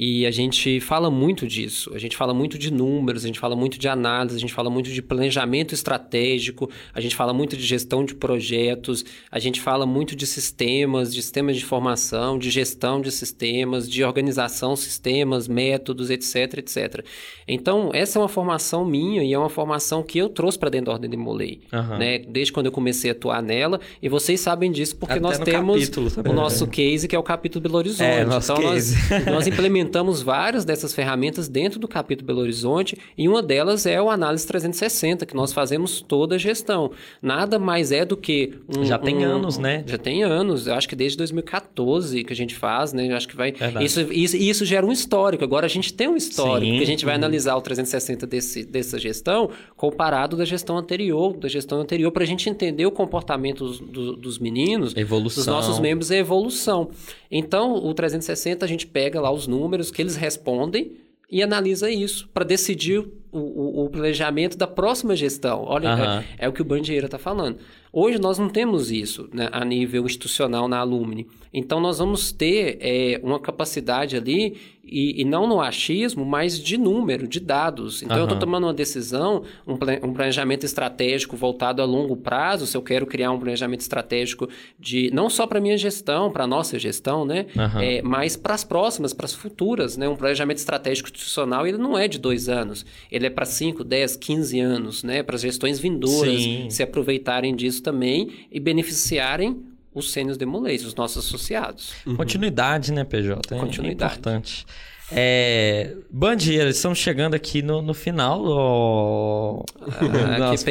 e 0.00 0.24
a 0.24 0.30
gente 0.30 0.78
fala 0.78 1.10
muito 1.10 1.44
disso, 1.44 1.90
a 1.92 1.98
gente 1.98 2.16
fala 2.16 2.32
muito 2.32 2.56
de 2.56 2.72
números, 2.72 3.24
a 3.24 3.26
gente 3.26 3.40
fala 3.40 3.56
muito 3.56 3.80
de 3.80 3.88
análise, 3.88 4.36
a 4.36 4.38
gente 4.38 4.54
fala 4.54 4.70
muito 4.70 4.90
de 4.90 5.02
planejamento 5.02 5.74
estratégico, 5.74 6.70
a 6.94 7.00
gente 7.00 7.16
fala 7.16 7.34
muito 7.34 7.56
de 7.56 7.64
gestão 7.64 8.04
de 8.04 8.14
projetos, 8.14 9.04
a 9.28 9.40
gente 9.40 9.60
fala 9.60 9.84
muito 9.84 10.14
de 10.14 10.24
sistemas, 10.24 11.12
de 11.12 11.20
sistemas 11.20 11.56
de 11.56 11.64
formação, 11.64 12.38
de 12.38 12.48
gestão 12.48 13.00
de 13.00 13.10
sistemas, 13.10 13.90
de 13.90 14.04
organização, 14.04 14.76
sistemas, 14.76 15.48
métodos, 15.48 16.10
etc, 16.10 16.58
etc. 16.58 17.04
Então, 17.48 17.90
essa 17.92 18.20
é 18.20 18.22
uma 18.22 18.28
formação 18.28 18.84
minha 18.84 19.24
e 19.24 19.32
é 19.32 19.38
uma 19.38 19.50
formação 19.50 20.04
que 20.04 20.16
eu 20.16 20.28
trouxe 20.28 20.56
para 20.56 20.70
dentro 20.70 20.86
da 20.86 20.92
Ordem 20.92 21.10
de 21.10 21.16
Molay, 21.16 21.62
uhum. 21.72 21.98
né? 21.98 22.20
Desde 22.20 22.52
quando 22.52 22.66
eu 22.66 22.72
comecei 22.72 23.10
a 23.10 23.14
atuar 23.14 23.42
nela, 23.42 23.80
e 24.00 24.08
vocês 24.08 24.40
sabem 24.40 24.70
disso 24.70 24.94
porque 24.94 25.14
Até 25.14 25.20
nós 25.20 25.38
temos 25.40 25.90
o 26.24 26.32
nosso 26.32 26.68
case, 26.68 27.08
que 27.08 27.16
é 27.16 27.18
o 27.18 27.22
capítulo 27.24 27.64
Belo 27.64 27.78
Horizonte. 27.78 28.04
É, 28.04 28.22
então, 28.22 28.62
nós, 28.62 28.94
nós 29.26 29.46
implementamos 29.48 29.87
implementamos 29.88 30.22
várias 30.22 30.64
dessas 30.64 30.94
ferramentas 30.94 31.48
dentro 31.48 31.80
do 31.80 31.88
capítulo 31.88 32.26
Belo 32.26 32.40
Horizonte 32.40 32.96
e 33.16 33.26
uma 33.26 33.42
delas 33.42 33.86
é 33.86 34.00
o 34.00 34.10
Análise 34.10 34.46
360, 34.46 35.24
que 35.24 35.34
nós 35.34 35.52
fazemos 35.52 36.00
toda 36.00 36.34
a 36.34 36.38
gestão. 36.38 36.90
Nada 37.22 37.58
mais 37.58 37.90
é 37.90 38.04
do 38.04 38.16
que... 38.16 38.54
Um, 38.68 38.84
já 38.84 38.98
tem 38.98 39.18
um, 39.18 39.24
anos, 39.24 39.58
né? 39.58 39.82
Já 39.86 39.98
tem 39.98 40.22
anos. 40.22 40.66
Eu 40.66 40.74
acho 40.74 40.88
que 40.88 40.94
desde 40.94 41.16
2014 41.18 42.22
que 42.22 42.32
a 42.32 42.36
gente 42.36 42.54
faz, 42.54 42.92
né? 42.92 43.10
Eu 43.10 43.16
acho 43.16 43.26
que 43.26 43.34
vai... 43.34 43.54
Isso, 43.80 44.00
isso, 44.12 44.36
isso 44.36 44.64
gera 44.64 44.84
um 44.84 44.92
histórico. 44.92 45.42
Agora 45.42 45.66
a 45.66 45.68
gente 45.68 45.92
tem 45.92 46.08
um 46.08 46.16
histórico, 46.16 46.70
Sim. 46.70 46.78
que 46.78 46.82
a 46.82 46.86
gente 46.86 47.04
vai 47.04 47.14
uhum. 47.14 47.20
analisar 47.20 47.56
o 47.56 47.60
360 47.60 48.26
desse, 48.26 48.64
dessa 48.64 48.98
gestão 48.98 49.50
comparado 49.76 50.36
da 50.36 50.44
gestão 50.44 50.76
anterior, 50.76 51.36
da 51.36 51.48
gestão 51.48 51.80
anterior, 51.80 52.10
para 52.12 52.24
a 52.24 52.26
gente 52.26 52.48
entender 52.50 52.84
o 52.84 52.90
comportamento 52.90 53.64
dos, 53.64 53.80
do, 53.80 54.16
dos 54.16 54.38
meninos, 54.38 54.94
evolução. 54.96 55.44
dos 55.44 55.46
nossos 55.46 55.78
membros 55.78 56.10
e 56.10 56.14
a 56.14 56.18
evolução. 56.18 56.90
Então, 57.30 57.74
o 57.74 57.94
360 57.94 58.64
a 58.64 58.68
gente 58.68 58.86
pega 58.86 59.20
lá 59.20 59.30
os 59.30 59.46
números 59.46 59.77
que 59.90 60.02
eles 60.02 60.16
respondem 60.16 60.96
e 61.30 61.42
analisa 61.42 61.90
isso 61.90 62.28
para 62.32 62.44
decidir 62.44 63.06
o, 63.30 63.84
o, 63.84 63.90
planejamento 63.90 64.56
da 64.56 64.66
próxima 64.66 65.14
gestão. 65.14 65.64
Olha, 65.64 65.94
uhum. 65.94 66.04
é, 66.04 66.24
é, 66.38 66.48
o 66.48 66.52
que 66.52 66.62
o 66.62 66.64
Bandieira 66.64 67.06
está 67.06 67.18
falando. 67.18 67.58
Hoje 67.92 68.18
nós 68.18 68.38
não 68.38 68.48
temos 68.48 68.90
isso 68.90 69.28
né, 69.32 69.48
a 69.50 69.64
nível 69.64 70.04
institucional 70.04 70.68
na 70.68 70.78
Alumni. 70.78 71.26
Então 71.52 71.80
nós 71.80 71.98
vamos 71.98 72.32
ter 72.32 72.78
é, 72.80 73.20
uma 73.22 73.40
capacidade 73.40 74.16
ali, 74.16 74.56
e, 74.90 75.20
e, 75.20 75.24
não 75.24 75.46
no 75.46 75.60
achismo, 75.60 76.24
mas 76.24 76.58
de 76.58 76.78
número, 76.78 77.28
de 77.28 77.40
dados. 77.40 78.02
Então 78.02 78.16
uhum. 78.16 78.22
eu 78.22 78.24
estou 78.24 78.38
tomando 78.38 78.64
uma 78.64 78.74
decisão, 78.74 79.42
um, 79.66 79.74
um, 79.74 80.12
planejamento 80.12 80.64
estratégico 80.64 81.36
voltado 81.36 81.82
a 81.82 81.84
longo 81.84 82.16
prazo, 82.16 82.66
se 82.66 82.76
eu 82.76 82.82
quero 82.82 83.06
criar 83.06 83.30
um 83.30 83.38
planejamento 83.38 83.80
estratégico 83.80 84.48
de 84.78 85.10
não 85.12 85.28
só 85.28 85.46
para 85.46 85.60
minha 85.60 85.76
gestão, 85.76 86.30
para 86.30 86.44
a 86.44 86.46
nossa 86.46 86.78
gestão, 86.78 87.24
né? 87.24 87.46
Uhum. 87.54 87.80
É, 87.80 88.02
mas 88.02 88.36
para 88.36 88.54
as 88.54 88.64
próximas, 88.64 89.12
para 89.12 89.26
as 89.26 89.34
futuras. 89.34 89.96
Né? 89.96 90.08
Um 90.08 90.16
planejamento 90.16 90.58
estratégico 90.58 91.08
institucional 91.08 91.66
ele 91.66 91.78
não 91.78 91.98
é 91.98 92.08
de 92.08 92.18
dois 92.18 92.48
anos, 92.48 92.86
ele 93.10 93.17
é 93.26 93.30
para 93.30 93.44
5, 93.44 93.84
10, 93.84 94.16
15 94.16 94.60
anos, 94.60 95.02
né? 95.02 95.22
para 95.22 95.36
as 95.36 95.42
gestões 95.42 95.78
vindouras 95.78 96.40
Sim. 96.40 96.68
se 96.70 96.82
aproveitarem 96.82 97.54
disso 97.54 97.82
também 97.82 98.30
e 98.50 98.58
beneficiarem 98.60 99.62
os 99.94 100.12
sênios 100.12 100.36
demolês, 100.36 100.84
os 100.84 100.94
nossos 100.94 101.26
associados. 101.26 101.92
Uhum. 102.06 102.16
Continuidade, 102.16 102.92
né, 102.92 103.04
PJ? 103.04 103.54
É, 103.54 103.58
Continuidade. 103.58 104.12
É 104.12 104.18
importante. 104.18 104.66
É, 105.10 105.94
Bandeira, 106.10 106.68
estamos 106.68 106.98
chegando 106.98 107.34
aqui 107.34 107.62
no, 107.62 107.80
no 107.80 107.94
final 107.94 108.42
do 108.42 109.64
ah, 109.80 110.36
nosso 110.38 110.66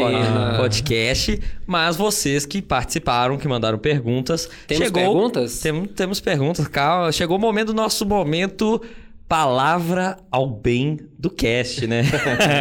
podcast, 0.58 1.42
mas 1.66 1.96
vocês 1.96 2.46
que 2.46 2.62
participaram, 2.62 3.36
que 3.38 3.48
mandaram 3.48 3.80
perguntas. 3.80 4.48
Temos 4.68 4.86
chegou, 4.86 5.02
perguntas? 5.02 5.60
Tem, 5.60 5.86
temos 5.86 6.20
perguntas, 6.20 6.68
calma. 6.68 7.12
Chegou 7.12 7.38
o 7.38 7.42
momento 7.42 7.68
do 7.68 7.74
nosso 7.74 8.06
momento 8.06 8.80
palavra 9.28 10.18
ao 10.32 10.48
bem 10.48 10.98
do 11.20 11.30
cast, 11.30 11.86
né? 11.86 12.04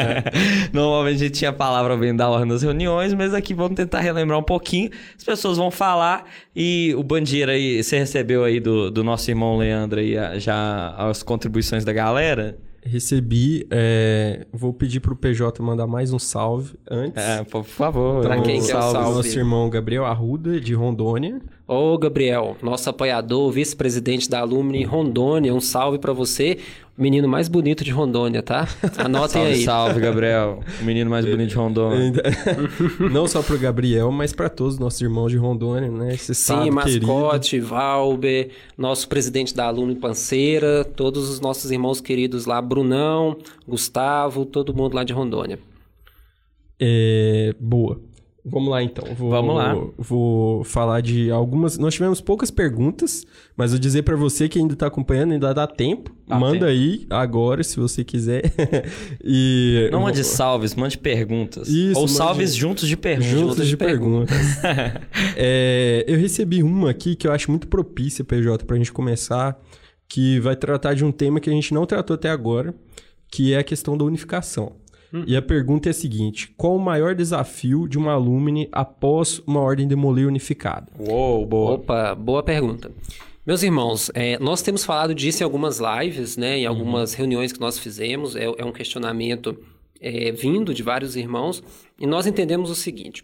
Normalmente 0.72 1.16
a 1.16 1.18
gente 1.18 1.38
tinha 1.38 1.52
palavra 1.52 1.92
ao 1.92 1.98
bem 1.98 2.14
da 2.14 2.28
ordem 2.28 2.48
das 2.48 2.62
reuniões, 2.62 3.14
mas 3.14 3.32
aqui 3.32 3.54
vamos 3.54 3.76
tentar 3.76 4.00
relembrar 4.00 4.38
um 4.38 4.42
pouquinho. 4.42 4.90
As 5.16 5.22
pessoas 5.22 5.56
vão 5.56 5.70
falar 5.70 6.24
e 6.54 6.92
o 6.96 7.02
Bandeira 7.04 7.52
aí, 7.52 7.82
você 7.82 7.98
recebeu 7.98 8.42
aí 8.42 8.58
do, 8.58 8.90
do 8.90 9.04
nosso 9.04 9.30
irmão 9.30 9.56
Leandro 9.56 10.00
aí 10.00 10.16
já 10.40 10.94
as 10.96 11.22
contribuições 11.22 11.84
da 11.84 11.92
galera? 11.92 12.58
Recebi, 12.86 13.66
é, 13.70 14.46
vou 14.52 14.72
pedir 14.72 15.00
pro 15.00 15.16
PJ 15.16 15.60
mandar 15.62 15.86
mais 15.86 16.12
um 16.12 16.18
salve 16.18 16.74
antes. 16.88 17.22
É, 17.22 17.42
por 17.44 17.64
favor. 17.64 18.22
Pra 18.22 18.40
quem 18.40 18.60
um 18.60 18.64
quer 18.64 18.72
salve? 18.72 18.92
salve? 18.92 19.16
Nosso 19.16 19.38
irmão 19.38 19.68
Gabriel 19.68 20.04
Arruda, 20.04 20.60
de 20.60 20.72
Rondônia. 20.72 21.40
Ô, 21.66 21.98
Gabriel, 21.98 22.56
nosso 22.62 22.88
apoiador, 22.88 23.50
vice-presidente 23.50 24.30
da 24.30 24.38
Alumni 24.38 24.84
Rondônia, 24.84 25.52
um 25.52 25.60
salve 25.60 25.98
para 25.98 26.12
você. 26.12 26.58
Menino 26.98 27.28
mais 27.28 27.46
bonito 27.46 27.84
de 27.84 27.90
Rondônia, 27.90 28.42
tá? 28.42 28.66
Anotem 28.96 29.28
salve, 29.28 29.48
aí. 29.48 29.64
Salve, 29.64 30.00
Gabriel. 30.00 30.60
O 30.80 30.84
menino 30.84 31.10
mais 31.10 31.26
bonito 31.26 31.50
de 31.50 31.54
Rondônia. 31.54 32.22
Não 33.12 33.26
só 33.26 33.42
pro 33.42 33.58
Gabriel, 33.58 34.10
mas 34.10 34.32
para 34.32 34.48
todos 34.48 34.74
os 34.74 34.80
nossos 34.80 35.00
irmãos 35.02 35.30
de 35.30 35.36
Rondônia, 35.36 35.90
né? 35.90 36.14
Esse 36.14 36.34
Sim, 36.34 36.70
mascote, 36.70 37.50
querido. 37.50 37.68
Valber, 37.68 38.50
nosso 38.78 39.06
presidente 39.08 39.54
da 39.54 39.66
Alumni 39.66 39.94
Panceira, 39.94 40.84
todos 40.84 41.28
os 41.28 41.38
nossos 41.38 41.70
irmãos 41.70 42.00
queridos 42.00 42.46
lá, 42.46 42.62
Brunão, 42.62 43.36
Gustavo, 43.68 44.46
todo 44.46 44.74
mundo 44.74 44.94
lá 44.94 45.04
de 45.04 45.12
Rondônia. 45.12 45.58
É, 46.80 47.54
boa. 47.60 48.00
Vamos 48.48 48.70
lá 48.70 48.80
então. 48.80 49.04
Vou, 49.16 49.28
Vamos 49.28 49.56
lá. 49.56 49.74
Vou 49.98 50.62
falar 50.62 51.00
de 51.00 51.32
algumas. 51.32 51.76
Nós 51.78 51.94
tivemos 51.94 52.20
poucas 52.20 52.48
perguntas, 52.48 53.26
mas 53.56 53.72
eu 53.72 53.78
dizer 53.78 54.02
para 54.02 54.14
você 54.14 54.48
que 54.48 54.56
ainda 54.56 54.74
está 54.74 54.86
acompanhando, 54.86 55.32
ainda 55.32 55.52
dá 55.52 55.66
tempo. 55.66 56.14
Dá 56.28 56.38
Manda 56.38 56.60
tempo. 56.60 56.64
aí 56.66 57.06
agora, 57.10 57.64
se 57.64 57.76
você 57.76 58.04
quiser. 58.04 58.44
e 59.24 59.88
não 59.90 60.02
mande 60.02 60.22
salves, 60.22 60.76
mande 60.76 60.96
perguntas. 60.96 61.66
Isso, 61.66 61.98
Ou 61.98 62.06
salves 62.06 62.54
juntos 62.54 62.88
de 62.88 62.96
perguntas. 62.96 63.30
Juntos 63.30 63.64
de, 63.64 63.70
de 63.70 63.76
perguntas. 63.76 64.36
é, 65.36 66.04
eu 66.06 66.16
recebi 66.16 66.62
uma 66.62 66.90
aqui 66.90 67.16
que 67.16 67.26
eu 67.26 67.32
acho 67.32 67.50
muito 67.50 67.66
propícia, 67.66 68.24
PJ, 68.24 68.64
para 68.64 68.76
a 68.76 68.78
gente 68.78 68.92
começar, 68.92 69.60
que 70.08 70.38
vai 70.38 70.54
tratar 70.54 70.94
de 70.94 71.04
um 71.04 71.10
tema 71.10 71.40
que 71.40 71.50
a 71.50 71.52
gente 71.52 71.74
não 71.74 71.84
tratou 71.84 72.14
até 72.14 72.30
agora, 72.30 72.72
que 73.28 73.52
é 73.52 73.58
a 73.58 73.64
questão 73.64 73.98
da 73.98 74.04
unificação. 74.04 74.76
Hum. 75.16 75.24
E 75.26 75.36
a 75.36 75.42
pergunta 75.42 75.88
é 75.88 75.90
a 75.90 75.94
seguinte: 75.94 76.52
qual 76.56 76.76
o 76.76 76.80
maior 76.80 77.14
desafio 77.14 77.88
de 77.88 77.96
uma 77.96 78.12
alumni 78.12 78.68
após 78.72 79.40
uma 79.46 79.60
ordem 79.60 79.88
demolir 79.88 80.26
unificada? 80.26 80.86
Uou, 80.98 81.46
boa. 81.46 81.72
Opa, 81.72 82.14
boa 82.14 82.42
pergunta. 82.42 82.90
Meus 83.46 83.62
irmãos, 83.62 84.10
é, 84.12 84.38
nós 84.40 84.60
temos 84.60 84.84
falado 84.84 85.14
disso 85.14 85.42
em 85.42 85.44
algumas 85.44 85.78
lives, 85.78 86.36
né, 86.36 86.58
em 86.58 86.66
algumas 86.66 87.12
uhum. 87.12 87.18
reuniões 87.18 87.52
que 87.52 87.60
nós 87.60 87.78
fizemos. 87.78 88.34
É, 88.34 88.44
é 88.44 88.64
um 88.64 88.72
questionamento 88.72 89.56
é, 90.00 90.32
vindo 90.32 90.74
de 90.74 90.82
vários 90.82 91.16
irmãos. 91.16 91.62
E 91.98 92.06
nós 92.06 92.26
entendemos 92.26 92.70
o 92.70 92.74
seguinte: 92.74 93.22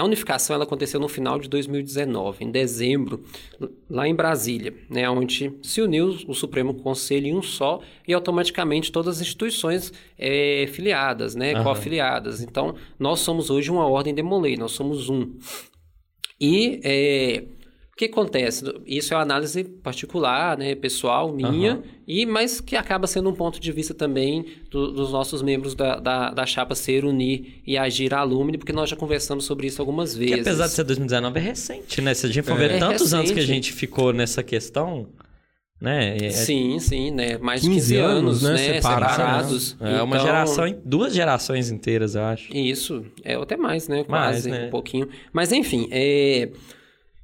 a 0.00 0.04
unificação 0.04 0.54
ela 0.54 0.64
aconteceu 0.64 0.98
no 0.98 1.08
final 1.08 1.38
de 1.38 1.48
2019, 1.48 2.44
em 2.44 2.50
dezembro, 2.50 3.22
lá 3.88 4.08
em 4.08 4.14
Brasília, 4.14 4.74
né, 4.88 5.08
onde 5.08 5.52
se 5.62 5.82
uniu 5.82 6.16
o 6.26 6.34
Supremo 6.34 6.74
Conselho 6.74 7.26
em 7.26 7.36
um 7.36 7.42
só 7.42 7.80
e 8.08 8.14
automaticamente 8.14 8.90
todas 8.90 9.16
as 9.16 9.22
instituições 9.22 9.92
é, 10.18 10.66
filiadas, 10.72 11.34
né, 11.34 11.54
uhum. 11.54 11.62
co-afiliadas. 11.62 12.40
Então, 12.40 12.74
nós 12.98 13.20
somos 13.20 13.50
hoje 13.50 13.70
uma 13.70 13.86
ordem 13.86 14.14
de 14.14 14.22
Molay, 14.22 14.56
nós 14.56 14.72
somos 14.72 15.08
um. 15.08 15.34
E 16.40 16.80
é, 16.82 17.44
que 18.00 18.06
acontece? 18.06 18.64
Isso 18.86 19.12
é 19.12 19.16
uma 19.16 19.22
análise 19.22 19.62
particular, 19.62 20.56
né, 20.56 20.74
pessoal, 20.74 21.30
minha, 21.30 21.74
uhum. 21.74 21.82
e 22.08 22.24
mas 22.24 22.58
que 22.58 22.74
acaba 22.74 23.06
sendo 23.06 23.28
um 23.28 23.34
ponto 23.34 23.60
de 23.60 23.70
vista 23.70 23.92
também 23.92 24.46
do, 24.70 24.90
dos 24.90 25.12
nossos 25.12 25.42
membros 25.42 25.74
da, 25.74 26.00
da, 26.00 26.30
da, 26.30 26.46
chapa 26.46 26.74
Ser 26.74 27.04
Unir 27.04 27.60
e 27.66 27.76
Agir 27.76 28.14
Alumni, 28.14 28.56
porque 28.56 28.72
nós 28.72 28.88
já 28.88 28.96
conversamos 28.96 29.44
sobre 29.44 29.66
isso 29.66 29.82
algumas 29.82 30.16
vezes. 30.16 30.34
Que 30.34 30.40
apesar 30.40 30.66
de 30.66 30.72
ser 30.72 30.84
2019, 30.84 31.38
é 31.38 31.42
recente, 31.42 32.00
né? 32.00 32.14
Se 32.14 32.24
a 32.24 32.30
gente 32.30 32.42
for 32.42 32.56
ver 32.56 32.70
é 32.70 32.78
tantos 32.78 33.12
recente. 33.12 33.14
anos 33.16 33.30
que 33.32 33.40
a 33.40 33.46
gente 33.46 33.72
ficou 33.72 34.14
nessa 34.14 34.42
questão... 34.42 35.06
Né? 35.78 36.16
É... 36.20 36.30
Sim, 36.30 36.78
sim, 36.78 37.10
né? 37.10 37.38
Mais 37.38 37.62
de 37.62 37.68
15, 37.68 37.94
15 37.94 37.96
anos, 37.96 38.42
né? 38.42 38.52
né? 38.52 38.74
Separados. 38.74 39.76
É 39.80 39.92
então... 39.92 40.04
uma 40.04 40.18
geração, 40.18 40.80
duas 40.84 41.14
gerações 41.14 41.70
inteiras, 41.70 42.14
eu 42.14 42.22
acho. 42.22 42.54
Isso, 42.54 43.04
é 43.24 43.34
até 43.34 43.56
mais, 43.56 43.88
né? 43.88 44.04
Quase, 44.04 44.50
mais, 44.50 44.60
né? 44.60 44.66
um 44.66 44.70
pouquinho. 44.70 45.08
Mas 45.32 45.52
enfim, 45.52 45.88
é... 45.90 46.50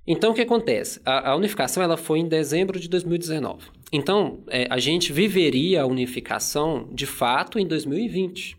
Então, 0.06 0.30
o 0.30 0.34
que 0.34 0.42
acontece? 0.42 1.00
A, 1.04 1.30
a, 1.30 1.36
unificação 1.36 1.82
ela 1.82 1.96
foi 1.96 2.20
em 2.20 2.28
dezembro 2.28 2.78
de 2.78 2.88
2019. 2.88 3.66
Então, 3.92 4.40
é, 4.48 4.66
a 4.70 4.78
gente 4.78 5.12
viveria 5.12 5.82
a 5.82 5.86
unificação, 5.86 6.88
de 6.92 7.06
fato, 7.06 7.58
em 7.58 7.66
2020. 7.66 8.55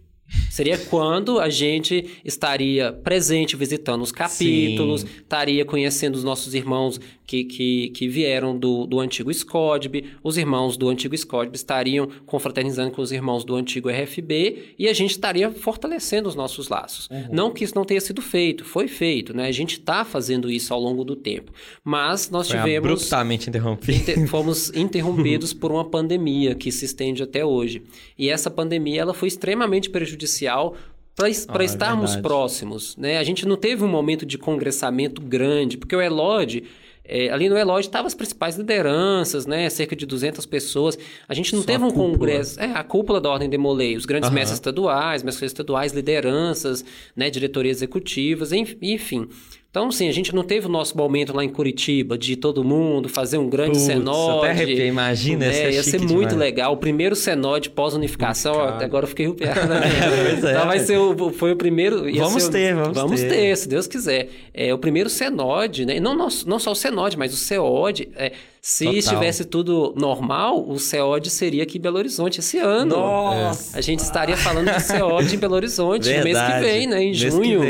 Seria 0.49 0.77
quando 0.77 1.39
a 1.39 1.49
gente 1.49 2.19
estaria 2.23 2.91
presente 2.91 3.55
visitando 3.55 4.01
os 4.01 4.11
capítulos, 4.11 5.01
Sim. 5.01 5.07
estaria 5.19 5.63
conhecendo 5.63 6.15
os 6.15 6.23
nossos 6.23 6.53
irmãos 6.53 6.99
que, 7.27 7.43
que, 7.43 7.89
que 7.89 8.07
vieram 8.07 8.57
do, 8.57 8.87
do 8.87 8.99
antigo 8.99 9.29
SCODB, 9.29 10.05
os 10.23 10.37
irmãos 10.37 10.77
do 10.77 10.87
antigo 10.87 11.13
SCODB 11.13 11.57
estariam 11.57 12.07
confraternizando 12.25 12.91
com 12.91 13.01
os 13.01 13.11
irmãos 13.11 13.43
do 13.43 13.53
antigo 13.55 13.89
RFB 13.89 14.75
e 14.79 14.87
a 14.87 14.93
gente 14.93 15.11
estaria 15.11 15.51
fortalecendo 15.51 16.29
os 16.29 16.35
nossos 16.35 16.69
laços. 16.69 17.09
Uhum. 17.11 17.27
Não 17.31 17.51
que 17.51 17.65
isso 17.65 17.75
não 17.75 17.83
tenha 17.83 17.99
sido 17.99 18.21
feito, 18.21 18.63
foi 18.63 18.87
feito, 18.87 19.35
né? 19.35 19.47
A 19.47 19.51
gente 19.51 19.73
está 19.73 20.05
fazendo 20.05 20.49
isso 20.49 20.73
ao 20.73 20.79
longo 20.79 21.03
do 21.03 21.15
tempo. 21.15 21.51
Mas 21.83 22.29
nós 22.29 22.47
foi 22.47 22.57
tivemos. 22.57 22.91
Abruptamente 22.91 23.49
interrompido. 23.49 23.97
Inter, 23.97 24.27
fomos 24.27 24.73
interrompidos 24.73 25.53
por 25.53 25.69
uma 25.71 25.83
pandemia 25.83 26.55
que 26.55 26.71
se 26.71 26.85
estende 26.85 27.21
até 27.21 27.43
hoje. 27.43 27.83
E 28.17 28.29
essa 28.29 28.49
pandemia 28.49 29.01
ela 29.01 29.13
foi 29.13 29.27
extremamente 29.27 29.89
prejudicial 30.17 30.75
para 31.15 31.27
ah, 31.27 31.61
é 31.61 31.65
estarmos 31.65 32.15
é 32.15 32.21
próximos. 32.21 32.95
Né? 32.95 33.17
A 33.17 33.23
gente 33.23 33.45
não 33.47 33.55
teve 33.55 33.83
um 33.83 33.87
momento 33.87 34.25
de 34.25 34.37
congressamento 34.37 35.21
grande, 35.21 35.77
porque 35.77 35.95
o 35.95 36.01
Elode 36.01 36.63
é, 37.03 37.29
ali 37.29 37.47
no 37.47 37.57
Elógio 37.57 37.87
estavam 37.87 38.05
as 38.05 38.13
principais 38.13 38.57
lideranças, 38.57 39.45
né? 39.45 39.69
Cerca 39.69 39.95
de 39.95 40.05
200 40.05 40.45
pessoas. 40.45 40.99
A 41.27 41.33
gente 41.33 41.53
não 41.53 41.61
Só 41.61 41.67
teve 41.67 41.83
um 41.85 41.91
congresso... 41.91 42.59
É, 42.59 42.65
a 42.65 42.83
cúpula 42.83 43.21
da 43.21 43.29
Ordem 43.29 43.49
Demolei. 43.49 43.95
Os 43.95 44.05
grandes 44.05 44.29
uhum. 44.29 44.35
mestres 44.35 44.57
estaduais, 44.57 45.23
mestres 45.23 45.51
estaduais, 45.51 45.93
lideranças, 45.93 46.83
né? 47.15 47.29
Diretoria 47.29 47.71
executivas, 47.71 48.51
enfim. 48.51 49.29
Então, 49.69 49.91
sim, 49.91 50.07
a 50.07 50.11
gente 50.11 50.33
não 50.33 50.43
teve 50.43 50.65
o 50.65 50.69
nosso 50.69 50.97
momento 50.97 51.35
lá 51.35 51.43
em 51.43 51.49
Curitiba 51.49 52.17
de 52.17 52.35
todo 52.35 52.63
mundo 52.63 53.07
fazer 53.09 53.37
um 53.37 53.49
grande 53.49 53.77
Senode. 53.77 54.39
Até 54.39 54.49
arrepiei, 54.51 54.87
imagina, 54.87 55.45
é, 55.45 55.71
ia 55.71 55.83
ser 55.83 56.01
muito 56.01 56.35
legal. 56.35 56.73
O 56.73 56.77
primeiro 56.77 57.15
Senode 57.15 57.69
pós-unificação, 57.69 58.59
agora 58.59 59.03
eu 59.03 59.09
fiquei 59.09 59.27
rupiado. 59.27 59.67
Né? 59.67 59.81
é, 60.31 60.49
então 60.49 60.65
vai 60.65 60.79
ser 60.79 60.97
o, 60.97 61.31
foi 61.31 61.51
o 61.51 61.55
primeiro. 61.55 62.11
Vamos 62.15 62.45
o, 62.45 62.51
ter, 62.51 62.73
vamos, 62.73 62.97
vamos 62.97 63.21
ter. 63.21 63.29
ter. 63.29 63.57
se 63.57 63.67
Deus 63.67 63.87
quiser. 63.87 64.29
É 64.53 64.73
o 64.73 64.77
primeiro 64.77 65.09
Senode, 65.09 65.85
né? 65.85 65.99
Não, 65.99 66.15
não, 66.15 66.29
não 66.45 66.59
só 66.59 66.71
o 66.71 66.75
Senode, 66.75 67.17
mas 67.17 67.33
o 67.33 67.37
CEOD. 67.37 68.09
É, 68.15 68.31
se 68.67 68.83
Total. 68.83 68.99
estivesse 68.99 69.45
tudo 69.45 69.93
normal, 69.95 70.69
o 70.69 70.77
CEOD 70.77 71.29
seria 71.29 71.63
aqui 71.63 71.77
em 71.77 71.81
Belo 71.81 71.97
Horizonte 71.97 72.41
esse 72.41 72.57
ano. 72.57 72.97
Nossa! 72.97 73.77
A 73.77 73.79
gente 73.79 74.01
estaria 74.01 74.35
falando 74.35 74.69
de 74.69 74.81
CEOD 74.81 75.35
em 75.35 75.39
Belo 75.39 75.55
Horizonte 75.55 76.13
no 76.13 76.21
mês 76.25 76.37
que 76.37 76.59
vem, 76.59 76.85
né? 76.85 77.01
Em 77.01 77.05
mês 77.11 77.17
junho. 77.17 77.61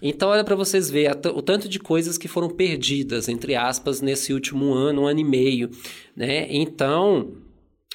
Então, 0.00 0.30
olha 0.30 0.42
para 0.42 0.56
vocês 0.56 0.90
verem 0.90 1.12
o 1.34 1.42
tanto 1.42 1.68
de 1.68 1.78
coisas 1.78 2.16
que 2.16 2.26
foram 2.26 2.48
perdidas, 2.48 3.28
entre 3.28 3.54
aspas, 3.54 4.00
nesse 4.00 4.32
último 4.32 4.72
ano, 4.72 5.02
um 5.02 5.06
ano 5.06 5.20
e 5.20 5.24
meio, 5.24 5.68
né? 6.16 6.46
Então, 6.48 7.32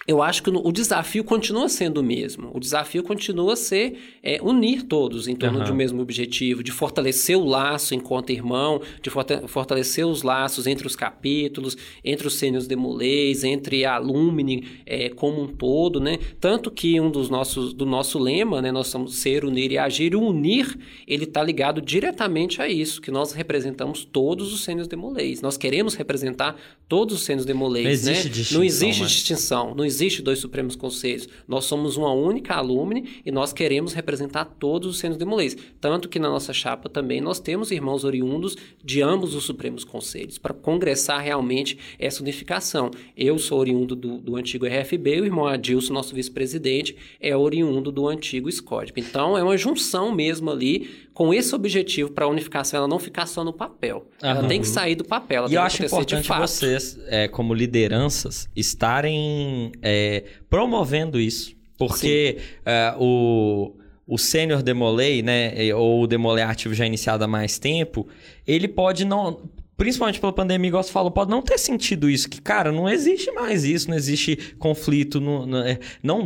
eu 0.07 0.21
acho 0.21 0.43
que 0.43 0.51
o 0.51 0.71
desafio 0.71 1.23
continua 1.23 1.67
sendo 1.67 1.97
o 1.97 2.03
mesmo. 2.03 2.51
O 2.53 2.59
desafio 2.59 3.01
continua 3.01 3.53
a 3.53 3.55
ser 3.55 3.97
é, 4.21 4.39
unir 4.39 4.83
todos 4.83 5.27
em 5.27 5.35
torno 5.35 5.59
uhum. 5.59 5.63
de 5.63 5.71
um 5.71 5.75
mesmo 5.75 5.99
objetivo, 5.99 6.63
de 6.63 6.71
fortalecer 6.71 7.35
o 7.35 7.43
laço 7.43 7.95
enquanto 7.95 8.29
irmão, 8.29 8.81
de 9.01 9.09
fortalecer 9.09 10.05
os 10.05 10.21
laços 10.21 10.67
entre 10.67 10.85
os 10.85 10.95
capítulos, 10.95 11.75
entre 12.03 12.27
os 12.27 12.35
sênios 12.35 12.67
demolês, 12.67 13.43
entre 13.43 13.83
a 13.83 13.95
alumni 13.95 14.67
é, 14.85 15.09
como 15.09 15.41
um 15.41 15.47
todo, 15.47 15.99
né? 15.99 16.19
Tanto 16.39 16.69
que 16.69 16.99
um 16.99 17.09
dos 17.09 17.27
nossos, 17.27 17.73
do 17.73 17.85
nosso 17.85 18.19
lema, 18.19 18.61
né? 18.61 18.71
Nós 18.71 18.87
somos 18.87 19.15
ser, 19.15 19.43
unir 19.43 19.71
e 19.71 19.77
agir. 19.79 20.13
E 20.13 20.15
o 20.15 20.21
unir, 20.21 20.77
ele 21.07 21.23
está 21.23 21.41
ligado 21.41 21.81
diretamente 21.81 22.61
a 22.61 22.69
isso, 22.69 23.01
que 23.01 23.09
nós 23.09 23.31
representamos 23.31 24.05
todos 24.05 24.53
os 24.53 24.63
sênios 24.63 24.87
demolês. 24.87 25.41
Nós 25.41 25.57
queremos 25.57 25.95
representar 25.95 26.55
todos 26.87 27.15
os 27.15 27.23
sênios 27.23 27.45
demolês, 27.45 27.85
Não 27.85 27.91
existe 27.91 28.27
né? 28.27 28.33
distinção. 28.33 28.59
Não 28.59 28.63
existe 28.63 29.01
mas... 29.01 29.11
distinção. 29.11 29.75
Não 29.75 29.83
existe 29.83 29.94
existe 29.95 30.21
dois 30.21 30.39
Supremos 30.39 30.75
Conselhos. 30.75 31.27
Nós 31.47 31.65
somos 31.65 31.95
uma 31.97 32.11
única 32.11 32.53
alumne 32.53 33.21
e 33.25 33.31
nós 33.31 33.53
queremos 33.53 33.93
representar 33.93 34.45
todos 34.45 34.89
os 34.89 34.97
centros 34.97 35.17
de 35.17 35.25
demolês. 35.25 35.55
Tanto 35.79 36.09
que 36.09 36.19
na 36.19 36.29
nossa 36.29 36.53
chapa 36.53 36.89
também 36.89 37.21
nós 37.21 37.39
temos 37.39 37.71
irmãos 37.71 38.03
oriundos 38.03 38.55
de 38.83 39.01
ambos 39.01 39.33
os 39.33 39.45
Supremos 39.45 39.83
Conselhos, 39.83 40.37
para 40.37 40.53
congressar 40.53 41.21
realmente 41.21 41.77
essa 41.97 42.21
unificação. 42.21 42.91
Eu 43.15 43.37
sou 43.39 43.59
oriundo 43.59 43.95
do, 43.95 44.17
do 44.17 44.35
antigo 44.35 44.65
RFB, 44.65 45.21
o 45.21 45.25
irmão 45.25 45.47
Adilson, 45.47 45.93
nosso 45.93 46.13
vice-presidente, 46.13 46.95
é 47.19 47.35
oriundo 47.35 47.91
do 47.91 48.07
antigo 48.07 48.49
SCODP. 48.49 49.01
Então 49.01 49.37
é 49.37 49.43
uma 49.43 49.57
junção 49.57 50.13
mesmo 50.13 50.51
ali 50.51 51.05
com 51.15 51.33
esse 51.33 51.55
objetivo 51.55 52.11
para 52.11 52.25
a 52.25 52.27
unificação 52.27 52.79
ela 52.79 52.87
não 52.89 52.99
ficar 52.99 53.25
só 53.25 53.43
no 53.43 53.53
papel. 53.53 54.05
Uhum. 54.21 54.29
Ela 54.29 54.47
tem 54.47 54.59
que 54.59 54.67
sair 54.67 54.95
do 54.95 55.05
papel. 55.05 55.47
e 55.49 55.53
eu 55.53 55.61
acho 55.61 55.85
importante 55.85 56.27
vocês, 56.27 56.99
é, 57.07 57.27
como 57.29 57.53
lideranças, 57.53 58.49
estarem 58.53 59.71
é, 59.85 60.23
promovendo 60.49 61.19
isso. 61.19 61.55
Porque 61.77 62.37
é, 62.65 62.95
o, 62.97 63.75
o 64.07 64.17
sênior 64.17 64.63
demolei, 64.63 65.21
né, 65.21 65.53
ou 65.75 66.03
o 66.03 66.07
demolei 66.07 66.43
ativo 66.43 66.73
já 66.73 66.85
iniciado 66.85 67.23
há 67.23 67.27
mais 67.27 67.59
tempo, 67.59 68.07
ele 68.47 68.67
pode 68.67 69.05
não 69.05 69.49
principalmente 69.77 70.19
pela 70.19 70.31
pandemia, 70.31 70.69
igual 70.69 70.83
você 70.83 70.91
falou, 70.91 71.11
pode 71.11 71.29
não 71.29 71.41
ter 71.41 71.57
sentido 71.57 72.09
isso, 72.09 72.29
que, 72.29 72.41
cara, 72.41 72.71
não 72.71 72.87
existe 72.87 73.29
mais 73.31 73.65
isso, 73.65 73.89
não 73.89 73.97
existe 73.97 74.55
conflito, 74.57 75.19
não, 75.19 75.45
não, 75.45 75.59
é, 75.59 75.77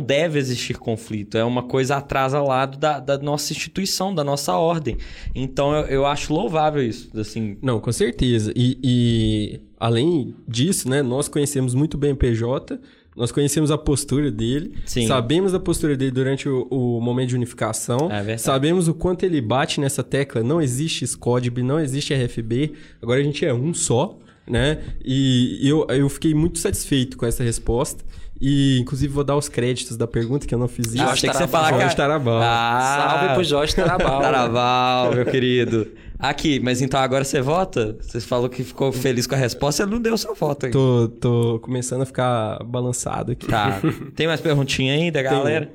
deve 0.06 0.38
existir 0.38 0.78
conflito, 0.78 1.36
é 1.36 1.44
uma 1.44 1.64
coisa 1.64 1.96
atrás 1.96 2.32
ao 2.32 2.46
lado 2.46 2.78
da, 2.78 3.00
da 3.00 3.18
nossa 3.18 3.52
instituição, 3.52 4.14
da 4.14 4.22
nossa 4.22 4.56
ordem. 4.56 4.96
Então, 5.34 5.74
eu, 5.74 5.86
eu 5.86 6.06
acho 6.06 6.32
louvável 6.32 6.82
isso, 6.82 7.10
assim... 7.18 7.58
Não, 7.60 7.80
com 7.80 7.90
certeza. 7.90 8.52
E, 8.54 8.78
e 8.82 9.60
além 9.78 10.34
disso, 10.46 10.88
né, 10.88 11.02
nós 11.02 11.26
conhecemos 11.26 11.74
muito 11.74 11.98
bem 11.98 12.12
o 12.12 12.16
PJ, 12.16 12.78
nós 13.16 13.32
conhecemos 13.32 13.70
a 13.70 13.78
postura 13.78 14.30
dele, 14.30 14.74
Sim. 14.86 15.06
sabemos 15.06 15.52
a 15.52 15.60
postura 15.60 15.96
dele 15.96 16.10
durante 16.10 16.48
o, 16.48 16.66
o 16.70 17.00
momento 17.00 17.30
de 17.30 17.36
unificação, 17.36 18.10
é 18.10 18.36
sabemos 18.36 18.88
o 18.88 18.94
quanto 18.94 19.24
ele 19.24 19.40
bate 19.40 19.80
nessa 19.80 20.02
tecla. 20.02 20.42
Não 20.42 20.62
existe 20.62 21.04
SCODB, 21.04 21.62
não 21.62 21.78
existe 21.78 22.14
RFB, 22.14 22.72
agora 23.02 23.20
a 23.20 23.22
gente 23.22 23.44
é 23.44 23.52
um 23.52 23.74
só, 23.74 24.18
né? 24.46 24.78
E 25.04 25.58
eu, 25.62 25.86
eu 25.90 26.08
fiquei 26.08 26.34
muito 26.34 26.58
satisfeito 26.58 27.16
com 27.16 27.26
essa 27.26 27.42
resposta. 27.42 28.04
E, 28.40 28.78
inclusive, 28.80 29.12
vou 29.12 29.22
dar 29.22 29.36
os 29.36 29.48
créditos 29.50 29.98
da 29.98 30.06
pergunta 30.06 30.46
que 30.46 30.54
eu 30.54 30.58
não 30.58 30.66
fiz 30.66 30.94
isso. 30.94 31.02
Ah, 31.02 31.12
achei 31.12 31.28
que 31.28 31.36
você 31.36 31.46
falar 31.46 31.78
Jorge 31.78 31.94
Tarabal. 31.94 32.40
Ah, 32.42 33.08
Salve 33.10 33.34
pro 33.34 33.44
Jorge 33.44 33.76
Tarabal. 33.76 34.20
Tarabal, 34.22 35.14
meu 35.14 35.26
querido. 35.26 35.86
Aqui, 36.18 36.58
mas 36.58 36.80
então 36.80 37.00
agora 37.00 37.22
você 37.22 37.40
vota? 37.40 37.98
Você 38.00 38.20
falou 38.20 38.48
que 38.48 38.64
ficou 38.64 38.92
feliz 38.92 39.26
com 39.26 39.34
a 39.34 39.38
resposta, 39.38 39.84
você 39.84 39.90
não 39.90 40.00
deu 40.00 40.16
sua 40.16 40.34
voto 40.34 40.66
aí. 40.66 40.72
Tô, 40.72 41.08
tô 41.08 41.60
começando 41.60 42.02
a 42.02 42.06
ficar 42.06 42.62
balançado 42.64 43.32
aqui. 43.32 43.46
Tá. 43.46 43.80
Tem 44.16 44.26
mais 44.26 44.40
perguntinha 44.40 44.94
aí 44.94 45.10
da 45.10 45.22
galera? 45.22 45.66
Tem, 45.66 45.74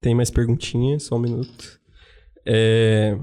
tem 0.00 0.14
mais 0.14 0.30
perguntinha, 0.30 0.98
só 1.00 1.16
um 1.16 1.20
minuto. 1.20 1.80
É... 2.46 3.16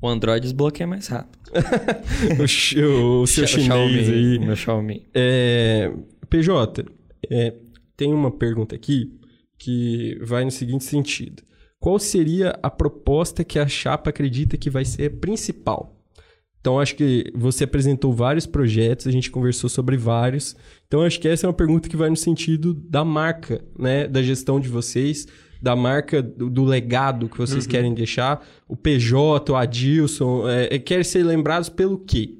O 0.00 0.08
Android 0.08 0.42
desbloqueia 0.42 0.86
mais 0.86 1.08
rápido. 1.08 1.38
o, 2.38 3.22
o, 3.22 3.26
seu 3.26 3.46
chinês 3.46 3.66
Xiaomi, 3.66 3.98
aí. 3.98 4.38
Meu 4.38 4.56
Xiaomi. 4.56 5.06
É... 5.14 5.90
PJ, 6.30 6.84
é... 7.30 7.54
tem 7.98 8.14
uma 8.14 8.30
pergunta 8.30 8.74
aqui 8.74 9.12
que 9.58 10.16
vai 10.22 10.42
no 10.42 10.50
seguinte 10.50 10.84
sentido 10.84 11.42
qual 11.80 11.98
seria 11.98 12.58
a 12.62 12.70
proposta 12.70 13.44
que 13.44 13.58
a 13.58 13.68
chapa 13.68 14.10
acredita 14.10 14.56
que 14.56 14.68
vai 14.68 14.84
ser 14.84 15.20
principal? 15.20 15.94
Então, 16.60 16.80
acho 16.80 16.96
que 16.96 17.30
você 17.34 17.64
apresentou 17.64 18.12
vários 18.12 18.44
projetos, 18.44 19.06
a 19.06 19.12
gente 19.12 19.30
conversou 19.30 19.70
sobre 19.70 19.96
vários. 19.96 20.56
Então, 20.86 21.02
acho 21.02 21.20
que 21.20 21.28
essa 21.28 21.46
é 21.46 21.48
uma 21.48 21.54
pergunta 21.54 21.88
que 21.88 21.96
vai 21.96 22.10
no 22.10 22.16
sentido 22.16 22.74
da 22.74 23.04
marca, 23.04 23.64
né? 23.78 24.08
Da 24.08 24.20
gestão 24.22 24.58
de 24.58 24.68
vocês, 24.68 25.26
da 25.62 25.76
marca, 25.76 26.20
do, 26.20 26.50
do 26.50 26.64
legado 26.64 27.28
que 27.28 27.38
vocês 27.38 27.64
uhum. 27.64 27.70
querem 27.70 27.94
deixar. 27.94 28.44
O 28.66 28.76
PJ, 28.76 29.52
o 29.52 29.54
Adilson, 29.54 30.48
é, 30.48 30.74
é, 30.74 30.78
querem 30.80 31.04
ser 31.04 31.22
lembrados 31.22 31.68
pelo 31.68 31.96
quê? 31.96 32.34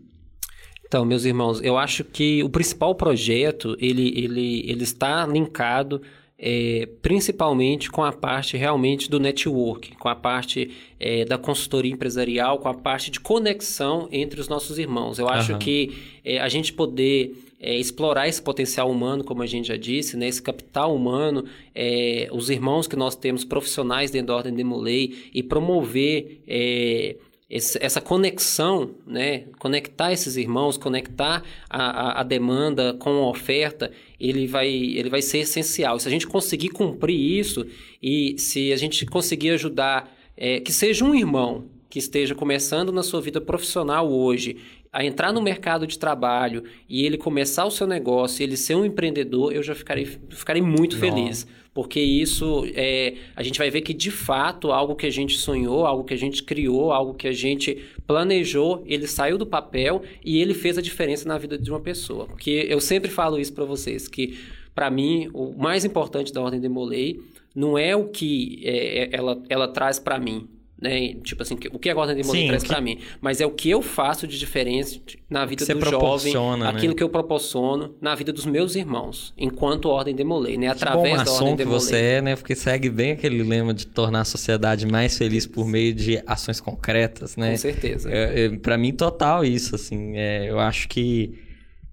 Então, 0.88 1.04
meus 1.04 1.26
irmãos, 1.26 1.62
eu 1.62 1.76
acho 1.76 2.02
que 2.02 2.42
o 2.42 2.48
principal 2.48 2.94
projeto, 2.94 3.76
ele, 3.78 4.08
ele, 4.18 4.64
ele 4.68 4.82
está 4.82 5.26
linkado 5.26 6.00
é, 6.38 6.88
principalmente 7.02 7.90
com 7.90 8.04
a 8.04 8.12
parte 8.12 8.56
realmente 8.56 9.10
do 9.10 9.18
network, 9.18 9.96
com 9.96 10.08
a 10.08 10.14
parte 10.14 10.70
é, 11.00 11.24
da 11.24 11.36
consultoria 11.36 11.92
empresarial, 11.92 12.58
com 12.58 12.68
a 12.68 12.74
parte 12.74 13.10
de 13.10 13.18
conexão 13.18 14.08
entre 14.12 14.40
os 14.40 14.48
nossos 14.48 14.78
irmãos. 14.78 15.18
Eu 15.18 15.28
acho 15.28 15.54
uhum. 15.54 15.58
que 15.58 15.98
é, 16.24 16.38
a 16.38 16.48
gente 16.48 16.72
poder 16.72 17.36
é, 17.60 17.76
explorar 17.76 18.28
esse 18.28 18.40
potencial 18.40 18.88
humano, 18.88 19.24
como 19.24 19.42
a 19.42 19.46
gente 19.46 19.66
já 19.66 19.76
disse, 19.76 20.16
né, 20.16 20.28
esse 20.28 20.40
capital 20.40 20.94
humano, 20.94 21.44
é, 21.74 22.28
os 22.30 22.50
irmãos 22.50 22.86
que 22.86 22.94
nós 22.94 23.16
temos 23.16 23.44
profissionais 23.44 24.12
dentro 24.12 24.28
da 24.28 24.36
Ordem 24.36 24.54
de 24.54 24.62
Mulei 24.62 25.30
e 25.34 25.42
promover 25.42 26.40
é, 26.46 27.16
esse, 27.50 27.78
essa 27.82 28.00
conexão, 28.00 28.94
né? 29.06 29.44
conectar 29.58 30.12
esses 30.12 30.36
irmãos, 30.36 30.76
conectar 30.76 31.42
a, 31.68 31.82
a, 31.82 32.20
a, 32.20 32.22
demanda 32.22 32.94
com 32.94 33.10
a 33.10 33.30
oferta, 33.30 33.90
ele 34.20 34.46
vai, 34.46 34.68
ele 34.68 35.08
vai 35.08 35.22
ser 35.22 35.38
essencial. 35.38 35.98
Se 35.98 36.06
a 36.06 36.10
gente 36.10 36.26
conseguir 36.26 36.68
cumprir 36.68 37.18
isso 37.18 37.66
e 38.02 38.34
se 38.38 38.72
a 38.72 38.76
gente 38.76 39.06
conseguir 39.06 39.50
ajudar, 39.50 40.14
é, 40.36 40.60
que 40.60 40.72
seja 40.72 41.04
um 41.04 41.14
irmão 41.14 41.64
que 41.88 41.98
esteja 41.98 42.34
começando 42.34 42.92
na 42.92 43.02
sua 43.02 43.20
vida 43.20 43.40
profissional 43.40 44.12
hoje 44.12 44.58
a 44.92 45.04
entrar 45.04 45.32
no 45.32 45.40
mercado 45.40 45.86
de 45.86 45.98
trabalho 45.98 46.64
e 46.86 47.04
ele 47.04 47.16
começar 47.16 47.64
o 47.64 47.70
seu 47.70 47.86
negócio, 47.86 48.42
ele 48.42 48.56
ser 48.56 48.74
um 48.74 48.84
empreendedor, 48.84 49.52
eu 49.52 49.62
já 49.62 49.74
ficarei, 49.74 50.04
ficarei 50.04 50.60
muito 50.60 50.98
feliz. 50.98 51.46
Porque 51.78 52.00
isso, 52.00 52.66
é, 52.74 53.14
a 53.36 53.42
gente 53.44 53.56
vai 53.56 53.70
ver 53.70 53.82
que 53.82 53.94
de 53.94 54.10
fato, 54.10 54.72
algo 54.72 54.96
que 54.96 55.06
a 55.06 55.10
gente 55.10 55.38
sonhou, 55.38 55.86
algo 55.86 56.02
que 56.02 56.12
a 56.12 56.16
gente 56.16 56.42
criou, 56.42 56.90
algo 56.90 57.14
que 57.14 57.28
a 57.28 57.32
gente 57.32 57.78
planejou, 58.04 58.82
ele 58.84 59.06
saiu 59.06 59.38
do 59.38 59.46
papel 59.46 60.02
e 60.24 60.42
ele 60.42 60.54
fez 60.54 60.76
a 60.76 60.82
diferença 60.82 61.28
na 61.28 61.38
vida 61.38 61.56
de 61.56 61.70
uma 61.70 61.78
pessoa. 61.78 62.26
Porque 62.26 62.66
eu 62.68 62.80
sempre 62.80 63.08
falo 63.08 63.38
isso 63.38 63.52
para 63.52 63.64
vocês, 63.64 64.08
que 64.08 64.36
para 64.74 64.90
mim, 64.90 65.30
o 65.32 65.54
mais 65.56 65.84
importante 65.84 66.32
da 66.32 66.42
Ordem 66.42 66.60
de 66.60 66.68
Molay 66.68 67.20
não 67.54 67.78
é 67.78 67.94
o 67.94 68.08
que 68.08 68.60
é, 68.64 69.04
é 69.04 69.08
ela, 69.12 69.40
ela 69.48 69.68
traz 69.68 70.00
para 70.00 70.18
mim, 70.18 70.48
né? 70.80 71.14
Tipo 71.22 71.42
assim, 71.42 71.58
o 71.72 71.78
que 71.78 71.90
a 71.90 71.94
Gordon 71.94 72.14
Demolay 72.14 72.48
traz 72.48 72.62
que... 72.62 72.68
para 72.68 72.80
mim. 72.80 72.98
Mas 73.20 73.40
é 73.40 73.46
o 73.46 73.50
que 73.50 73.68
eu 73.68 73.82
faço 73.82 74.26
de 74.26 74.38
diferença 74.38 75.00
na 75.28 75.44
vida 75.44 75.66
do 75.66 75.84
jovem, 75.84 76.34
né? 76.58 76.68
aquilo 76.68 76.94
que 76.94 77.02
eu 77.02 77.08
proporciono 77.08 77.94
na 78.00 78.14
vida 78.14 78.32
dos 78.32 78.46
meus 78.46 78.76
irmãos, 78.76 79.34
enquanto 79.36 79.86
Ordem 79.86 80.14
Demolay, 80.14 80.56
né? 80.56 80.68
Através 80.68 81.24
da 81.24 81.32
Ordem 81.32 81.56
que 81.56 81.64
você 81.64 81.96
é, 81.96 82.22
né? 82.22 82.36
Porque 82.36 82.54
segue 82.54 82.88
bem 82.88 83.12
aquele 83.12 83.42
lema 83.42 83.74
de 83.74 83.86
tornar 83.86 84.20
a 84.20 84.24
sociedade 84.24 84.86
mais 84.86 85.18
feliz 85.18 85.46
por 85.46 85.66
meio 85.66 85.92
de 85.92 86.22
ações 86.26 86.60
concretas, 86.60 87.36
né? 87.36 87.52
Com 87.52 87.56
certeza. 87.56 88.10
É, 88.10 88.44
é, 88.44 88.48
para 88.50 88.78
mim, 88.78 88.92
total 88.92 89.44
isso, 89.44 89.74
assim. 89.74 90.16
É, 90.16 90.48
eu 90.48 90.58
acho 90.60 90.88
que 90.88 91.47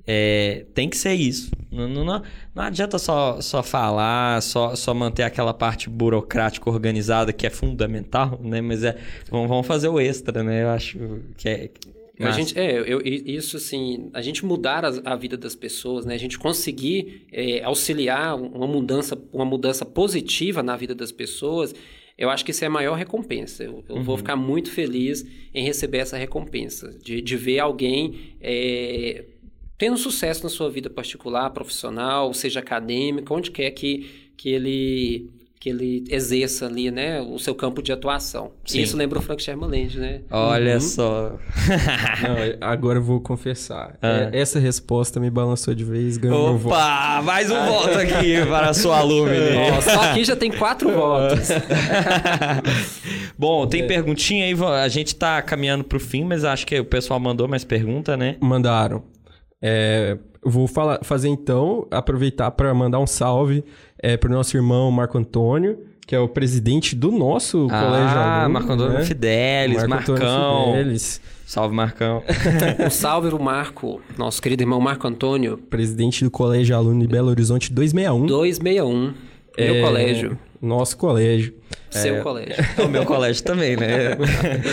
é, 0.07 0.65
tem 0.73 0.89
que 0.89 0.97
ser 0.97 1.13
isso. 1.13 1.51
Não, 1.71 1.87
não, 1.87 2.05
não, 2.05 2.23
adianta 2.55 2.99
só, 2.99 3.41
só 3.41 3.63
falar, 3.63 4.41
só, 4.41 4.75
só 4.75 4.93
manter 4.93 5.23
aquela 5.23 5.53
parte 5.53 5.89
burocrática 5.89 6.69
organizada 6.69 7.33
que 7.33 7.47
é 7.47 7.49
fundamental, 7.49 8.39
né? 8.43 8.61
Mas 8.61 8.83
é, 8.83 8.97
vamos, 9.29 9.65
fazer 9.65 9.89
o 9.89 9.99
extra, 9.99 10.43
né? 10.43 10.63
Eu 10.63 10.69
acho 10.69 10.99
que 11.37 11.49
é, 11.49 11.69
A 12.19 12.31
gente, 12.31 12.57
é, 12.57 12.79
eu, 12.79 13.01
isso 13.03 13.57
assim, 13.57 14.09
a 14.13 14.21
gente 14.21 14.45
mudar 14.45 14.85
a, 14.85 15.13
a, 15.13 15.15
vida 15.15 15.35
das 15.35 15.55
pessoas, 15.55 16.05
né? 16.05 16.13
A 16.13 16.19
gente 16.19 16.37
conseguir 16.37 17.25
é, 17.31 17.63
auxiliar 17.63 18.35
uma 18.35 18.67
mudança, 18.67 19.19
uma 19.33 19.45
mudança 19.45 19.83
positiva 19.85 20.61
na 20.61 20.77
vida 20.77 20.93
das 20.93 21.11
pessoas, 21.11 21.73
eu 22.17 22.29
acho 22.29 22.45
que 22.45 22.51
isso 22.51 22.63
é 22.63 22.67
a 22.67 22.69
maior 22.69 22.95
recompensa. 22.95 23.63
Eu, 23.63 23.83
eu 23.89 23.95
uhum. 23.95 24.03
vou 24.03 24.17
ficar 24.17 24.35
muito 24.35 24.71
feliz 24.71 25.25
em 25.53 25.65
receber 25.65 25.97
essa 25.97 26.15
recompensa, 26.15 26.97
de, 27.03 27.21
de 27.21 27.35
ver 27.35 27.59
alguém 27.59 28.35
é, 28.39 29.25
tendo 29.77 29.97
sucesso 29.97 30.43
na 30.43 30.49
sua 30.49 30.69
vida 30.69 30.89
particular, 30.89 31.49
profissional, 31.49 32.33
seja 32.33 32.59
acadêmica, 32.59 33.33
onde 33.33 33.51
quer 33.51 33.71
que, 33.71 34.31
que 34.37 34.49
ele 34.49 35.29
que 35.65 35.69
ele 35.69 36.03
exerça 36.09 36.67
ali, 36.67 36.91
né, 36.91 37.19
o 37.21 37.39
seu 37.39 37.55
campo 37.55 37.81
de 37.81 37.91
atuação. 37.91 38.51
Sim. 38.63 38.81
Isso 38.81 38.95
lembra 38.95 39.17
o 39.17 39.21
Frank 39.23 39.41
Sherman 39.41 39.87
né? 39.95 40.21
Olha 40.29 40.75
uhum. 40.75 40.79
só. 40.79 41.39
Não, 42.21 42.69
agora 42.69 42.99
eu 42.99 43.03
vou 43.03 43.19
confessar. 43.19 43.97
Ah. 43.99 44.29
É, 44.31 44.41
essa 44.41 44.59
resposta 44.59 45.19
me 45.19 45.31
balançou 45.31 45.73
de 45.73 45.83
vez, 45.83 46.17
ganhou 46.17 46.49
Opa, 46.49 46.53
um 46.53 46.57
voto. 46.57 47.23
mais 47.23 47.49
um 47.49 47.65
voto 47.65 47.97
aqui 47.97 48.45
para 48.45 48.69
a 48.69 48.73
sua 48.75 48.99
alumni. 48.99 49.33
Oh, 49.75 49.81
só 49.81 50.01
aqui 50.03 50.23
já 50.23 50.35
tem 50.35 50.51
quatro 50.51 50.91
votos. 50.91 51.49
Bom, 53.35 53.65
tem 53.65 53.81
é. 53.81 53.87
perguntinha 53.87 54.45
aí, 54.45 54.53
a 54.83 54.87
gente 54.87 55.15
tá 55.15 55.41
caminhando 55.41 55.83
pro 55.83 55.99
fim, 55.99 56.23
mas 56.23 56.43
acho 56.43 56.67
que 56.67 56.79
o 56.79 56.85
pessoal 56.85 57.19
mandou 57.19 57.47
mais 57.47 57.63
pergunta, 57.63 58.15
né? 58.15 58.37
Mandaram. 58.39 59.14
É, 59.67 60.15
vou 60.43 60.67
falar, 60.67 60.99
fazer 61.01 61.27
então, 61.27 61.87
aproveitar 61.89 62.51
para 62.51 62.71
mandar 62.71 62.99
um 62.99 63.07
salve 63.07 63.63
é, 63.97 64.15
para 64.15 64.29
o 64.29 64.33
nosso 64.33 64.55
irmão 64.55 64.91
Marco 64.91 65.17
Antônio, 65.17 65.79
que 66.05 66.13
é 66.13 66.19
o 66.19 66.27
presidente 66.27 66.95
do 66.95 67.11
nosso 67.11 67.67
ah, 67.71 67.81
colégio 67.83 68.17
Ah, 68.19 68.47
Marco 68.47 68.71
Antônio 68.71 68.93
né? 68.93 69.03
Fidelis, 69.03 69.87
Marco 69.87 70.11
Marcão. 70.11 70.65
Fidelis. 70.67 71.21
Salve, 71.47 71.75
Marcão. 71.75 72.23
um 72.85 72.89
salve 72.91 73.29
pro 73.29 73.41
Marco, 73.41 73.99
nosso 74.15 74.39
querido 74.39 74.61
irmão 74.61 74.79
Marco 74.79 75.07
Antônio. 75.07 75.57
Presidente 75.57 76.23
do 76.23 76.29
Colégio 76.29 76.75
Aluno 76.75 77.01
de 77.01 77.07
Belo 77.07 77.29
Horizonte 77.29 77.73
261. 77.73 78.27
261. 78.27 79.13
É, 79.57 79.71
meu 79.71 79.83
colégio. 79.83 80.39
Nosso 80.61 80.95
colégio. 80.95 81.55
Seu 81.89 82.17
é, 82.17 82.21
colégio. 82.21 82.55
É 82.77 82.81
o 82.83 82.89
meu 82.89 83.03
colégio 83.03 83.43
também, 83.43 83.75
né? 83.75 84.15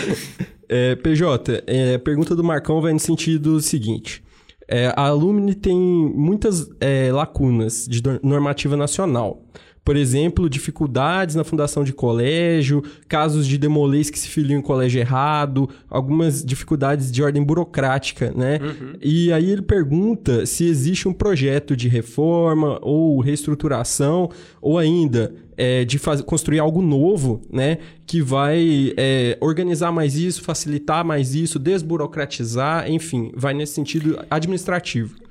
é, 0.69 0.95
PJ, 0.95 1.63
é, 1.65 1.95
a 1.95 1.99
pergunta 1.99 2.35
do 2.35 2.43
Marcão 2.43 2.79
vai 2.79 2.93
no 2.93 2.99
sentido 2.99 3.59
seguinte. 3.59 4.21
É, 4.67 4.93
a 4.95 5.07
Alumni 5.07 5.53
tem 5.55 5.77
muitas 5.77 6.69
é, 6.79 7.11
lacunas 7.11 7.85
de 7.87 8.01
normativa 8.21 8.77
nacional. 8.77 9.43
Por 9.83 9.97
exemplo, 9.97 10.49
dificuldades 10.49 11.35
na 11.35 11.43
fundação 11.43 11.83
de 11.83 11.91
colégio, 11.91 12.81
casos 13.07 13.45
de 13.45 13.57
demolês 13.57 14.09
que 14.09 14.17
se 14.17 14.29
filiam 14.29 14.59
em 14.59 14.61
colégio 14.61 14.99
errado, 14.99 15.69
algumas 15.89 16.43
dificuldades 16.43 17.11
de 17.11 17.21
ordem 17.21 17.43
burocrática, 17.43 18.31
né? 18.35 18.59
Uhum. 18.61 18.93
E 19.01 19.31
aí 19.33 19.51
ele 19.51 19.61
pergunta 19.61 20.45
se 20.45 20.65
existe 20.65 21.07
um 21.07 21.13
projeto 21.13 21.75
de 21.75 21.89
reforma 21.89 22.79
ou 22.81 23.19
reestruturação, 23.19 24.29
ou 24.61 24.77
ainda 24.77 25.33
é, 25.57 25.83
de 25.83 25.99
fazer, 25.99 26.23
construir 26.23 26.59
algo 26.59 26.81
novo, 26.81 27.41
né? 27.51 27.79
Que 28.05 28.21
vai 28.21 28.93
é, 28.95 29.37
organizar 29.41 29.91
mais 29.91 30.15
isso, 30.15 30.41
facilitar 30.41 31.03
mais 31.03 31.35
isso, 31.35 31.59
desburocratizar, 31.59 32.89
enfim, 32.89 33.31
vai 33.35 33.53
nesse 33.53 33.73
sentido 33.73 34.17
administrativo. 34.29 35.22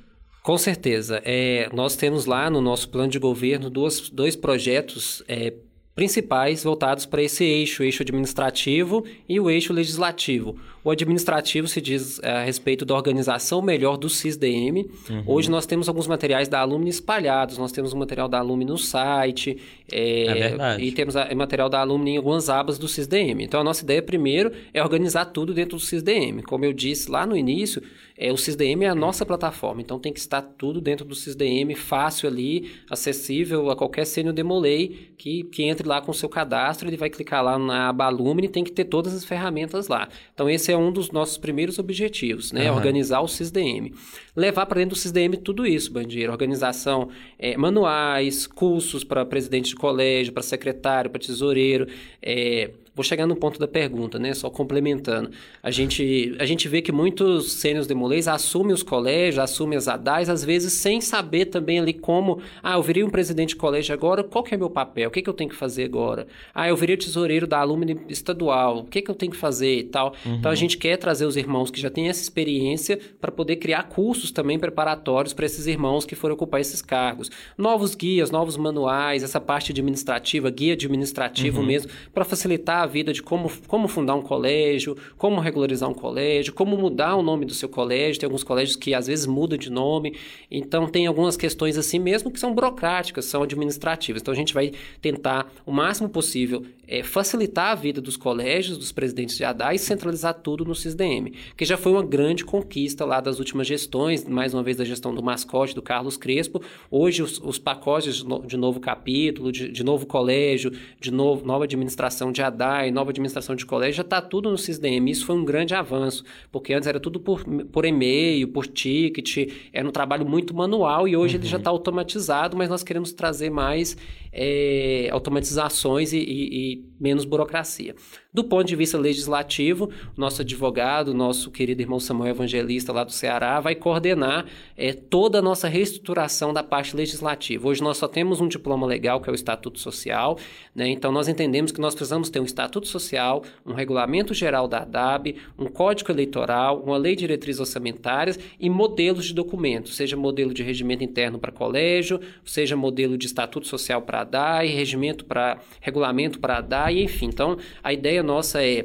Com 0.42 0.58
certeza. 0.58 1.22
É, 1.24 1.68
nós 1.72 1.94
temos 1.94 2.26
lá 2.26 2.50
no 2.50 2.60
nosso 2.60 2.88
plano 2.88 3.08
de 3.08 3.18
governo 3.18 3.70
duas, 3.70 4.10
dois 4.10 4.34
projetos 4.34 5.22
é, 5.28 5.52
principais 5.94 6.64
voltados 6.64 7.04
para 7.04 7.22
esse 7.22 7.44
eixo, 7.44 7.82
o 7.82 7.86
eixo 7.86 8.02
administrativo 8.02 9.04
e 9.28 9.38
o 9.38 9.50
eixo 9.50 9.72
legislativo. 9.72 10.56
O 10.82 10.90
administrativo 10.90 11.68
se 11.68 11.80
diz 11.80 12.18
é, 12.22 12.30
a 12.30 12.44
respeito 12.44 12.84
da 12.84 12.94
organização 12.94 13.62
melhor 13.62 13.96
do 13.96 14.08
CISDM. 14.08 14.90
Uhum. 15.08 15.22
Hoje 15.26 15.50
nós 15.50 15.64
temos 15.66 15.88
alguns 15.88 16.08
materiais 16.08 16.48
da 16.48 16.60
Alumni 16.60 16.88
espalhados. 16.90 17.58
Nós 17.58 17.70
temos 17.70 17.92
o 17.92 17.96
material 17.96 18.26
da 18.26 18.38
Alumni 18.38 18.64
no 18.64 18.78
site. 18.78 19.58
É, 19.92 20.56
é. 20.58 20.80
E 20.80 20.90
temos 20.90 21.14
o 21.14 21.36
material 21.36 21.68
da 21.68 21.78
Alumni 21.78 22.12
em 22.12 22.16
algumas 22.16 22.48
abas 22.48 22.78
do 22.78 22.88
CISDM. 22.88 23.42
Então 23.42 23.60
a 23.60 23.64
nossa 23.64 23.84
ideia 23.84 24.02
primeiro 24.02 24.50
é 24.72 24.82
organizar 24.82 25.26
tudo 25.26 25.54
dentro 25.54 25.76
do 25.76 25.82
CISDM. 25.82 26.42
Como 26.42 26.64
eu 26.64 26.72
disse 26.72 27.10
lá 27.10 27.26
no 27.26 27.36
início, 27.36 27.80
é, 28.22 28.32
o 28.32 28.36
CISDM 28.36 28.84
é 28.84 28.88
a 28.88 28.94
nossa 28.94 29.26
plataforma. 29.26 29.80
Então 29.80 29.98
tem 29.98 30.12
que 30.12 30.20
estar 30.20 30.40
tudo 30.40 30.80
dentro 30.80 31.04
do 31.04 31.12
CISDM, 31.12 31.74
fácil 31.74 32.28
ali, 32.28 32.70
acessível 32.88 33.68
a 33.68 33.74
qualquer 33.74 34.06
sênior 34.06 34.32
demolei 34.32 35.12
que, 35.18 35.42
que 35.42 35.64
entre 35.64 35.88
lá 35.88 36.00
com 36.00 36.12
o 36.12 36.14
seu 36.14 36.28
cadastro, 36.28 36.88
ele 36.88 36.96
vai 36.96 37.10
clicar 37.10 37.42
lá 37.42 37.58
na 37.58 37.88
aba 37.88 38.04
Alumni, 38.04 38.46
tem 38.46 38.62
que 38.62 38.70
ter 38.70 38.84
todas 38.84 39.12
as 39.12 39.24
ferramentas 39.24 39.88
lá. 39.88 40.08
Então 40.32 40.48
esse 40.48 40.70
é 40.70 40.76
um 40.76 40.92
dos 40.92 41.10
nossos 41.10 41.36
primeiros 41.36 41.80
objetivos, 41.80 42.52
né? 42.52 42.70
Uhum. 42.70 42.76
Organizar 42.76 43.22
o 43.22 43.26
SysDM. 43.26 43.92
Levar 44.36 44.66
para 44.66 44.78
dentro 44.78 44.94
do 44.94 44.98
SysDM 45.00 45.36
tudo 45.42 45.66
isso, 45.66 45.92
Bandeira. 45.92 46.30
Organização, 46.30 47.08
é, 47.36 47.56
manuais, 47.56 48.46
cursos 48.46 49.02
para 49.02 49.26
presidente 49.26 49.70
de 49.70 49.74
colégio, 49.74 50.32
para 50.32 50.44
secretário, 50.44 51.10
para 51.10 51.20
tesoureiro, 51.20 51.88
é, 52.22 52.70
Vou 52.94 53.02
chegar 53.02 53.26
no 53.26 53.34
ponto 53.34 53.58
da 53.58 53.66
pergunta, 53.66 54.18
né? 54.18 54.34
Só 54.34 54.50
complementando. 54.50 55.30
A 55.62 55.70
gente, 55.70 56.36
a 56.38 56.44
gente 56.44 56.68
vê 56.68 56.82
que 56.82 56.92
muitos 56.92 57.52
sênios 57.52 57.86
demolês 57.86 58.28
assumem 58.28 58.74
os 58.74 58.82
colégios, 58.82 59.38
assumem 59.38 59.78
as 59.78 59.88
ADAIs, 59.88 60.28
às 60.28 60.44
vezes 60.44 60.74
sem 60.74 61.00
saber 61.00 61.46
também 61.46 61.78
ali 61.78 61.94
como... 61.94 62.40
Ah, 62.62 62.74
eu 62.74 62.82
virei 62.82 63.02
um 63.02 63.08
presidente 63.08 63.50
de 63.50 63.56
colégio 63.56 63.94
agora, 63.94 64.22
qual 64.22 64.44
que 64.44 64.54
é 64.54 64.58
meu 64.58 64.68
papel? 64.68 65.08
O 65.08 65.12
que, 65.12 65.22
que 65.22 65.30
eu 65.30 65.32
tenho 65.32 65.48
que 65.48 65.56
fazer 65.56 65.84
agora? 65.84 66.26
Ah, 66.54 66.68
eu 66.68 66.76
virei 66.76 66.98
tesoureiro 66.98 67.46
da 67.46 67.60
alumni 67.60 67.98
estadual, 68.10 68.80
o 68.80 68.84
que, 68.84 69.00
que 69.00 69.10
eu 69.10 69.14
tenho 69.14 69.32
que 69.32 69.38
fazer 69.38 69.78
e 69.78 69.84
tal? 69.84 70.14
Uhum. 70.26 70.34
Então, 70.34 70.50
a 70.50 70.54
gente 70.54 70.76
quer 70.76 70.98
trazer 70.98 71.24
os 71.24 71.36
irmãos 71.36 71.70
que 71.70 71.80
já 71.80 71.88
têm 71.88 72.10
essa 72.10 72.20
experiência 72.20 73.00
para 73.18 73.32
poder 73.32 73.56
criar 73.56 73.84
cursos 73.84 74.30
também 74.30 74.58
preparatórios 74.58 75.32
para 75.32 75.46
esses 75.46 75.66
irmãos 75.66 76.04
que 76.04 76.14
forem 76.14 76.34
ocupar 76.34 76.60
esses 76.60 76.82
cargos. 76.82 77.30
Novos 77.56 77.94
guias, 77.94 78.30
novos 78.30 78.58
manuais, 78.58 79.22
essa 79.22 79.40
parte 79.40 79.72
administrativa, 79.72 80.50
guia 80.50 80.74
administrativo 80.74 81.60
uhum. 81.60 81.66
mesmo, 81.66 81.90
para 82.12 82.24
facilitar 82.24 82.81
a 82.82 82.86
vida 82.86 83.12
de 83.12 83.22
como, 83.22 83.50
como 83.66 83.88
fundar 83.88 84.14
um 84.14 84.22
colégio, 84.22 84.96
como 85.16 85.40
regularizar 85.40 85.88
um 85.88 85.94
colégio, 85.94 86.52
como 86.52 86.76
mudar 86.76 87.16
o 87.16 87.22
nome 87.22 87.44
do 87.44 87.54
seu 87.54 87.68
colégio. 87.68 88.20
Tem 88.20 88.26
alguns 88.26 88.44
colégios 88.44 88.76
que 88.76 88.94
às 88.94 89.06
vezes 89.06 89.26
mudam 89.26 89.58
de 89.58 89.70
nome. 89.70 90.16
Então, 90.50 90.86
tem 90.86 91.06
algumas 91.06 91.36
questões 91.36 91.78
assim 91.78 91.98
mesmo 91.98 92.30
que 92.30 92.40
são 92.40 92.54
burocráticas, 92.54 93.24
são 93.24 93.42
administrativas. 93.42 94.22
Então, 94.22 94.32
a 94.32 94.36
gente 94.36 94.54
vai 94.54 94.72
tentar 95.00 95.50
o 95.64 95.72
máximo 95.72 96.08
possível 96.08 96.64
é, 96.92 97.02
facilitar 97.02 97.72
a 97.72 97.74
vida 97.74 98.02
dos 98.02 98.18
colégios, 98.18 98.76
dos 98.76 98.92
presidentes 98.92 99.38
de 99.38 99.44
ADA 99.44 99.72
e 99.72 99.78
centralizar 99.78 100.34
tudo 100.34 100.62
no 100.62 100.74
CISDM, 100.74 101.32
que 101.56 101.64
já 101.64 101.78
foi 101.78 101.90
uma 101.90 102.04
grande 102.04 102.44
conquista 102.44 103.06
lá 103.06 103.18
das 103.18 103.38
últimas 103.38 103.66
gestões, 103.66 104.28
mais 104.28 104.52
uma 104.52 104.62
vez 104.62 104.76
da 104.76 104.84
gestão 104.84 105.14
do 105.14 105.22
mascote, 105.22 105.74
do 105.74 105.80
Carlos 105.80 106.18
Crespo. 106.18 106.62
Hoje, 106.90 107.22
os, 107.22 107.40
os 107.40 107.58
pacotes 107.58 108.16
de, 108.16 108.26
no, 108.26 108.46
de, 108.46 108.58
novo 108.58 108.78
capítulo, 108.78 109.50
de, 109.50 109.72
de, 109.72 109.82
novo 109.82 110.04
colégio, 110.04 110.70
de 111.00 111.10
novo, 111.10 111.46
nova 111.46 111.64
administração 111.64 112.30
de 112.30 112.42
ADA 112.42 112.86
e 112.86 112.90
nova 112.90 113.08
administração 113.08 113.56
de 113.56 113.64
colégio, 113.64 113.94
já 113.94 114.02
está 114.02 114.20
tudo 114.20 114.50
no 114.50 114.58
SysDM. 114.58 115.08
Isso 115.08 115.24
foi 115.24 115.34
um 115.34 115.46
grande 115.46 115.74
avanço, 115.74 116.22
porque 116.50 116.74
antes 116.74 116.86
era 116.86 117.00
tudo 117.00 117.18
por, 117.18 117.42
por 117.72 117.86
e-mail, 117.86 118.48
por 118.48 118.66
ticket, 118.66 119.50
era 119.72 119.88
um 119.88 119.92
trabalho 119.92 120.26
muito 120.28 120.54
manual 120.54 121.08
e 121.08 121.16
hoje 121.16 121.36
uhum. 121.36 121.40
ele 121.40 121.48
já 121.48 121.56
está 121.56 121.70
uhum. 121.70 121.76
automatizado, 121.78 122.54
mas 122.54 122.68
nós 122.68 122.82
queremos 122.82 123.14
trazer 123.14 123.48
mais 123.48 123.96
é, 124.30 125.08
automatizações 125.10 126.12
e, 126.12 126.18
e, 126.18 126.72
e 126.72 126.81
menos 126.98 127.24
burocracia. 127.24 127.94
Do 128.34 128.42
ponto 128.42 128.64
de 128.64 128.74
vista 128.74 128.96
legislativo, 128.96 129.90
nosso 130.16 130.40
advogado, 130.40 131.12
nosso 131.12 131.50
querido 131.50 131.82
irmão 131.82 132.00
Samuel 132.00 132.30
Evangelista 132.30 132.90
lá 132.90 133.04
do 133.04 133.12
Ceará, 133.12 133.60
vai 133.60 133.74
coordenar 133.74 134.46
é, 134.74 134.94
toda 134.94 135.40
a 135.40 135.42
nossa 135.42 135.68
reestruturação 135.68 136.50
da 136.50 136.62
parte 136.62 136.96
legislativa. 136.96 137.68
Hoje 137.68 137.82
nós 137.82 137.98
só 137.98 138.08
temos 138.08 138.40
um 138.40 138.48
diploma 138.48 138.86
legal, 138.86 139.20
que 139.20 139.28
é 139.28 139.32
o 139.32 139.34
Estatuto 139.34 139.78
Social, 139.78 140.38
né? 140.74 140.88
então 140.88 141.12
nós 141.12 141.28
entendemos 141.28 141.72
que 141.72 141.80
nós 141.80 141.94
precisamos 141.94 142.30
ter 142.30 142.40
um 142.40 142.44
Estatuto 142.44 142.88
Social, 142.88 143.44
um 143.66 143.74
regulamento 143.74 144.32
geral 144.32 144.66
da 144.66 144.78
ADAB, 144.78 145.36
um 145.58 145.66
código 145.66 146.10
eleitoral, 146.10 146.82
uma 146.82 146.96
lei 146.96 147.14
de 147.14 147.26
diretrizes 147.26 147.60
orçamentárias 147.60 148.38
e 148.58 148.70
modelos 148.70 149.26
de 149.26 149.34
documentos, 149.34 149.94
seja 149.94 150.16
modelo 150.16 150.54
de 150.54 150.62
regimento 150.62 151.04
interno 151.04 151.38
para 151.38 151.52
colégio, 151.52 152.18
seja 152.46 152.76
modelo 152.76 153.18
de 153.18 153.26
Estatuto 153.26 153.66
Social 153.66 154.00
para 154.00 154.20
a 154.20 154.22
ADAI, 154.22 154.68
regimento 154.68 155.26
para 155.26 155.58
regulamento 155.82 156.40
para 156.40 156.54
a 156.54 156.58
ADAI, 156.60 157.02
enfim. 157.02 157.26
Então, 157.26 157.58
a 157.84 157.92
ideia 157.92 158.21
nossa 158.22 158.62
é 158.62 158.84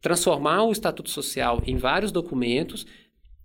transformar 0.00 0.62
o 0.64 0.72
Estatuto 0.72 1.10
Social 1.10 1.60
em 1.66 1.76
vários 1.76 2.12
documentos, 2.12 2.86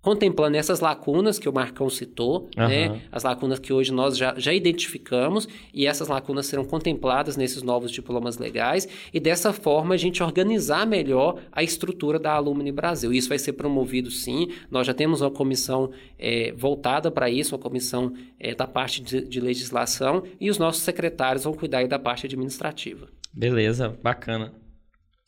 contemplando 0.04 0.58
essas 0.58 0.80
lacunas 0.80 1.38
que 1.38 1.48
o 1.48 1.52
Marcão 1.52 1.88
citou, 1.88 2.50
uhum. 2.58 2.68
né? 2.68 3.00
as 3.10 3.24
lacunas 3.24 3.58
que 3.58 3.72
hoje 3.72 3.90
nós 3.90 4.18
já, 4.18 4.34
já 4.36 4.52
identificamos, 4.52 5.48
e 5.72 5.86
essas 5.86 6.08
lacunas 6.08 6.44
serão 6.44 6.62
contempladas 6.62 7.38
nesses 7.38 7.62
novos 7.62 7.90
diplomas 7.90 8.36
legais, 8.36 8.86
e 9.14 9.18
dessa 9.18 9.50
forma 9.50 9.94
a 9.94 9.96
gente 9.96 10.22
organizar 10.22 10.86
melhor 10.86 11.40
a 11.50 11.62
estrutura 11.62 12.18
da 12.18 12.34
Alumni 12.34 12.70
Brasil. 12.70 13.14
Isso 13.14 13.30
vai 13.30 13.38
ser 13.38 13.54
promovido 13.54 14.10
sim, 14.10 14.48
nós 14.70 14.86
já 14.86 14.92
temos 14.92 15.22
uma 15.22 15.30
comissão 15.30 15.90
é, 16.18 16.52
voltada 16.52 17.10
para 17.10 17.30
isso, 17.30 17.54
uma 17.54 17.62
comissão 17.62 18.12
é, 18.38 18.54
da 18.54 18.66
parte 18.66 19.00
de, 19.00 19.26
de 19.26 19.40
legislação, 19.40 20.22
e 20.38 20.50
os 20.50 20.58
nossos 20.58 20.82
secretários 20.82 21.44
vão 21.44 21.54
cuidar 21.54 21.88
da 21.88 21.98
parte 21.98 22.26
administrativa. 22.26 23.08
Beleza, 23.32 23.98
bacana. 24.02 24.52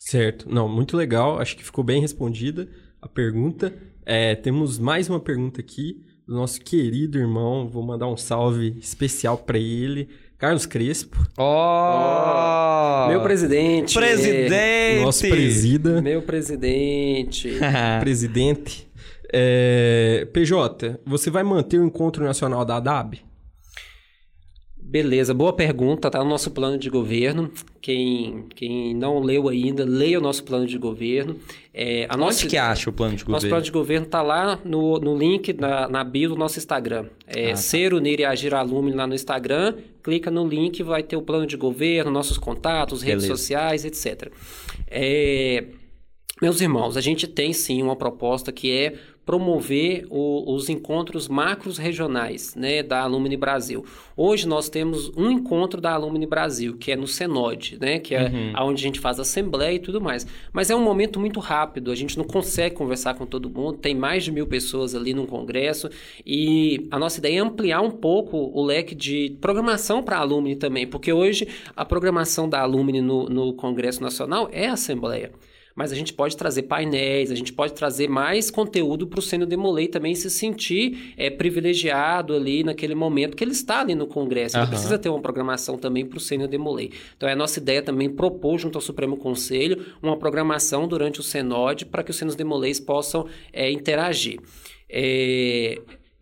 Certo. 0.07 0.49
Não, 0.49 0.69
muito 0.69 0.97
legal. 0.97 1.41
Acho 1.41 1.57
que 1.57 1.65
ficou 1.65 1.83
bem 1.83 2.01
respondida 2.01 2.69
a 3.03 3.09
pergunta. 3.09 3.75
É, 4.05 4.37
temos 4.37 4.79
mais 4.79 5.11
uma 5.11 5.19
pergunta 5.19 5.61
aqui 5.61 6.01
do 6.25 6.33
nosso 6.33 6.61
querido 6.61 7.19
irmão. 7.19 7.69
Vou 7.69 7.83
mandar 7.83 8.07
um 8.07 8.17
salve 8.17 8.77
especial 8.79 9.37
para 9.37 9.59
ele. 9.59 10.09
Carlos 10.39 10.65
Crespo. 10.65 11.27
Oh! 11.37 13.09
Meu 13.09 13.21
presidente. 13.21 13.95
Presidente! 13.95 15.03
Nosso 15.03 15.29
presida. 15.29 16.01
Meu 16.01 16.23
presidente. 16.23 17.59
presidente. 17.99 18.89
É, 19.33 20.29
PJ, 20.33 21.01
você 21.05 21.31
vai 21.31 21.43
manter 21.43 21.81
o 21.81 21.85
encontro 21.85 22.25
nacional 22.25 22.65
da 22.65 22.77
ADAB? 22.77 23.25
Beleza, 24.97 25.35
boa 25.35 25.53
pergunta, 25.53 26.11
tá 26.11 26.21
no 26.21 26.31
nosso 26.31 26.51
plano 26.51 26.79
de 26.79 26.89
governo. 26.89 27.51
Quem, 27.83 28.47
quem 28.55 28.95
não 28.95 29.21
leu 29.21 29.47
ainda, 29.47 29.85
leia 29.85 30.19
o 30.19 30.23
nosso 30.23 30.43
plano 30.43 30.67
de 30.67 30.79
governo. 30.79 31.37
É, 31.75 32.07
a 32.09 32.17
nossa, 32.17 32.39
Onde 32.39 32.49
que 32.49 32.57
acha 32.57 32.89
o 32.89 32.93
plano 32.95 33.15
de 33.15 33.23
governo? 33.23 33.33
Nosso 33.35 33.47
plano 33.47 33.63
de 33.63 33.71
governo 33.71 34.07
tá 34.07 34.23
lá 34.23 34.59
no, 34.65 34.99
no 34.99 35.15
link 35.15 35.53
na, 35.53 35.87
na 35.87 36.03
bio 36.03 36.31
do 36.31 36.37
nosso 36.37 36.59
Instagram. 36.59 37.09
É 37.27 37.49
ah, 37.49 37.51
tá. 37.51 37.57
Ser 37.57 37.93
Unir 37.93 38.21
e 38.21 38.25
Agir 38.25 38.55
Alume 38.55 38.91
lá 38.93 39.07
no 39.07 39.15
Instagram. 39.15 39.75
Clica 40.03 40.31
no 40.31 40.49
link, 40.49 40.83
vai 40.83 41.03
ter 41.03 41.17
o 41.17 41.21
plano 41.21 41.47
de 41.47 41.59
governo, 41.59 42.11
nossos 42.11 42.39
contatos, 42.39 43.03
redes 43.03 43.25
Beleza. 43.25 43.37
sociais, 43.37 43.85
etc. 43.85 44.33
É, 44.89 45.65
meus 46.41 46.59
irmãos, 46.63 46.97
a 46.97 47.03
gente 47.03 47.27
tem 47.27 47.53
sim 47.53 47.83
uma 47.83 47.97
proposta 47.97 48.51
que 48.51 48.73
é 48.73 48.95
promover 49.27 50.07
o, 50.09 50.55
os 50.55 50.69
encontros 50.69 51.27
macros 51.27 51.79
regionais 51.79 52.55
né, 52.55 52.81
da 52.81 53.03
Alumni 53.03 53.37
Brasil. 53.37 53.85
Hoje 54.17 54.47
nós 54.47 54.69
temos 54.69 55.11
um 55.17 55.29
encontro 55.33 55.81
da 55.81 55.93
Alumni 55.93 56.25
Brasil, 56.25 56.77
que 56.77 56.93
é 56.93 56.97
no 56.97 57.09
Senod, 57.09 57.77
né, 57.81 57.99
que 57.99 58.15
é 58.15 58.23
uhum. 58.23 58.69
onde 58.69 58.85
a 58.85 58.87
gente 58.87 59.01
faz 59.01 59.19
assembleia 59.19 59.75
e 59.75 59.79
tudo 59.81 60.01
mais. 60.01 60.25
Mas 60.53 60.71
é 60.71 60.77
um 60.77 60.83
momento 60.83 61.19
muito 61.19 61.41
rápido, 61.41 61.91
a 61.91 61.95
gente 61.97 62.17
não 62.17 62.25
consegue 62.25 62.77
conversar 62.77 63.15
com 63.15 63.27
todo 63.27 63.51
mundo, 63.51 63.79
tem 63.79 63.97
mais 63.97 64.23
de 64.23 64.31
mil 64.31 64.47
pessoas 64.47 64.95
ali 64.95 65.13
no 65.13 65.27
congresso 65.27 65.91
e 66.25 66.87
a 66.93 66.99
nossa 66.99 67.19
ideia 67.19 67.41
é 67.41 67.43
ampliar 67.43 67.81
um 67.81 67.91
pouco 67.91 68.37
o 68.37 68.63
leque 68.63 68.95
de 68.95 69.37
programação 69.41 70.05
para 70.05 70.19
a 70.19 70.21
Alumni 70.21 70.55
também, 70.55 70.87
porque 70.87 71.13
hoje 71.13 71.49
a 71.75 71.85
programação 71.85 72.49
da 72.49 72.61
Alumni 72.61 73.01
no, 73.01 73.29
no 73.29 73.53
Congresso 73.55 74.01
Nacional 74.01 74.49
é 74.53 74.69
a 74.69 74.75
assembleia 74.75 75.33
mas 75.77 75.93
a 75.93 75.95
gente 75.95 76.15
pode 76.15 76.35
trazer 76.37 76.63
painéis, 76.63 77.31
a 77.31 77.35
gente 77.35 77.53
pode 77.53 77.75
trazer 77.75 78.09
mais 78.09 78.51
conteúdo 78.51 79.07
para 79.07 79.19
o 79.19 79.23
Sênior 79.23 79.47
Demolei 79.47 79.87
também 79.87 80.15
se 80.15 80.31
sentir 80.31 81.13
é, 81.19 81.29
privilegiado 81.29 82.35
ali 82.35 82.65
naquele 82.65 82.95
momento 82.95 83.37
que 83.37 83.45
ele 83.45 83.53
está 83.53 83.83
ali 83.83 83.95
no 83.95 84.07
Congresso. 84.07 84.57
Ele 84.57 84.65
uhum. 84.65 84.71
precisa 84.71 84.99
ter 84.99 85.11
uma 85.11 85.21
programação 85.21 85.77
também 85.77 86.07
para 86.07 86.17
o 86.17 86.21
Sênior 86.21 86.49
Demolei. 86.49 86.91
Então 87.15 87.29
é 87.29 87.33
a 87.33 87.37
nossa 87.37 87.61
ideia 87.61 87.83
também 87.83 88.09
propor 88.09 88.59
junto 88.59 88.79
ao 88.79 88.83
Supremo 88.83 89.19
Conselho 89.19 89.85
uma 90.03 90.17
programação 90.17 90.89
durante 90.89 91.21
o 91.21 91.23
Senod 91.23 91.85
para 91.85 92.03
que 92.03 92.11
os 92.11 92.17
Sênios 92.17 92.35
Demoleis 92.35 92.81
possam 92.81 93.27
é, 93.53 93.71
interagir. 93.71 94.41
É, 94.89 95.79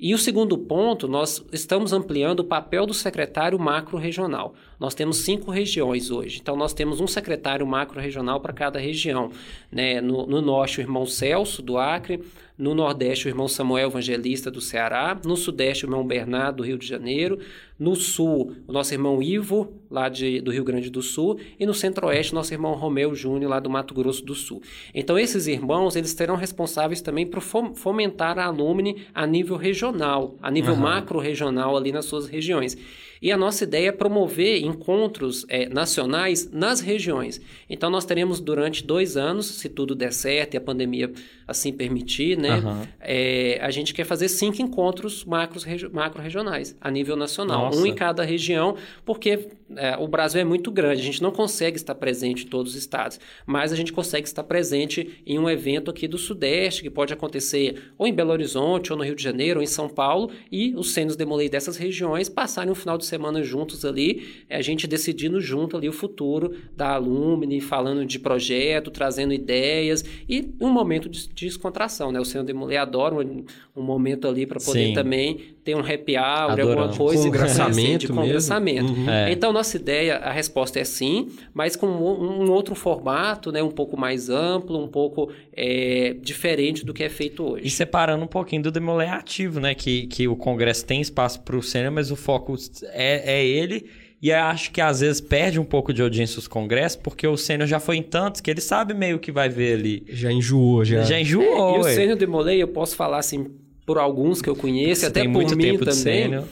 e 0.07 0.13
o 0.13 0.19
segundo 0.19 0.59
ponto, 0.59 1.09
nós 1.09 1.43
estamos 1.51 1.91
ampliando 1.95 2.41
o 2.41 2.45
papel 2.45 2.85
do 2.85 2.93
secretário 2.93 3.59
macro-regional. 3.59 4.55
Nós 4.79 4.95
temos 4.95 5.25
cinco 5.25 5.51
regiões 5.51 6.11
hoje, 6.11 6.41
então 6.43 6.55
nós 6.57 6.75
temos 6.75 7.01
um 7.01 7.07
secretário 7.07 7.67
macro-regional 7.67 8.39
para 8.39 8.53
cada 8.53 8.79
região. 8.79 9.31
Né? 9.73 10.03
No, 10.03 10.27
no 10.27 10.43
norte, 10.43 10.79
o 10.79 10.83
irmão 10.83 11.07
Celso, 11.07 11.63
do 11.63 11.79
Acre, 11.79 12.23
no 12.59 12.75
Nordeste, 12.75 13.27
o 13.27 13.31
irmão 13.31 13.49
Samuel 13.49 13.89
Evangelista 13.89 14.51
do 14.51 14.61
Ceará. 14.61 15.19
No 15.25 15.39
Sudeste, 15.39 15.87
o 15.87 15.89
irmão 15.89 16.07
Bernardo 16.07 16.59
do 16.59 16.65
Rio 16.65 16.77
de 16.77 16.87
Janeiro. 16.87 17.39
No 17.79 17.97
Sul, 17.97 18.55
o 18.69 18.73
nosso 18.73 18.95
irmão 18.95 19.21
Ivo, 19.21 19.73
lá 19.91 20.09
de, 20.09 20.41
do 20.41 20.51
Rio 20.51 20.65
Grande 20.65 20.91
do 20.91 21.03
Sul. 21.03 21.39
E 21.59 21.67
no 21.67 21.75
Centro-Oeste, 21.75 22.35
nosso 22.35 22.53
irmão 22.55 22.75
Romeu 22.75 23.15
Júnior, 23.15 23.51
lá 23.51 23.61
do 23.61 23.71
Mato 23.71 23.95
Grosso 23.95 24.25
do 24.25 24.35
Sul. 24.35 24.63
Então, 24.95 25.19
esses 25.19 25.47
irmãos, 25.47 25.97
eles 25.97 26.11
serão 26.11 26.37
responsáveis 26.37 27.01
também 27.01 27.27
por 27.27 27.41
fomentar 27.41 28.39
a 28.39 28.47
alumni 28.47 29.07
a 29.13 29.27
nível 29.27 29.57
regional, 29.57 30.37
a 30.43 30.51
nível 30.51 30.75
uhum. 30.75 30.81
macro-regional 30.81 31.77
ali 31.77 31.93
nas 31.93 32.05
suas 32.05 32.27
regiões. 32.27 32.77
E 33.23 33.33
a 33.33 33.39
nossa 33.39 33.65
ideia 33.65 33.89
é 33.89 33.93
promover 33.93 34.63
encontros 34.63 35.47
é, 35.49 35.67
nacionais 35.69 36.51
nas 36.53 36.81
regiões. 36.81 37.41
Então, 37.71 37.89
nós 37.89 38.05
teremos 38.05 38.39
durante 38.39 38.85
dois 38.85 39.17
anos, 39.17 39.47
se 39.47 39.69
tudo 39.69 39.95
der 39.95 40.13
certo 40.13 40.55
e 40.55 40.57
a 40.59 40.61
pandemia 40.61 41.11
assim 41.49 41.73
permitir, 41.73 42.37
né? 42.37 42.57
Uhum. 42.59 42.83
É, 43.01 43.59
a 43.63 43.71
gente 43.71 43.95
quer 43.95 44.05
fazer 44.05 44.29
cinco 44.29 44.61
encontros 44.61 45.25
macro-regionais 45.25 46.77
a 46.81 46.91
nível 46.91 47.17
nacional. 47.17 47.64
Nossa. 47.67 47.81
Um 47.81 47.87
em 47.87 47.95
cada 47.95 48.23
região, 48.23 48.77
porque 49.05 49.49
é, 49.77 49.97
o 49.97 50.07
Brasil 50.07 50.41
é 50.41 50.45
muito 50.45 50.71
grande. 50.71 51.01
A 51.01 51.05
gente 51.05 51.23
não 51.23 51.31
consegue 51.31 51.77
estar 51.77 51.95
presente 51.95 52.45
em 52.45 52.49
todos 52.49 52.73
os 52.73 52.79
estados. 52.79 53.19
Mas 53.47 53.73
a 53.73 53.77
gente 53.77 53.93
consegue 53.93 54.27
estar 54.27 54.45
presente 54.45 55.23
em 55.27 55.39
um 55.39 55.49
evento 55.49 55.91
aqui 55.91 56.07
do 56.07 56.19
Sudeste, 56.19 56.83
que 56.83 56.91
pode 56.91 57.13
acontecer 57.13 57.93
ou 57.99 58.07
em 58.07 58.13
Belo 58.13 58.31
Horizonte, 58.31 58.93
ou 58.93 58.99
no 58.99 59.05
Rio 59.05 59.15
de 59.15 59.23
Janeiro, 59.23 59.61
ou 59.61 59.65
em 59.65 59.67
São 59.67 59.89
Paulo, 59.89 60.31
e 60.51 60.75
os 60.77 60.93
cenos 60.93 61.17
demolei 61.17 61.49
dessas 61.49 61.77
regiões 61.77 62.29
passarem 62.29 62.71
um 62.71 62.75
final 62.75 62.99
de 62.99 63.07
semana 63.07 63.43
juntos 63.43 63.85
ali, 63.85 64.45
a 64.49 64.63
gente 64.63 64.87
decidindo 64.87 65.41
junto 65.41 65.77
ali 65.77 65.89
o 65.89 65.93
futuro 65.93 66.55
da 66.77 66.95
Alumni, 66.95 67.61
falando 67.61 68.05
de 68.05 68.19
projeto, 68.19 68.91
trazendo 68.91 69.33
ideias 69.33 70.05
e 70.29 70.55
um 70.61 70.71
momento 70.71 71.09
de, 71.09 71.29
de 71.29 71.47
descontração, 71.47 72.13
né? 72.13 72.21
O 72.21 72.25
Senhor 72.25 72.45
Demolei 72.45 72.77
adora 72.77 73.15
um, 73.15 73.45
um 73.77 73.83
momento 73.83 74.29
ali 74.29 74.47
para 74.47 74.61
poder 74.61 74.89
Sim. 74.89 74.95
também 74.95 75.54
ter 75.65 75.75
um 75.75 75.81
happy 75.81 76.17
hour, 76.17 76.53
Adoramos. 76.53 76.61
alguma 76.61 76.97
coisa. 76.97 77.25
Congressamento 77.25 77.71
assim, 77.71 77.99
de 77.99 78.09
congressamento. 78.09 78.93
Uhum. 78.93 79.11
É. 79.11 79.33
Então, 79.33 79.53
nossa 79.53 79.77
ideia, 79.77 80.17
a 80.19 80.31
resposta 80.31 80.79
é 80.79 80.85
sim, 80.85 81.31
mas 81.55 81.75
com 81.75 81.87
um, 81.87 82.43
um 82.43 82.51
outro 82.51 82.75
formato, 82.75 83.51
né? 83.51 83.63
Um 83.63 83.71
pouco 83.71 83.97
mais 83.97 84.29
amplo, 84.29 84.79
um 84.79 84.89
pouco 84.89 85.33
é, 85.57 86.15
diferente 86.21 86.85
do 86.85 86.93
que 86.93 87.03
é 87.03 87.09
feito 87.09 87.43
hoje. 87.43 87.67
E 87.67 87.71
separando 87.71 88.23
um 88.23 88.29
pouquinho 88.29 88.63
do 88.63 88.71
Demolei 88.71 89.09
ativo, 89.09 89.59
né? 89.59 89.75
Que, 89.75 90.07
que 90.07 90.29
o 90.29 90.37
Congresso 90.37 90.85
tem 90.85 91.01
espaço 91.01 91.41
para 91.41 91.57
o 91.57 91.63
Senna, 91.63 91.91
mas 91.91 92.11
o 92.11 92.17
foco 92.17 92.55
é, 92.93 93.39
é 93.39 93.47
ele. 93.47 93.87
E 94.21 94.33
acho 94.33 94.71
que 94.71 94.81
às 94.81 95.01
vezes 95.01 95.21
perde 95.21 95.61
um 95.61 95.65
pouco 95.65 95.93
de 95.93 96.01
audiência 96.01 96.39
os 96.39 96.49
congressos, 96.49 96.97
porque 96.97 97.27
o 97.27 97.37
sênior 97.37 97.69
já 97.69 97.79
foi 97.79 97.99
em 97.99 98.03
tantos 98.03 98.41
que 98.41 98.51
ele 98.51 98.61
sabe 98.63 98.95
meio 98.95 99.19
que 99.19 99.31
vai 99.31 99.51
ver 99.51 99.75
ali. 99.75 100.03
Já 100.09 100.33
enjoou, 100.33 100.83
já. 100.83 101.03
Já 101.03 101.21
enjoou. 101.21 101.75
É, 101.75 101.77
e 101.77 101.81
o 101.81 101.83
sênior 101.95 102.17
Demolei, 102.17 102.63
eu 102.63 102.69
posso 102.69 102.97
falar 102.97 103.19
assim, 103.19 103.51
por 103.87 103.99
alguns 103.99 104.41
que 104.41 104.49
eu 104.49 104.57
conheço, 104.57 105.03
Você 105.03 105.07
até 105.07 105.23
por 105.23 105.31
muito 105.31 105.57
mim 105.57 105.63
tempo 105.65 105.85
também. 105.85 106.45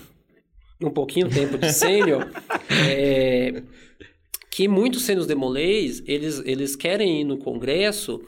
um 0.82 0.90
pouquinho 0.90 1.28
tempo 1.28 1.58
de 1.58 1.72
sênior. 1.72 2.30
é, 2.90 3.62
que 4.50 4.68
muitos 4.68 5.02
sênios 5.02 5.26
demolês, 5.26 6.02
eles, 6.06 6.42
eles 6.44 6.76
querem 6.76 7.20
ir 7.22 7.24
no 7.24 7.38
congresso 7.38 8.20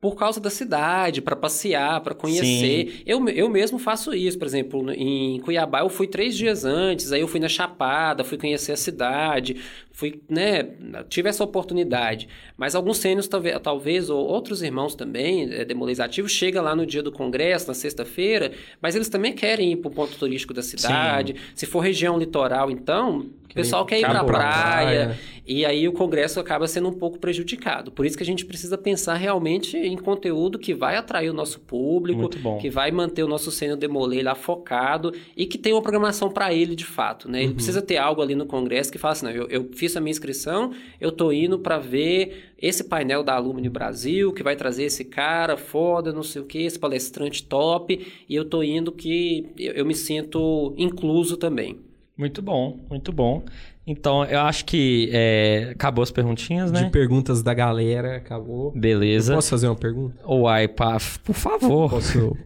por 0.00 0.14
causa 0.14 0.40
da 0.40 0.48
cidade, 0.48 1.20
para 1.20 1.34
passear, 1.34 2.00
para 2.00 2.14
conhecer. 2.14 3.02
Eu, 3.04 3.28
eu 3.28 3.48
mesmo 3.48 3.80
faço 3.80 4.14
isso, 4.14 4.38
por 4.38 4.46
exemplo, 4.46 4.92
em 4.92 5.40
Cuiabá 5.40 5.80
eu 5.80 5.88
fui 5.88 6.06
três 6.06 6.36
dias 6.36 6.64
antes, 6.64 7.10
aí 7.10 7.20
eu 7.20 7.26
fui 7.26 7.40
na 7.40 7.48
Chapada, 7.48 8.22
fui 8.22 8.38
conhecer 8.38 8.70
a 8.70 8.76
cidade, 8.76 9.56
fui, 9.90 10.22
né, 10.28 10.62
tive 11.08 11.28
essa 11.28 11.42
oportunidade. 11.42 12.28
Mas 12.56 12.76
alguns 12.76 12.98
sênios, 12.98 13.26
talvez, 13.26 13.58
talvez, 13.60 14.08
ou 14.08 14.24
outros 14.24 14.62
irmãos 14.62 14.94
também, 14.94 15.52
é, 15.52 15.64
demolês 15.64 15.98
ativos, 15.98 16.30
chega 16.30 16.62
lá 16.62 16.76
no 16.76 16.86
dia 16.86 17.02
do 17.02 17.10
congresso, 17.10 17.66
na 17.66 17.74
sexta-feira, 17.74 18.52
mas 18.80 18.94
eles 18.94 19.08
também 19.08 19.32
querem 19.32 19.72
ir 19.72 19.76
para 19.76 19.88
o 19.88 19.92
ponto 19.92 20.16
turístico 20.16 20.54
da 20.54 20.62
cidade. 20.62 21.32
Sim. 21.32 21.38
Se 21.56 21.66
for 21.66 21.80
região 21.80 22.16
litoral, 22.16 22.70
então, 22.70 23.26
o 23.50 23.54
pessoal 23.54 23.84
quer 23.84 23.98
ir 23.98 24.06
para 24.06 24.20
a 24.20 24.24
praia, 24.24 25.06
praia, 25.06 25.18
e 25.48 25.64
aí 25.64 25.88
o 25.88 25.92
congresso 25.92 26.38
acaba 26.38 26.68
sendo 26.68 26.90
um 26.90 26.92
pouco 26.92 27.18
prejudicado. 27.18 27.90
Por 27.90 28.04
isso 28.04 28.18
que 28.18 28.22
a 28.22 28.26
gente 28.26 28.44
precisa 28.44 28.76
pensar 28.76 29.14
realmente 29.14 29.78
em 29.78 29.96
conteúdo 29.96 30.58
que 30.58 30.74
vai 30.74 30.94
atrair 30.94 31.30
o 31.30 31.32
nosso 31.32 31.58
público, 31.60 32.28
que 32.60 32.68
vai 32.68 32.90
manter 32.90 33.22
o 33.22 33.28
nosso 33.28 33.50
sênior 33.50 33.78
demolê 33.78 34.22
lá 34.22 34.34
focado 34.34 35.10
e 35.34 35.46
que 35.46 35.56
tem 35.56 35.72
uma 35.72 35.80
programação 35.80 36.30
para 36.30 36.52
ele 36.52 36.76
de 36.76 36.84
fato, 36.84 37.30
né? 37.30 37.38
Ele 37.38 37.48
uhum. 37.48 37.54
precisa 37.54 37.80
ter 37.80 37.96
algo 37.96 38.20
ali 38.20 38.34
no 38.34 38.44
congresso 38.44 38.92
que 38.92 38.98
fala 38.98 39.12
assim, 39.12 39.24
não, 39.24 39.32
eu, 39.32 39.48
eu 39.48 39.70
fiz 39.72 39.96
a 39.96 40.00
minha 40.00 40.10
inscrição, 40.10 40.74
eu 41.00 41.10
tô 41.10 41.32
indo 41.32 41.58
para 41.58 41.78
ver 41.78 42.52
esse 42.60 42.84
painel 42.84 43.22
da 43.22 43.34
Alumni 43.34 43.70
Brasil, 43.70 44.34
que 44.34 44.42
vai 44.42 44.54
trazer 44.54 44.84
esse 44.84 45.02
cara 45.02 45.56
foda, 45.56 46.12
não 46.12 46.22
sei 46.22 46.42
o 46.42 46.44
que, 46.44 46.58
esse 46.58 46.78
palestrante 46.78 47.42
top, 47.42 48.06
e 48.28 48.34
eu 48.34 48.44
tô 48.44 48.62
indo 48.62 48.92
que 48.92 49.46
eu, 49.58 49.72
eu 49.72 49.86
me 49.86 49.94
sinto 49.94 50.74
incluso 50.76 51.38
também. 51.38 51.78
Muito 52.18 52.42
bom, 52.42 52.80
muito 52.90 53.12
bom. 53.12 53.44
Então, 53.88 54.22
eu 54.26 54.40
acho 54.40 54.66
que 54.66 55.08
é, 55.14 55.70
acabou 55.72 56.02
as 56.02 56.10
perguntinhas, 56.10 56.70
né? 56.70 56.84
De 56.84 56.90
perguntas 56.90 57.42
da 57.42 57.54
galera, 57.54 58.16
acabou. 58.16 58.70
Beleza. 58.72 59.32
Eu 59.32 59.36
posso 59.36 59.48
fazer 59.48 59.66
uma 59.66 59.74
pergunta? 59.74 60.14
Uai, 60.28 60.68
pá, 60.68 60.98
por 61.24 61.34
favor. 61.34 61.88
Posso... 61.88 62.36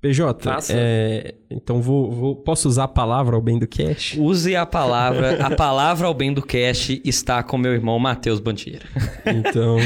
PJ, 0.00 0.48
é, 0.70 1.34
então 1.50 1.82
vou, 1.82 2.10
vou, 2.10 2.36
posso 2.36 2.68
usar 2.68 2.84
a 2.84 2.88
palavra 2.88 3.36
ao 3.36 3.42
bem 3.42 3.58
do 3.58 3.66
cash? 3.66 4.16
Use 4.16 4.54
a 4.54 4.64
palavra. 4.64 5.44
A 5.44 5.54
palavra 5.54 6.06
ao 6.06 6.14
bem 6.14 6.32
do 6.32 6.40
cash 6.40 7.00
está 7.04 7.42
com 7.42 7.58
meu 7.58 7.74
irmão 7.74 7.98
Matheus 7.98 8.40
Bandeira. 8.40 8.86
Então, 9.26 9.76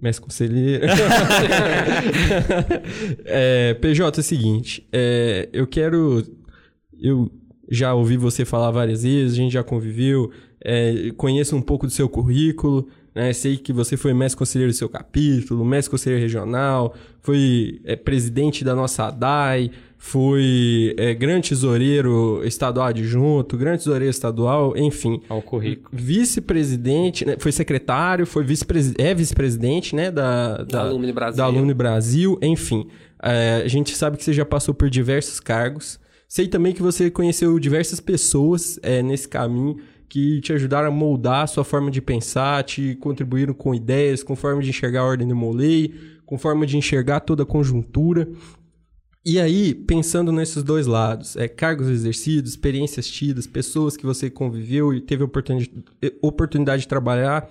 mestre 0.00 0.24
conselheiro. 0.24 0.86
é, 3.26 3.74
PJ, 3.74 4.18
é 4.18 4.20
o 4.20 4.24
seguinte, 4.24 4.88
é, 4.90 5.50
eu 5.52 5.66
quero 5.66 6.24
eu 7.00 7.30
já 7.70 7.94
ouvi 7.94 8.16
você 8.16 8.44
falar 8.44 8.70
várias 8.70 9.04
vezes, 9.04 9.34
a 9.34 9.36
gente 9.36 9.52
já 9.52 9.62
conviveu, 9.62 10.30
é, 10.62 11.12
conheço 11.16 11.54
um 11.56 11.62
pouco 11.62 11.86
do 11.86 11.92
seu 11.92 12.08
currículo, 12.08 12.88
né? 13.14 13.32
Sei 13.32 13.56
que 13.56 13.72
você 13.72 13.96
foi 13.96 14.12
mestre 14.14 14.38
conselheiro 14.38 14.72
do 14.72 14.76
seu 14.76 14.88
capítulo, 14.88 15.64
mestre 15.64 15.90
conselheiro 15.90 16.22
regional, 16.22 16.94
foi 17.20 17.80
é, 17.84 17.96
presidente 17.96 18.64
da 18.64 18.74
nossa 18.74 19.06
ADAI, 19.06 19.70
foi 19.96 20.94
é, 20.96 21.12
grande 21.12 21.50
tesoureiro 21.50 22.40
estadual 22.44 22.86
adjunto, 22.86 23.56
grande 23.56 23.78
tesoureiro 23.78 24.10
estadual, 24.10 24.76
enfim. 24.76 25.20
Ao 25.28 25.42
currículo. 25.42 25.90
Vice-presidente, 25.92 27.26
né? 27.26 27.36
foi 27.38 27.52
secretário, 27.52 28.26
foi 28.26 28.42
vice-presidente, 28.42 29.02
é 29.02 29.14
vice-presidente, 29.14 29.94
né? 29.94 30.10
Da, 30.10 30.58
da, 30.58 30.64
da 30.64 30.80
Alumni 30.82 31.12
Brasil. 31.12 31.36
Da 31.36 31.44
Alumni 31.44 31.74
Brasil, 31.74 32.38
enfim. 32.40 32.86
É, 33.22 33.62
a 33.64 33.68
gente 33.68 33.94
sabe 33.94 34.16
que 34.16 34.24
você 34.24 34.32
já 34.32 34.44
passou 34.44 34.72
por 34.72 34.88
diversos 34.88 35.38
cargos. 35.38 36.00
Sei 36.30 36.46
também 36.46 36.72
que 36.72 36.80
você 36.80 37.10
conheceu 37.10 37.58
diversas 37.58 37.98
pessoas 37.98 38.78
é, 38.84 39.02
nesse 39.02 39.28
caminho 39.28 39.78
que 40.08 40.40
te 40.40 40.52
ajudaram 40.52 40.86
a 40.86 40.90
moldar 40.92 41.42
a 41.42 41.46
sua 41.48 41.64
forma 41.64 41.90
de 41.90 42.00
pensar, 42.00 42.62
te 42.62 42.94
contribuíram 43.00 43.52
com 43.52 43.74
ideias, 43.74 44.22
com 44.22 44.36
forma 44.36 44.62
de 44.62 44.70
enxergar 44.70 45.00
a 45.00 45.06
ordem 45.06 45.26
de 45.26 45.34
Molay, 45.34 45.92
com 46.24 46.38
forma 46.38 46.64
de 46.64 46.76
enxergar 46.76 47.18
toda 47.18 47.42
a 47.42 47.46
conjuntura. 47.46 48.28
E 49.26 49.40
aí, 49.40 49.74
pensando 49.74 50.30
nesses 50.30 50.62
dois 50.62 50.86
lados, 50.86 51.34
é, 51.34 51.48
cargos 51.48 51.88
exercidos, 51.88 52.52
experiências 52.52 53.10
tidas, 53.10 53.48
pessoas 53.48 53.96
que 53.96 54.06
você 54.06 54.30
conviveu 54.30 54.94
e 54.94 55.00
teve 55.00 55.24
oportunidade, 55.24 55.84
oportunidade 56.22 56.82
de 56.82 56.88
trabalhar, 56.88 57.50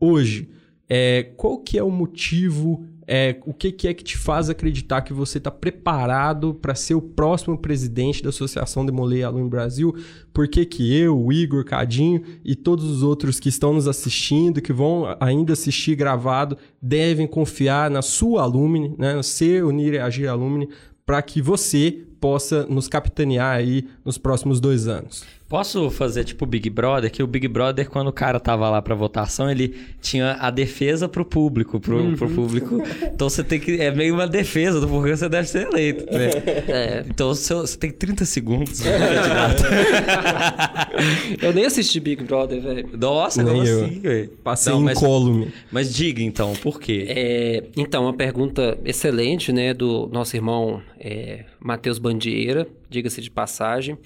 hoje, 0.00 0.50
é, 0.88 1.22
qual 1.36 1.58
que 1.58 1.78
é 1.78 1.84
o 1.84 1.90
motivo 1.90 2.84
é, 3.10 3.40
o 3.46 3.54
que, 3.54 3.72
que, 3.72 3.88
é 3.88 3.94
que 3.94 4.04
te 4.04 4.18
faz 4.18 4.50
acreditar 4.50 5.00
que 5.00 5.14
você 5.14 5.38
está 5.38 5.50
preparado 5.50 6.52
para 6.52 6.74
ser 6.74 6.94
o 6.94 7.00
próximo 7.00 7.56
presidente 7.56 8.22
da 8.22 8.28
Associação 8.28 8.84
Demolei 8.84 9.22
Aluno 9.22 9.48
Brasil? 9.48 9.96
Por 10.30 10.46
que, 10.46 10.66
que 10.66 10.94
eu, 10.94 11.18
o 11.18 11.32
Igor, 11.32 11.64
Cadinho 11.64 12.22
e 12.44 12.54
todos 12.54 12.84
os 12.84 13.02
outros 13.02 13.40
que 13.40 13.48
estão 13.48 13.72
nos 13.72 13.88
assistindo, 13.88 14.60
que 14.60 14.74
vão 14.74 15.16
ainda 15.20 15.54
assistir 15.54 15.96
gravado, 15.96 16.58
devem 16.82 17.26
confiar 17.26 17.90
na 17.90 18.02
sua 18.02 18.42
alumni, 18.42 18.94
né, 18.98 19.22
ser, 19.22 19.64
unir 19.64 19.94
e 19.94 19.98
agir 19.98 20.28
alumni, 20.28 20.68
para 21.06 21.22
que 21.22 21.40
você 21.40 22.04
possa 22.20 22.66
nos 22.66 22.88
capitanear 22.88 23.56
aí 23.56 23.88
nos 24.04 24.18
próximos 24.18 24.60
dois 24.60 24.86
anos? 24.86 25.24
Posso 25.48 25.88
fazer 25.88 26.24
tipo 26.24 26.44
o 26.44 26.46
Big 26.46 26.68
Brother? 26.68 27.10
Que 27.10 27.22
o 27.22 27.26
Big 27.26 27.48
Brother, 27.48 27.88
quando 27.88 28.08
o 28.08 28.12
cara 28.12 28.38
tava 28.38 28.68
lá 28.68 28.82
pra 28.82 28.94
votação, 28.94 29.50
ele 29.50 29.74
tinha 29.98 30.36
a 30.38 30.50
defesa 30.50 31.08
pro 31.08 31.24
público, 31.24 31.80
pro, 31.80 31.96
uhum. 31.96 32.14
pro 32.14 32.28
público. 32.28 32.82
Então 33.02 33.30
você 33.30 33.42
tem 33.42 33.58
que. 33.58 33.80
É 33.80 33.90
meio 33.90 34.12
uma 34.12 34.28
defesa 34.28 34.78
do 34.78 34.86
porquê 34.86 35.16
você 35.16 35.26
deve 35.26 35.48
ser 35.48 35.68
eleito. 35.68 36.04
Né? 36.12 36.28
É. 36.68 37.04
Então 37.08 37.28
você, 37.28 37.54
você 37.54 37.78
tem 37.78 37.90
30 37.90 38.26
segundos. 38.26 38.82
eu 41.40 41.54
nem 41.54 41.64
assisti 41.64 41.98
Big 41.98 42.22
Brother, 42.24 42.60
velho. 42.60 42.90
Nossa, 42.98 43.42
nem 43.42 43.64
eu. 43.64 43.84
assim, 43.84 44.00
velho? 44.00 44.28
Passei 44.44 44.70
Não, 44.70 44.90
incólume. 44.90 45.46
Mas, 45.46 45.86
mas 45.88 45.94
diga 45.94 46.22
então, 46.22 46.52
por 46.56 46.78
quê? 46.78 47.06
É, 47.08 47.64
então, 47.74 48.02
uma 48.02 48.12
pergunta 48.12 48.76
excelente, 48.84 49.50
né, 49.50 49.72
do 49.72 50.10
nosso 50.12 50.36
irmão 50.36 50.82
é, 51.00 51.46
Matheus 51.58 51.98
Bandieira, 51.98 52.68
diga-se 52.90 53.22
de 53.22 53.30
passagem. 53.30 53.96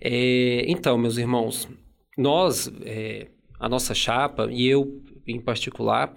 É, 0.00 0.64
então, 0.68 0.96
meus 0.98 1.16
irmãos, 1.16 1.68
nós, 2.16 2.70
é, 2.84 3.28
a 3.58 3.68
nossa 3.68 3.94
chapa, 3.94 4.48
e 4.50 4.66
eu 4.66 5.02
em 5.26 5.40
particular, 5.40 6.14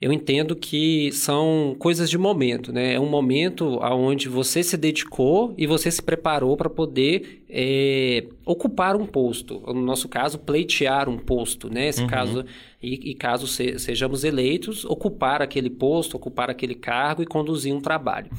eu 0.00 0.12
entendo 0.12 0.54
que 0.54 1.10
são 1.12 1.74
coisas 1.78 2.08
de 2.08 2.16
momento, 2.16 2.72
né? 2.72 2.94
É 2.94 3.00
um 3.00 3.08
momento 3.08 3.80
onde 3.82 4.28
você 4.28 4.62
se 4.62 4.76
dedicou 4.76 5.54
e 5.58 5.66
você 5.66 5.90
se 5.90 6.00
preparou 6.00 6.56
para 6.56 6.70
poder 6.70 7.44
é, 7.50 8.26
ocupar 8.44 8.94
um 8.94 9.06
posto. 9.06 9.62
No 9.66 9.80
nosso 9.80 10.08
caso, 10.08 10.38
pleitear 10.38 11.08
um 11.08 11.16
posto, 11.16 11.72
né? 11.72 11.88
Esse 11.88 12.02
uhum. 12.02 12.06
caso, 12.06 12.44
e, 12.82 13.10
e 13.10 13.14
caso 13.14 13.46
se, 13.46 13.78
sejamos 13.78 14.22
eleitos, 14.22 14.84
ocupar 14.84 15.40
aquele 15.40 15.70
posto, 15.70 16.16
ocupar 16.16 16.50
aquele 16.50 16.74
cargo 16.74 17.22
e 17.22 17.26
conduzir 17.26 17.74
um 17.74 17.80
trabalho. 17.80 18.30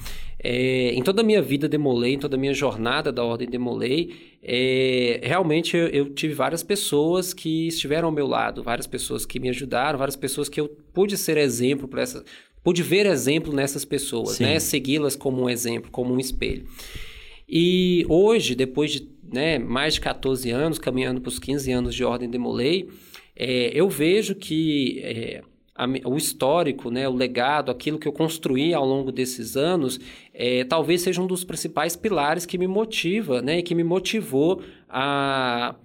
É, 0.42 0.94
em 0.94 1.02
toda 1.02 1.22
a 1.22 1.24
minha 1.24 1.42
vida 1.42 1.68
demolei, 1.68 2.14
em 2.14 2.20
toda 2.20 2.38
a 2.38 2.40
minha 2.40 2.54
jornada 2.54 3.12
da 3.12 3.24
Ordem 3.24 3.50
demolei, 3.50 4.38
é, 4.42 5.20
realmente 5.24 5.76
eu, 5.76 5.88
eu, 5.88 6.10
tive 6.14 6.34
várias 6.34 6.64
pessoas 6.64 7.34
que 7.34 7.68
estiveram 7.68 8.08
ao 8.08 8.14
meu 8.14 8.26
lado, 8.26 8.64
várias 8.64 8.88
pessoas 8.88 9.26
que 9.26 9.40
me 9.40 9.50
ajudaram, 9.50 10.00
várias 10.00 10.16
pessoas 10.16 10.48
que 10.48 10.62
eu 10.62 10.70
pude 10.94 11.18
ser 11.18 11.36
exemplo 11.36 11.90
para 11.90 12.04
essas, 12.04 12.24
pude 12.64 12.82
ver 12.82 13.06
exemplo 13.06 13.52
nessas 13.52 13.84
pessoas, 13.84 14.40
né? 14.40 14.60
Segui-las 14.60 15.16
como 15.16 15.42
um 15.42 15.50
exemplo, 15.50 15.92
como 15.92 16.14
um 16.14 16.20
espelho. 16.20 16.66
E 17.50 18.06
hoje, 18.08 18.54
depois 18.54 18.92
de 18.92 19.10
né, 19.32 19.60
mais 19.60 19.96
de 19.96 20.02
14 20.02 20.50
anos, 20.50 20.80
caminhando 20.80 21.22
para 21.22 21.30
os 21.30 21.40
15 21.40 21.72
anos 21.72 21.96
de 21.96 22.04
Ordem 22.04 22.30
demolei, 22.30 22.90
é, 23.36 23.72
eu 23.74 23.90
vejo 23.90 24.36
que 24.36 25.00
é, 25.04 25.42
a, 25.76 25.86
o 26.06 26.18
histórico, 26.18 26.92
né, 26.92 27.08
o 27.08 27.14
legado, 27.14 27.72
aquilo 27.72 27.98
que 27.98 28.08
eu 28.08 28.12
construí 28.12 28.74
ao 28.74 28.86
longo 28.86 29.12
desses 29.12 29.56
anos, 29.56 30.00
é, 30.34 30.64
talvez 30.64 31.02
seja 31.02 31.22
um 31.22 31.28
dos 31.28 31.44
principais 31.44 31.96
pilares 31.96 32.46
que 32.46 32.58
me 32.58 32.68
motiva, 32.68 33.42
né, 33.42 33.62
que 33.62 33.74
me 33.74 33.84
motivou 33.84 34.62
a 34.90 35.76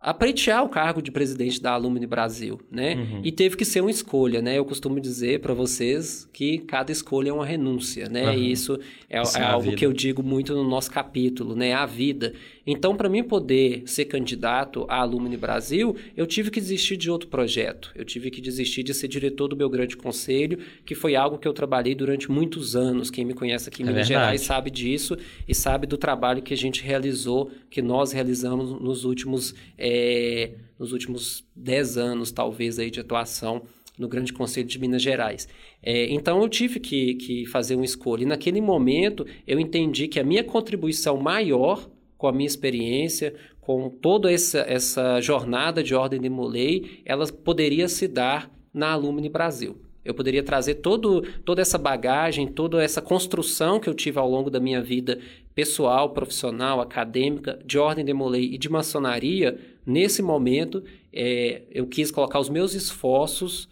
a 0.00 0.14
pleitear 0.14 0.64
o 0.64 0.68
cargo 0.68 1.02
de 1.02 1.10
presidente 1.10 1.60
da 1.60 1.72
Alumni 1.72 2.06
Brasil, 2.06 2.58
né? 2.70 2.94
Uhum. 2.94 3.20
E 3.22 3.30
teve 3.30 3.54
que 3.54 3.66
ser 3.66 3.82
uma 3.82 3.90
escolha, 3.90 4.40
né? 4.40 4.56
Eu 4.56 4.64
costumo 4.64 4.98
dizer 4.98 5.40
para 5.40 5.52
vocês 5.52 6.26
que 6.32 6.56
cada 6.58 6.90
escolha 6.90 7.28
é 7.28 7.32
uma 7.32 7.44
renúncia, 7.44 8.08
né? 8.08 8.30
Uhum. 8.30 8.34
E 8.34 8.50
isso 8.50 8.80
é, 9.10 9.20
isso 9.20 9.36
é, 9.36 9.42
é 9.42 9.44
algo 9.44 9.76
que 9.76 9.84
eu 9.84 9.92
digo 9.92 10.22
muito 10.22 10.54
no 10.54 10.64
nosso 10.64 10.90
capítulo, 10.90 11.54
né? 11.54 11.74
A 11.74 11.84
vida. 11.84 12.32
Então, 12.72 12.94
para 12.94 13.08
mim 13.08 13.24
poder 13.24 13.82
ser 13.84 14.04
candidato 14.04 14.86
à 14.88 15.00
Alumni 15.00 15.36
Brasil, 15.36 15.96
eu 16.16 16.24
tive 16.24 16.52
que 16.52 16.60
desistir 16.60 16.96
de 16.96 17.10
outro 17.10 17.28
projeto. 17.28 17.90
Eu 17.96 18.04
tive 18.04 18.30
que 18.30 18.40
desistir 18.40 18.84
de 18.84 18.94
ser 18.94 19.08
diretor 19.08 19.48
do 19.48 19.56
meu 19.56 19.68
grande 19.68 19.96
conselho, 19.96 20.56
que 20.86 20.94
foi 20.94 21.16
algo 21.16 21.36
que 21.36 21.48
eu 21.48 21.52
trabalhei 21.52 21.96
durante 21.96 22.30
muitos 22.30 22.76
anos. 22.76 23.10
Quem 23.10 23.24
me 23.24 23.34
conhece 23.34 23.68
aqui 23.68 23.82
em 23.82 23.86
é 23.86 23.88
Minas 23.88 24.06
verdade. 24.06 24.24
Gerais 24.26 24.40
sabe 24.42 24.70
disso 24.70 25.18
e 25.48 25.52
sabe 25.52 25.84
do 25.84 25.98
trabalho 25.98 26.42
que 26.42 26.54
a 26.54 26.56
gente 26.56 26.80
realizou, 26.84 27.50
que 27.68 27.82
nós 27.82 28.12
realizamos 28.12 28.80
nos 28.80 29.04
últimos, 29.04 29.52
é, 29.76 30.52
nos 30.78 30.92
últimos 30.92 31.44
10 31.56 31.98
anos, 31.98 32.30
talvez, 32.30 32.78
aí, 32.78 32.88
de 32.88 33.00
atuação 33.00 33.62
no 33.98 34.06
Grande 34.06 34.32
Conselho 34.32 34.68
de 34.68 34.78
Minas 34.78 35.02
Gerais. 35.02 35.48
É, 35.82 36.06
então 36.08 36.40
eu 36.40 36.48
tive 36.48 36.78
que, 36.78 37.14
que 37.16 37.46
fazer 37.46 37.74
uma 37.74 37.84
escolha. 37.84 38.22
E 38.22 38.26
naquele 38.26 38.60
momento 38.60 39.26
eu 39.44 39.58
entendi 39.58 40.06
que 40.06 40.20
a 40.20 40.24
minha 40.24 40.44
contribuição 40.44 41.16
maior 41.16 41.90
com 42.20 42.28
a 42.28 42.32
minha 42.32 42.46
experiência, 42.46 43.34
com 43.62 43.88
toda 43.88 44.30
essa, 44.30 44.58
essa 44.60 45.22
jornada 45.22 45.82
de 45.82 45.94
ordem 45.94 46.20
de 46.20 46.28
Molay, 46.28 47.00
ela 47.02 47.26
poderia 47.26 47.88
se 47.88 48.06
dar 48.06 48.50
na 48.74 48.92
Alumni 48.92 49.30
Brasil. 49.30 49.78
Eu 50.04 50.12
poderia 50.12 50.42
trazer 50.42 50.74
todo, 50.76 51.22
toda 51.46 51.62
essa 51.62 51.78
bagagem, 51.78 52.46
toda 52.46 52.84
essa 52.84 53.00
construção 53.00 53.80
que 53.80 53.88
eu 53.88 53.94
tive 53.94 54.18
ao 54.18 54.30
longo 54.30 54.50
da 54.50 54.60
minha 54.60 54.82
vida 54.82 55.18
pessoal, 55.54 56.10
profissional, 56.10 56.82
acadêmica, 56.82 57.58
de 57.64 57.78
ordem 57.78 58.04
de 58.04 58.12
Molay 58.12 58.44
e 58.52 58.58
de 58.58 58.68
maçonaria. 58.68 59.58
Nesse 59.86 60.20
momento, 60.20 60.84
é, 61.10 61.62
eu 61.70 61.86
quis 61.86 62.10
colocar 62.10 62.38
os 62.38 62.50
meus 62.50 62.74
esforços 62.74 63.66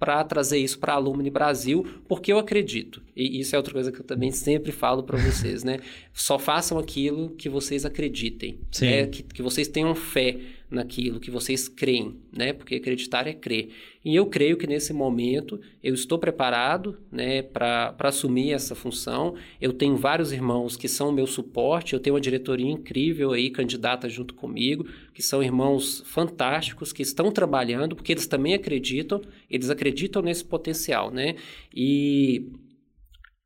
para 0.00 0.24
trazer 0.24 0.58
isso 0.58 0.78
para 0.78 0.94
a 0.94 0.96
Alumni 0.96 1.28
Brasil, 1.28 1.86
porque 2.08 2.32
eu 2.32 2.38
acredito. 2.38 3.02
E 3.14 3.38
isso 3.38 3.54
é 3.54 3.58
outra 3.58 3.74
coisa 3.74 3.92
que 3.92 4.00
eu 4.00 4.04
também 4.04 4.32
sempre 4.32 4.72
falo 4.72 5.02
para 5.02 5.18
vocês, 5.18 5.62
né? 5.62 5.78
Só 6.14 6.38
façam 6.38 6.78
aquilo 6.78 7.30
que 7.36 7.50
vocês 7.50 7.84
acreditem, 7.84 8.58
né? 8.80 9.06
que, 9.06 9.22
que 9.22 9.42
vocês 9.42 9.68
tenham 9.68 9.94
fé 9.94 10.38
naquilo 10.70 11.18
que 11.18 11.30
vocês 11.30 11.68
creem, 11.68 12.20
né? 12.32 12.52
Porque 12.52 12.76
acreditar 12.76 13.26
é 13.26 13.32
crer. 13.32 13.70
E 14.04 14.14
eu 14.14 14.26
creio 14.26 14.56
que 14.56 14.66
nesse 14.66 14.92
momento 14.92 15.60
eu 15.82 15.92
estou 15.92 16.18
preparado, 16.18 16.98
né, 17.10 17.42
para 17.42 17.94
assumir 17.98 18.52
essa 18.52 18.74
função. 18.74 19.34
Eu 19.60 19.72
tenho 19.72 19.96
vários 19.96 20.32
irmãos 20.32 20.76
que 20.76 20.88
são 20.88 21.08
o 21.08 21.12
meu 21.12 21.26
suporte, 21.26 21.92
eu 21.92 22.00
tenho 22.00 22.14
uma 22.14 22.20
diretoria 22.20 22.70
incrível 22.70 23.32
aí, 23.32 23.50
candidata 23.50 24.08
junto 24.08 24.34
comigo, 24.34 24.86
que 25.12 25.22
são 25.22 25.42
irmãos 25.42 26.02
fantásticos 26.06 26.92
que 26.92 27.02
estão 27.02 27.32
trabalhando, 27.32 27.96
porque 27.96 28.12
eles 28.12 28.26
também 28.26 28.54
acreditam, 28.54 29.20
eles 29.50 29.70
acreditam 29.70 30.22
nesse 30.22 30.44
potencial, 30.44 31.10
né? 31.10 31.34
E 31.74 32.46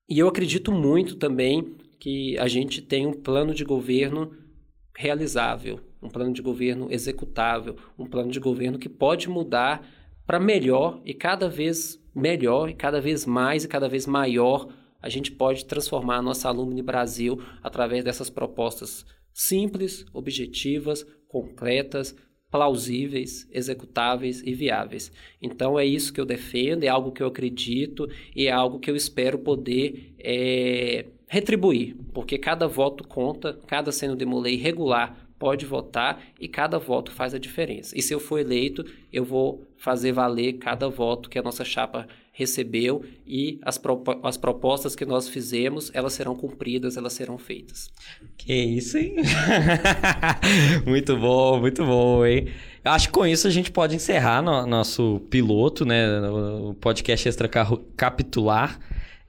e 0.09 0.19
eu 0.19 0.29
acredito 0.29 0.71
muito 0.71 1.17
também 1.17 1.75
que 1.99 2.37
a 2.39 2.47
gente 2.47 2.83
tem 2.83 3.07
um 3.07 3.13
plano 3.13 3.55
de 3.55 3.65
governo 3.65 4.31
realizável, 4.97 5.81
um 6.05 6.09
plano 6.09 6.33
de 6.33 6.43
governo 6.43 6.89
executável, 6.91 7.77
um 7.99 8.07
plano 8.07 8.31
de 8.31 8.39
governo 8.39 8.79
que 8.79 8.89
pode 8.89 9.29
mudar 9.29 9.87
para 10.27 10.39
melhor 10.39 11.01
e 11.05 11.15
cada 11.15 11.49
vez 11.49 12.01
melhor 12.15 12.69
e 12.69 12.75
cada 12.75 13.01
vez 13.01 13.27
mais 13.27 13.65
e 13.65 13.69
cada 13.69 13.89
vez 13.89 14.07
maior 14.07 14.69
a 15.01 15.09
gente 15.09 15.33
pode 15.33 15.65
transformar 15.67 16.17
a 16.17 16.23
nossa 16.23 16.49
Alumni 16.49 16.83
Brasil 16.83 17.39
através 17.63 18.05
dessas 18.05 18.31
propostas 18.31 19.05
simples, 19.33 20.07
objetivas, 20.15 21.05
concretas, 21.29 22.17
plausíveis, 22.51 23.49
executáveis 23.51 24.41
e 24.43 24.55
viáveis. 24.55 25.11
Então 25.43 25.79
é 25.79 25.85
isso 25.85 26.13
que 26.13 26.21
eu 26.21 26.25
defendo, 26.25 26.85
é 26.85 26.89
algo 26.89 27.11
que 27.11 27.23
eu 27.23 27.27
acredito 27.27 28.09
e 28.35 28.47
é 28.47 28.53
algo 28.53 28.79
que 28.79 28.91
eu 28.91 28.97
espero 28.97 29.39
poder 29.41 30.15
é, 30.21 31.07
retribuir, 31.27 31.97
porque 32.13 32.39
cada 32.39 32.69
voto 32.69 33.07
conta, 33.07 33.59
cada 33.67 33.91
sendo 33.91 34.15
de 34.15 34.57
regular 34.57 35.24
pode 35.39 35.67
votar 35.67 36.23
e 36.41 36.49
cada 36.49 36.79
voto 36.79 37.11
faz 37.11 37.35
a 37.35 37.39
diferença. 37.39 37.97
E 37.97 38.03
se 38.03 38.15
eu 38.15 38.21
for 38.21 38.39
eleito, 38.39 38.85
eu 39.13 39.25
vou 39.25 39.67
fazer 39.77 40.13
valer 40.13 40.55
cada 40.55 40.89
voto 40.89 41.29
que 41.29 41.39
a 41.39 41.43
nossa 41.43 41.65
chapa 41.65 42.07
recebeu 42.33 43.05
e 43.27 43.61
as, 43.63 43.79
pro, 43.79 44.03
as 44.23 44.37
propostas 44.37 44.97
que 44.97 45.05
nós 45.05 45.29
fizemos, 45.29 45.91
elas 45.95 46.15
serão 46.15 46.35
cumpridas, 46.35 46.97
elas 46.97 47.13
serão 47.13 47.39
feitas. 47.39 47.91
Que 48.37 48.53
isso, 48.53 48.99
hein? 48.99 49.17
muito 50.85 51.17
bom, 51.17 51.61
muito 51.61 51.85
bom, 51.85 52.27
hein? 52.27 52.49
Acho 52.85 53.07
que 53.09 53.13
com 53.13 53.27
isso 53.27 53.47
a 53.47 53.51
gente 53.51 53.71
pode 53.71 53.95
encerrar 53.95 54.43
no, 54.43 54.67
nosso 54.67 55.21
piloto, 55.31 55.85
né? 55.85 56.21
O 56.29 56.75
podcast 56.75 57.29
extra 57.29 57.49
capitular. 57.97 58.81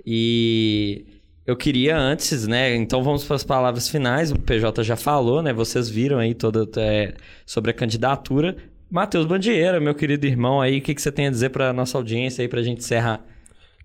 E 0.06 1.15
eu 1.46 1.56
queria 1.56 1.98
antes, 1.98 2.48
né? 2.48 2.76
Então 2.76 3.04
vamos 3.04 3.24
para 3.24 3.36
as 3.36 3.44
palavras 3.44 3.88
finais. 3.88 4.32
O 4.32 4.40
PJ 4.40 4.84
já 4.84 4.96
falou, 4.96 5.42
né? 5.42 5.54
Vocês 5.54 5.90
viram 5.90 6.18
aí 6.18 6.34
toda 6.34 6.68
é, 6.78 7.14
sobre 7.46 7.72
a 7.72 7.74
candidatura. 7.74 8.56
Matheus 8.90 9.26
Bandieira, 9.26 9.80
meu 9.80 9.94
querido 9.94 10.26
irmão 10.26 10.62
aí, 10.62 10.80
o 10.80 10.82
que, 10.82 10.96
que 10.96 11.02
você 11.02 11.12
tem 11.12 11.28
a 11.28 11.30
dizer 11.30 11.50
para 11.50 11.74
nossa 11.74 11.98
audiência 11.98 12.42
aí 12.42 12.48
para 12.48 12.60
a 12.60 12.64
gente 12.64 12.80
encerrar? 12.80 13.26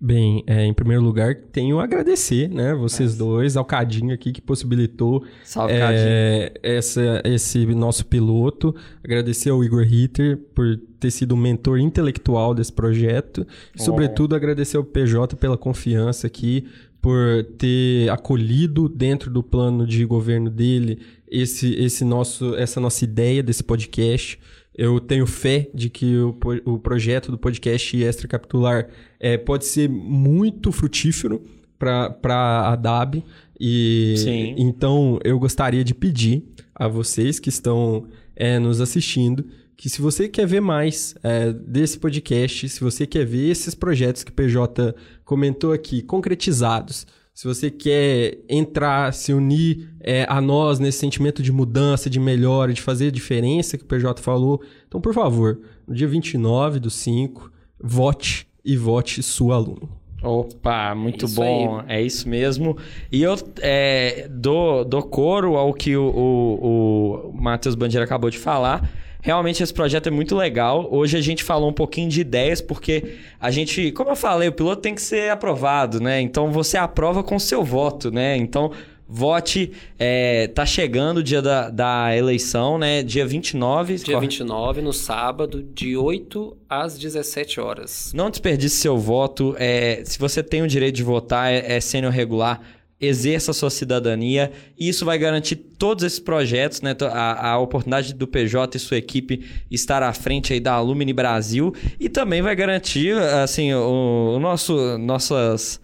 Bem, 0.02 0.42
é, 0.46 0.64
em 0.64 0.72
primeiro 0.72 1.02
lugar, 1.02 1.34
tenho 1.34 1.78
a 1.78 1.84
agradecer, 1.84 2.48
né, 2.48 2.74
vocês 2.74 3.18
Nossa. 3.18 3.24
dois, 3.24 3.56
ao 3.58 3.66
Cadinho 3.66 4.14
aqui 4.14 4.32
que 4.32 4.40
possibilitou 4.40 5.22
Salve, 5.44 5.74
é, 5.74 6.54
essa, 6.62 7.20
esse 7.22 7.66
nosso 7.66 8.06
piloto. 8.06 8.74
Agradecer 9.04 9.50
ao 9.50 9.62
Igor 9.62 9.82
Ritter 9.84 10.38
por 10.54 10.80
ter 10.98 11.10
sido 11.10 11.32
o 11.32 11.36
mentor 11.36 11.78
intelectual 11.78 12.54
desse 12.54 12.72
projeto. 12.72 13.46
E, 13.76 13.82
sobretudo, 13.82 14.34
agradecer 14.34 14.78
ao 14.78 14.84
PJ 14.84 15.36
pela 15.36 15.58
confiança 15.58 16.26
aqui, 16.26 16.66
por 17.00 17.44
ter 17.56 18.10
acolhido 18.10 18.88
dentro 18.88 19.30
do 19.30 19.42
plano 19.42 19.86
de 19.86 20.04
governo 20.04 20.50
dele 20.50 20.98
esse, 21.26 21.74
esse 21.74 22.04
nosso, 22.04 22.54
essa 22.56 22.80
nossa 22.80 23.04
ideia 23.04 23.42
desse 23.42 23.62
podcast. 23.62 24.38
Eu 24.76 25.00
tenho 25.00 25.26
fé 25.26 25.70
de 25.74 25.88
que 25.88 26.16
o, 26.16 26.36
o 26.64 26.78
projeto 26.78 27.30
do 27.30 27.38
podcast 27.38 28.02
Extra 28.02 28.28
Capitular 28.28 28.88
é, 29.18 29.36
pode 29.36 29.66
ser 29.66 29.88
muito 29.88 30.70
frutífero 30.72 31.42
para 31.78 32.68
a 32.68 32.76
DAB. 32.76 33.24
E 33.58 34.14
Sim. 34.16 34.54
então 34.58 35.18
eu 35.24 35.38
gostaria 35.38 35.84
de 35.84 35.94
pedir 35.94 36.44
a 36.74 36.88
vocês 36.88 37.38
que 37.38 37.48
estão 37.48 38.06
é, 38.34 38.58
nos 38.58 38.80
assistindo 38.80 39.44
que 39.80 39.88
se 39.88 40.02
você 40.02 40.28
quer 40.28 40.46
ver 40.46 40.60
mais 40.60 41.14
é, 41.22 41.54
desse 41.54 41.98
podcast, 41.98 42.68
se 42.68 42.80
você 42.82 43.06
quer 43.06 43.24
ver 43.24 43.48
esses 43.48 43.74
projetos 43.74 44.22
que 44.22 44.30
o 44.30 44.34
PJ 44.34 44.94
comentou 45.24 45.72
aqui 45.72 46.02
concretizados, 46.02 47.06
se 47.32 47.48
você 47.48 47.70
quer 47.70 48.40
entrar, 48.46 49.14
se 49.14 49.32
unir 49.32 49.88
é, 49.98 50.26
a 50.28 50.38
nós 50.38 50.78
nesse 50.78 50.98
sentimento 50.98 51.42
de 51.42 51.50
mudança, 51.50 52.10
de 52.10 52.20
melhora, 52.20 52.74
de 52.74 52.82
fazer 52.82 53.06
a 53.06 53.10
diferença 53.10 53.78
que 53.78 53.84
o 53.84 53.86
PJ 53.86 54.20
falou, 54.20 54.60
então, 54.86 55.00
por 55.00 55.14
favor, 55.14 55.58
no 55.88 55.94
dia 55.94 56.06
29 56.06 56.78
do 56.78 56.90
5, 56.90 57.50
vote 57.82 58.46
e 58.62 58.76
vote 58.76 59.22
sua 59.22 59.54
aluno. 59.54 59.88
Opa, 60.22 60.94
muito 60.94 61.24
isso 61.24 61.36
bom. 61.36 61.82
Aí. 61.88 61.96
É 61.96 62.02
isso 62.02 62.28
mesmo. 62.28 62.76
E 63.10 63.22
eu 63.22 63.34
é, 63.62 64.28
dou, 64.30 64.84
dou 64.84 65.02
coro 65.04 65.56
ao 65.56 65.72
que 65.72 65.96
o, 65.96 66.04
o, 66.04 67.30
o 67.30 67.32
Matheus 67.32 67.74
Bandeira 67.74 68.04
acabou 68.04 68.28
de 68.28 68.36
falar. 68.36 68.86
Realmente 69.22 69.62
esse 69.62 69.72
projeto 69.72 70.06
é 70.08 70.10
muito 70.10 70.36
legal. 70.36 70.88
Hoje 70.90 71.16
a 71.16 71.20
gente 71.20 71.44
falou 71.44 71.68
um 71.68 71.72
pouquinho 71.72 72.08
de 72.08 72.20
ideias, 72.20 72.60
porque 72.60 73.16
a 73.38 73.50
gente, 73.50 73.92
como 73.92 74.10
eu 74.10 74.16
falei, 74.16 74.48
o 74.48 74.52
piloto 74.52 74.82
tem 74.82 74.94
que 74.94 75.02
ser 75.02 75.30
aprovado, 75.30 76.00
né? 76.00 76.20
Então 76.20 76.50
você 76.50 76.76
aprova 76.78 77.22
com 77.22 77.38
seu 77.38 77.62
voto, 77.62 78.10
né? 78.10 78.36
Então 78.36 78.72
vote. 79.10 79.72
É, 79.98 80.46
tá 80.46 80.64
chegando 80.64 81.18
o 81.18 81.22
dia 81.22 81.42
da, 81.42 81.68
da 81.68 82.16
eleição, 82.16 82.78
né? 82.78 83.02
Dia 83.02 83.26
29. 83.26 83.96
Dia 83.96 84.14
corre... 84.14 84.26
29, 84.26 84.80
no 84.80 84.92
sábado, 84.92 85.62
de 85.62 85.96
8 85.96 86.56
às 86.68 86.96
17 86.96 87.60
horas. 87.60 88.12
Não 88.14 88.30
desperdice 88.30 88.76
seu 88.76 88.96
voto. 88.96 89.56
É, 89.58 90.02
se 90.04 90.18
você 90.18 90.42
tem 90.42 90.62
o 90.62 90.68
direito 90.68 90.94
de 90.94 91.02
votar, 91.02 91.52
é, 91.52 91.76
é 91.76 91.80
sênior 91.80 92.12
regular 92.12 92.60
exerça 93.00 93.52
sua 93.52 93.70
cidadania 93.70 94.52
e 94.78 94.88
isso 94.88 95.04
vai 95.04 95.18
garantir 95.18 95.56
todos 95.56 96.04
esses 96.04 96.18
projetos, 96.18 96.82
né? 96.82 96.94
A, 97.12 97.50
a, 97.50 97.58
oportunidade 97.58 98.12
do 98.14 98.26
PJ 98.26 98.76
e 98.76 98.80
sua 98.80 98.98
equipe 98.98 99.44
estar 99.70 100.02
à 100.02 100.12
frente 100.12 100.52
aí 100.52 100.60
da 100.60 100.74
Alumni 100.74 101.12
Brasil 101.12 101.74
e 101.98 102.08
também 102.08 102.42
vai 102.42 102.54
garantir, 102.54 103.16
assim, 103.16 103.72
o, 103.72 104.34
o 104.36 104.38
nosso, 104.38 104.98
nossas 104.98 105.80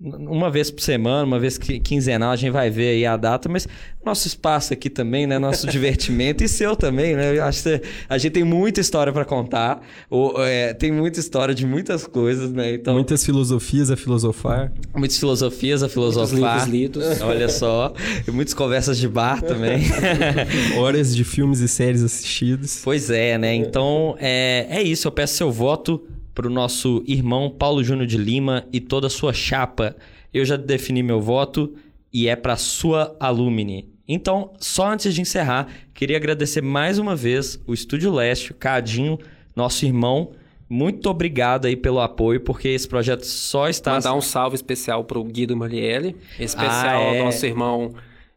uma 0.00 0.48
vez 0.48 0.70
por 0.70 0.80
semana, 0.80 1.24
uma 1.24 1.40
vez 1.40 1.58
quinzenal, 1.58 2.30
a 2.30 2.36
gente 2.36 2.52
vai 2.52 2.70
ver 2.70 2.90
aí 2.90 3.04
a 3.04 3.16
data, 3.16 3.48
mas 3.48 3.66
nosso 4.04 4.28
espaço 4.28 4.72
aqui 4.72 4.88
também, 4.88 5.26
né? 5.26 5.40
Nosso 5.40 5.66
divertimento 5.70 6.44
e 6.44 6.48
seu 6.48 6.76
também, 6.76 7.16
né? 7.16 7.36
Eu 7.36 7.44
acho 7.44 7.64
que 7.64 7.82
a 8.08 8.16
gente 8.16 8.32
tem 8.32 8.44
muita 8.44 8.80
história 8.80 9.12
para 9.12 9.24
contar, 9.24 9.80
ou, 10.08 10.34
é, 10.44 10.72
tem 10.72 10.92
muita 10.92 11.18
história 11.18 11.52
de 11.52 11.66
muitas 11.66 12.06
coisas, 12.06 12.52
né? 12.52 12.74
Então, 12.74 12.94
muitas 12.94 13.24
filosofias 13.24 13.90
a 13.90 13.96
filosofar. 13.96 14.72
Muitas 14.94 15.18
filosofias 15.18 15.82
a 15.82 15.88
filosofar. 15.88 16.38
Muitos 16.38 16.68
livros 16.68 17.04
lidos. 17.04 17.20
Olha 17.22 17.48
só. 17.48 17.92
E 18.26 18.30
muitas 18.30 18.54
conversas 18.54 18.98
de 18.98 19.08
bar 19.08 19.42
também. 19.42 19.82
Horas 20.78 21.14
de 21.14 21.24
filmes 21.24 21.58
e 21.58 21.66
séries 21.66 22.04
assistidos. 22.04 22.80
Pois 22.84 23.10
é, 23.10 23.36
né? 23.36 23.52
Então, 23.52 24.16
é, 24.20 24.66
é 24.70 24.82
isso. 24.82 25.08
Eu 25.08 25.12
peço 25.12 25.34
seu 25.34 25.50
voto 25.50 26.00
para 26.38 26.46
o 26.46 26.50
nosso 26.50 27.02
irmão 27.04 27.50
Paulo 27.50 27.82
Júnior 27.82 28.06
de 28.06 28.16
Lima 28.16 28.64
e 28.72 28.78
toda 28.78 29.08
a 29.08 29.10
sua 29.10 29.32
chapa. 29.32 29.96
Eu 30.32 30.44
já 30.44 30.56
defini 30.56 31.02
meu 31.02 31.20
voto 31.20 31.74
e 32.12 32.28
é 32.28 32.36
para 32.36 32.56
sua 32.56 33.16
alumni. 33.18 33.88
Então, 34.06 34.52
só 34.60 34.88
antes 34.88 35.12
de 35.12 35.20
encerrar, 35.20 35.66
queria 35.92 36.16
agradecer 36.16 36.60
mais 36.60 36.96
uma 36.96 37.16
vez 37.16 37.60
o 37.66 37.74
Estúdio 37.74 38.14
Leste, 38.14 38.52
o 38.52 38.54
Cadinho, 38.54 39.18
nosso 39.56 39.84
irmão. 39.84 40.30
Muito 40.70 41.10
obrigado 41.10 41.66
aí 41.66 41.74
pelo 41.74 41.98
apoio, 41.98 42.40
porque 42.40 42.68
esse 42.68 42.86
projeto 42.86 43.24
só 43.24 43.68
está... 43.68 43.94
Mandar 43.94 44.14
um 44.14 44.20
salve 44.20 44.54
especial 44.54 45.02
para 45.02 45.18
o 45.18 45.24
Guido 45.24 45.56
Malielli, 45.56 46.14
especial 46.38 47.00
ah, 47.00 47.14
é... 47.14 47.18
ao 47.18 47.24
nosso 47.24 47.44
irmão 47.44 47.94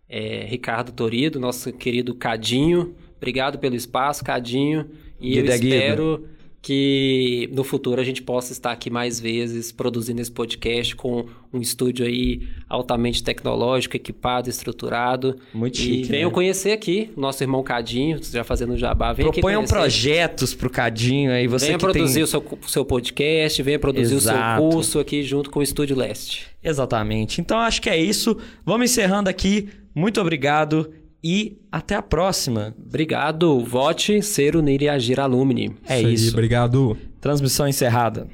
é, 0.10 0.48
Ricardo 0.50 0.92
Torido, 0.92 1.40
nosso 1.40 1.72
querido 1.72 2.16
Cadinho. 2.16 2.96
Obrigado 3.18 3.60
pelo 3.60 3.76
espaço, 3.76 4.24
Cadinho. 4.24 4.88
E 5.20 5.36
Guido 5.36 5.48
eu 5.48 5.52
é 5.52 5.56
espero... 5.56 6.18
Guido 6.18 6.41
que 6.62 7.50
no 7.52 7.64
futuro 7.64 8.00
a 8.00 8.04
gente 8.04 8.22
possa 8.22 8.52
estar 8.52 8.72
aqui 8.72 8.90
mais 8.92 9.20
vezes 9.20 9.72
produzindo 9.72 10.22
esse 10.22 10.32
podcast 10.32 10.96
com 10.96 11.26
um 11.52 11.60
estúdio 11.60 12.06
aí 12.06 12.48
altamente 12.70 13.24
tecnológico, 13.24 13.96
equipado, 13.96 14.48
estruturado. 14.48 15.38
Muito 15.54 15.78
chique. 15.78 16.02
E 16.02 16.04
venham 16.04 16.30
né? 16.30 16.34
conhecer 16.34 16.72
aqui 16.72 17.12
nosso 17.18 17.44
irmão 17.44 17.64
Cadinho, 17.64 18.20
já 18.24 18.44
fazendo 18.44 18.78
jabá. 18.78 19.12
Venha 19.12 19.32
Proponham 19.32 19.66
projetos 19.66 20.54
pro 20.54 20.70
Cadinho 20.70 21.32
aí. 21.32 21.48
Você 21.48 21.66
venha 21.68 21.80
produzir 21.80 22.14
tem... 22.14 22.24
o 22.24 22.28
seu, 22.28 22.44
seu 22.68 22.86
podcast, 22.86 23.64
venha 23.64 23.80
produzir 23.80 24.16
Exato. 24.16 24.62
o 24.62 24.62
seu 24.62 24.72
curso 24.72 25.00
aqui 25.00 25.24
junto 25.24 25.50
com 25.50 25.62
o 25.62 25.64
Estúdio 25.64 25.98
Leste. 25.98 26.48
Exatamente. 26.64 27.42
Então 27.42 27.58
acho 27.58 27.82
que 27.82 27.90
é 27.90 27.98
isso. 27.98 28.38
Vamos 28.64 28.92
encerrando 28.92 29.30
aqui. 29.30 29.68
Muito 29.96 30.22
obrigado 30.22 30.94
e 31.24 31.58
até 31.72 31.96
a 31.96 32.02
próxima. 32.02 32.76
Obrigado. 32.78 33.64
Vote 33.64 34.22
ser 34.22 34.56
unir 34.56 34.82
e 34.82 34.90
agir 34.90 35.20
alumni. 35.20 35.76
É 35.88 36.02
isso. 36.02 36.26
isso. 36.26 36.34
Obrigado. 36.34 36.98
Transmissão 37.20 37.68
encerrada. 37.68 38.28